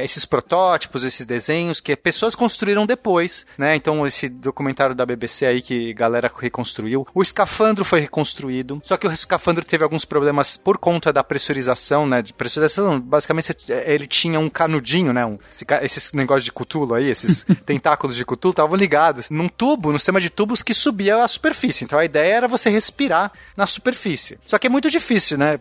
é, 0.00 0.04
esses 0.04 0.24
protótipos, 0.24 1.04
esses 1.04 1.26
desenhos 1.26 1.80
que 1.80 1.94
pessoas 1.96 2.34
construíram 2.34 2.86
depois, 2.86 3.46
né? 3.58 3.74
Então, 3.76 4.06
esse 4.06 4.28
documentário 4.28 4.94
da 4.94 5.04
BBC 5.06 5.46
aí 5.46 5.62
que 5.62 5.90
a 5.90 5.94
galera 5.94 6.30
reconstruiu. 6.34 7.06
O 7.14 7.22
escafandro 7.22 7.49
foi 7.84 8.00
reconstruído, 8.00 8.80
só 8.84 8.96
que 8.96 9.06
o 9.06 9.12
escafandro 9.12 9.64
teve 9.64 9.84
alguns 9.84 10.04
problemas 10.04 10.56
por 10.56 10.78
conta 10.78 11.12
da 11.12 11.22
pressurização, 11.24 12.06
né? 12.06 12.22
De 12.22 12.32
pressurização, 12.32 13.00
basicamente 13.00 13.46
você- 13.46 13.72
ele 13.86 14.06
tinha 14.06 14.38
um 14.38 14.48
canudinho, 14.48 15.12
né? 15.12 15.24
Um, 15.26 15.38
esses 15.82 16.12
negócios 16.12 16.44
de 16.44 16.52
cutulo 16.52 16.94
aí, 16.94 17.08
esses 17.10 17.44
tentáculos 17.66 18.16
de 18.16 18.24
cutulo 18.24 18.52
estavam 18.52 18.76
ligados 18.76 19.30
num 19.30 19.48
tubo, 19.48 19.92
no 19.92 19.98
sistema 19.98 20.20
de 20.20 20.30
tubos 20.30 20.62
que 20.62 20.72
subia 20.74 21.22
à 21.22 21.28
superfície. 21.28 21.84
Então 21.84 21.98
a 21.98 22.04
ideia 22.04 22.34
era 22.34 22.48
você 22.48 22.70
respirar 22.70 23.32
na 23.56 23.66
superfície. 23.66 24.38
Só 24.46 24.58
que 24.58 24.66
é 24.66 24.70
muito 24.70 24.90
difícil, 24.90 25.36
né? 25.38 25.58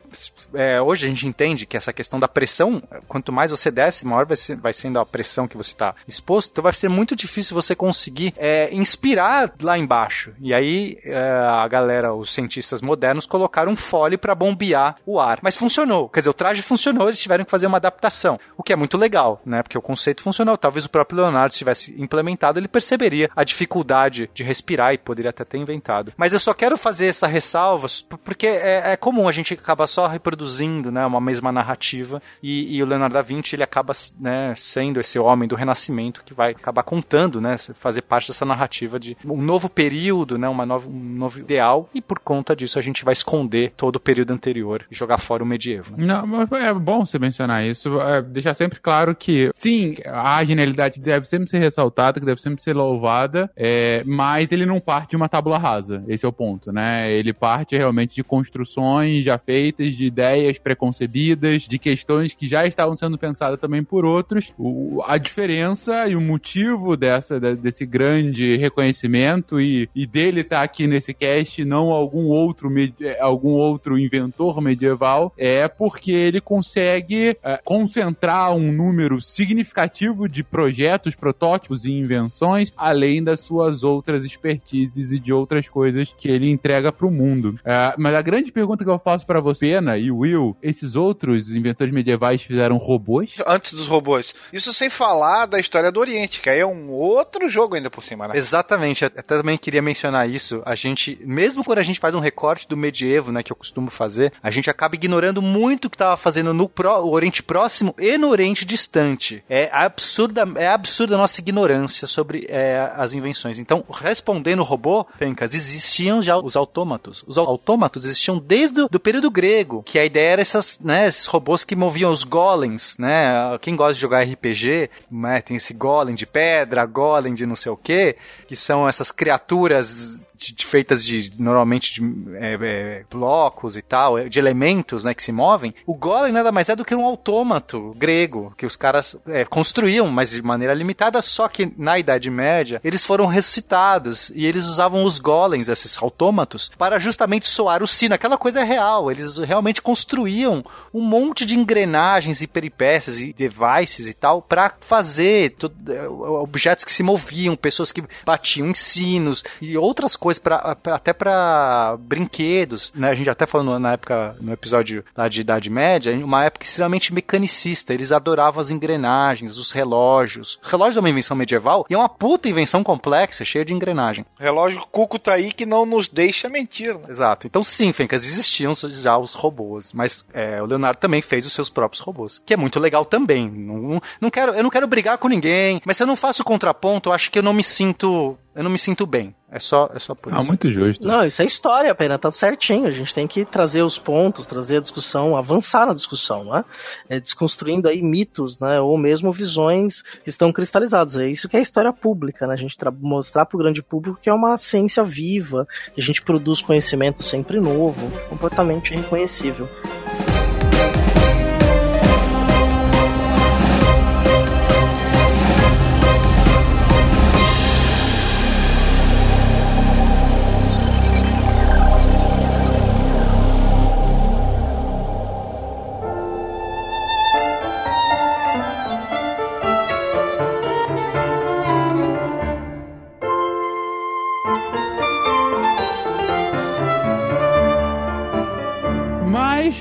É, 0.54 0.82
hoje 0.82 1.06
a 1.06 1.10
gente 1.10 1.28
entende 1.28 1.66
que 1.66 1.76
essa 1.78 1.92
questão 1.94 2.20
da 2.20 2.28
pressão, 2.28 2.82
quanto 3.08 3.32
mais 3.32 3.52
você 3.52 3.72
desce, 3.72 4.06
maior 4.06 4.26
vai, 4.26 4.36
ser- 4.36 4.56
vai 4.58 4.74
sendo 4.74 5.00
a 5.00 5.06
pressão 5.06 5.48
que 5.48 5.58
você 5.58 5.72
está 5.72 5.96
exposto. 6.08 6.52
Então 6.52 6.64
vai 6.64 6.74
ser 6.74 6.90
muito 6.90 7.16
difícil 7.16 7.54
você 7.56 7.76
conseguir 7.76 8.34
é, 8.38 8.70
inspirar 8.74 9.54
lá 9.62 9.78
embaixo. 9.78 10.34
E 10.42 10.54
aí 10.54 10.98
é, 11.04 11.18
a 11.50 11.68
galera, 11.68 11.79
os 12.14 12.34
cientistas 12.34 12.82
modernos, 12.82 13.26
colocaram 13.26 13.72
um 13.72 13.76
fole 13.76 14.18
para 14.18 14.36
bombear 14.36 14.96
o 15.06 15.20
ar. 15.20 15.40
Mas 15.42 15.58
funcionou. 15.58 16.10
Quer 16.10 16.22
dizer, 16.22 16.30
o 16.30 16.34
traje 16.34 16.62
funcionou, 16.62 17.08
eles 17.08 17.20
tiveram 17.20 17.46
que 17.46 17.52
fazer 17.52 17.68
uma 17.68 17.78
adaptação. 17.78 18.40
O 18.58 18.64
que 18.64 18.74
é 18.74 18.76
muito 18.76 18.98
legal, 18.98 19.42
né? 19.46 19.62
Porque 19.64 19.78
o 19.78 19.82
conceito 19.82 20.22
funcionou. 20.22 20.58
Talvez 20.58 20.86
o 20.86 20.90
próprio 20.90 21.20
Leonardo 21.20 21.54
se 21.54 21.60
tivesse 21.60 21.96
implementado, 22.02 22.60
ele 22.60 22.68
perceberia 22.68 23.30
a 23.36 23.44
dificuldade 23.44 24.30
de 24.34 24.44
respirar 24.44 24.94
e 24.94 24.98
poderia 24.98 25.30
até 25.30 25.44
ter 25.44 25.58
inventado. 25.58 26.14
Mas 26.18 26.34
eu 26.34 26.40
só 26.40 26.54
quero 26.54 26.78
fazer 26.78 27.08
essa 27.08 27.28
ressalva 27.28 27.88
porque 28.24 28.48
é, 28.48 28.94
é 28.94 28.98
comum 28.98 29.28
a 29.28 29.32
gente 29.32 29.54
acabar 29.54 29.88
só 29.88 30.08
reproduzindo, 30.08 30.92
né, 30.92 31.06
uma 31.06 31.22
mesma 31.22 31.52
narrativa 31.52 32.22
e, 32.42 32.76
e 32.76 32.84
o 32.84 32.86
Leonardo 32.86 33.14
da 33.14 33.22
Vinci 33.22 33.56
ele 33.56 33.64
acaba, 33.64 33.94
né, 34.20 34.54
sendo 34.56 35.00
esse 35.00 35.18
homem 35.20 35.48
do 35.48 35.56
Renascimento 35.56 36.24
que 36.24 36.34
vai 36.34 36.52
acabar 36.52 36.84
contando, 36.84 37.42
né, 37.42 37.56
fazer 37.76 38.02
parte 38.02 38.30
dessa 38.30 38.46
narrativa 38.46 39.00
de 39.00 39.18
um 39.26 39.42
novo 39.42 39.70
período, 39.70 40.38
né, 40.38 40.48
uma 40.48 40.66
nova, 40.66 40.90
um 40.90 40.94
novo 40.94 41.40
ideal 41.40 41.69
e 41.94 42.02
por 42.02 42.20
conta 42.20 42.56
disso 42.56 42.78
a 42.80 42.82
gente 42.82 43.04
vai 43.06 43.14
esconder 43.14 43.72
todo 43.76 43.96
o 43.98 44.00
período 44.00 44.32
anterior 44.32 44.86
e 44.90 44.96
jogar 44.96 45.18
fora 45.18 45.44
o 45.44 45.46
medievo. 45.46 45.96
né? 45.98 46.06
Não, 46.06 46.58
é 46.58 46.74
bom 46.74 47.06
você 47.06 47.18
mencionar 47.20 47.66
isso, 47.66 48.00
é, 48.02 48.22
deixar 48.22 48.54
sempre 48.54 48.80
claro 48.80 49.16
que, 49.16 49.50
sim, 49.54 49.96
a 50.06 50.44
genialidade 50.44 51.00
deve 51.00 51.26
sempre 51.28 51.50
ser 51.50 51.60
ressaltada, 51.60 52.20
que 52.20 52.26
deve 52.26 52.42
sempre 52.42 52.62
ser 52.62 52.74
louvada, 52.76 53.50
é, 53.56 54.04
mas 54.06 54.52
ele 54.52 54.66
não 54.66 54.80
parte 54.80 55.12
de 55.12 55.16
uma 55.16 55.30
tábula 55.30 55.58
rasa, 55.58 56.04
esse 56.08 56.26
é 56.26 56.30
o 56.30 56.34
ponto, 56.34 56.72
né? 56.72 57.12
Ele 57.12 57.34
parte 57.34 57.76
realmente 57.78 58.16
de 58.16 58.24
construções 58.24 59.24
já 59.24 59.38
feitas, 59.38 59.96
de 59.96 60.06
ideias 60.06 60.58
preconcebidas, 60.58 61.64
de 61.64 61.78
questões 61.80 62.34
que 62.34 62.48
já 62.48 62.66
estavam 62.66 62.96
sendo 62.96 63.18
pensadas 63.18 63.60
também 63.60 63.84
por 63.84 64.06
outros. 64.06 64.54
O- 64.58 65.02
a 65.06 65.18
diferença 65.18 66.08
e 66.08 66.16
o 66.16 66.22
motivo 66.22 66.96
dessa, 66.98 67.40
desse 67.40 67.86
grande 67.86 68.56
reconhecimento 68.58 69.60
e, 69.60 69.90
e 69.96 70.06
dele 70.06 70.42
estar 70.42 70.62
aqui 70.62 70.88
nesse 70.88 71.14
cast, 71.14 71.59
não 71.66 71.90
algum 71.90 72.26
outro, 72.28 72.70
medi- 72.70 73.18
algum 73.20 73.50
outro 73.52 73.98
inventor 73.98 74.62
medieval, 74.62 75.34
é 75.38 75.68
porque 75.68 76.12
ele 76.12 76.42
consegue 76.42 77.38
é, 77.44 77.60
concentrar 77.64 78.54
um 78.54 78.72
número 78.72 79.22
significativo 79.22 80.28
de 80.28 80.44
projetos, 80.44 81.16
protótipos 81.16 81.86
e 81.86 81.92
invenções, 81.92 82.72
além 82.78 83.24
das 83.24 83.40
suas 83.42 83.84
outras 83.84 84.24
expertises 84.24 85.12
e 85.12 85.20
de 85.20 85.34
outras 85.34 85.68
coisas 85.68 86.14
que 86.18 86.30
ele 86.30 86.50
entrega 86.50 86.92
para 86.92 87.08
o 87.08 87.12
mundo. 87.12 87.56
É, 87.64 87.94
mas 87.98 88.16
a 88.16 88.22
grande 88.22 88.52
pergunta 88.52 88.84
que 88.84 88.90
eu 88.90 89.00
faço 89.00 89.26
para 89.26 89.42
você, 89.42 89.74
Ana 89.74 89.98
e 89.98 90.12
Will, 90.12 90.56
esses 90.62 90.96
outros 90.96 91.48
os 91.50 91.56
inventores 91.56 91.94
medievais 91.94 92.42
fizeram 92.42 92.78
robôs. 92.78 93.36
Antes 93.46 93.74
dos 93.74 93.88
robôs. 93.88 94.34
Isso 94.52 94.74
sem 94.74 94.90
falar 94.90 95.46
da 95.46 95.60
história 95.60 95.92
do 95.92 96.00
Oriente, 96.00 96.42
que 96.42 96.50
aí 96.50 96.60
é 96.60 96.66
um 96.66 96.92
outro 96.92 97.50
jogo 97.50 97.76
ainda 97.76 97.90
por 97.90 98.04
cima, 98.04 98.28
né? 98.28 98.38
Exatamente, 98.38 99.06
até 99.06 99.22
também 99.22 99.58
queria 99.58 99.82
mencionar 99.82 100.30
isso. 100.30 100.62
A 100.66 100.76
gente, 100.76 101.18
mesmo 101.26 101.49
quando 101.56 101.80
a 101.80 101.84
gente 101.84 102.00
faz 102.00 102.16
um 102.16 102.20
recorte 102.20 102.68
do 102.68 102.76
medievo, 102.78 103.32
né, 103.32 103.44
que 103.44 103.52
eu 103.52 103.56
costumo 103.56 103.90
fazer, 103.90 104.32
a 104.42 104.50
gente 104.52 104.70
acaba 104.70 104.96
ignorando 104.96 105.42
muito 105.42 105.86
o 105.86 105.90
que 105.90 105.96
estava 105.96 106.16
fazendo 106.18 106.54
no 106.54 106.70
Oriente 107.06 107.42
Próximo 107.44 107.94
e 107.98 108.18
no 108.18 108.30
Oriente 108.30 108.66
Distante. 108.66 109.44
É 109.50 109.70
absurda, 109.72 110.48
é 110.56 110.68
absurda 110.68 111.16
a 111.16 111.18
nossa 111.18 111.40
ignorância 111.42 112.08
sobre 112.08 112.46
é, 112.50 112.92
as 112.96 113.14
invenções. 113.14 113.60
Então, 113.60 113.84
respondendo 113.92 114.60
o 114.60 114.64
robô, 114.64 115.06
Fencas, 115.18 115.54
existiam 115.54 116.22
já 116.22 116.38
os 116.38 116.56
autômatos. 116.56 117.24
Os 117.28 117.38
au- 117.38 117.48
autômatos 117.48 118.06
existiam 118.06 118.38
desde 118.38 118.82
o 118.82 118.90
do 118.90 119.00
período 119.00 119.30
grego, 119.30 119.84
que 119.84 120.00
a 120.00 120.06
ideia 120.06 120.34
era 120.34 120.42
essas, 120.42 120.80
né, 120.80 121.08
esses 121.08 121.26
robôs 121.26 121.64
que 121.64 121.76
moviam 121.76 122.12
os 122.12 122.24
golems, 122.24 122.98
né? 122.98 123.58
Quem 123.62 123.76
gosta 123.76 123.94
de 123.94 124.00
jogar 124.00 124.24
RPG, 124.24 124.90
né, 125.12 125.42
tem 125.42 125.58
esse 125.58 125.74
golem 125.74 126.16
de 126.16 126.26
pedra, 126.26 126.86
golem 126.86 127.34
de 127.34 127.46
não 127.46 127.56
sei 127.56 127.72
o 127.72 127.78
que, 127.78 128.16
que 128.48 128.56
são 128.56 128.88
essas 128.88 129.12
criaturas 129.12 130.24
de- 130.40 130.54
de- 130.54 130.66
feitas 130.66 131.04
de 131.06 131.32
normalmente 131.38 131.94
de 131.96 132.36
é, 132.38 132.58
é, 132.62 133.04
blocos 133.12 133.76
e 133.76 133.82
tal, 133.82 134.30
de 134.30 134.40
elementos, 134.40 135.04
né, 135.04 135.14
que 135.14 135.22
se 135.24 135.32
movem. 135.32 135.74
O 135.86 135.94
golem 135.94 136.32
nada 136.32 136.52
mais 136.52 136.70
é 136.70 136.76
do 136.76 136.86
que 136.86 136.96
um 136.96 137.06
autômato 137.06 137.94
grego 137.98 138.54
que 138.58 138.66
os 138.66 138.76
caras 138.76 139.16
é, 139.28 139.44
construíam, 139.46 140.08
mas 140.08 140.32
de 140.32 140.42
maneira 140.42 140.74
limitada. 140.74 141.22
Só 141.22 141.48
que 141.48 141.72
na 141.78 142.00
Idade 142.00 142.30
Média 142.30 142.80
eles 142.84 143.04
foram 143.04 143.26
ressuscitados 143.26 144.30
e 144.36 144.46
eles 144.46 144.66
usavam 144.66 145.04
os 145.04 145.20
golems, 145.20 145.68
esses 145.68 146.02
autômatos, 146.02 146.72
para 146.78 147.00
justamente 147.00 147.48
soar 147.48 147.84
o 147.84 147.88
sino. 147.88 148.16
Aquela 148.16 148.38
coisa 148.38 148.62
é 148.62 148.64
real. 148.64 149.12
Eles 149.12 149.38
realmente 149.40 149.82
construíam 149.82 150.64
um 150.94 151.02
monte 151.02 151.46
de 151.46 151.58
engrenagens 151.58 152.42
e 152.42 152.48
peripécias 152.48 153.20
e 153.20 153.34
devices 153.34 154.08
e 154.08 154.14
tal 154.14 154.42
para 154.42 154.74
fazer 154.80 155.56
é, 155.90 156.08
objetos 156.08 156.84
que 156.86 156.92
se 156.92 157.04
moviam, 157.04 157.56
pessoas 157.56 157.92
que 157.92 158.04
batiam 158.26 158.68
em 158.70 158.74
sinos 158.74 159.44
e 159.62 159.78
outras 159.78 160.16
coisas 160.16 160.29
pra, 160.38 160.76
pra- 160.76 160.96
até 160.96 161.14
para 161.14 161.98
brinquedos, 162.00 162.92
né? 162.96 163.10
A 163.10 163.16
gente 163.16 163.30
até 163.30 163.46
falou 163.46 163.80
na 163.80 163.94
época 163.94 164.36
no 164.42 164.52
episódio 164.54 165.04
lá 165.16 165.28
de 165.28 165.42
Idade 165.42 165.70
Média, 165.70 166.14
uma 166.24 166.46
época 166.46 166.66
extremamente 166.66 167.14
mecanicista. 167.14 167.94
Eles 167.94 168.12
adoravam 168.12 168.62
as 168.62 168.70
engrenagens, 168.70 169.58
os 169.58 169.72
relógios. 169.72 170.60
O 170.64 170.68
relógio 170.68 171.00
é 171.00 171.02
uma 171.02 171.10
invenção 171.10 171.36
medieval 171.38 171.86
e 171.90 171.94
é 171.94 171.98
uma 171.98 172.10
puta 172.10 172.50
invenção 172.50 172.84
complexa, 172.84 173.44
cheia 173.46 173.66
de 173.66 173.74
engrenagem. 173.74 174.26
Relógio 174.40 174.86
Cuco 174.92 175.18
tá 175.18 175.34
aí 175.34 175.52
que 175.54 175.66
não 175.66 175.86
nos 175.86 176.08
deixa 176.10 176.50
mentir, 176.50 176.94
né? 176.94 177.06
Exato. 177.10 177.48
Então, 177.48 177.64
sim, 177.64 177.92
Fencas, 177.94 178.26
existiam 178.26 178.74
já 178.74 179.18
os 179.18 179.34
robôs, 179.34 179.94
mas 179.94 180.26
é, 180.34 180.62
o 180.62 180.66
Leonardo 180.66 181.00
também 181.00 181.22
fez 181.22 181.46
os 181.46 181.54
seus 181.54 181.70
próprios 181.70 182.02
robôs, 182.02 182.40
que 182.40 182.54
é 182.54 182.58
muito 182.58 182.80
legal 182.80 183.06
também. 183.06 183.50
Não, 183.50 184.02
não 184.20 184.30
quero, 184.30 184.54
eu 184.54 184.64
não 184.64 184.70
quero 184.70 184.88
brigar 184.88 185.18
com 185.18 185.28
ninguém, 185.28 185.82
mas 185.86 185.96
se 185.98 186.04
eu 186.04 186.08
não 186.08 186.16
faço 186.16 186.44
contraponto, 186.44 187.10
eu 187.10 187.14
acho 187.14 187.32
que 187.32 187.40
eu 187.40 187.44
não 187.44 187.54
me 187.54 187.64
sinto, 187.64 188.38
eu 188.60 188.64
não 188.64 188.70
me 188.72 188.78
sinto 188.78 189.06
bem. 189.08 189.34
É 189.52 189.58
só, 189.58 189.90
é 189.96 189.98
só 190.00 190.14
por 190.14 190.34
Ah, 190.34 190.40
isso. 190.40 190.48
muito 190.48 190.70
justo. 190.72 191.08
Não, 191.08 191.26
isso 191.26 191.42
é 191.42 191.46
história, 191.46 191.96
pena, 191.96 192.20
tá 192.20 192.30
certinho. 192.32 192.86
A 192.88 192.92
gente 192.92 193.14
tem 193.14 193.26
que 193.26 193.46
trazer 193.46 193.82
os 193.82 193.98
pontos, 193.98 194.46
trazer 194.46 194.78
a 194.78 194.82
discussão, 194.82 195.36
avançar 195.36 195.88
na 195.88 195.94
discussão, 195.94 196.44
né? 196.44 196.64
É, 197.10 197.20
desconstruindo 197.20 197.88
aí 197.88 198.02
mitos, 198.02 198.60
né? 198.60 198.80
Ou 198.82 198.98
mesmo 198.98 199.32
visões 199.32 200.02
que 200.24 200.30
estão 200.30 200.52
cristalizadas. 200.52 201.18
É 201.18 201.28
isso 201.28 201.48
que 201.50 201.58
é 201.58 201.62
história 201.62 201.92
pública, 201.94 202.46
né? 202.46 202.54
A 202.54 202.58
gente 202.58 202.78
tra- 202.78 202.92
mostrar 202.92 203.46
pro 203.46 203.58
grande 203.58 203.82
público 203.82 204.20
que 204.22 204.30
é 204.30 204.34
uma 204.34 204.56
ciência 204.58 205.04
viva, 205.04 205.66
que 205.96 206.02
a 206.02 206.04
gente 206.04 206.22
produz 206.22 206.62
conhecimento 206.62 207.24
sempre 207.24 207.60
novo, 207.60 208.12
completamente 208.30 208.94
reconhecível. 208.94 209.68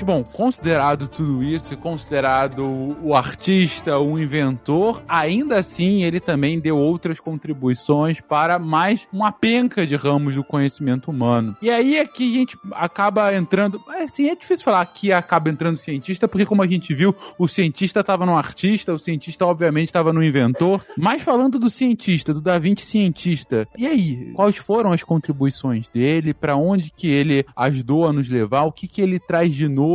Bom, 0.03 0.23
considerado 0.23 1.07
tudo 1.07 1.43
isso, 1.43 1.77
considerado 1.77 2.63
o 3.03 3.13
artista, 3.15 3.99
o 3.99 4.17
inventor, 4.17 5.03
ainda 5.07 5.57
assim 5.57 6.03
ele 6.03 6.19
também 6.19 6.59
deu 6.59 6.77
outras 6.77 7.19
contribuições 7.19 8.19
para 8.19 8.57
mais 8.57 9.07
uma 9.13 9.31
penca 9.31 9.85
de 9.85 9.95
ramos 9.95 10.33
do 10.33 10.43
conhecimento 10.43 11.11
humano. 11.11 11.55
E 11.61 11.69
aí 11.69 11.97
é 11.97 12.07
que 12.07 12.27
a 12.27 12.33
gente 12.39 12.57
acaba 12.71 13.35
entrando. 13.35 13.79
Assim, 14.01 14.29
é 14.29 14.35
difícil 14.35 14.63
falar 14.63 14.83
que 14.87 15.11
acaba 15.11 15.49
entrando 15.49 15.77
cientista, 15.77 16.27
porque 16.27 16.45
como 16.45 16.63
a 16.63 16.67
gente 16.67 16.93
viu, 16.93 17.13
o 17.37 17.47
cientista 17.47 17.99
estava 17.99 18.25
no 18.25 18.35
artista, 18.35 18.93
o 18.93 18.99
cientista 18.99 19.45
obviamente 19.45 19.89
estava 19.89 20.11
no 20.11 20.23
inventor. 20.23 20.83
Mas 20.97 21.21
falando 21.21 21.59
do 21.59 21.69
cientista, 21.69 22.33
do 22.33 22.41
Da 22.41 22.57
Vinci 22.57 22.85
cientista, 22.85 23.67
e 23.77 23.85
aí? 23.85 24.31
Quais 24.33 24.57
foram 24.57 24.91
as 24.91 25.03
contribuições 25.03 25.87
dele? 25.87 26.33
Para 26.33 26.55
onde 26.55 26.91
que 26.95 27.07
ele 27.07 27.45
ajudou 27.55 28.07
a 28.07 28.13
nos 28.13 28.27
levar? 28.27 28.63
O 28.63 28.71
que 28.71 28.87
que 28.87 29.01
ele 29.01 29.19
traz 29.19 29.53
de 29.53 29.67
novo 29.67 29.88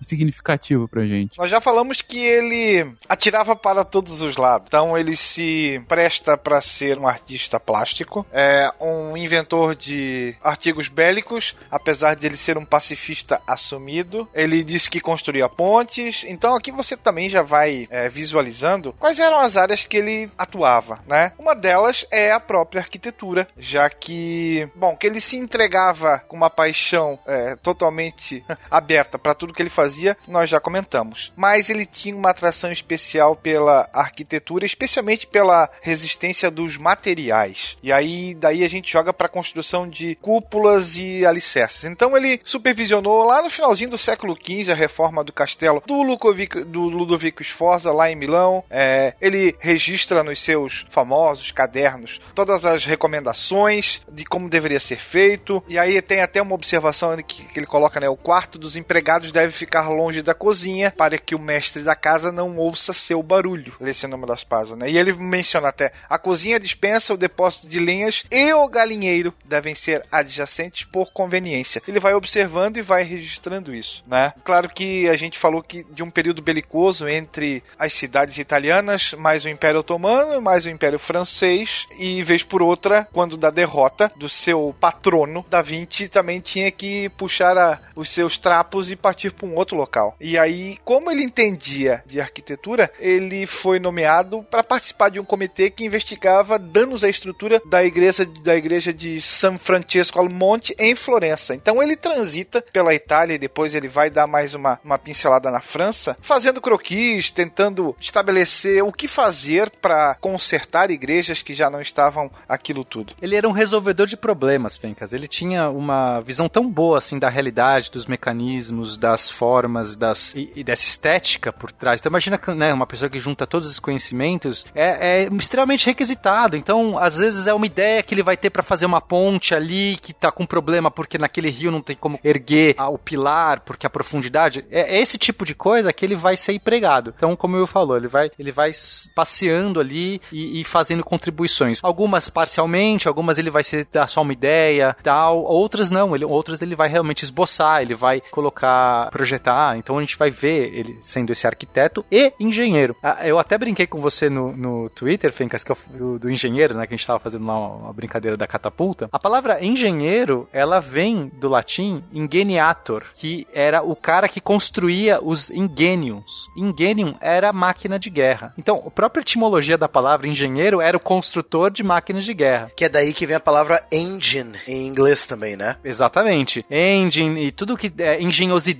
significativo 0.00 0.88
pra 0.88 1.04
gente? 1.04 1.38
Nós 1.38 1.50
já 1.50 1.60
falamos 1.60 2.02
que 2.02 2.18
ele 2.18 2.92
atirava 3.08 3.54
para 3.56 3.84
todos 3.84 4.20
os 4.20 4.36
lados. 4.36 4.66
Então 4.68 4.96
ele 4.96 5.16
se 5.16 5.82
presta 5.88 6.36
para 6.36 6.60
ser 6.60 6.98
um 6.98 7.06
artista 7.06 7.58
plástico, 7.58 8.26
é 8.32 8.70
um 8.80 9.16
inventor 9.16 9.74
de 9.74 10.34
artigos 10.42 10.88
bélicos, 10.88 11.56
apesar 11.70 12.14
de 12.14 12.26
ele 12.26 12.36
ser 12.36 12.56
um 12.58 12.64
pacifista 12.64 13.40
assumido. 13.46 14.28
Ele 14.34 14.62
disse 14.62 14.90
que 14.90 15.00
construía 15.00 15.48
pontes. 15.48 16.24
Então 16.24 16.54
aqui 16.54 16.70
você 16.70 16.96
também 16.96 17.28
já 17.28 17.42
vai 17.42 17.86
é, 17.90 18.08
visualizando 18.08 18.94
quais 18.98 19.18
eram 19.18 19.38
as 19.38 19.56
áreas 19.56 19.84
que 19.84 19.96
ele 19.96 20.30
atuava, 20.36 21.00
né? 21.06 21.32
Uma 21.38 21.54
delas 21.54 22.06
é 22.10 22.30
a 22.32 22.40
própria 22.40 22.80
arquitetura, 22.80 23.48
já 23.58 23.88
que, 23.88 24.68
bom, 24.74 24.96
que 24.96 25.06
ele 25.06 25.20
se 25.20 25.36
entregava 25.36 26.18
com 26.28 26.36
uma 26.36 26.50
paixão 26.50 27.18
é, 27.26 27.56
totalmente 27.56 28.44
aberta 28.70 29.18
para 29.18 29.34
tudo 29.40 29.54
que 29.54 29.62
ele 29.62 29.70
fazia, 29.70 30.16
nós 30.28 30.50
já 30.50 30.60
comentamos. 30.60 31.32
Mas 31.34 31.70
ele 31.70 31.86
tinha 31.86 32.14
uma 32.14 32.30
atração 32.30 32.70
especial 32.70 33.34
pela 33.34 33.88
arquitetura, 33.92 34.66
especialmente 34.66 35.26
pela 35.26 35.70
resistência 35.80 36.50
dos 36.50 36.76
materiais. 36.76 37.78
E 37.82 37.90
aí 37.90 38.34
daí 38.34 38.62
a 38.62 38.68
gente 38.68 38.92
joga 38.92 39.12
para 39.12 39.26
a 39.26 39.30
construção 39.30 39.88
de 39.88 40.14
cúpulas 40.16 40.96
e 40.96 41.24
alicerces. 41.24 41.84
Então 41.84 42.14
ele 42.16 42.40
supervisionou 42.44 43.24
lá 43.24 43.42
no 43.42 43.48
finalzinho 43.48 43.90
do 43.90 43.98
século 43.98 44.36
XV 44.36 44.72
a 44.72 44.74
reforma 44.74 45.24
do 45.24 45.32
castelo 45.32 45.82
do 45.86 46.02
Ludovico, 46.02 46.62
do 46.64 46.82
Ludovico 46.82 47.42
Sforza 47.42 47.92
lá 47.92 48.10
em 48.10 48.16
Milão. 48.16 48.62
É, 48.68 49.14
ele 49.20 49.56
registra 49.58 50.22
nos 50.22 50.40
seus 50.40 50.86
famosos 50.90 51.50
cadernos 51.50 52.20
todas 52.34 52.64
as 52.66 52.84
recomendações 52.84 54.02
de 54.10 54.24
como 54.24 54.50
deveria 54.50 54.80
ser 54.80 55.00
feito. 55.00 55.62
E 55.66 55.78
aí 55.78 56.00
tem 56.02 56.20
até 56.20 56.42
uma 56.42 56.54
observação 56.54 57.16
que, 57.22 57.44
que 57.44 57.58
ele 57.58 57.66
coloca, 57.66 57.98
né? 57.98 58.08
O 58.08 58.16
quarto 58.16 58.58
dos 58.58 58.76
empregados 58.76 59.29
deve 59.32 59.52
ficar 59.52 59.88
longe 59.88 60.22
da 60.22 60.34
cozinha 60.34 60.92
para 60.96 61.18
que 61.18 61.34
o 61.34 61.38
mestre 61.40 61.82
da 61.82 61.94
casa 61.94 62.30
não 62.32 62.56
ouça 62.56 62.92
seu 62.92 63.22
barulho. 63.22 63.74
Esse 63.80 64.04
é 64.04 64.08
o 64.08 64.10
nome 64.10 64.26
das 64.26 64.44
páginas, 64.44 64.78
né? 64.78 64.90
E 64.90 64.98
ele 64.98 65.12
menciona 65.12 65.68
até 65.68 65.92
a 66.08 66.18
cozinha 66.18 66.58
dispensa, 66.60 67.14
o 67.14 67.16
depósito 67.18 67.66
de 67.68 67.78
lenhas 67.80 68.24
e 68.30 68.52
o 68.52 68.68
galinheiro 68.68 69.32
devem 69.44 69.74
ser 69.74 70.04
adjacentes 70.10 70.84
por 70.84 71.12
conveniência. 71.12 71.82
Ele 71.86 72.00
vai 72.00 72.14
observando 72.14 72.76
e 72.76 72.82
vai 72.82 73.02
registrando 73.02 73.74
isso, 73.74 74.02
né? 74.06 74.32
Claro 74.44 74.68
que 74.68 75.08
a 75.08 75.16
gente 75.16 75.38
falou 75.38 75.62
que 75.62 75.84
de 75.90 76.02
um 76.02 76.10
período 76.10 76.40
belicoso 76.42 77.08
entre 77.08 77.62
as 77.78 77.92
cidades 77.92 78.38
italianas, 78.38 79.12
mais 79.14 79.44
o 79.44 79.48
Império 79.48 79.80
Otomano, 79.80 80.40
mais 80.40 80.64
o 80.64 80.70
Império 80.70 80.98
Francês 80.98 81.86
e 81.98 82.22
vez 82.22 82.42
por 82.42 82.62
outra, 82.62 83.06
quando 83.12 83.36
da 83.36 83.50
derrota 83.50 84.10
do 84.16 84.28
seu 84.28 84.74
patrono, 84.80 85.44
Da 85.50 85.60
Vinci 85.60 86.08
também 86.08 86.40
tinha 86.40 86.70
que 86.70 87.08
puxar 87.10 87.58
a- 87.58 87.78
os 87.94 88.08
seus 88.08 88.38
trapos 88.38 88.90
e 88.90 88.96
partir 88.96 89.19
para 89.28 89.46
um 89.46 89.54
outro 89.54 89.76
local. 89.76 90.16
E 90.20 90.38
aí, 90.38 90.78
como 90.84 91.10
ele 91.10 91.22
entendia 91.22 92.02
de 92.06 92.20
arquitetura, 92.20 92.90
ele 92.98 93.46
foi 93.46 93.78
nomeado 93.78 94.42
para 94.50 94.64
participar 94.64 95.10
de 95.10 95.20
um 95.20 95.24
comitê 95.24 95.70
que 95.70 95.84
investigava 95.84 96.58
danos 96.58 97.04
à 97.04 97.08
estrutura 97.08 97.60
da 97.66 97.84
igreja 97.84 98.24
da 98.24 98.56
igreja 98.56 98.92
de 98.92 99.20
San 99.20 99.58
Francesco 99.58 100.18
al 100.18 100.28
Monte 100.28 100.74
em 100.78 100.94
Florença. 100.94 101.54
Então 101.54 101.82
ele 101.82 101.96
transita 101.96 102.62
pela 102.72 102.94
Itália 102.94 103.34
e 103.34 103.38
depois 103.38 103.74
ele 103.74 103.88
vai 103.88 104.10
dar 104.10 104.26
mais 104.26 104.54
uma, 104.54 104.78
uma 104.84 104.98
pincelada 104.98 105.50
na 105.50 105.60
França, 105.60 106.16
fazendo 106.20 106.60
croquis, 106.60 107.30
tentando 107.30 107.96
estabelecer 108.00 108.82
o 108.82 108.92
que 108.92 109.08
fazer 109.08 109.70
para 109.70 110.14
consertar 110.20 110.90
igrejas 110.90 111.42
que 111.42 111.54
já 111.54 111.68
não 111.68 111.80
estavam 111.80 112.30
aquilo 112.48 112.84
tudo. 112.84 113.14
Ele 113.20 113.36
era 113.36 113.48
um 113.48 113.52
resolvedor 113.52 114.06
de 114.06 114.16
problemas, 114.16 114.76
Fencas. 114.76 115.12
Ele 115.12 115.26
tinha 115.26 115.68
uma 115.70 116.20
visão 116.20 116.48
tão 116.48 116.68
boa 116.70 116.98
assim 116.98 117.18
da 117.18 117.28
realidade, 117.28 117.90
dos 117.90 118.06
mecanismos, 118.06 118.96
das 119.00 119.30
formas, 119.30 119.96
das 119.96 120.34
e, 120.34 120.52
e 120.54 120.62
dessa 120.62 120.84
estética 120.84 121.52
por 121.52 121.72
trás. 121.72 122.00
Então 122.00 122.10
imagina 122.10 122.38
né, 122.54 122.72
uma 122.72 122.86
pessoa 122.86 123.10
que 123.10 123.18
junta 123.18 123.46
todos 123.46 123.68
os 123.68 123.78
conhecimentos 123.78 124.66
é, 124.74 125.24
é 125.24 125.28
extremamente 125.34 125.86
requisitado. 125.86 126.56
Então, 126.56 126.98
às 126.98 127.18
vezes 127.18 127.46
é 127.46 127.54
uma 127.54 127.66
ideia 127.66 128.02
que 128.02 128.14
ele 128.14 128.22
vai 128.22 128.36
ter 128.36 128.50
para 128.50 128.62
fazer 128.62 128.86
uma 128.86 129.00
ponte 129.00 129.54
ali 129.54 129.96
que 129.96 130.12
tá 130.12 130.30
com 130.30 130.46
problema 130.46 130.90
porque 130.90 131.18
naquele 131.18 131.50
rio 131.50 131.70
não 131.70 131.82
tem 131.82 131.96
como 131.96 132.20
erguer 132.22 132.76
o 132.78 132.98
pilar, 132.98 133.60
porque 133.60 133.86
a 133.86 133.90
profundidade. 133.90 134.64
É, 134.70 134.96
é 134.96 135.00
esse 135.00 135.16
tipo 135.18 135.44
de 135.44 135.54
coisa 135.54 135.92
que 135.92 136.04
ele 136.04 136.14
vai 136.14 136.36
ser 136.36 136.52
empregado. 136.52 137.14
Então, 137.16 137.34
como 137.36 137.56
eu 137.56 137.66
falou, 137.66 137.96
ele 137.96 138.08
vai, 138.08 138.30
ele 138.38 138.52
vai 138.52 138.70
passeando 139.14 139.80
ali 139.80 140.20
e, 140.32 140.60
e 140.60 140.64
fazendo 140.64 141.04
contribuições. 141.04 141.80
Algumas 141.82 142.28
parcialmente, 142.28 143.08
algumas 143.08 143.38
ele 143.38 143.50
vai 143.50 143.62
ser 143.62 143.86
dar 143.90 144.06
só 144.06 144.22
uma 144.22 144.32
ideia, 144.32 144.96
tal. 145.02 145.42
Outras 145.42 145.90
não, 145.90 146.14
ele, 146.14 146.24
outras 146.24 146.62
ele 146.62 146.74
vai 146.74 146.88
realmente 146.88 147.22
esboçar, 147.22 147.82
ele 147.82 147.94
vai 147.94 148.20
colocar, 148.30 148.89
projetar. 149.10 149.76
Então 149.76 149.98
a 149.98 150.00
gente 150.00 150.16
vai 150.16 150.30
ver 150.30 150.72
ele 150.74 150.98
sendo 151.00 151.32
esse 151.32 151.46
arquiteto 151.46 152.04
e 152.10 152.32
engenheiro. 152.38 152.96
Ah, 153.02 153.26
eu 153.26 153.38
até 153.38 153.56
brinquei 153.56 153.86
com 153.86 154.00
você 154.00 154.28
no, 154.28 154.56
no 154.56 154.88
Twitter, 154.90 155.32
Fencas, 155.32 155.64
que 155.64 155.72
é 155.72 155.76
do, 155.88 156.18
do 156.18 156.30
engenheiro, 156.30 156.74
né? 156.74 156.86
Que 156.86 156.94
a 156.94 156.96
gente 156.96 157.06
tava 157.06 157.18
fazendo 157.18 157.46
lá 157.46 157.58
uma, 157.58 157.76
uma 157.76 157.92
brincadeira 157.92 158.36
da 158.36 158.46
catapulta. 158.46 159.08
A 159.12 159.18
palavra 159.18 159.64
engenheiro, 159.64 160.48
ela 160.52 160.80
vem 160.80 161.30
do 161.34 161.48
latim 161.48 162.02
ingeniator, 162.12 163.04
que 163.14 163.46
era 163.52 163.82
o 163.82 163.94
cara 163.94 164.28
que 164.28 164.40
construía 164.40 165.20
os 165.22 165.50
ingeniums. 165.50 166.48
Ingenium 166.56 167.14
era 167.20 167.52
máquina 167.52 167.98
de 167.98 168.10
guerra. 168.10 168.52
Então, 168.58 168.82
a 168.86 168.90
própria 168.90 169.20
etimologia 169.22 169.78
da 169.78 169.88
palavra 169.88 170.28
engenheiro 170.28 170.80
era 170.80 170.96
o 170.96 171.00
construtor 171.00 171.70
de 171.70 171.82
máquinas 171.82 172.24
de 172.24 172.34
guerra. 172.34 172.70
Que 172.76 172.84
é 172.84 172.88
daí 172.88 173.12
que 173.12 173.26
vem 173.26 173.36
a 173.36 173.40
palavra 173.40 173.84
engine 173.90 174.58
em 174.66 174.86
inglês 174.86 175.26
também, 175.26 175.56
né? 175.56 175.76
Exatamente. 175.84 176.64
Engine 176.70 177.44
e 177.44 177.52
tudo 177.52 177.76
que 177.76 177.92
é 177.98 178.22
engenhosidade, 178.22 178.79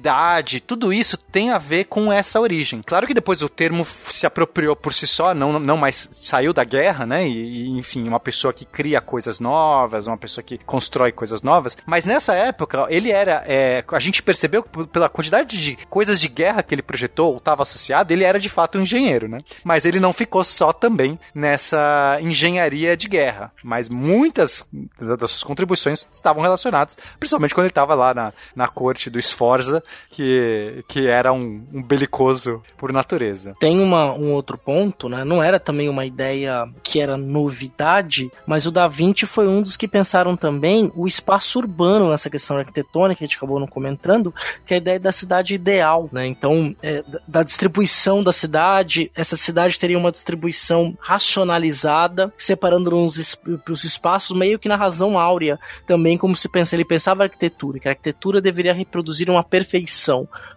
tudo 0.60 0.92
isso 0.92 1.16
tem 1.16 1.50
a 1.50 1.58
ver 1.58 1.84
com 1.84 2.12
essa 2.12 2.40
origem. 2.40 2.82
Claro 2.82 3.06
que 3.06 3.14
depois 3.14 3.42
o 3.42 3.48
termo 3.48 3.84
se 3.84 4.26
apropriou 4.26 4.74
por 4.74 4.92
si 4.92 5.06
só, 5.06 5.34
não, 5.34 5.58
não 5.58 5.76
mais 5.76 6.08
saiu 6.12 6.52
da 6.52 6.64
guerra, 6.64 7.06
né? 7.06 7.26
E, 7.26 7.66
e 7.66 7.78
enfim, 7.78 8.06
uma 8.06 8.20
pessoa 8.20 8.52
que 8.52 8.64
cria 8.64 9.00
coisas 9.00 9.40
novas, 9.40 10.06
uma 10.06 10.18
pessoa 10.18 10.42
que 10.42 10.58
constrói 10.58 11.12
coisas 11.12 11.42
novas. 11.42 11.76
Mas 11.86 12.04
nessa 12.04 12.34
época, 12.34 12.86
ele 12.88 13.10
era. 13.10 13.42
É, 13.46 13.84
a 13.86 13.98
gente 13.98 14.22
percebeu 14.22 14.62
pela 14.62 15.08
quantidade 15.08 15.58
de 15.58 15.76
coisas 15.88 16.20
de 16.20 16.28
guerra 16.28 16.62
que 16.62 16.74
ele 16.74 16.82
projetou 16.82 17.32
ou 17.32 17.38
estava 17.38 17.62
associado, 17.62 18.12
ele 18.12 18.24
era 18.24 18.38
de 18.38 18.48
fato 18.48 18.78
um 18.78 18.82
engenheiro, 18.82 19.28
né? 19.28 19.38
Mas 19.64 19.84
ele 19.84 20.00
não 20.00 20.12
ficou 20.12 20.44
só 20.44 20.72
também 20.72 21.18
nessa 21.34 22.18
engenharia 22.20 22.96
de 22.96 23.08
guerra. 23.08 23.52
Mas 23.62 23.88
muitas 23.88 24.68
das 24.98 25.30
suas 25.30 25.44
contribuições 25.44 26.08
estavam 26.12 26.42
relacionadas, 26.42 26.96
principalmente 27.18 27.54
quando 27.54 27.66
ele 27.66 27.70
estava 27.70 27.94
lá 27.94 28.14
na, 28.14 28.32
na 28.54 28.68
corte 28.68 29.10
do 29.10 29.20
Sforza, 29.20 29.82
que, 30.10 30.84
que 30.88 31.06
era 31.06 31.32
um, 31.32 31.64
um 31.72 31.82
belicoso 31.82 32.62
por 32.76 32.92
natureza. 32.92 33.54
Tem 33.60 33.80
uma, 33.80 34.12
um 34.12 34.32
outro 34.32 34.58
ponto, 34.58 35.08
né? 35.08 35.24
Não 35.24 35.42
era 35.42 35.58
também 35.58 35.88
uma 35.88 36.04
ideia 36.04 36.68
que 36.82 37.00
era 37.00 37.16
novidade, 37.16 38.30
mas 38.46 38.66
o 38.66 38.70
Da 38.70 38.88
Vinci 38.88 39.26
foi 39.26 39.46
um 39.46 39.62
dos 39.62 39.76
que 39.76 39.88
pensaram 39.88 40.36
também 40.36 40.90
o 40.94 41.06
espaço 41.06 41.58
urbano 41.58 42.10
nessa 42.10 42.30
questão 42.30 42.56
arquitetônica, 42.56 43.18
que 43.18 43.24
a 43.24 43.26
gente 43.26 43.36
acabou 43.36 43.60
não 43.60 43.66
comentando, 43.66 44.34
que 44.66 44.74
é 44.74 44.76
a 44.76 44.80
ideia 44.80 45.00
da 45.00 45.12
cidade 45.12 45.54
ideal, 45.54 46.08
né? 46.12 46.26
Então, 46.26 46.74
é, 46.82 47.02
da 47.26 47.42
distribuição 47.42 48.22
da 48.22 48.32
cidade, 48.32 49.10
essa 49.14 49.36
cidade 49.36 49.78
teria 49.78 49.98
uma 49.98 50.12
distribuição 50.12 50.96
racionalizada, 51.00 52.32
separando 52.36 52.94
os, 52.96 53.40
os 53.68 53.84
espaços 53.84 54.36
meio 54.36 54.58
que 54.58 54.68
na 54.68 54.76
razão 54.76 55.18
áurea, 55.18 55.58
também 55.86 56.18
como 56.18 56.36
se 56.36 56.48
pensa, 56.48 56.74
ele 56.74 56.84
pensava 56.84 57.22
a 57.22 57.26
arquitetura, 57.26 57.78
que 57.78 57.88
a 57.88 57.92
arquitetura 57.92 58.40
deveria 58.40 58.74
reproduzir 58.74 59.30
uma 59.30 59.44
perfeição, 59.44 59.79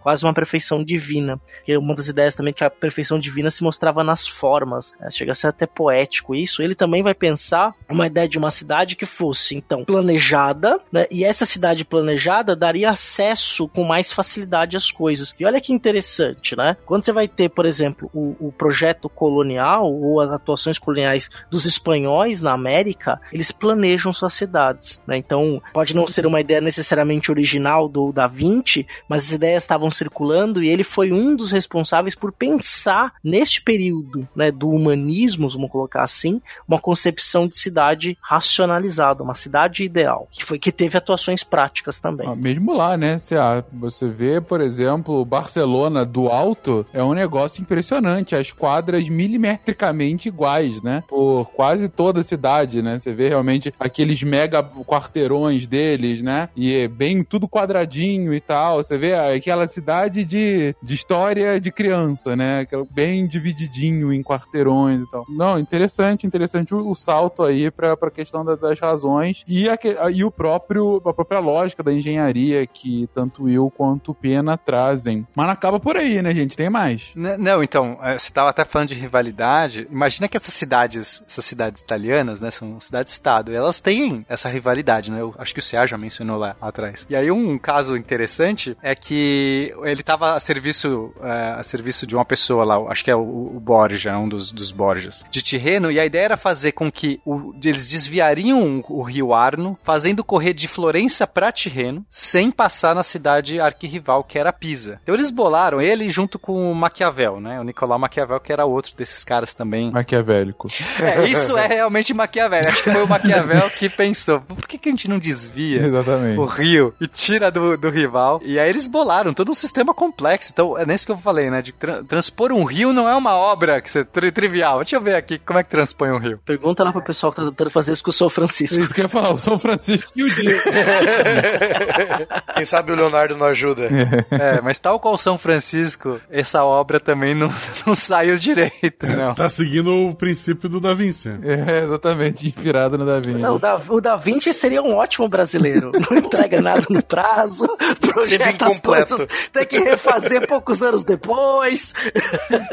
quase 0.02 0.26
uma 0.26 0.34
perfeição 0.34 0.84
divina. 0.84 1.40
E 1.68 1.76
uma 1.78 1.96
das 1.96 2.08
ideias 2.08 2.36
também 2.36 2.54
que 2.54 2.64
a 2.64 2.70
perfeição 2.70 3.20
divina 3.20 3.50
se 3.50 3.64
mostrava 3.64 4.04
nas 4.04 4.28
formas, 4.28 4.94
né? 5.00 5.10
chega 5.10 5.32
a 5.32 5.36
ser 5.36 5.48
até 5.48 5.66
poético 5.66 6.36
isso. 6.36 6.62
Ele 6.62 6.76
também 6.76 7.04
vai 7.04 7.14
pensar 7.14 7.74
uma 7.90 8.08
ideia 8.08 8.28
de 8.28 8.38
uma 8.38 8.52
cidade 8.52 8.96
que 8.96 9.06
fosse 9.06 9.56
então 9.56 9.86
planejada, 9.86 10.80
né? 10.92 11.06
E 11.10 11.24
essa 11.24 11.46
cidade 11.46 11.86
planejada 11.86 12.56
daria 12.56 12.90
acesso 12.90 13.68
com 13.68 13.84
mais 13.84 14.12
facilidade 14.12 14.76
às 14.78 14.92
coisas. 14.92 15.36
E 15.40 15.46
olha 15.46 15.62
que 15.62 15.74
interessante, 15.74 16.56
né? 16.56 16.78
Quando 16.86 17.04
você 17.04 17.12
vai 17.12 17.28
ter, 17.28 17.50
por 17.50 17.66
exemplo, 17.66 18.10
o, 18.14 18.36
o 18.48 18.52
projeto 18.52 19.10
colonial 19.10 19.92
ou 19.92 20.20
as 20.20 20.32
atuações 20.32 20.80
coloniais 20.80 21.30
dos 21.50 21.66
espanhóis 21.66 22.42
na 22.42 22.52
América, 22.52 23.20
eles 23.32 23.52
planejam 23.52 24.12
suas 24.12 24.34
cidades, 24.34 25.02
né? 25.08 25.18
Então, 25.18 25.62
pode 25.74 25.96
não 25.96 26.08
ser 26.08 26.26
uma 26.26 26.42
ideia 26.42 26.62
necessariamente 26.62 27.32
original 27.32 27.88
do 27.88 28.12
Da 28.12 28.28
Vinci, 28.28 28.88
mas 29.14 29.26
as 29.26 29.32
ideias 29.32 29.62
estavam 29.62 29.92
circulando 29.92 30.64
e 30.64 30.68
ele 30.68 30.84
foi 30.84 31.12
um 31.12 31.36
dos 31.36 31.52
responsáveis 31.52 32.16
por 32.16 32.32
pensar 32.32 33.14
neste 33.24 33.62
período, 33.62 34.28
né, 34.36 34.50
do 34.50 34.68
humanismo, 34.68 35.48
vamos 35.48 35.70
colocar 35.70 36.02
assim, 36.02 36.42
uma 36.68 36.80
concepção 36.80 37.48
de 37.48 37.56
cidade 37.56 38.18
racionalizada, 38.20 39.22
uma 39.22 39.36
cidade 39.36 39.84
ideal, 39.84 40.28
que 40.32 40.44
foi 40.44 40.58
que 40.58 40.72
teve 40.72 40.98
atuações 40.98 41.44
práticas 41.44 42.00
também. 42.00 42.28
Ah, 42.28 42.36
mesmo 42.36 42.74
lá, 42.74 42.98
né? 42.98 43.20
Você, 43.20 43.36
ah, 43.36 43.64
você 43.72 44.08
vê, 44.08 44.42
por 44.42 44.60
exemplo, 44.60 45.24
Barcelona 45.24 46.04
do 46.04 46.30
alto 46.30 46.84
é 46.92 47.04
um 47.04 47.14
negócio 47.14 47.62
impressionante, 47.62 48.36
as 48.36 48.52
quadras 48.52 49.08
milimetricamente 49.08 50.28
iguais, 50.28 50.82
né? 50.82 51.04
Por 51.08 51.46
quase 51.52 51.88
toda 51.88 52.22
a 52.22 52.24
cidade, 52.24 52.82
né? 52.82 52.98
Você 52.98 53.14
vê 53.14 53.30
realmente 53.30 53.72
aqueles 53.80 54.24
mega 54.24 54.64
quarteirões 54.64 55.68
deles, 55.68 56.24
né? 56.24 56.50
E 56.56 56.74
é 56.74 56.88
bem 56.88 57.24
tudo 57.24 57.48
quadradinho 57.48 58.34
e 58.34 58.40
tal. 58.40 58.78
Você 58.78 58.98
vê 58.98 59.03
aquela 59.12 59.68
cidade 59.68 60.24
de, 60.24 60.76
de 60.82 60.96
história 60.96 61.60
de 61.60 61.72
criança, 61.72 62.36
né? 62.36 62.66
Bem 62.92 63.28
divididinho 63.28 64.14
em 64.14 64.24
quarteirões 64.24 65.02
e 65.02 65.12
tal. 65.12 65.26
Não, 65.30 65.60
interessante, 65.60 66.26
interessante 66.26 66.74
o, 66.74 66.90
o 66.90 66.96
salto 66.96 67.44
aí 67.44 67.70
pra, 67.70 67.98
pra 67.98 68.10
questão 68.10 68.46
da, 68.46 68.56
das 68.56 68.80
razões 68.80 69.44
e, 69.48 69.68
a, 69.70 69.78
e 70.12 70.24
o 70.24 70.32
próprio, 70.32 71.02
a 71.06 71.14
própria 71.14 71.40
lógica 71.40 71.84
da 71.84 71.94
engenharia 71.94 72.66
que 72.66 73.10
tanto 73.14 73.50
eu 73.50 73.70
quanto 73.70 74.14
Pena 74.14 74.58
trazem. 74.58 75.28
Mas 75.36 75.46
não 75.46 75.54
acaba 75.54 75.80
por 75.80 75.98
aí, 75.98 76.22
né, 76.22 76.34
gente? 76.34 76.56
Tem 76.56 76.70
mais. 76.70 77.12
Não, 77.16 77.64
então, 77.64 77.98
é, 78.02 78.18
você 78.18 78.32
tava 78.32 78.50
até 78.50 78.64
falando 78.64 78.90
de 78.90 78.96
rivalidade. 78.96 79.88
Imagina 79.92 80.28
que 80.28 80.38
essas 80.38 80.54
cidades, 80.54 81.24
essas 81.28 81.46
cidades 81.46 81.82
italianas, 81.82 82.40
né, 82.40 82.52
são 82.52 82.80
cidades-estado, 82.80 83.54
elas 83.54 83.82
têm 83.82 84.26
essa 84.30 84.50
rivalidade, 84.50 85.12
né? 85.12 85.22
Eu 85.22 85.34
acho 85.38 85.54
que 85.54 85.60
o 85.60 85.64
Ceará 85.64 85.86
já 85.86 85.98
mencionou 85.98 86.38
lá 86.38 86.56
atrás. 86.62 87.06
E 87.10 87.16
aí 87.16 87.32
um 87.32 87.58
caso 87.58 87.98
interessante 87.98 88.78
é 88.82 88.93
que 88.96 89.74
ele 89.84 90.02
estava 90.02 90.34
a 90.34 90.40
serviço, 90.40 91.14
é, 91.22 91.56
a 91.60 91.64
serviço 91.64 92.06
de 92.06 92.16
uma 92.16 92.26
pessoa 92.26 92.64
lá, 92.64 92.78
acho 92.92 93.04
que 93.04 93.12
é 93.12 93.16
o, 93.16 93.22
o 93.56 93.60
Borja, 93.60 94.18
um 94.18 94.28
dos, 94.28 94.52
dos 94.52 94.72
Borjas, 94.72 95.26
de 95.30 95.42
Tirreno, 95.42 95.92
e 95.92 96.00
a 96.00 96.06
ideia 96.06 96.26
era 96.26 96.38
fazer 96.38 96.74
com 96.74 96.92
que 96.92 97.20
o, 97.26 97.54
eles 97.64 97.90
desviariam 97.90 98.84
o 98.90 99.02
rio 99.02 99.34
Arno, 99.34 99.78
fazendo 99.84 100.24
correr 100.24 100.54
de 100.54 100.68
Florença 100.68 101.26
para 101.28 101.52
Tirreno, 101.52 102.06
sem 102.10 102.52
passar 102.52 102.96
na 102.96 103.04
cidade 103.04 103.60
arquirrival, 103.60 104.24
que 104.24 104.38
era 104.38 104.54
Pisa. 104.54 105.00
Então 105.04 105.16
eles 105.16 105.32
bolaram 105.32 105.82
ele 105.82 106.10
junto 106.10 106.38
com 106.38 106.72
o 106.72 106.76
Maquiavel, 106.76 107.40
né? 107.40 107.60
O 107.60 107.64
Nicolau 107.64 108.00
Maquiavel, 108.00 108.40
que 108.40 108.52
era 108.52 108.66
outro 108.66 108.96
desses 108.96 109.24
caras 109.24 109.54
também. 109.54 109.92
Maquiavélico. 109.92 110.68
É, 111.02 111.26
isso 111.26 111.58
é 111.58 111.68
realmente 111.68 112.14
Maquiavel. 112.14 112.62
Acho 112.68 112.84
que 112.84 112.92
foi 112.92 113.04
o 113.04 113.08
Maquiavel 113.08 113.70
que 113.72 113.90
pensou, 113.90 114.42
por 114.42 114.68
que, 114.68 114.78
que 114.78 114.90
a 114.90 114.92
gente 114.92 115.10
não 115.10 115.20
desvia 115.20 115.82
Exatamente. 115.86 116.40
o 116.40 116.46
rio 116.46 116.94
e 117.00 117.08
tira 117.08 117.52
do, 117.52 117.78
do 117.78 117.90
rival? 117.90 118.42
E 118.44 118.60
aí 118.60 118.70
eles 118.74 118.88
bolaram 118.88 119.34
todo 119.34 119.52
um 119.52 119.54
sistema 119.54 119.94
complexo. 119.94 120.52
Então, 120.52 120.78
é 120.78 120.86
nesse 120.86 121.06
que 121.06 121.12
eu 121.12 121.18
falei, 121.18 121.50
né? 121.50 121.62
De 121.62 121.72
tra 121.72 122.04
transpor 122.04 122.52
um 122.52 122.64
rio 122.64 122.92
não 122.94 123.08
é 123.08 123.16
uma 123.16 123.36
obra 123.36 123.82
que 123.82 123.90
você 123.90 124.04
tri 124.04 124.32
trivial. 124.32 124.80
Deixa 124.80 124.96
eu 124.96 125.02
ver 125.02 125.16
aqui 125.16 125.40
como 125.40 125.60
é 125.60 125.64
que 125.64 125.70
transpõe 125.70 126.12
um 126.12 126.18
rio. 126.18 126.40
Pergunta 126.46 126.84
lá 126.84 126.92
pro 126.92 127.04
pessoal 127.04 127.32
que 127.32 127.38
tá 127.38 127.48
tentando 127.48 127.70
fazer 127.70 127.94
isso 127.94 128.04
com 128.04 128.10
o 128.10 128.14
São 128.14 128.30
Francisco. 128.30 128.80
Isso 128.80 128.94
que 128.94 129.02
eu 129.02 129.06
ia 129.06 129.10
falar, 129.10 129.32
o 129.32 129.40
São 129.40 129.60
Francisco 129.60 130.12
e 130.16 130.24
o 130.24 130.28
dia. 130.28 130.62
Quem 132.54 132.66
sabe 132.66 132.92
o 132.92 132.96
Leonardo 132.96 133.38
não 133.38 133.48
ajuda. 133.48 133.90
É, 134.32 134.62
mas 134.62 134.80
tal 134.80 135.00
qual 135.00 135.18
São 135.18 135.38
Francisco, 135.38 136.20
essa 136.30 136.64
obra 136.64 137.00
também 137.00 137.36
não, 137.36 137.54
não 137.86 137.96
saiu 137.96 138.38
direito, 138.38 139.08
não. 139.08 139.34
Tá 139.34 139.50
seguindo 139.50 140.10
o 140.10 140.16
princípio 140.16 140.68
do 140.70 140.80
Da 140.80 140.94
Vinci. 140.94 141.30
É, 141.44 141.84
exatamente, 141.84 142.48
inspirado 142.48 142.98
no 142.98 143.06
Da 143.06 143.20
Vinci. 143.20 143.42
Não, 143.42 143.56
o, 143.56 143.60
da, 143.60 143.82
o 143.90 144.02
Da 144.02 144.16
Vinci 144.16 144.54
seria 144.54 144.82
um 144.82 144.96
ótimo 144.96 145.28
brasileiro. 145.28 145.92
Não 146.10 146.18
entrega 146.18 146.62
nada 146.62 146.86
no 146.90 147.04
prazo, 147.04 147.68
projeta 148.00 148.63
as 148.68 148.82
coisas, 148.82 149.28
tem 149.52 149.66
que 149.66 149.78
refazer 149.80 150.48
poucos 150.48 150.82
anos 150.82 151.04
depois. 151.04 151.94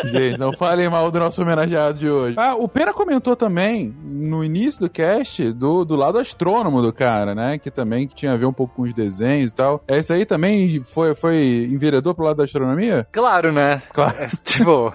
Gente, 0.05 0.39
não 0.39 0.53
falem 0.53 0.89
mal 0.89 1.11
do 1.11 1.21
nosso 1.21 1.43
homenageado 1.43 1.99
de 1.99 2.09
hoje. 2.09 2.37
Ah, 2.39 2.55
o 2.55 2.69
Pena 2.69 2.93
comentou 2.93 3.37
também, 3.37 3.95
no 4.03 4.45
início 4.45 4.81
do 4.81 4.91
cast, 4.91 5.53
do, 5.53 5.85
do 5.85 5.97
lado 5.97 6.19
astrônomo 6.19 6.83
do 6.83 6.93
cara, 6.93 7.35
né? 7.35 7.59
Que 7.59 7.71
também 7.71 8.07
que 8.07 8.15
tinha 8.15 8.33
a 8.33 8.37
ver 8.37 8.47
um 8.47 8.53
pouco 8.53 8.77
com 8.77 8.83
os 8.83 8.95
desenhos 8.95 9.53
e 9.53 9.55
tal. 9.55 9.83
É 9.87 9.99
isso 9.99 10.13
aí 10.13 10.25
também 10.25 10.83
foi, 10.85 11.15
foi 11.15 11.69
enveredou 11.71 12.15
pro 12.15 12.25
lado 12.25 12.37
da 12.37 12.45
astronomia? 12.45 13.07
Claro, 13.13 13.53
né? 13.53 13.83
Claro. 13.93 14.17
É, 14.19 14.29
tipo, 14.43 14.93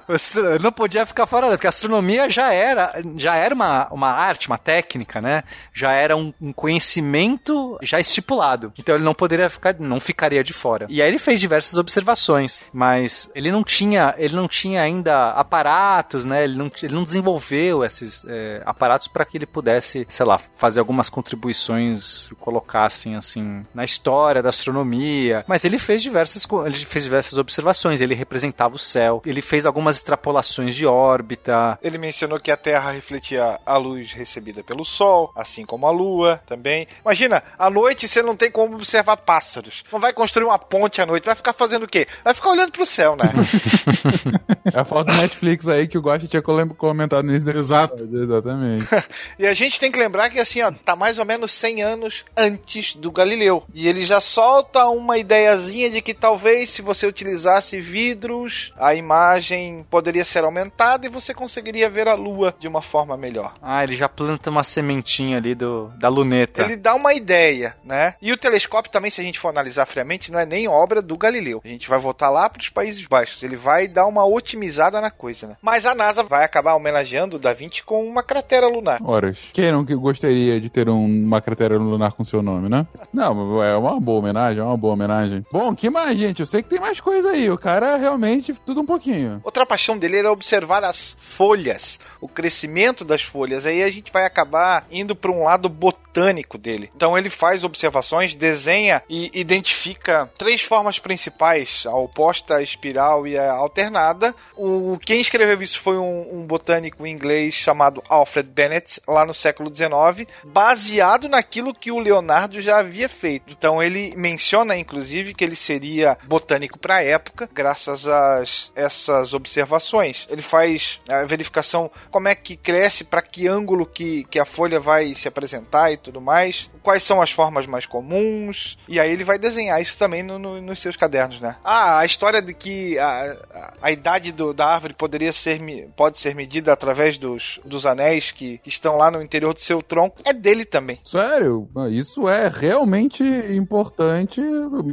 não 0.61 0.71
podia 0.71 1.05
ficar 1.05 1.25
fora, 1.25 1.49
porque 1.49 1.67
a 1.67 1.69
astronomia 1.69 2.29
já 2.29 2.53
era, 2.53 2.93
já 3.17 3.35
era 3.35 3.53
uma, 3.53 3.87
uma 3.91 4.11
arte, 4.11 4.47
uma 4.47 4.57
técnica, 4.57 5.21
né? 5.21 5.43
Já 5.73 5.93
era 5.93 6.15
um, 6.15 6.33
um 6.41 6.53
conhecimento 6.53 7.77
já 7.81 7.99
estipulado. 7.99 8.73
Então 8.77 8.95
ele 8.95 9.03
não 9.03 9.13
poderia 9.13 9.49
ficar, 9.49 9.75
não 9.79 9.99
ficaria 9.99 10.43
de 10.43 10.53
fora. 10.53 10.84
E 10.89 11.01
aí 11.01 11.07
ele 11.07 11.19
fez 11.19 11.39
diversas 11.39 11.77
observações, 11.77 12.61
mas 12.71 13.29
ele 13.35 13.51
não 13.51 13.63
tinha, 13.63 14.13
ele 14.17 14.35
não 14.35 14.47
tinha 14.47 14.81
ainda 14.81 15.31
aparatos, 15.31 16.25
né? 16.25 16.43
Ele 16.43 16.55
não, 16.55 16.71
ele 16.81 16.93
não 16.93 17.03
desenvolveu 17.03 17.83
esses 17.83 18.25
é, 18.27 18.61
aparatos 18.65 19.07
para 19.07 19.25
que 19.25 19.37
ele 19.37 19.45
pudesse, 19.45 20.05
sei 20.09 20.25
lá, 20.25 20.39
fazer 20.57 20.79
algumas 20.79 21.09
contribuições, 21.09 22.29
colocassem 22.39 23.15
assim 23.15 23.65
na 23.73 23.83
história 23.83 24.41
da 24.41 24.49
astronomia. 24.49 25.43
Mas 25.47 25.65
ele 25.65 25.77
fez 25.77 26.01
diversas, 26.01 26.47
ele 26.65 26.75
fez 26.75 27.03
diversas 27.03 27.37
observações. 27.37 28.01
Ele 28.01 28.15
representava 28.15 28.75
o 28.75 28.79
céu. 28.79 29.21
Ele 29.25 29.41
fez 29.41 29.65
algumas 29.65 29.97
extrapolações 29.97 30.75
de 30.75 30.85
órbita. 30.85 31.77
Ele 31.81 31.97
mencionou 31.97 32.39
que 32.39 32.51
a 32.51 32.57
Terra 32.57 32.91
refletia 32.91 33.59
a 33.65 33.77
luz 33.77 34.13
recebida 34.13 34.63
pelo 34.63 34.85
Sol, 34.85 35.31
assim 35.35 35.65
como 35.65 35.87
a 35.87 35.91
Lua 35.91 36.41
também. 36.45 36.87
Imagina, 37.03 37.43
à 37.57 37.69
noite 37.69 38.07
você 38.07 38.21
não 38.21 38.35
tem 38.35 38.51
como 38.51 38.75
observar 38.75 39.17
pássaros. 39.17 39.83
Não 39.91 39.99
vai 39.99 40.13
construir 40.13 40.45
uma 40.45 40.59
ponte 40.79 41.01
à 41.01 41.05
noite, 41.05 41.25
vai 41.25 41.35
ficar 41.35 41.53
fazendo 41.53 41.83
o 41.83 41.87
quê? 41.87 42.05
Vai 42.23 42.33
ficar 42.33 42.49
olhando 42.49 42.71
pro 42.71 42.85
céu, 42.85 43.15
né? 43.15 43.31
É 44.73 44.79
a 44.79 44.83
foto 44.83 45.11
do 45.11 45.17
Netflix 45.21 45.67
aí 45.67 45.87
que 45.87 45.97
o 45.97 46.01
Gosta 46.01 46.27
tinha 46.27 46.41
comentado 46.41 47.25
do 47.27 47.51
Exato. 47.51 48.03
Exatamente. 48.11 48.85
E 49.37 49.45
a 49.45 49.53
gente 49.53 49.79
tem 49.79 49.91
que 49.91 49.99
lembrar 49.99 50.29
que 50.29 50.39
assim, 50.39 50.61
ó, 50.61 50.71
tá 50.71 50.95
mais 50.95 51.19
ou 51.19 51.25
menos 51.25 51.51
100 51.51 51.83
anos 51.83 52.25
antes 52.35 52.95
do 52.95 53.11
Galileu. 53.11 53.63
E 53.73 53.87
ele 53.87 54.03
já 54.03 54.19
solta 54.19 54.87
uma 54.87 55.17
ideiazinha 55.17 55.89
de 55.89 56.01
que 56.01 56.13
talvez 56.13 56.69
se 56.69 56.81
você 56.81 57.05
utilizasse 57.05 57.79
vidros, 57.79 58.73
a 58.77 58.95
imagem 58.95 59.85
poderia 59.89 60.23
ser 60.23 60.43
aumentada 60.43 61.05
e 61.05 61.09
você 61.09 61.33
conseguiria 61.33 61.89
ver 61.89 62.07
a 62.07 62.15
lua 62.15 62.55
de 62.57 62.67
uma 62.67 62.81
forma 62.81 63.15
melhor. 63.15 63.53
Ah, 63.61 63.83
ele 63.83 63.95
já 63.95 64.09
planta 64.09 64.49
uma 64.49 64.63
sementinha 64.63 65.37
ali 65.37 65.53
do, 65.53 65.91
da 65.99 66.09
luneta. 66.09 66.63
Ele 66.63 66.77
dá 66.77 66.95
uma 66.95 67.13
ideia, 67.13 67.75
né? 67.83 68.15
E 68.21 68.31
o 68.31 68.37
telescópio 68.37 68.91
também, 68.91 69.11
se 69.11 69.21
a 69.21 69.23
gente 69.23 69.39
for 69.39 69.49
analisar 69.49 69.85
friamente, 69.85 70.31
não 70.31 70.39
é 70.39 70.45
nem 70.45 70.64
obra 70.67 71.01
do 71.01 71.17
Galileu. 71.17 71.61
A 71.63 71.67
gente 71.67 71.89
vai 71.89 71.99
voltar 71.99 72.29
lá 72.29 72.49
para 72.49 72.59
os 72.61 72.69
Países 72.69 73.05
Baixos. 73.05 73.41
Ele 73.43 73.55
vai 73.55 73.87
dar 73.87 74.05
uma 74.07 74.25
otimizada 74.25 74.99
na 75.01 75.11
coisa, 75.11 75.47
né? 75.47 75.57
Mas 75.61 75.85
a 75.85 75.93
NASA 75.95 76.23
vai 76.23 76.43
acabar 76.43 76.75
homenageando 76.75 77.35
o 77.35 77.39
Da 77.39 77.53
Vinci 77.53 77.83
com 77.83 78.05
uma 78.05 78.23
cratera 78.23 78.67
lunar. 78.67 78.99
Horas. 79.03 79.49
Quem 79.53 79.71
não 79.71 79.85
que 79.85 79.95
gostaria 79.95 80.59
de 80.59 80.69
ter 80.69 80.89
um- 80.89 81.05
uma 81.25 81.41
cratera 81.41 81.77
lunar 81.77 82.13
com 82.13 82.23
seu 82.23 82.41
nome, 82.41 82.69
né? 82.69 82.85
Não, 83.13 83.63
é 83.63 83.75
uma 83.75 83.99
boa 83.99 84.19
homenagem, 84.19 84.59
é 84.59 84.63
uma 84.63 84.77
boa 84.77 84.93
homenagem. 84.93 85.43
Bom, 85.51 85.75
que 85.75 85.89
mais, 85.89 86.17
gente? 86.17 86.39
Eu 86.39 86.45
sei 86.45 86.61
que 86.63 86.69
tem 86.69 86.79
mais 86.79 86.99
coisa 86.99 87.31
aí. 87.31 87.49
O 87.49 87.57
cara 87.57 87.95
realmente 87.97 88.53
tudo 88.65 88.81
um 88.81 88.85
pouquinho. 88.85 89.41
Outra 89.43 89.65
paixão 89.65 89.97
dele 89.97 90.17
era 90.17 90.31
observar 90.31 90.83
as 90.83 91.15
folhas, 91.19 91.99
o 92.21 92.27
crescimento 92.27 93.03
das 93.05 93.21
folhas. 93.21 93.65
Aí 93.65 93.83
a 93.83 93.89
gente 93.89 94.11
vai 94.11 94.25
acabar 94.25 94.85
indo 94.91 95.15
para 95.15 95.31
um 95.31 95.43
lado 95.43 95.69
botânico 95.69 96.57
dele. 96.57 96.89
Então 96.95 97.17
ele 97.17 97.29
faz 97.29 97.63
observações, 97.63 98.35
desenha 98.35 99.01
e 99.09 99.29
identifica 99.33 100.29
três 100.37 100.54
formas 100.61 100.99
principais: 100.99 101.85
a 101.85 101.95
oposta, 101.95 102.55
a 102.55 102.63
espiral 102.63 103.27
e 103.27 103.37
a 103.37 103.51
alternada. 103.51 104.33
O 104.55 104.97
quem 105.03 105.19
escreveu 105.21 105.61
isso 105.61 105.79
foi 105.79 105.97
um, 105.97 106.39
um 106.39 106.45
botânico 106.45 107.05
inglês 107.05 107.53
chamado 107.53 108.03
Alfred 108.09 108.49
Bennett, 108.49 109.01
lá 109.07 109.25
no 109.25 109.33
século 109.33 109.73
XIX, 109.73 110.27
baseado 110.43 111.27
naquilo 111.29 111.73
que 111.73 111.91
o 111.91 111.99
Leonardo 111.99 112.59
já 112.61 112.79
havia 112.79 113.07
feito. 113.09 113.51
Então 113.51 113.81
ele 113.81 114.13
menciona, 114.15 114.75
inclusive, 114.77 115.33
que 115.33 115.43
ele 115.43 115.55
seria 115.55 116.17
botânico 116.23 116.79
para 116.79 116.95
a 116.97 117.03
época, 117.03 117.49
graças 117.53 118.07
a 118.07 118.43
essas 118.75 119.33
observações. 119.33 120.27
Ele 120.29 120.41
faz 120.41 120.99
a 121.07 121.25
verificação 121.25 121.89
como 122.11 122.27
é 122.27 122.35
que 122.35 122.55
cresce, 122.55 123.03
para 123.03 123.21
que 123.21 123.47
ângulo 123.47 123.85
que, 123.85 124.23
que 124.25 124.39
a 124.39 124.45
folha 124.45 124.79
vai 124.79 125.13
se 125.13 125.27
apresentar 125.27 125.91
e 125.91 125.97
tudo 125.97 126.21
mais, 126.21 126.69
quais 126.81 127.03
são 127.03 127.21
as 127.21 127.31
formas 127.31 127.65
mais 127.65 127.85
comuns, 127.85 128.77
e 128.87 128.99
aí 128.99 129.11
ele 129.11 129.23
vai 129.23 129.37
desenhar 129.39 129.81
isso 129.81 129.97
também 129.97 130.23
no- 130.23 130.39
no- 130.45 130.61
nos 130.61 130.79
seus 130.79 130.95
cadernos, 130.95 131.41
né? 131.41 131.55
Ah, 131.63 131.99
a 131.99 132.05
história 132.05 132.41
de 132.41 132.53
que 132.53 132.97
a, 132.99 133.37
a, 133.53 133.73
a 133.83 133.91
idade 133.91 134.31
do- 134.31 134.53
da 134.53 134.65
árvore 134.67 134.93
poderia 134.93 135.31
ser, 135.31 135.59
pode 135.95 136.19
ser 136.19 136.35
medida 136.35 136.71
através 136.71 137.17
dos, 137.17 137.59
dos 137.65 137.85
anéis 137.85 138.31
que, 138.31 138.57
que 138.59 138.69
estão 138.69 138.97
lá 138.97 139.09
no 139.11 139.21
interior 139.21 139.53
do 139.53 139.59
seu 139.59 139.81
tronco 139.81 140.17
é 140.23 140.33
dele 140.33 140.65
também. 140.65 140.99
Sério, 141.03 141.67
isso 141.91 142.27
é 142.29 142.47
realmente 142.49 143.23
importante, 143.23 144.41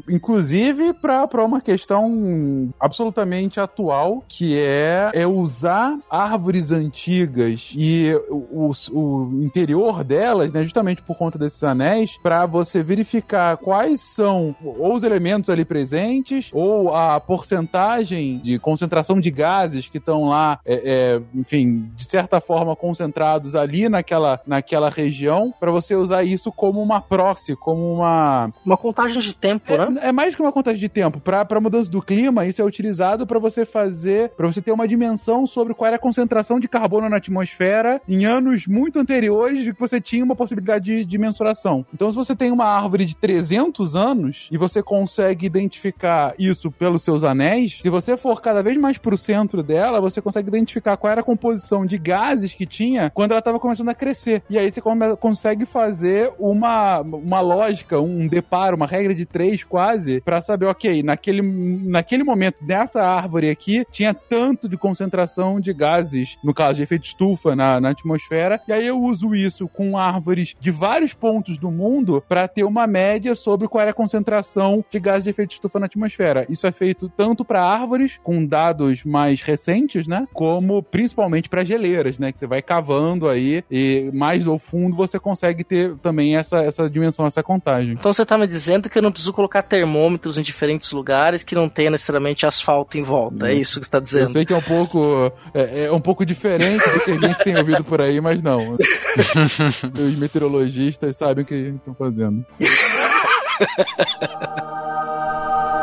inclusive 0.09 0.93
para 0.95 1.45
uma 1.45 1.61
questão 1.61 2.73
absolutamente 2.79 3.61
atual, 3.61 4.23
que 4.29 4.59
é, 4.59 5.11
é 5.15 5.27
usar 5.27 5.97
árvores 6.11 6.71
antigas 6.71 7.73
e 7.77 8.13
o, 8.29 8.73
o 8.93 9.43
interior 9.43 10.05
delas, 10.05 10.53
né, 10.53 10.63
justamente 10.63 11.03
por 11.03 11.17
conta 11.17 11.39
desses 11.39 11.63
anéis, 11.63 12.17
para 12.23 12.47
você 12.47 12.83
verificar 12.83 13.57
quais 13.57 14.01
são 14.01 14.55
ou 14.65 14.95
os 14.95 15.03
elementos 15.03 15.42
ali 15.51 15.65
presentes 15.65 16.51
ou 16.53 16.95
a 16.95 17.19
porcentagem 17.21 18.39
de 18.39 18.59
concentração 18.59 19.21
de 19.21 19.31
gases 19.31 19.89
que 19.89 19.99
estão 19.99 20.29
lá, 20.29 20.59
é, 20.65 20.75
é, 20.75 21.23
enfim, 21.35 21.91
de 21.95 22.05
certa 22.05 22.41
forma 22.41 22.77
concentrados 22.77 23.55
ali 23.55 23.89
naquela, 23.89 24.41
naquela 24.47 24.91
região, 24.91 25.53
para 25.59 25.71
você 25.71 25.95
usar 25.95 26.25
isso 26.25 26.53
como 26.53 26.83
uma 26.83 27.01
proxy, 27.01 27.57
como 27.57 27.95
uma. 27.95 28.53
Uma 28.65 28.77
contagem 28.77 29.21
de 29.21 29.35
tempo, 29.35 29.77
né? 29.77 30.01
É 30.03 30.13
mais 30.13 30.35
que 30.35 30.43
uma 30.43 30.53
contagem 30.53 30.81
de 30.81 30.89
tempo. 30.89 31.21
Para 31.21 31.61
mudança 31.61 31.91
do 31.91 32.03
clima, 32.03 32.47
isso 32.47 32.61
é 32.61 32.65
utilizado 32.65 33.27
para 33.27 33.39
você 33.39 33.65
fazer, 33.65 34.31
para 34.31 34.47
você 34.47 34.61
ter 34.61 34.73
uma 34.73 34.87
dimensão 34.87 35.47
sobre 35.47 35.75
qual 35.75 35.87
era 35.87 35.97
a 35.97 35.99
concentração 35.99 36.59
de 36.59 36.69
carbono 36.69 37.09
na 37.09 37.17
atmosfera 37.17 38.01
em 38.09 38.25
anos 38.25 38.67
muito 38.67 38.99
anteriores 38.99 39.65
de 39.65 39.73
que 39.73 39.81
você 39.81 40.01
tinha 40.01 40.25
uma 40.25 40.37
possibilidade 40.37 40.85
de, 40.85 41.05
de 41.05 41.19
mensuração. 41.19 41.87
Então, 41.93 42.11
se 42.11 42.17
você 42.17 42.35
tem 42.35 42.51
uma 42.51 42.67
árvore 42.67 43.05
de 43.05 43.17
300 43.17 43.97
anos 43.97 44.49
e 44.51 44.57
você 44.57 44.83
consegue 44.83 45.22
identificar 45.31 46.35
isso 46.39 46.71
pelos 46.71 47.03
seus 47.03 47.23
anéis, 47.23 47.81
se 47.81 47.89
você 47.89 48.17
for 48.17 48.41
cada 48.41 48.63
vez 48.63 48.77
mais 48.77 48.99
para 48.99 49.15
o 49.15 49.19
centro 49.19 49.63
dela, 49.63 50.01
você 50.01 50.21
consegue 50.21 50.49
identificar 50.49 50.97
qual 50.97 51.11
era 51.11 51.21
a 51.21 51.25
composição 51.25 51.85
de 51.87 51.99
gases 51.99 52.55
que 52.55 52.67
tinha 52.67 53.11
quando 53.11 53.33
ela 53.33 53.39
estava 53.39 53.61
começando 53.61 53.91
a 53.91 53.95
crescer. 53.95 54.43
E 54.49 54.59
aí 54.59 54.71
você 54.71 54.81
come- 54.81 55.17
consegue 55.17 55.67
fazer 55.67 56.33
uma, 56.39 57.01
uma 57.01 57.41
lógica, 57.41 58.01
um 58.01 58.27
deparo, 58.27 58.77
uma 58.77 58.87
regra 58.87 59.15
de 59.15 59.27
três 59.27 59.63
quase, 59.63 60.21
para 60.21 60.41
saber, 60.41 60.67
ok, 60.67 61.03
naquele, 61.03 61.43
naquele 61.43 62.25
momento, 62.25 62.57
nessa 62.63 63.03
árvore 63.03 63.51
aqui, 63.51 63.85
tinha 63.91 64.15
tanto 64.15 64.69
de 64.69 64.77
concentração 64.77 65.61
de 65.61 65.73
gases, 65.73 66.39
no 66.43 66.55
caso 66.55 66.77
de 66.77 66.83
efeito 66.83 67.05
estufa 67.05 67.55
na, 67.55 67.81
na 67.81 67.91
atmosfera, 67.91 68.61
e 68.67 68.73
aí 68.73 68.87
eu 68.87 68.99
uso 68.99 69.35
isso 69.35 69.69
com 69.69 69.99
árvores 69.99 70.55
de 70.59 70.71
vários 70.71 71.13
pontos 71.13 71.59
do 71.59 71.71
mundo 71.71 72.23
para 72.29 72.49
ter 72.49 72.65
uma 72.65 72.87
média 72.87 73.35
sobre 73.35 73.69
qual 73.69 73.83
era 73.83 73.91
a 73.91 73.95
concentração 73.95 74.85
de 74.91 74.99
gases 74.99 75.12
de 75.21 75.31
efeito 75.31 75.53
estufa 75.53 75.79
na 75.79 75.87
atmosfera. 75.87 76.47
Isso 76.49 76.67
é 76.67 76.73
feito 76.73 77.09
tanto 77.09 77.45
para 77.45 77.63
árvores, 77.65 78.19
com 78.23 78.45
dados 78.45 79.05
mais 79.05 79.41
recentes, 79.43 80.07
né? 80.07 80.27
Como 80.33 80.83
principalmente 80.83 81.49
para 81.49 81.65
geleiras, 81.65 82.19
né? 82.19 82.33
Que 82.33 82.39
você 82.39 82.47
vai 82.47 82.63
cavando 82.63 83.29
aí 83.29 83.65
e 83.71 84.11
mais 84.13 84.47
ao 84.47 84.59
fundo 84.59 84.97
você 84.97 85.19
consegue 85.19 85.65
ter 85.65 85.97
também 85.99 86.37
essa, 86.37 86.59
essa 86.63 86.89
dimensão, 86.89 87.27
essa 87.27 87.43
contagem. 87.43 87.93
Então 87.93 88.13
você 88.13 88.25
tá 88.25 88.37
me 88.39 88.47
dizendo 88.47 88.89
que 88.91 88.99
eu 88.99 89.03
não 89.03 89.11
preciso 89.13 89.33
colocar 89.33 89.63
termômetros 89.63 90.39
em 90.39 90.43
diferentes 90.43 90.93
lugares 90.93 91.43
que 91.43 91.55
não 91.55 91.69
tenha 91.69 91.91
necessariamente 91.91 92.47
asfalto 92.47 92.99
em 92.99 93.03
volta. 93.03 93.49
É 93.51 93.55
isso 93.55 93.79
que 93.81 93.87
você 93.87 93.91
tá 93.91 93.99
Eu 93.99 94.03
dizendo. 94.03 94.33
sei 94.33 94.45
que 94.45 94.53
é 94.53 94.57
um 94.57 94.63
pouco 94.63 95.33
é, 95.55 95.85
é 95.87 95.93
um 95.93 96.01
pouco 96.01 96.25
diferente 96.25 96.89
do 96.89 97.01
que 97.01 97.11
a 97.11 97.29
gente 97.29 97.43
tem 97.45 97.57
ouvido 97.57 97.85
por 97.85 98.01
aí, 98.01 98.21
mas 98.21 98.43
não. 98.43 98.77
Os 99.95 100.17
meteorologistas 100.17 101.17
sabem 101.17 101.45
o 101.45 101.47
que 101.47 101.55
estão 101.55 101.95
fazendo. 101.95 102.45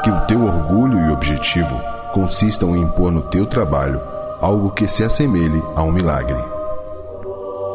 Que 0.09 0.13
o 0.13 0.21
teu 0.21 0.43
orgulho 0.43 0.99
e 0.99 1.11
objetivo 1.11 1.79
consistam 2.11 2.75
em 2.75 2.81
impor 2.81 3.11
no 3.11 3.21
teu 3.21 3.45
trabalho 3.45 4.01
algo 4.41 4.71
que 4.71 4.87
se 4.87 5.03
assemelhe 5.03 5.61
a 5.75 5.83
um 5.83 5.91
milagre. 5.91 6.48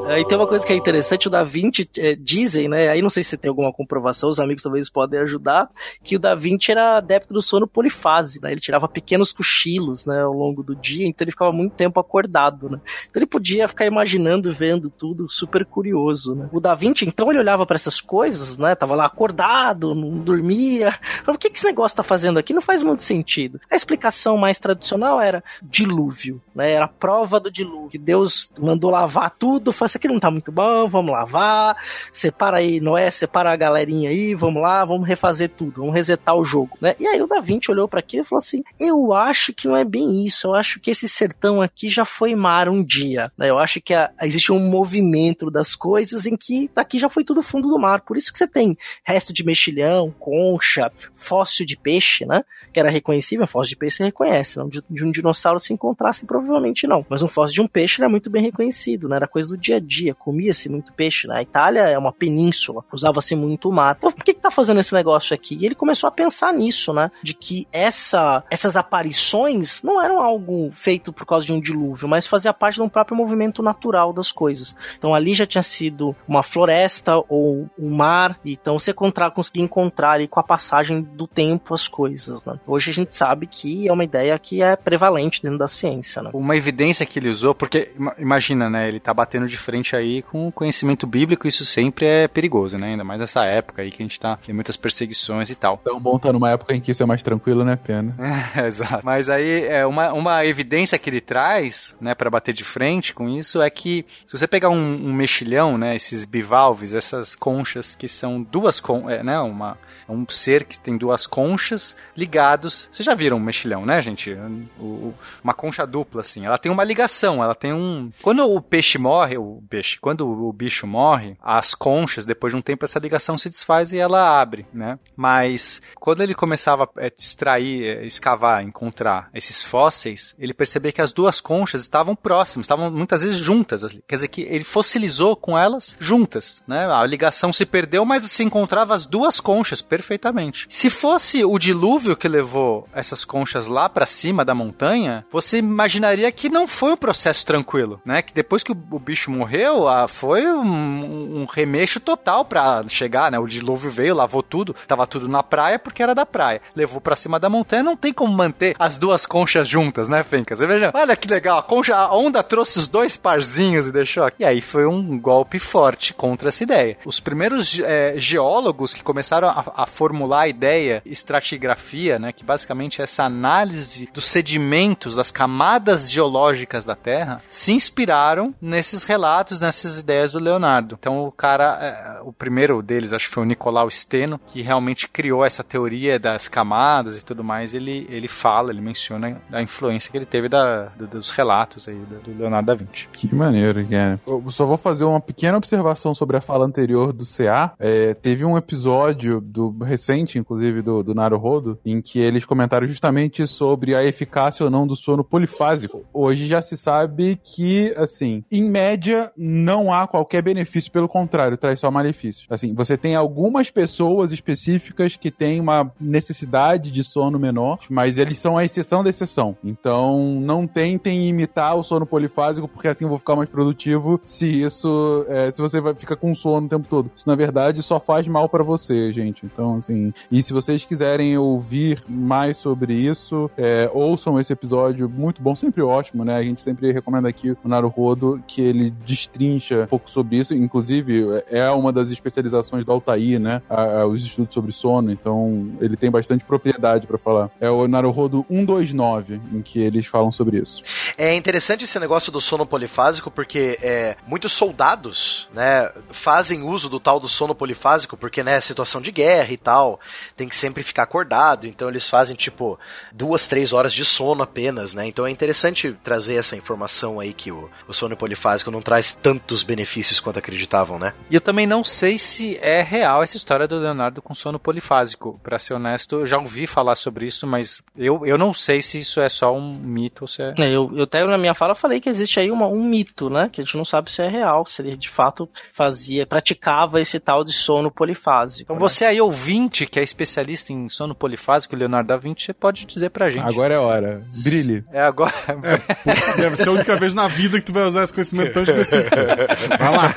Aí 0.07 0.27
tem 0.27 0.37
uma 0.37 0.47
coisa 0.47 0.67
que 0.67 0.73
é 0.73 0.77
interessante, 0.77 1.29
o 1.29 1.31
Da 1.31 1.43
Vinci, 1.43 1.89
eh, 1.99 2.15
dizem, 2.15 2.69
né? 2.69 2.89
Aí 2.89 3.01
não 3.01 3.09
sei 3.09 3.25
se 3.25 3.39
tem 3.39 3.49
alguma 3.49 3.73
comprovação, 3.73 4.29
os 4.29 4.39
amigos 4.39 4.63
talvez 4.63 4.91
podem 4.91 5.19
ajudar, 5.21 5.71
que 6.03 6.17
o 6.17 6.19
Da 6.19 6.35
Vinci 6.35 6.73
era 6.73 6.99
adepto 6.99 7.33
do 7.33 7.41
sono 7.41 7.67
polifase, 7.67 8.41
né? 8.43 8.53
Ele 8.53 8.61
tirava 8.61 8.87
pequenos 8.87 9.33
cochilos, 9.33 10.05
né, 10.05 10.23
ao 10.23 10.33
longo 10.33 10.63
do 10.63 10.77
dia, 10.77 11.07
então 11.07 11.25
ele 11.25 11.31
ficava 11.31 11.53
muito 11.53 11.75
tempo 11.75 11.99
acordado, 11.99 12.69
né? 12.69 12.81
Então 13.09 13.21
ele 13.21 13.27
podia 13.27 13.67
ficar 13.67 13.87
imaginando, 13.87 14.53
vendo 14.53 14.91
tudo, 14.91 15.29
super 15.31 15.65
curioso, 15.65 16.35
né? 16.35 16.49
O 16.53 16.61
Da 16.61 16.75
Vinci, 16.75 17.07
então, 17.07 17.31
ele 17.31 17.39
olhava 17.39 17.65
para 17.65 17.77
essas 17.77 18.01
coisas, 18.01 18.59
né? 18.59 18.75
Tava 18.75 18.95
lá 18.95 19.07
acordado, 19.07 19.95
não 19.95 20.19
dormia. 20.19 20.93
Falava, 21.23 21.37
o 21.37 21.39
que 21.39 21.51
que 21.51 21.59
esse 21.59 21.67
negócio 21.67 21.97
tá 21.97 22.03
fazendo 22.03 22.39
aqui? 22.39 22.53
Não 22.53 22.63
faz 22.63 22.83
muito 22.83 23.03
sentido. 23.03 23.61
A 23.71 23.77
explicação 23.77 24.37
mais 24.37 24.59
tradicional 24.59 25.21
era 25.21 25.43
dilúvio, 25.63 26.43
né? 26.55 26.73
Era 26.73 26.85
a 26.85 26.89
prova 26.89 27.41
do 27.41 27.51
dilúvio. 27.51 28.01
Deus 28.01 28.53
mandou 28.59 28.91
lavar 28.91 29.31
tudo, 29.31 29.73
negócio 29.95 29.99
aqui 29.99 30.09
não 30.09 30.21
tá 30.21 30.31
muito 30.31 30.53
bom, 30.53 30.89
vamos 30.89 31.13
lavar, 31.13 31.77
separa 32.11 32.59
aí, 32.59 32.81
Noé, 32.81 33.11
separa 33.11 33.53
a 33.53 33.57
galerinha 33.57 34.11
aí, 34.11 34.35
vamos 34.35 34.61
lá, 34.61 34.85
vamos 34.85 35.07
refazer 35.07 35.51
tudo, 35.51 35.81
vamos 35.81 35.95
resetar 35.95 36.37
o 36.37 36.45
jogo, 36.45 36.77
né? 36.81 36.95
E 36.99 37.07
aí 37.07 37.21
o 37.23 37.27
Da 37.27 37.41
Vinci 37.41 37.71
olhou 37.71 37.89
para 37.89 38.01
aquilo 38.01 38.23
e 38.23 38.27
falou 38.27 38.41
assim: 38.41 38.63
eu 38.79 39.13
acho 39.13 39.53
que 39.53 39.69
não 39.69 39.77
é 39.77 39.85
bem 39.85 40.25
isso, 40.25 40.49
eu 40.49 40.55
acho 40.55 40.81
que 40.81 40.91
esse 40.91 41.09
sertão 41.09 41.63
aqui 41.63 41.89
já 41.89 42.05
foi 42.05 42.35
mar 42.35 42.69
um 42.69 42.83
dia, 42.85 43.31
né? 43.39 43.51
Eu 43.51 43.59
acho 43.59 43.81
que 43.81 43.95
a, 43.95 44.11
existe 44.23 44.53
um 44.53 44.61
movimento 44.61 45.51
das 45.51 45.75
coisas 45.75 46.27
em 46.27 46.37
que 46.37 46.71
daqui 46.75 46.99
já 46.99 47.09
foi 47.09 47.25
tudo 47.25 47.43
fundo 47.43 47.69
do 47.69 47.79
mar, 47.79 48.01
por 48.01 48.17
isso 48.17 48.33
que 48.33 48.39
você 48.39 48.49
tem 48.49 48.77
resto 49.05 49.33
de 49.33 49.45
mexilhão, 49.45 50.15
concha, 50.19 50.91
fóssil 51.15 51.65
de 51.67 51.77
peixe, 51.77 52.25
né? 52.25 52.43
Que 52.73 52.81
era 52.81 52.91
reconhecível, 52.91 53.47
fóssil 53.47 53.71
de 53.71 53.77
peixe 53.77 53.97
você 53.99 54.05
reconhece, 54.05 54.59
não 54.59 54.69
de, 54.69 54.83
de 54.91 55.05
um 55.05 55.11
dinossauro 55.11 55.61
se 55.61 55.73
encontrasse 55.73 56.27
provavelmente 56.27 56.87
não, 56.87 57.05
mas 57.09 57.23
um 57.23 57.29
fóssil 57.29 57.55
de 57.55 57.61
um 57.63 57.69
peixe 57.69 58.01
era 58.01 58.09
muito 58.09 58.31
bem 58.31 58.43
reconhecido, 58.43 59.09
né? 59.09 59.17
Era 59.17 59.29
coisa 59.29 59.49
do 59.49 59.57
dia 59.57 59.77
a 59.77 59.81
dia, 59.85 60.15
comia-se 60.15 60.69
muito 60.69 60.93
peixe, 60.93 61.29
né? 61.29 61.39
A 61.39 61.43
Itália 61.43 61.81
é 61.83 61.99
uma 61.99 62.13
península, 62.13 62.85
usava-se 62.93 63.35
muito 63.37 63.71
mar. 63.71 63.97
Então, 63.99 64.13
por 64.13 64.25
que 64.25 64.35
que 64.35 64.41
tá 64.41 64.51
fazendo 64.51 64.81
esse 64.81 64.95
negócio 64.95 65.35
aqui? 65.35 65.57
E 65.61 65.67
ele 65.67 65.75
começou 65.75 66.09
a 66.09 66.11
pensar 66.11 66.53
nisso, 66.53 66.93
né? 66.93 67.11
De 67.23 67.35
que 67.35 67.67
essa, 67.73 68.43
essas 68.51 68.77
aparições 68.77 69.83
não 69.83 70.03
eram 70.03 70.21
algo 70.21 70.71
feito 70.73 71.13
por 71.13 71.27
causa 71.27 71.47
de 71.47 71.53
um 71.53 71.61
dilúvio, 71.61 72.09
mas 72.09 72.27
fazia 72.27 72.53
parte 72.53 72.77
de 72.77 72.83
um 72.83 72.89
próprio 72.89 73.17
movimento 73.17 73.63
natural 73.63 74.13
das 74.13 74.33
coisas. 74.33 74.75
Então 74.99 75.15
ali 75.15 75.35
já 75.35 75.47
tinha 75.47 75.63
sido 75.63 76.15
uma 76.27 76.43
floresta 76.43 77.17
ou 77.29 77.69
um 77.79 77.91
mar, 77.91 78.39
então 78.45 78.79
você 78.79 78.91
encontrar, 78.91 79.31
conseguir 79.31 79.61
encontrar 79.61 80.13
ali 80.13 80.29
com 80.29 80.41
a 80.41 80.43
passagem 80.43 81.03
do 81.03 81.27
tempo 81.27 81.75
as 81.75 81.89
coisas, 81.89 82.45
né? 82.45 82.59
Hoje 82.67 82.91
a 82.91 82.95
gente 82.95 83.15
sabe 83.15 83.47
que 83.47 83.89
é 83.89 83.93
uma 83.93 84.05
ideia 84.05 84.39
que 84.39 84.63
é 84.63 84.77
prevalente 84.77 85.43
dentro 85.43 85.59
da 85.59 85.69
ciência, 85.69 86.23
né? 86.23 86.31
Uma 86.33 86.57
evidência 86.57 87.05
que 87.05 87.19
ele 87.19 87.29
usou, 87.29 87.55
porque 87.55 87.93
imagina, 88.19 88.71
né, 88.71 88.89
ele 88.89 89.01
tá 89.01 89.13
batendo 89.13 89.47
de 89.47 89.57
frente 89.57 89.74
aí 89.97 90.23
com 90.23 90.51
conhecimento 90.51 91.07
bíblico, 91.07 91.49
isso 91.49 91.65
sempre 91.65 92.07
é 92.07 92.29
perigoso, 92.29 92.79
né? 92.79 92.89
Ainda 92.89 93.05
mais 93.05 93.21
nessa 93.21 93.45
época 93.45 93.83
aí 93.83 93.91
que 93.91 94.03
a 94.03 94.05
gente 94.05 94.21
tá, 94.21 94.37
tem 94.45 94.55
muitas 94.55 94.77
perseguições 94.77 95.51
e 95.51 95.55
tal. 95.55 95.79
Tão 95.79 96.01
bom 96.01 96.19
tá 96.19 96.33
numa 96.33 96.51
época 96.51 96.75
em 96.75 96.81
que 96.81 96.91
isso 96.91 97.03
é 97.03 97.07
mais 97.07 97.23
tranquilo, 97.23 97.65
né, 97.65 97.77
pena? 97.77 98.15
É, 98.55 98.67
exato. 98.67 99.05
Mas 99.05 99.29
aí, 99.29 99.65
é 99.65 99.87
uma, 99.87 100.13
uma 100.13 100.45
evidência 100.45 100.99
que 100.99 101.09
ele 101.09 101.21
traz, 101.21 101.95
né, 102.01 102.15
para 102.15 102.31
bater 102.31 102.53
de 102.53 102.63
frente 102.63 103.15
com 103.15 103.29
isso 103.29 103.61
é 103.63 103.71
que 103.71 104.05
se 104.27 104.37
você 104.37 104.47
pegar 104.47 104.69
um, 104.69 105.09
um 105.09 105.13
mexilhão, 105.13 105.79
né, 105.79 105.95
esses 105.95 106.25
bivalves, 106.25 106.95
essas 106.95 107.35
conchas 107.35 107.95
que 107.95 108.07
são 108.07 108.43
duas, 108.43 108.81
con 108.81 109.09
é, 109.09 109.23
né, 109.23 109.39
uma, 109.41 109.79
é 110.09 110.13
um 110.13 110.27
ser 110.29 110.65
que 110.65 110.79
tem 110.79 110.97
duas 110.97 111.27
conchas 111.27 111.97
ligados. 112.17 112.89
Vocês 112.91 113.07
já 113.07 113.15
viram 113.15 113.39
um 113.39 113.41
mexilhão, 113.41 113.87
né, 113.87 114.01
gente? 114.03 114.33
O, 114.79 115.15
uma 115.43 115.55
concha 115.55 115.87
dupla, 115.87 116.21
assim. 116.21 116.45
Ela 116.45 116.59
tem 116.59 116.71
uma 116.71 116.85
ligação, 116.85 117.43
ela 117.43 117.55
tem 117.55 117.73
um. 117.73 118.11
Quando 118.23 118.45
o 118.45 118.61
peixe 118.61 118.99
morre, 118.99 119.37
o 119.39 119.63
peixe, 119.65 119.99
quando 120.01 120.29
o 120.29 120.53
bicho 120.53 120.87
morre, 120.87 121.37
as 121.43 121.75
conchas, 121.75 122.27
depois 122.27 122.53
de 122.53 122.59
um 122.59 122.63
tempo, 122.63 122.85
essa 122.85 122.99
ligação 122.99 123.37
se 123.39 123.49
desfaz 123.49 123.93
e 123.93 123.99
ela 123.99 124.41
abre, 124.41 124.67
né? 124.73 124.99
Mas 125.17 125.83
quando 125.97 126.23
ele 126.23 126.35
começava 126.35 126.89
a 126.97 127.07
extrair, 127.07 128.05
escavar, 128.05 128.63
encontrar 128.63 129.29
esses 129.35 129.63
fósseis, 129.63 130.35
ele 130.39 130.55
percebeu 130.55 130.93
que 130.93 131.01
as 131.01 131.13
duas 131.13 131.41
conchas 131.41 131.83
estavam 131.83 132.15
próximas, 132.15 132.65
estavam 132.65 132.91
muitas 132.91 133.23
vezes 133.23 133.39
juntas. 133.39 133.83
Quer 134.07 134.15
dizer 134.15 134.29
que 134.29 134.43
ele 134.43 134.65
fossilizou 134.65 135.37
com 135.37 135.59
elas 135.59 135.97
juntas, 135.99 136.63
né? 136.67 136.87
A 136.87 137.05
ligação 137.07 137.53
se 137.53 137.67
perdeu, 137.67 138.05
mas 138.05 138.23
se 138.23 138.43
encontrava 138.43 138.95
as 138.95 139.07
duas 139.07 139.41
conchas 139.41 139.81
perfeitamente. 139.81 140.67
Se 140.69 140.91
fosse 140.91 141.45
o 141.45 141.59
dilúvio 141.59 142.17
que 142.17 142.29
levou 142.29 142.89
essas 142.93 143.25
conchas 143.25 143.69
lá 143.69 143.89
para 143.89 144.07
cima 144.07 144.45
da 144.45 144.55
montanha, 144.55 145.25
você 145.31 145.59
imaginaria 145.59 146.31
que 146.33 146.49
não 146.49 146.67
foi 146.67 146.93
um 146.93 146.97
processo 146.97 147.45
tranquilo, 147.45 148.01
né? 148.05 148.23
Que 148.23 148.35
depois 148.35 148.63
que 148.63 148.73
o, 148.73 148.99
bicho 148.99 149.31
morreu, 149.31 149.54
ah, 149.63 150.09
foi 150.09 150.47
um, 150.47 151.43
um 151.43 151.47
remexo 151.47 152.01
total 152.01 152.45
para 152.45 152.83
chegar, 152.89 153.31
né? 153.31 153.39
O 153.39 153.47
dilúvio 153.47 153.91
veio, 153.91 154.15
lavou 154.15 154.43
tudo, 154.43 154.75
tava 154.87 155.07
tudo 155.07 155.29
na 155.29 155.43
praia 155.43 155.79
porque 155.79 156.03
era 156.03 156.15
da 156.15 156.27
praia. 156.27 156.61
Levou 156.75 157.01
para 157.01 157.17
cima 157.17 157.39
da 157.39 157.49
montanha, 157.49 157.83
não 157.83 157.97
tem 157.97 158.13
como 158.13 158.33
manter 158.33 158.75
as 158.79 158.99
duas 158.99 159.27
conchas 159.27 159.69
juntas, 159.69 160.09
né, 160.09 160.23
Fencas? 160.23 160.59
Você 160.59 160.67
veja, 160.67 160.91
olha 160.95 161.17
que 161.17 161.29
legal, 161.29 161.59
a 161.59 161.63
concha, 161.63 161.95
a 161.97 162.15
onda 162.15 162.43
trouxe 162.43 162.79
os 162.79 162.89
dois 162.89 163.17
parzinhos 163.17 163.89
e 163.89 163.93
deixou 163.93 164.25
aqui. 164.25 164.43
E 164.43 164.45
aí 164.45 164.61
foi 164.61 164.87
um 164.87 165.19
golpe 165.19 165.59
forte 165.59 166.13
contra 166.15 166.49
essa 166.49 166.63
ideia. 166.63 166.97
Os 167.05 167.21
primeiros 167.21 167.79
é, 167.81 168.15
geólogos 168.17 168.95
que 168.95 169.03
começaram 169.03 169.49
a, 169.49 169.65
a 169.77 169.87
formular 169.87 170.43
a 170.43 170.49
ideia 170.49 171.03
estratigrafia, 171.05 172.19
né, 172.19 172.33
que 172.33 172.45
basicamente 172.45 173.01
é 173.01 173.05
essa 173.05 173.25
análise 173.25 174.09
dos 174.13 174.27
sedimentos, 174.27 175.17
das 175.17 175.31
camadas 175.31 176.11
geológicas 176.11 176.85
da 176.85 176.97
Terra, 176.97 177.43
se 177.49 177.73
inspiraram 177.73 178.55
nesses 178.61 179.05
relatos, 179.05 179.44
nessas 179.61 179.99
ideias 179.99 180.33
do 180.33 180.39
Leonardo. 180.39 180.97
Então 180.99 181.25
o 181.25 181.33
cara, 181.33 181.79
é, 181.81 182.21
o 182.23 182.33
primeiro 182.33 182.83
deles, 182.83 183.13
acho 183.13 183.29
que 183.29 183.35
foi 183.35 183.43
o 183.43 183.47
Nicolau 183.47 183.91
Steno, 183.91 184.41
que 184.47 184.63
realmente 184.63 185.09
criou 185.09 185.45
essa 185.45 185.63
teoria 185.63 186.19
das 186.19 186.49
camadas 186.49 187.21
e 187.21 187.25
tudo 187.25 187.45
mais. 187.45 187.75
Ele, 187.75 188.07
ele 188.09 188.29
fala, 188.29 188.71
ele 188.71 188.81
menciona 188.81 189.41
a 189.53 189.63
influência 189.63 190.11
que 190.11 190.17
ele 190.17 190.27
teve 190.27 190.49
da, 190.49 190.87
dos 190.97 191.31
relatos 191.31 191.89
aí 191.89 191.95
do 191.97 192.39
Leonardo 192.39 192.67
da 192.67 192.75
Vinci. 192.75 193.09
Que 193.13 193.35
maneiro, 193.35 193.87
cara. 193.87 194.21
Eu 194.27 194.51
só 194.51 194.65
vou 194.65 194.77
fazer 194.77 195.05
uma 195.05 195.21
pequena 195.21 195.57
observação 195.57 196.15
sobre 196.15 196.37
a 196.37 196.41
fala 196.41 196.65
anterior 196.65 197.13
do 197.13 197.25
CA. 197.25 197.73
É, 197.79 198.15
teve 198.15 198.45
um 198.45 198.57
episódio 198.57 199.41
do 199.41 199.77
recente, 199.79 200.39
inclusive, 200.39 200.83
do, 200.83 201.03
do 201.03 201.15
Naruhodo, 201.15 201.79
em 201.85 202.01
que 202.01 202.19
eles 202.19 202.45
comentaram 202.45 202.87
justamente 202.87 203.47
sobre 203.47 203.95
a 203.95 204.05
eficácia 204.05 204.65
ou 204.65 204.71
não 204.71 204.87
do 204.87 204.97
sono 204.97 205.25
polifásico. 205.25 206.05
Hoje 206.13 206.47
já 206.47 206.63
se 206.63 206.77
sabe 206.77 207.39
que, 207.43 207.95
assim, 207.97 208.45
em 208.51 208.65
média, 208.65 209.24
não 209.37 209.93
há 209.93 210.07
qualquer 210.07 210.43
benefício, 210.43 210.91
pelo 210.91 211.09
contrário, 211.09 211.57
traz 211.57 211.81
só 211.81 211.91
malefício. 211.91 212.47
Assim, 212.51 212.75
você 212.75 212.97
tem 212.97 213.15
algumas 213.15 213.71
pessoas 213.71 214.33
específicas 214.33 215.17
que 215.17 215.31
têm 215.31 215.61
uma 215.61 215.93
necessidade 216.01 216.91
de 216.91 217.03
sono 217.03 217.39
menor, 217.39 217.81
mas 217.89 218.19
eles 218.19 218.39
são 218.39 218.57
a 218.57 218.65
exceção 218.65 219.03
da 219.03 219.11
exceção. 219.11 219.57
Então, 219.63 220.41
não 220.41 220.67
tentem 220.67 221.29
imitar 221.29 221.77
o 221.77 221.83
sono 221.83 222.07
polifásico, 222.07 222.69
porque 222.69 222.89
assim 222.89 223.05
eu 223.05 223.09
vou 223.09 223.19
ficar 223.19 223.37
mais 223.37 223.49
produtivo 223.49 224.21
se 224.25 224.47
isso, 224.63 225.25
é, 225.29 225.51
se 225.51 225.61
você 225.61 225.81
vai 225.81 225.95
ficar 225.95 226.17
com 226.17 226.35
sono 226.35 226.67
o 226.67 226.71
tempo 226.71 226.87
todo. 226.89 227.11
Isso, 227.15 227.29
na 227.29 227.35
verdade, 227.35 227.83
só 227.83 228.01
faz 228.01 228.27
mal 228.27 228.49
para 228.49 228.63
você, 228.63 229.13
gente. 229.13 229.47
Então, 229.47 229.77
assim, 229.77 230.13
e 230.31 230.43
se 230.43 230.53
vocês 230.53 230.85
quiserem 230.85 231.37
ouvir 231.37 232.03
mais 232.09 232.57
sobre 232.57 232.95
isso, 232.95 233.51
é, 233.57 233.91
ouçam 233.93 234.39
esse 234.39 234.53
episódio 234.53 235.09
muito 235.09 235.43
bom, 235.43 235.55
sempre 235.55 235.83
ótimo, 235.83 236.25
né? 236.25 236.37
A 236.37 236.43
gente 236.43 236.63
sempre 236.63 236.93
recomenda 236.93 237.29
aqui 237.29 237.57
o 237.63 237.69
Naruhodo, 237.69 238.43
que 238.47 238.61
ele 238.61 238.91
destrincha 239.15 239.83
um 239.83 239.87
pouco 239.87 240.11
sobre 240.11 240.37
isso. 240.37 240.55
Inclusive, 240.55 241.43
é 241.49 241.71
uma 241.71 241.93
das 241.93 242.11
especializações 242.11 242.85
do 242.85 242.93
Altair, 242.93 243.39
né? 243.39 243.63
A, 243.69 244.01
a, 244.01 244.07
os 244.07 244.25
estudos 244.25 244.55
sobre 244.55 244.73
sono. 244.73 245.11
Então, 245.11 245.73
ele 245.81 245.97
tem 245.97 246.11
bastante 246.11 246.45
propriedade 246.45 247.07
para 247.07 247.19
falar. 247.19 247.51
É 247.61 247.71
o 247.71 247.87
Naruhodo 247.87 248.45
129, 248.49 249.41
em 249.53 249.63
que 249.63 249.81
eles 249.81 250.07
falam 250.07 250.31
sobre 250.31 250.59
isso. 250.59 250.83
É 251.17 251.35
interessante 251.35 251.85
esse 251.85 251.99
negócio 251.99 252.33
do 252.33 252.41
sono 252.41 252.67
polifásico, 252.67 253.31
porque 253.31 253.79
é, 253.83 254.17
muitos 254.27 254.53
soldados, 254.53 255.49
né, 255.53 255.91
fazem 256.11 256.63
uso 256.63 256.89
do 256.89 256.99
tal 256.99 257.21
do 257.21 257.29
sono 257.29 257.55
polifásico, 257.55 258.17
porque, 258.17 258.43
né, 258.43 258.61
situação 258.61 259.01
de 259.01 259.13
guerra 259.13 259.53
e 259.53 259.57
tal, 259.57 260.01
tem 260.37 260.49
que 260.49 260.57
sempre 260.57 260.83
ficar 260.83 261.05
acordado, 261.05 261.67
então 261.67 261.89
eles 261.89 262.09
fazem, 262.09 262.35
tipo, 262.35 262.79
duas, 263.13 263.47
três 263.47 263.73
horas 263.73 263.93
de 263.93 264.05
sono 264.05 264.43
apenas, 264.43 264.95
né, 264.95 265.07
então 265.07 265.27
é 265.27 265.31
interessante 265.31 265.97
trazer 266.03 266.35
essa 266.35 266.57
informação 266.57 267.21
aí 267.21 267.33
que 267.33 267.51
o, 267.51 267.71
o 267.87 267.93
sono 267.93 268.17
polifásico 268.17 268.71
não 268.71 268.83
traz 268.83 269.04
tantos 269.13 269.63
benefícios 269.63 270.21
quanto 270.21 270.39
acreditavam, 270.39 270.99
né. 270.99 271.13
E 271.31 271.35
eu 271.35 271.41
também 271.41 271.67
não 271.67 271.83
sei 271.85 272.19
se 272.19 272.59
é 272.61 272.83
real 272.83 273.23
essa 273.23 273.37
história 273.37 273.67
do 273.67 273.79
Leonardo 273.79 274.23
com 274.23 274.35
sono 274.35 274.59
polifásico, 274.59 275.41
para 275.43 275.59
ser 275.59 275.75
honesto, 275.75 276.17
eu 276.17 276.27
já 276.27 276.39
ouvi 276.39 276.67
falar 276.67 276.95
sobre 276.95 277.27
isso, 277.27 277.47
mas 277.47 277.83
eu, 277.97 278.27
eu 278.27 278.39
não 278.39 278.53
sei 278.53 278.81
se 278.81 278.99
isso 278.99 279.21
é 279.21 279.29
só 279.29 279.55
um 279.55 279.75
mito 279.75 280.25
ou 280.25 280.29
se 280.29 280.43
é... 280.43 280.55
é 280.59 280.69
eu, 280.71 280.91
eu 280.95 281.05
até 281.05 281.25
na 281.25 281.39
minha 281.39 281.55
fala 281.55 281.75
falei 281.75 282.01
que 282.01 282.09
existe 282.09 282.41
aí 282.41 282.51
uma, 282.51 282.67
um 282.67 282.85
mito, 282.85 283.29
né, 283.29 283.49
que 283.53 283.61
a 283.61 283.65
gente 283.65 283.77
não 283.77 283.85
sabe 283.85 284.11
se 284.11 284.23
é 284.23 284.29
real, 284.29 284.67
se 284.67 284.83
ele 284.83 284.97
de 284.97 285.09
fato 285.09 285.49
fazia, 285.73 286.27
praticava 286.27 287.01
esse 287.01 287.19
tal 287.19 287.45
de 287.45 287.53
sono 287.53 287.91
polifásico. 287.91 288.65
Então 288.65 288.77
né? 288.77 288.81
você 288.81 289.05
aí 289.05 289.21
ouvinte 289.21 289.87
que 289.87 289.99
é 289.99 290.03
especialista 290.03 290.73
em 290.73 290.89
sono 290.89 291.15
polifásico, 291.15 291.77
Leonardo 291.77 292.09
da 292.09 292.17
Vinci, 292.17 292.53
pode 292.53 292.85
dizer 292.85 293.11
pra 293.11 293.31
gente. 293.31 293.47
Agora 293.47 293.75
é 293.75 293.79
hora. 293.79 294.25
Brilhe. 294.43 294.85
É 294.93 295.01
agora. 295.01 295.33
É, 295.47 296.37
deve 296.37 296.57
ser 296.57 296.69
a 296.69 296.73
única 296.73 296.97
vez 296.97 297.15
na 297.15 297.29
vida 297.29 297.59
que 297.59 297.67
tu 297.67 297.73
vai 297.73 297.85
usar 297.85 298.05
esse 298.05 298.13
conhecimento 298.13 298.53
tão 298.53 298.63
específico. 298.63 298.94
Vai 299.79 299.97
lá. 299.97 300.15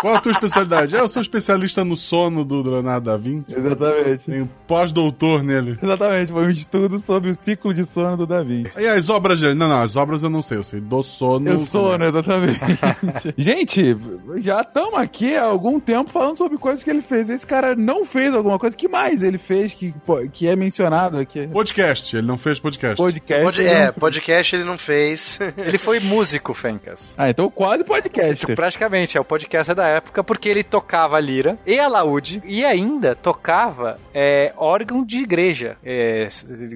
Qual 0.00 0.14
a 0.14 0.20
tua 0.20 0.32
especialidade? 0.32 0.94
Eu 0.94 1.08
sou 1.08 1.22
especialista 1.22 1.84
no 1.84 1.96
sono 1.96 2.44
do 2.44 2.62
Leonardo 2.62 3.10
da 3.10 3.16
Vinci. 3.16 3.54
Exatamente. 3.56 4.24
Tenho 4.26 4.48
pós-doutor 4.66 5.42
nele. 5.42 5.78
Exatamente, 5.82 6.32
foi 6.32 6.46
um 6.46 6.50
estudo 6.50 6.98
sobre 6.98 7.30
o 7.30 7.34
ciclo 7.34 7.72
de 7.72 7.84
sono 7.84 8.16
do 8.16 8.26
Da 8.26 8.42
Vinci. 8.42 8.72
E 8.78 8.86
as 8.86 9.08
obras 9.08 9.40
dele? 9.40 9.54
Não, 9.54 9.68
não, 9.68 9.80
as 9.80 9.96
obras 9.96 10.22
eu 10.22 10.30
não 10.30 10.42
sei, 10.42 10.58
eu 10.58 10.64
sei 10.64 10.80
do 10.80 11.02
sono. 11.02 11.48
Eu 11.48 11.60
sono, 11.60 12.04
exatamente. 12.04 12.60
Gente, 13.36 13.96
já 14.38 14.60
estamos 14.60 14.98
aqui 14.98 15.36
há 15.36 15.44
algum 15.44 15.80
tempo 15.80 16.10
falando 16.10 16.36
sobre 16.36 16.58
coisas 16.58 16.82
que 16.82 16.90
ele 16.90 17.02
fez. 17.02 17.28
Esse 17.30 17.46
cara 17.46 17.74
não 17.74 18.04
fez 18.04 18.34
alguma 18.34 18.58
coisa. 18.58 18.76
que 18.76 18.88
mais 18.88 19.22
ele 19.22 19.38
fez 19.38 19.72
que, 19.74 19.94
que 20.32 20.46
é 20.46 20.54
mencionado 20.56 21.18
aqui? 21.18 21.46
Podcast, 21.48 22.16
ele 22.16 22.26
não 22.26 22.36
fez 22.38 22.58
podcast. 22.58 22.96
Podcast. 22.96 23.44
Pod- 23.44 23.60
é, 23.66 23.92
podcast 23.92 24.56
ele 24.56 24.64
não 24.64 24.76
fez. 24.78 25.38
Ele 25.56 25.78
foi 25.78 26.00
músico, 26.00 26.52
Fencas. 26.54 27.14
Ah, 27.16 27.30
então 27.30 27.45
quase 27.50 27.84
podcast. 27.84 28.46
Praticamente, 28.54 29.16
é 29.16 29.20
o 29.20 29.24
podcast 29.24 29.72
da 29.74 29.86
época, 29.86 30.22
porque 30.24 30.48
ele 30.48 30.62
tocava 30.62 31.18
lira 31.20 31.58
e 31.66 31.78
alaúde 31.78 32.42
e 32.44 32.64
ainda 32.64 33.14
tocava 33.14 33.98
é, 34.14 34.52
órgão 34.56 35.04
de 35.04 35.18
igreja. 35.18 35.76
É, 35.84 36.28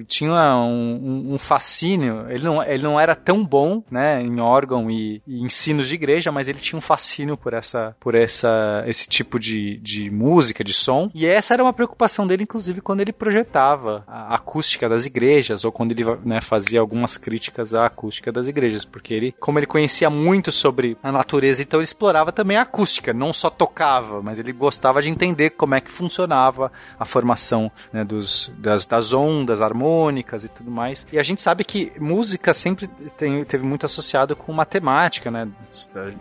tinha 0.07 0.31
um, 0.57 1.29
um- 1.31 1.33
um 1.33 1.37
fascínio, 1.37 2.25
ele 2.29 2.43
não, 2.43 2.63
ele 2.63 2.83
não 2.83 2.99
era 2.99 3.15
tão 3.15 3.43
bom 3.43 3.83
né, 3.89 4.21
em 4.21 4.39
órgão 4.39 4.89
e, 4.89 5.21
e 5.27 5.41
ensinos 5.43 5.87
de 5.87 5.95
igreja, 5.95 6.31
mas 6.31 6.47
ele 6.47 6.59
tinha 6.59 6.77
um 6.77 6.81
fascínio 6.81 7.37
por 7.37 7.53
essa 7.53 7.95
por 7.99 8.15
essa, 8.15 8.83
esse 8.87 9.07
tipo 9.07 9.39
de, 9.39 9.77
de 9.77 10.09
música, 10.09 10.63
de 10.63 10.73
som. 10.73 11.09
E 11.13 11.25
essa 11.25 11.53
era 11.53 11.63
uma 11.63 11.73
preocupação 11.73 12.25
dele, 12.25 12.43
inclusive, 12.43 12.81
quando 12.81 13.01
ele 13.01 13.11
projetava 13.13 14.03
a 14.07 14.35
acústica 14.35 14.87
das 14.89 15.05
igrejas 15.05 15.63
ou 15.65 15.71
quando 15.71 15.91
ele 15.91 16.03
né, 16.23 16.41
fazia 16.41 16.79
algumas 16.79 17.17
críticas 17.17 17.73
à 17.73 17.85
acústica 17.85 18.31
das 18.31 18.47
igrejas, 18.47 18.85
porque 18.85 19.13
ele, 19.13 19.35
como 19.39 19.59
ele 19.59 19.65
conhecia 19.65 20.09
muito 20.09 20.51
sobre 20.61 20.97
a 21.01 21.11
natureza, 21.11 21.61
então 21.61 21.79
ele 21.79 21.85
explorava 21.85 22.31
também 22.31 22.57
a 22.57 22.61
acústica, 22.61 23.13
não 23.13 23.33
só 23.33 23.49
tocava, 23.49 24.21
mas 24.21 24.37
ele 24.39 24.51
gostava 24.53 25.01
de 25.01 25.09
entender 25.09 25.51
como 25.51 25.75
é 25.75 25.81
que 25.81 25.91
funcionava 25.91 26.71
a 26.99 27.05
formação 27.05 27.71
né, 27.91 28.03
dos, 28.03 28.53
das, 28.57 28.85
das 28.85 29.11
ondas 29.13 29.61
harmônicas 29.61 30.43
e 30.43 30.49
tudo 30.49 30.69
mais. 30.69 31.05
E 31.11 31.17
a 31.19 31.23
gente 31.23 31.41
sabe 31.41 31.63
que 31.63 31.91
música 31.99 32.53
sempre 32.53 32.87
tem, 33.17 33.43
teve 33.45 33.65
muito 33.65 33.85
associado 33.85 34.35
com 34.35 34.53
matemática, 34.53 35.31
né, 35.31 35.47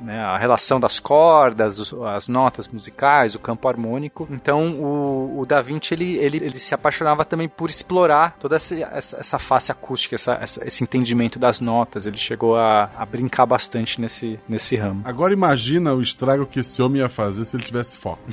né, 0.01 0.21
a 0.21 0.39
relação 0.39 0.81
das 0.81 0.99
cordas, 0.99 1.93
as 2.15 2.29
notas 2.29 2.67
musicais, 2.69 3.35
o 3.35 3.39
campo 3.39 3.69
harmônico. 3.69 4.27
Então 4.31 4.71
o, 4.81 5.41
o 5.41 5.47
Da 5.47 5.61
Vinci 5.61 5.95
ele, 5.95 6.17
ele, 6.19 6.37
ele 6.39 6.59
se 6.59 6.75
apaixonava 6.75 7.25
também 7.25 7.49
por 7.49 7.69
explorar 7.69 8.37
toda 8.41 8.57
essa, 8.57 8.75
essa, 8.93 9.19
essa 9.19 9.39
face 9.39 9.71
acústica, 9.73 10.15
essa, 10.15 10.35
essa- 10.41 10.65
esse 10.67 10.83
entendimento 10.83 11.39
das 11.39 11.61
notas. 11.61 12.07
Ele 12.07 12.17
chegou 12.19 12.57
a, 12.57 12.91
a 12.97 13.05
brincar 13.05 13.47
bastante 13.47 14.01
nesse, 14.01 14.30
nesse 14.48 14.77
ramo. 14.77 15.02
Agora 15.05 15.32
imagina 15.32 15.94
o 15.94 16.02
estrago 16.02 16.47
que 16.47 16.61
esse 16.61 16.81
homem 16.82 17.01
ia 17.01 17.09
fazer 17.09 17.44
se 17.44 17.57
ele 17.57 17.65
tivesse 17.65 17.97
foco. 17.97 18.23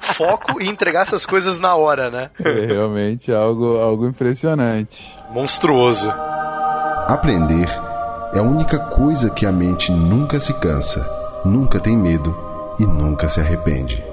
Foco 0.00 0.60
e 0.60 0.68
entregar 0.68 1.02
essas 1.02 1.24
coisas 1.24 1.58
na 1.58 1.74
hora, 1.74 2.10
né? 2.10 2.30
É 2.38 2.66
realmente 2.66 3.32
algo, 3.32 3.78
algo 3.78 4.06
impressionante. 4.06 5.18
Monstruoso. 5.30 6.10
Aprender 7.08 7.68
é 8.32 8.38
a 8.38 8.42
única 8.42 8.78
coisa 8.78 9.30
que 9.30 9.44
a 9.44 9.52
mente 9.52 9.90
nunca 9.92 10.38
se 10.40 10.54
cansa, 10.54 11.06
nunca 11.44 11.80
tem 11.80 11.96
medo 11.96 12.36
e 12.78 12.84
nunca 12.84 13.28
se 13.28 13.40
arrepende. 13.40 14.11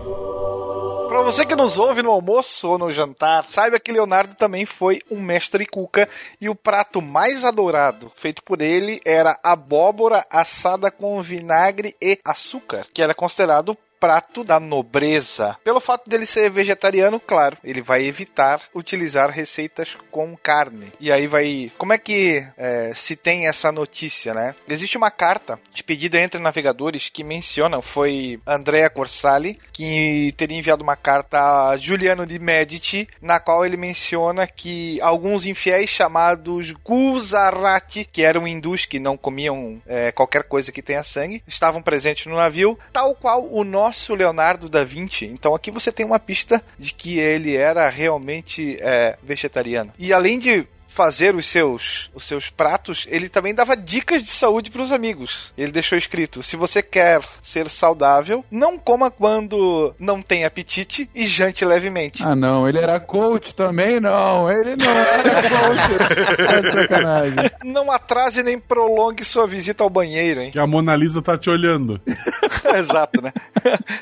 Você 1.30 1.46
que 1.46 1.56
nos 1.56 1.78
ouve 1.78 2.02
no 2.02 2.10
almoço 2.10 2.68
ou 2.68 2.80
no 2.80 2.90
jantar, 2.90 3.46
saiba 3.50 3.80
que 3.80 3.92
Leonardo 3.92 4.34
também 4.34 4.66
foi 4.66 5.00
um 5.12 5.22
mestre 5.22 5.64
cuca 5.64 6.10
e 6.42 6.50
o 6.50 6.56
prato 6.56 7.04
mais 7.04 7.46
adorado 7.46 8.12
feito 8.16 8.42
por 8.42 8.64
ele 8.64 9.00
era 9.06 9.40
abóbora 9.44 10.26
assada 10.28 10.90
com 10.90 11.22
vinagre 11.22 11.96
e 12.02 12.18
açúcar, 12.26 12.88
que 12.92 13.00
era 13.00 13.14
considerado 13.14 13.78
prato 14.00 14.44
da 14.44 14.60
nobreza. 14.60 15.58
Pelo 15.64 15.80
fato 15.80 16.10
dele 16.10 16.26
ser 16.26 16.50
vegetariano, 16.50 17.20
claro, 17.20 17.58
ele 17.64 17.82
vai 17.82 18.06
evitar 18.06 18.62
utilizar 18.74 19.30
receitas 19.30 19.98
com 20.10 20.36
carne. 20.38 20.92
E 21.00 21.12
aí 21.12 21.28
vai. 21.28 21.72
Como 21.78 21.94
é 21.94 21.98
que 21.98 22.44
é, 22.58 22.92
se 22.96 23.16
tem 23.16 23.48
essa 23.48 23.72
notícia, 23.72 24.34
né? 24.34 24.56
Existe 24.68 24.98
uma 24.98 25.12
carta 25.12 25.60
expedida 25.74 26.20
entre 26.20 26.40
navegadores 26.40 27.10
que 27.10 27.24
menciona, 27.24 27.82
foi 27.82 28.40
Andrea 28.48 28.90
Corsali, 28.90 29.60
que 29.74 30.34
teria 30.38 30.58
enviado 30.58 30.84
uma 30.84 30.96
carta 30.96 31.70
a 31.70 31.78
Giuliano 31.78 32.26
de 32.26 32.40
Medici, 32.40 33.08
na 33.22 33.40
qual 33.40 33.66
ele 33.66 33.78
menciona 33.78 34.48
que 34.48 35.00
alguns 35.02 35.46
infiéis 35.46 35.90
chamados 35.90 36.72
Guzarati, 36.72 38.06
que 38.06 38.24
eram 38.24 38.48
hindus 38.48 38.86
que 38.86 39.00
não 39.00 39.18
comiam 39.18 39.82
é, 39.86 40.12
qualquer 40.12 40.44
coisa 40.44 40.72
que 40.72 40.82
tenha 40.82 41.04
sangue, 41.04 41.44
estavam 41.48 41.82
presentes 41.82 42.26
no 42.26 42.36
navio, 42.36 42.78
tal 42.94 43.14
qual 43.16 43.48
o 43.52 43.64
nosso 43.64 43.89
Leonardo 44.16 44.70
da 44.70 44.84
Vinci. 44.84 45.26
Então 45.26 45.54
aqui 45.56 45.72
você 45.72 45.92
tem 45.92 46.06
uma 46.06 46.20
pista 46.20 46.64
de 46.78 46.94
que 46.94 47.18
ele 47.18 47.56
era 47.56 47.90
realmente 47.90 48.78
é, 48.82 49.18
vegetariano. 49.22 49.92
E 49.98 50.14
além 50.14 50.40
de 50.40 50.68
fazer 50.90 51.36
os 51.36 51.46
seus, 51.46 52.10
os 52.14 52.26
seus 52.26 52.50
pratos, 52.50 53.06
ele 53.10 53.30
também 53.30 53.54
dava 53.54 53.78
dicas 53.78 54.24
de 54.24 54.32
saúde 54.32 54.72
para 54.72 54.82
os 54.82 54.92
amigos. 54.92 55.54
Ele 55.58 55.72
deixou 55.72 55.98
escrito: 55.98 56.44
se 56.44 56.58
você 56.58 56.82
quer 56.82 57.22
ser 57.42 57.70
saudável, 57.70 58.44
não 58.52 58.78
coma 58.78 59.12
quando 59.12 59.94
não 60.00 60.22
tem 60.22 60.44
apetite 60.44 61.10
e 61.14 61.26
jante 61.26 61.64
levemente. 61.64 62.24
Ah, 62.24 62.36
não, 62.36 62.68
ele 62.68 62.80
era 62.80 63.00
coach 63.00 63.54
também? 63.54 64.00
Não, 64.00 64.52
ele 64.52 64.76
não 64.76 64.92
era 64.92 65.42
coach. 65.44 66.74
Sacanagem. 66.74 67.52
Não 67.64 67.92
atrase 67.92 68.44
nem 68.44 68.60
prolongue 68.60 69.24
sua 69.24 69.48
visita 69.48 69.84
ao 69.84 69.90
banheiro, 69.90 70.42
hein? 70.42 70.52
Que 70.52 70.60
a 70.60 70.68
Mona 70.68 70.96
Lisa 70.96 71.22
tá 71.22 71.38
te 71.38 71.50
olhando. 71.50 72.02
Exato, 72.76 73.22
né? 73.22 73.32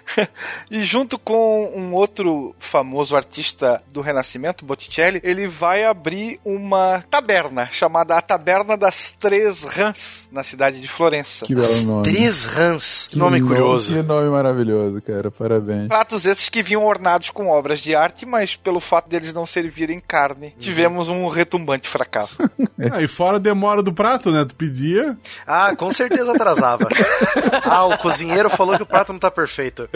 e 0.71 0.83
junto 0.83 1.19
com 1.19 1.71
um 1.75 1.93
outro 1.93 2.55
famoso 2.59 3.15
artista 3.15 3.83
do 3.91 4.01
Renascimento, 4.01 4.65
Botticelli, 4.65 5.21
ele 5.23 5.47
vai 5.47 5.83
abrir 5.83 6.39
uma 6.43 6.76
taberna 7.09 7.69
chamada 7.71 8.17
a 8.17 8.21
Taberna 8.21 8.77
das 8.77 9.13
Três 9.19 9.63
Rãs, 9.63 10.27
na 10.31 10.43
cidade 10.43 10.81
de 10.81 10.87
Florença. 10.87 11.45
Que 11.45 11.55
belo 11.55 11.81
nome. 11.83 12.11
Três 12.11 12.45
rãs. 12.45 13.07
Que 13.09 13.17
nome 13.17 13.41
curioso. 13.41 13.93
Que 13.93 14.01
nome 14.01 14.29
maravilhoso, 14.29 15.01
cara. 15.01 15.29
Parabéns. 15.31 15.87
Pratos 15.87 16.25
esses 16.25 16.49
que 16.49 16.63
vinham 16.63 16.85
ornados 16.85 17.29
com 17.29 17.47
obras 17.49 17.79
de 17.79 17.95
arte, 17.95 18.25
mas 18.25 18.55
pelo 18.55 18.79
fato 18.79 19.09
deles 19.09 19.33
não 19.33 19.45
servirem 19.45 19.99
carne, 19.99 20.53
tivemos 20.59 21.09
um 21.09 21.27
retumbante 21.27 21.87
fracasso. 21.87 22.37
Ah, 22.91 23.01
e 23.01 23.07
fora 23.07 23.37
a 23.37 23.39
demora 23.39 23.81
do 23.81 23.91
prato, 23.91 24.29
né? 24.31 24.45
Tu 24.45 24.55
pedia. 24.55 25.17
Ah, 25.47 25.75
com 25.75 25.89
certeza 25.89 26.31
atrasava. 26.31 26.87
ah, 27.65 27.85
o 27.85 27.97
cozinheiro 27.97 28.51
falou 28.51 28.77
que 28.77 28.83
o 28.83 28.85
prato 28.85 29.11
não 29.11 29.19
tá 29.19 29.31
perfeito. 29.31 29.89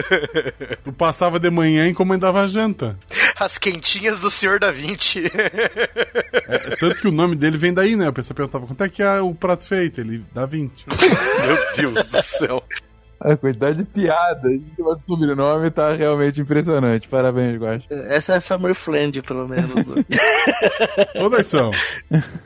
Tu 0.82 0.92
passava 0.92 1.38
de 1.38 1.48
manhã 1.48 1.86
e 1.86 1.90
encomendava 1.90 2.40
a 2.40 2.46
janta. 2.48 2.98
As 3.38 3.56
quentinhas 3.56 4.20
do 4.20 4.30
Senhor 4.30 4.58
da 4.58 4.72
Vinci. 4.72 5.30
É, 6.48 6.71
tanto 6.78 7.00
que 7.00 7.08
o 7.08 7.12
nome 7.12 7.36
dele 7.36 7.56
vem 7.56 7.72
daí, 7.72 7.96
né? 7.96 8.08
A 8.08 8.12
pessoa 8.12 8.34
perguntava 8.34 8.66
quanto 8.66 8.82
é 8.84 8.88
que 8.88 9.02
é 9.02 9.20
o 9.20 9.34
prato 9.34 9.64
feito. 9.64 10.00
Ele 10.00 10.24
dá 10.34 10.46
20. 10.46 10.86
Meu 11.46 11.92
Deus 11.92 12.06
do 12.06 12.22
céu. 12.22 12.62
A 13.24 13.36
quantidade 13.36 13.84
de 13.84 14.00
cima 14.76 14.94
do 14.96 15.00
sobrenome 15.06 15.70
tá 15.70 15.92
realmente 15.92 16.40
impressionante. 16.40 17.06
Parabéns, 17.08 17.56
Guax. 17.56 17.84
Essa 18.08 18.34
é 18.36 18.40
family 18.40 18.74
friend, 18.74 19.22
pelo 19.22 19.46
menos. 19.48 19.86
Todas 21.14 21.46
são. 21.46 21.70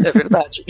é 0.04 0.12
verdade. 0.12 0.64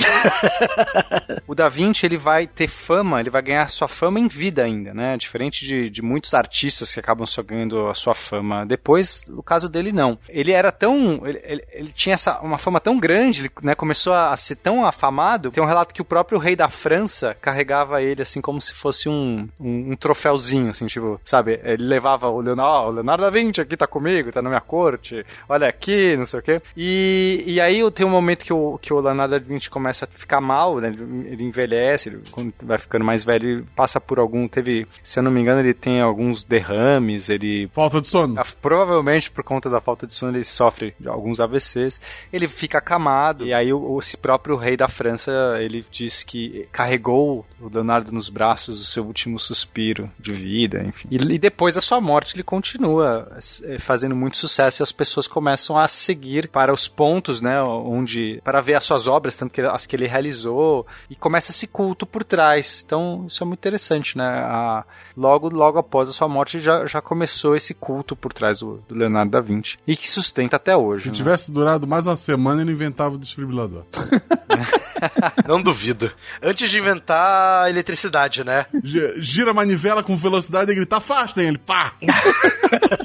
O 1.46 1.54
Da 1.54 1.68
Vinci, 1.68 2.06
ele 2.06 2.16
vai 2.16 2.46
ter 2.46 2.68
fama, 2.68 3.20
ele 3.20 3.30
vai 3.30 3.42
ganhar 3.42 3.68
sua 3.68 3.88
fama 3.88 4.18
em 4.20 4.28
vida 4.28 4.62
ainda, 4.64 4.92
né? 4.94 5.16
Diferente 5.16 5.64
de, 5.64 5.90
de 5.90 6.02
muitos 6.02 6.34
artistas 6.34 6.92
que 6.92 7.00
acabam 7.00 7.26
só 7.26 7.42
ganhando 7.42 7.88
a 7.88 7.94
sua 7.94 8.14
fama 8.14 8.64
depois, 8.64 9.22
o 9.28 9.42
caso 9.42 9.68
dele 9.68 9.92
não. 9.92 10.18
Ele 10.28 10.52
era 10.52 10.70
tão... 10.72 11.26
Ele, 11.26 11.40
ele- 11.44 11.64
ele 11.72 11.92
tinha 11.92 12.14
essa, 12.14 12.38
uma 12.40 12.58
fama 12.58 12.80
tão 12.80 12.98
grande, 12.98 13.42
ele 13.42 13.50
né, 13.62 13.74
começou 13.74 14.12
a, 14.12 14.32
a 14.32 14.36
ser 14.36 14.56
tão 14.56 14.84
afamado, 14.84 15.50
tem 15.50 15.62
um 15.62 15.66
relato 15.66 15.92
que 15.92 16.00
o 16.00 16.04
próprio 16.04 16.38
rei 16.38 16.54
da 16.56 16.68
França 16.68 17.36
carregava 17.40 18.00
ele 18.02 18.22
assim 18.22 18.40
como 18.40 18.60
se 18.60 18.72
fosse 18.72 19.08
um, 19.08 19.48
um, 19.60 19.92
um 19.92 19.95
troféuzinho, 19.96 20.70
assim, 20.70 20.86
tipo, 20.86 21.20
sabe? 21.24 21.60
Ele 21.62 21.84
levava 21.84 22.28
o 22.28 22.40
Leonardo, 22.40 22.70
ó, 22.70 22.88
o 22.88 22.92
Leonardo 22.92 23.22
da 23.22 23.30
Vinci 23.30 23.60
aqui 23.60 23.76
tá 23.76 23.86
comigo, 23.86 24.32
tá 24.32 24.42
na 24.42 24.48
minha 24.48 24.60
corte, 24.60 25.24
olha 25.48 25.68
aqui, 25.68 26.16
não 26.16 26.24
sei 26.24 26.40
o 26.40 26.42
quê. 26.42 26.62
E, 26.76 27.44
e 27.46 27.60
aí 27.60 27.88
tem 27.90 28.06
um 28.06 28.10
momento 28.10 28.44
que 28.44 28.52
o, 28.52 28.78
que 28.78 28.92
o 28.92 29.00
Leonardo 29.00 29.38
da 29.38 29.44
Vinci 29.44 29.70
começa 29.70 30.04
a 30.04 30.08
ficar 30.08 30.40
mal, 30.40 30.80
né? 30.80 30.88
Ele, 30.88 31.28
ele 31.28 31.44
envelhece, 31.44 32.08
ele, 32.08 32.22
vai 32.62 32.78
ficando 32.78 33.04
mais 33.04 33.24
velho, 33.24 33.48
ele 33.48 33.64
passa 33.74 34.00
por 34.00 34.18
algum, 34.18 34.46
teve, 34.48 34.86
se 35.02 35.18
eu 35.18 35.22
não 35.22 35.30
me 35.30 35.40
engano, 35.40 35.60
ele 35.60 35.74
tem 35.74 36.00
alguns 36.00 36.44
derrames, 36.44 37.28
ele... 37.30 37.68
Falta 37.72 38.00
de 38.00 38.06
sono. 38.06 38.40
Provavelmente 38.60 39.30
por 39.30 39.44
conta 39.44 39.68
da 39.68 39.80
falta 39.80 40.06
de 40.06 40.14
sono 40.14 40.36
ele 40.36 40.44
sofre 40.44 40.94
de 40.98 41.08
alguns 41.08 41.40
AVCs, 41.40 42.00
ele 42.32 42.48
fica 42.48 42.78
acamado, 42.78 43.44
e 43.46 43.52
aí 43.52 43.72
o, 43.72 43.98
esse 43.98 44.16
próprio 44.16 44.56
rei 44.56 44.76
da 44.76 44.88
França, 44.88 45.32
ele 45.58 45.84
diz 45.90 46.24
que 46.24 46.68
carregou 46.72 47.44
o 47.60 47.68
Leonardo 47.72 48.12
nos 48.12 48.28
braços 48.28 48.80
o 48.80 48.84
seu 48.84 49.04
último 49.04 49.38
suspiro, 49.38 49.85
de 50.18 50.32
vida, 50.32 50.82
enfim. 50.84 51.08
E, 51.10 51.16
e 51.16 51.38
depois 51.38 51.74
da 51.74 51.80
sua 51.80 52.00
morte 52.00 52.34
ele 52.34 52.42
continua 52.42 53.28
eh, 53.64 53.78
fazendo 53.78 54.14
muito 54.16 54.36
sucesso 54.36 54.80
e 54.80 54.84
as 54.84 54.92
pessoas 54.92 55.26
começam 55.28 55.78
a 55.78 55.86
seguir 55.86 56.48
para 56.48 56.72
os 56.72 56.88
pontos, 56.88 57.40
né, 57.40 57.60
onde 57.62 58.40
para 58.44 58.60
ver 58.60 58.74
as 58.74 58.84
suas 58.84 59.06
obras, 59.08 59.36
tanto 59.36 59.52
que 59.52 59.60
as 59.60 59.86
que 59.86 59.96
ele 59.96 60.06
realizou 60.06 60.86
e 61.10 61.14
começa 61.16 61.50
esse 61.50 61.66
culto 61.66 62.06
por 62.06 62.24
trás. 62.24 62.82
Então 62.84 63.24
isso 63.26 63.42
é 63.42 63.46
muito 63.46 63.58
interessante, 63.60 64.16
né? 64.16 64.24
A, 64.24 64.84
logo 65.16 65.48
logo 65.48 65.78
após 65.78 66.08
a 66.08 66.12
sua 66.12 66.28
morte 66.28 66.58
já, 66.60 66.84
já 66.86 67.00
começou 67.00 67.54
esse 67.56 67.72
culto 67.74 68.14
por 68.14 68.32
trás 68.32 68.60
do, 68.60 68.82
do 68.88 68.94
Leonardo 68.94 69.30
da 69.30 69.40
Vinci 69.40 69.78
e 69.86 69.96
que 69.96 70.08
sustenta 70.08 70.56
até 70.56 70.76
hoje. 70.76 71.02
Se 71.02 71.08
né? 71.08 71.14
tivesse 71.14 71.52
durado 71.52 71.86
mais 71.86 72.06
uma 72.06 72.16
semana, 72.16 72.62
ele 72.62 72.72
inventava 72.72 73.14
o 73.14 73.18
desfibrilador. 73.18 73.84
Não 75.46 75.60
duvido. 75.62 76.10
Antes 76.42 76.70
de 76.70 76.78
inventar 76.78 77.64
a 77.64 77.70
eletricidade, 77.70 78.44
né? 78.44 78.66
Gi- 78.82 79.14
Gira 79.16 79.50
a 79.50 79.54
manivela 79.66 80.02
com 80.02 80.16
velocidade 80.16 80.70
e 80.70 80.74
grita, 80.74 80.98
afastem 80.98 81.48
ele, 81.48 81.58
pá! 81.58 81.92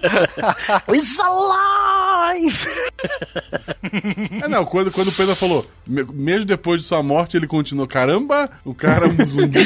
It's 0.93 1.17
alive! 2.31 2.67
É, 4.43 4.47
não, 4.47 4.65
quando, 4.65 4.91
quando 4.91 5.09
o 5.09 5.11
Pedro 5.11 5.35
falou, 5.35 5.65
me- 5.87 6.03
mesmo 6.03 6.45
depois 6.45 6.81
de 6.81 6.87
sua 6.87 7.01
morte, 7.03 7.35
ele 7.37 7.47
continuou, 7.47 7.87
caramba, 7.87 8.49
o 8.65 8.73
cara 8.73 9.05
é 9.07 9.09
um 9.09 9.25
zumbi. 9.25 9.59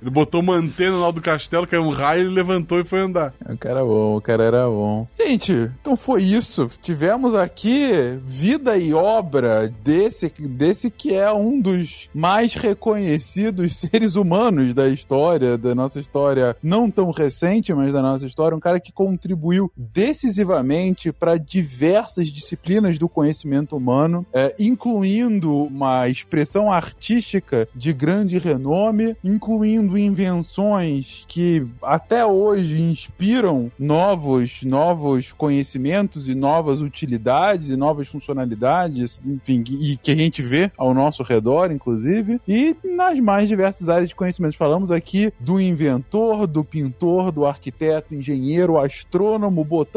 ele 0.00 0.10
botou 0.10 0.40
uma 0.40 0.54
antena 0.54 0.96
no 0.96 1.04
alto 1.04 1.16
do 1.16 1.22
castelo, 1.22 1.66
caiu 1.66 1.82
um 1.82 1.90
raio, 1.90 2.22
ele 2.24 2.30
levantou 2.34 2.80
e 2.80 2.84
foi 2.84 3.00
andar. 3.00 3.32
O 3.48 3.56
cara 3.56 3.72
era 3.80 3.84
bom, 3.84 4.16
o 4.16 4.20
cara 4.20 4.44
era 4.44 4.66
bom. 4.66 5.06
Gente, 5.18 5.52
então 5.80 5.96
foi 5.96 6.22
isso. 6.22 6.70
Tivemos 6.82 7.34
aqui 7.34 7.90
vida 8.24 8.76
e 8.76 8.92
obra 8.94 9.72
desse, 9.82 10.32
desse 10.38 10.90
que 10.90 11.14
é 11.14 11.30
um 11.32 11.60
dos 11.60 12.08
mais 12.14 12.54
reconhecidos 12.54 13.76
seres 13.76 14.14
humanos 14.14 14.74
da 14.74 14.88
história, 14.88 15.56
da 15.56 15.74
nossa 15.74 16.00
história 16.00 16.56
não 16.62 16.90
tão 16.90 17.10
recente, 17.10 17.72
mas 17.72 17.92
da 17.92 18.02
nossa 18.02 18.26
história. 18.26 18.56
Um 18.56 18.60
cara 18.60 18.80
que 18.80 18.92
contribuiu 18.92 19.70
decisivamente 20.02 21.12
para 21.12 21.36
diversas 21.38 22.26
disciplinas 22.26 22.98
do 22.98 23.08
conhecimento 23.08 23.76
humano, 23.76 24.26
é, 24.32 24.52
incluindo 24.58 25.54
uma 25.54 26.08
expressão 26.08 26.72
artística 26.72 27.68
de 27.72 27.92
grande 27.92 28.36
renome, 28.36 29.16
incluindo 29.22 29.96
invenções 29.96 31.24
que 31.28 31.64
até 31.80 32.26
hoje 32.26 32.82
inspiram 32.82 33.70
novos, 33.78 34.64
novos 34.64 35.30
conhecimentos 35.30 36.26
e 36.26 36.34
novas 36.34 36.80
utilidades 36.80 37.68
e 37.68 37.76
novas 37.76 38.08
funcionalidades, 38.08 39.20
enfim, 39.24 39.62
e 39.68 39.96
que 39.96 40.10
a 40.10 40.16
gente 40.16 40.42
vê 40.42 40.72
ao 40.76 40.92
nosso 40.92 41.22
redor, 41.22 41.70
inclusive, 41.70 42.40
e 42.48 42.74
nas 42.82 43.20
mais 43.20 43.46
diversas 43.46 43.88
áreas 43.88 44.08
de 44.08 44.16
conhecimento. 44.16 44.56
Falamos 44.56 44.90
aqui 44.90 45.32
do 45.38 45.60
inventor, 45.60 46.48
do 46.48 46.64
pintor, 46.64 47.30
do 47.30 47.46
arquiteto, 47.46 48.16
engenheiro, 48.16 48.80
astrônomo, 48.80 49.62
botânico, 49.62 49.91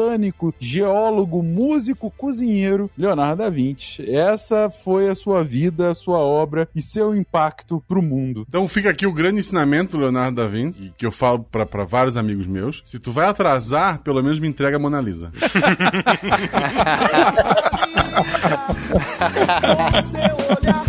geólogo, 0.58 1.42
músico, 1.42 2.10
cozinheiro, 2.10 2.90
Leonardo 2.96 3.42
da 3.42 3.50
Vinci. 3.50 4.08
Essa 4.10 4.70
foi 4.70 5.08
a 5.08 5.14
sua 5.14 5.42
vida, 5.42 5.90
a 5.90 5.94
sua 5.94 6.18
obra 6.18 6.68
e 6.74 6.82
seu 6.82 7.14
impacto 7.14 7.82
pro 7.86 8.02
mundo. 8.02 8.46
Então 8.48 8.66
fica 8.68 8.90
aqui 8.90 9.06
o 9.06 9.12
grande 9.12 9.40
ensinamento 9.40 9.92
do 9.92 9.98
Leonardo 9.98 10.36
da 10.36 10.48
Vinci, 10.48 10.92
que 10.96 11.06
eu 11.06 11.12
falo 11.12 11.40
pra, 11.40 11.66
pra 11.66 11.84
vários 11.84 12.16
amigos 12.16 12.46
meus. 12.46 12.82
Se 12.84 12.98
tu 12.98 13.12
vai 13.12 13.26
atrasar, 13.26 14.00
pelo 14.00 14.22
menos 14.22 14.38
me 14.38 14.48
entrega 14.48 14.76
a 14.76 14.80
Mona 14.80 15.00
Lisa. 15.00 15.32
Seu 20.10 20.56
olhar, 20.56 20.84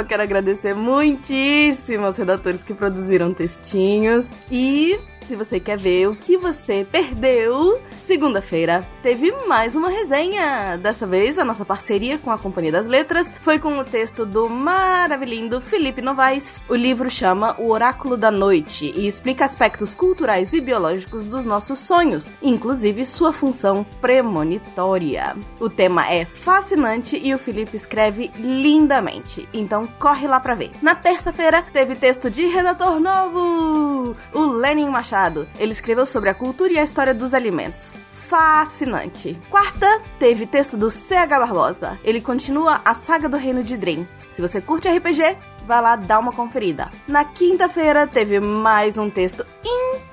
só 0.00 0.04
quero 0.04 0.22
agradecer 0.22 0.74
muitíssimo 0.74 2.06
aos 2.06 2.16
redatores 2.16 2.62
que 2.62 2.72
produziram 2.72 3.34
textinhos 3.34 4.26
e 4.50 4.98
se 5.30 5.36
você 5.36 5.60
quer 5.60 5.78
ver 5.78 6.08
o 6.08 6.16
que 6.16 6.36
você 6.36 6.84
perdeu, 6.90 7.80
segunda-feira 8.02 8.84
teve 9.00 9.30
mais 9.46 9.76
uma 9.76 9.88
resenha. 9.88 10.76
Dessa 10.76 11.06
vez, 11.06 11.38
a 11.38 11.44
nossa 11.44 11.64
parceria 11.64 12.18
com 12.18 12.32
a 12.32 12.38
Companhia 12.38 12.72
das 12.72 12.84
Letras 12.84 13.28
foi 13.40 13.56
com 13.56 13.78
o 13.78 13.84
texto 13.84 14.26
do 14.26 14.48
maravilhindo 14.48 15.60
Felipe 15.60 16.02
Novaes. 16.02 16.64
O 16.68 16.74
livro 16.74 17.08
chama 17.08 17.54
O 17.60 17.70
Oráculo 17.70 18.16
da 18.16 18.28
Noite 18.28 18.92
e 18.96 19.06
explica 19.06 19.44
aspectos 19.44 19.94
culturais 19.94 20.52
e 20.52 20.60
biológicos 20.60 21.24
dos 21.24 21.44
nossos 21.44 21.78
sonhos, 21.78 22.26
inclusive 22.42 23.06
sua 23.06 23.32
função 23.32 23.86
premonitória. 24.00 25.36
O 25.60 25.70
tema 25.70 26.10
é 26.10 26.24
fascinante 26.24 27.16
e 27.16 27.32
o 27.32 27.38
Felipe 27.38 27.76
escreve 27.76 28.32
lindamente, 28.36 29.48
então 29.54 29.86
corre 30.00 30.26
lá 30.26 30.40
pra 30.40 30.56
ver. 30.56 30.72
Na 30.82 30.96
terça-feira 30.96 31.62
teve 31.72 31.94
texto 31.94 32.28
de 32.28 32.46
redator 32.46 32.98
novo, 32.98 34.16
o 34.34 34.40
Lenin 34.40 34.88
Machado. 34.88 35.19
Ele 35.58 35.72
escreveu 35.72 36.06
sobre 36.06 36.30
a 36.30 36.34
cultura 36.34 36.72
e 36.72 36.78
a 36.78 36.82
história 36.82 37.14
dos 37.14 37.34
alimentos 37.34 37.92
fascinante. 38.30 39.36
Quarta, 39.50 40.00
teve 40.20 40.46
texto 40.46 40.76
do 40.76 40.88
CH 40.88 41.28
Barbosa. 41.28 41.98
Ele 42.04 42.20
continua 42.20 42.80
a 42.84 42.94
saga 42.94 43.28
do 43.28 43.36
Reino 43.36 43.64
de 43.64 43.76
Dream. 43.76 44.06
Se 44.30 44.40
você 44.40 44.60
curte 44.60 44.88
RPG, 44.88 45.36
vai 45.66 45.82
lá 45.82 45.96
dar 45.96 46.20
uma 46.20 46.32
conferida. 46.32 46.88
Na 47.08 47.24
quinta-feira, 47.24 48.06
teve 48.06 48.38
mais 48.38 48.96
um 48.96 49.10
texto 49.10 49.44
incrível 49.64 50.09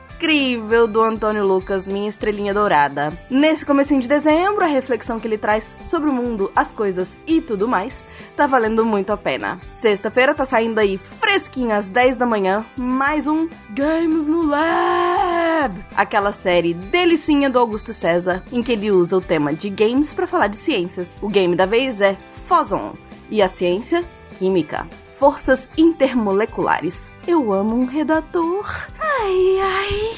do 0.89 1.01
Antônio 1.01 1.45
Lucas, 1.45 1.87
Minha 1.87 2.09
Estrelinha 2.09 2.53
Dourada. 2.53 3.13
Nesse 3.29 3.65
comecinho 3.65 4.01
de 4.01 4.07
dezembro, 4.07 4.63
a 4.63 4.67
reflexão 4.67 5.19
que 5.19 5.27
ele 5.27 5.37
traz 5.37 5.77
sobre 5.87 6.09
o 6.09 6.13
mundo, 6.13 6.51
as 6.55 6.71
coisas 6.71 7.19
e 7.27 7.39
tudo 7.39 7.67
mais, 7.67 8.03
tá 8.35 8.47
valendo 8.47 8.83
muito 8.83 9.11
a 9.11 9.17
pena. 9.17 9.59
Sexta-feira 9.79 10.33
tá 10.33 10.45
saindo 10.45 10.79
aí 10.79 10.97
fresquinho 10.97 11.71
às 11.71 11.87
10 11.87 12.17
da 12.17 12.25
manhã, 12.25 12.65
mais 12.75 13.27
um 13.27 13.47
Games 13.69 14.27
no 14.27 14.45
Lab! 14.45 15.85
Aquela 15.95 16.33
série 16.33 16.73
delicinha 16.73 17.49
do 17.49 17.59
Augusto 17.59 17.93
César, 17.93 18.43
em 18.51 18.63
que 18.63 18.71
ele 18.71 18.91
usa 18.91 19.17
o 19.17 19.21
tema 19.21 19.53
de 19.53 19.69
games 19.69 20.13
para 20.13 20.27
falar 20.27 20.47
de 20.47 20.57
ciências. 20.57 21.15
O 21.21 21.29
game 21.29 21.55
da 21.55 21.65
vez 21.65 22.01
é 22.01 22.17
Foson, 22.47 22.95
e 23.29 23.41
a 23.41 23.47
ciência, 23.47 24.03
química. 24.37 24.87
Forças 25.19 25.69
intermoleculares. 25.75 27.09
Eu 27.27 27.51
amo 27.51 27.75
um 27.75 27.85
redator. 27.85 28.71
Ai, 28.99 29.57
ai. 29.61 30.15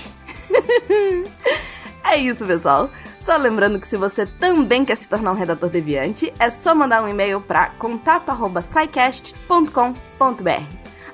é 2.13 2.17
isso, 2.17 2.45
pessoal. 2.45 2.89
Só 3.25 3.37
lembrando 3.37 3.79
que 3.79 3.87
se 3.87 3.95
você 3.95 4.25
também 4.25 4.83
quer 4.83 4.97
se 4.97 5.07
tornar 5.07 5.31
um 5.31 5.35
redator 5.35 5.69
deviante, 5.69 6.33
é 6.37 6.51
só 6.51 6.75
mandar 6.75 7.01
um 7.03 7.07
e-mail 7.07 7.39
para 7.39 7.67
contato@scicast.com.br. 7.77 10.63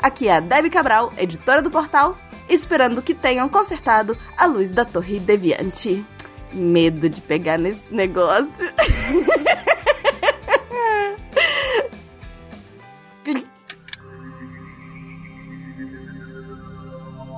Aqui 0.02 0.30
é 0.30 0.38
a 0.38 0.40
Debbie 0.40 0.72
Cabral, 0.72 1.14
editora 1.18 1.62
do 1.62 1.70
portal, 1.70 2.18
esperando 2.49 3.02
que 3.02 3.14
tenham 3.14 3.49
consertado 3.49 4.18
a 4.36 4.45
luz 4.45 4.72
da 4.72 4.86
torre 4.86 5.20
deviante. 5.20 6.03
Medo 6.52 7.07
de 7.10 7.22
pegar 7.22 7.60
nesse 7.60 7.86
negócio. 7.91 8.49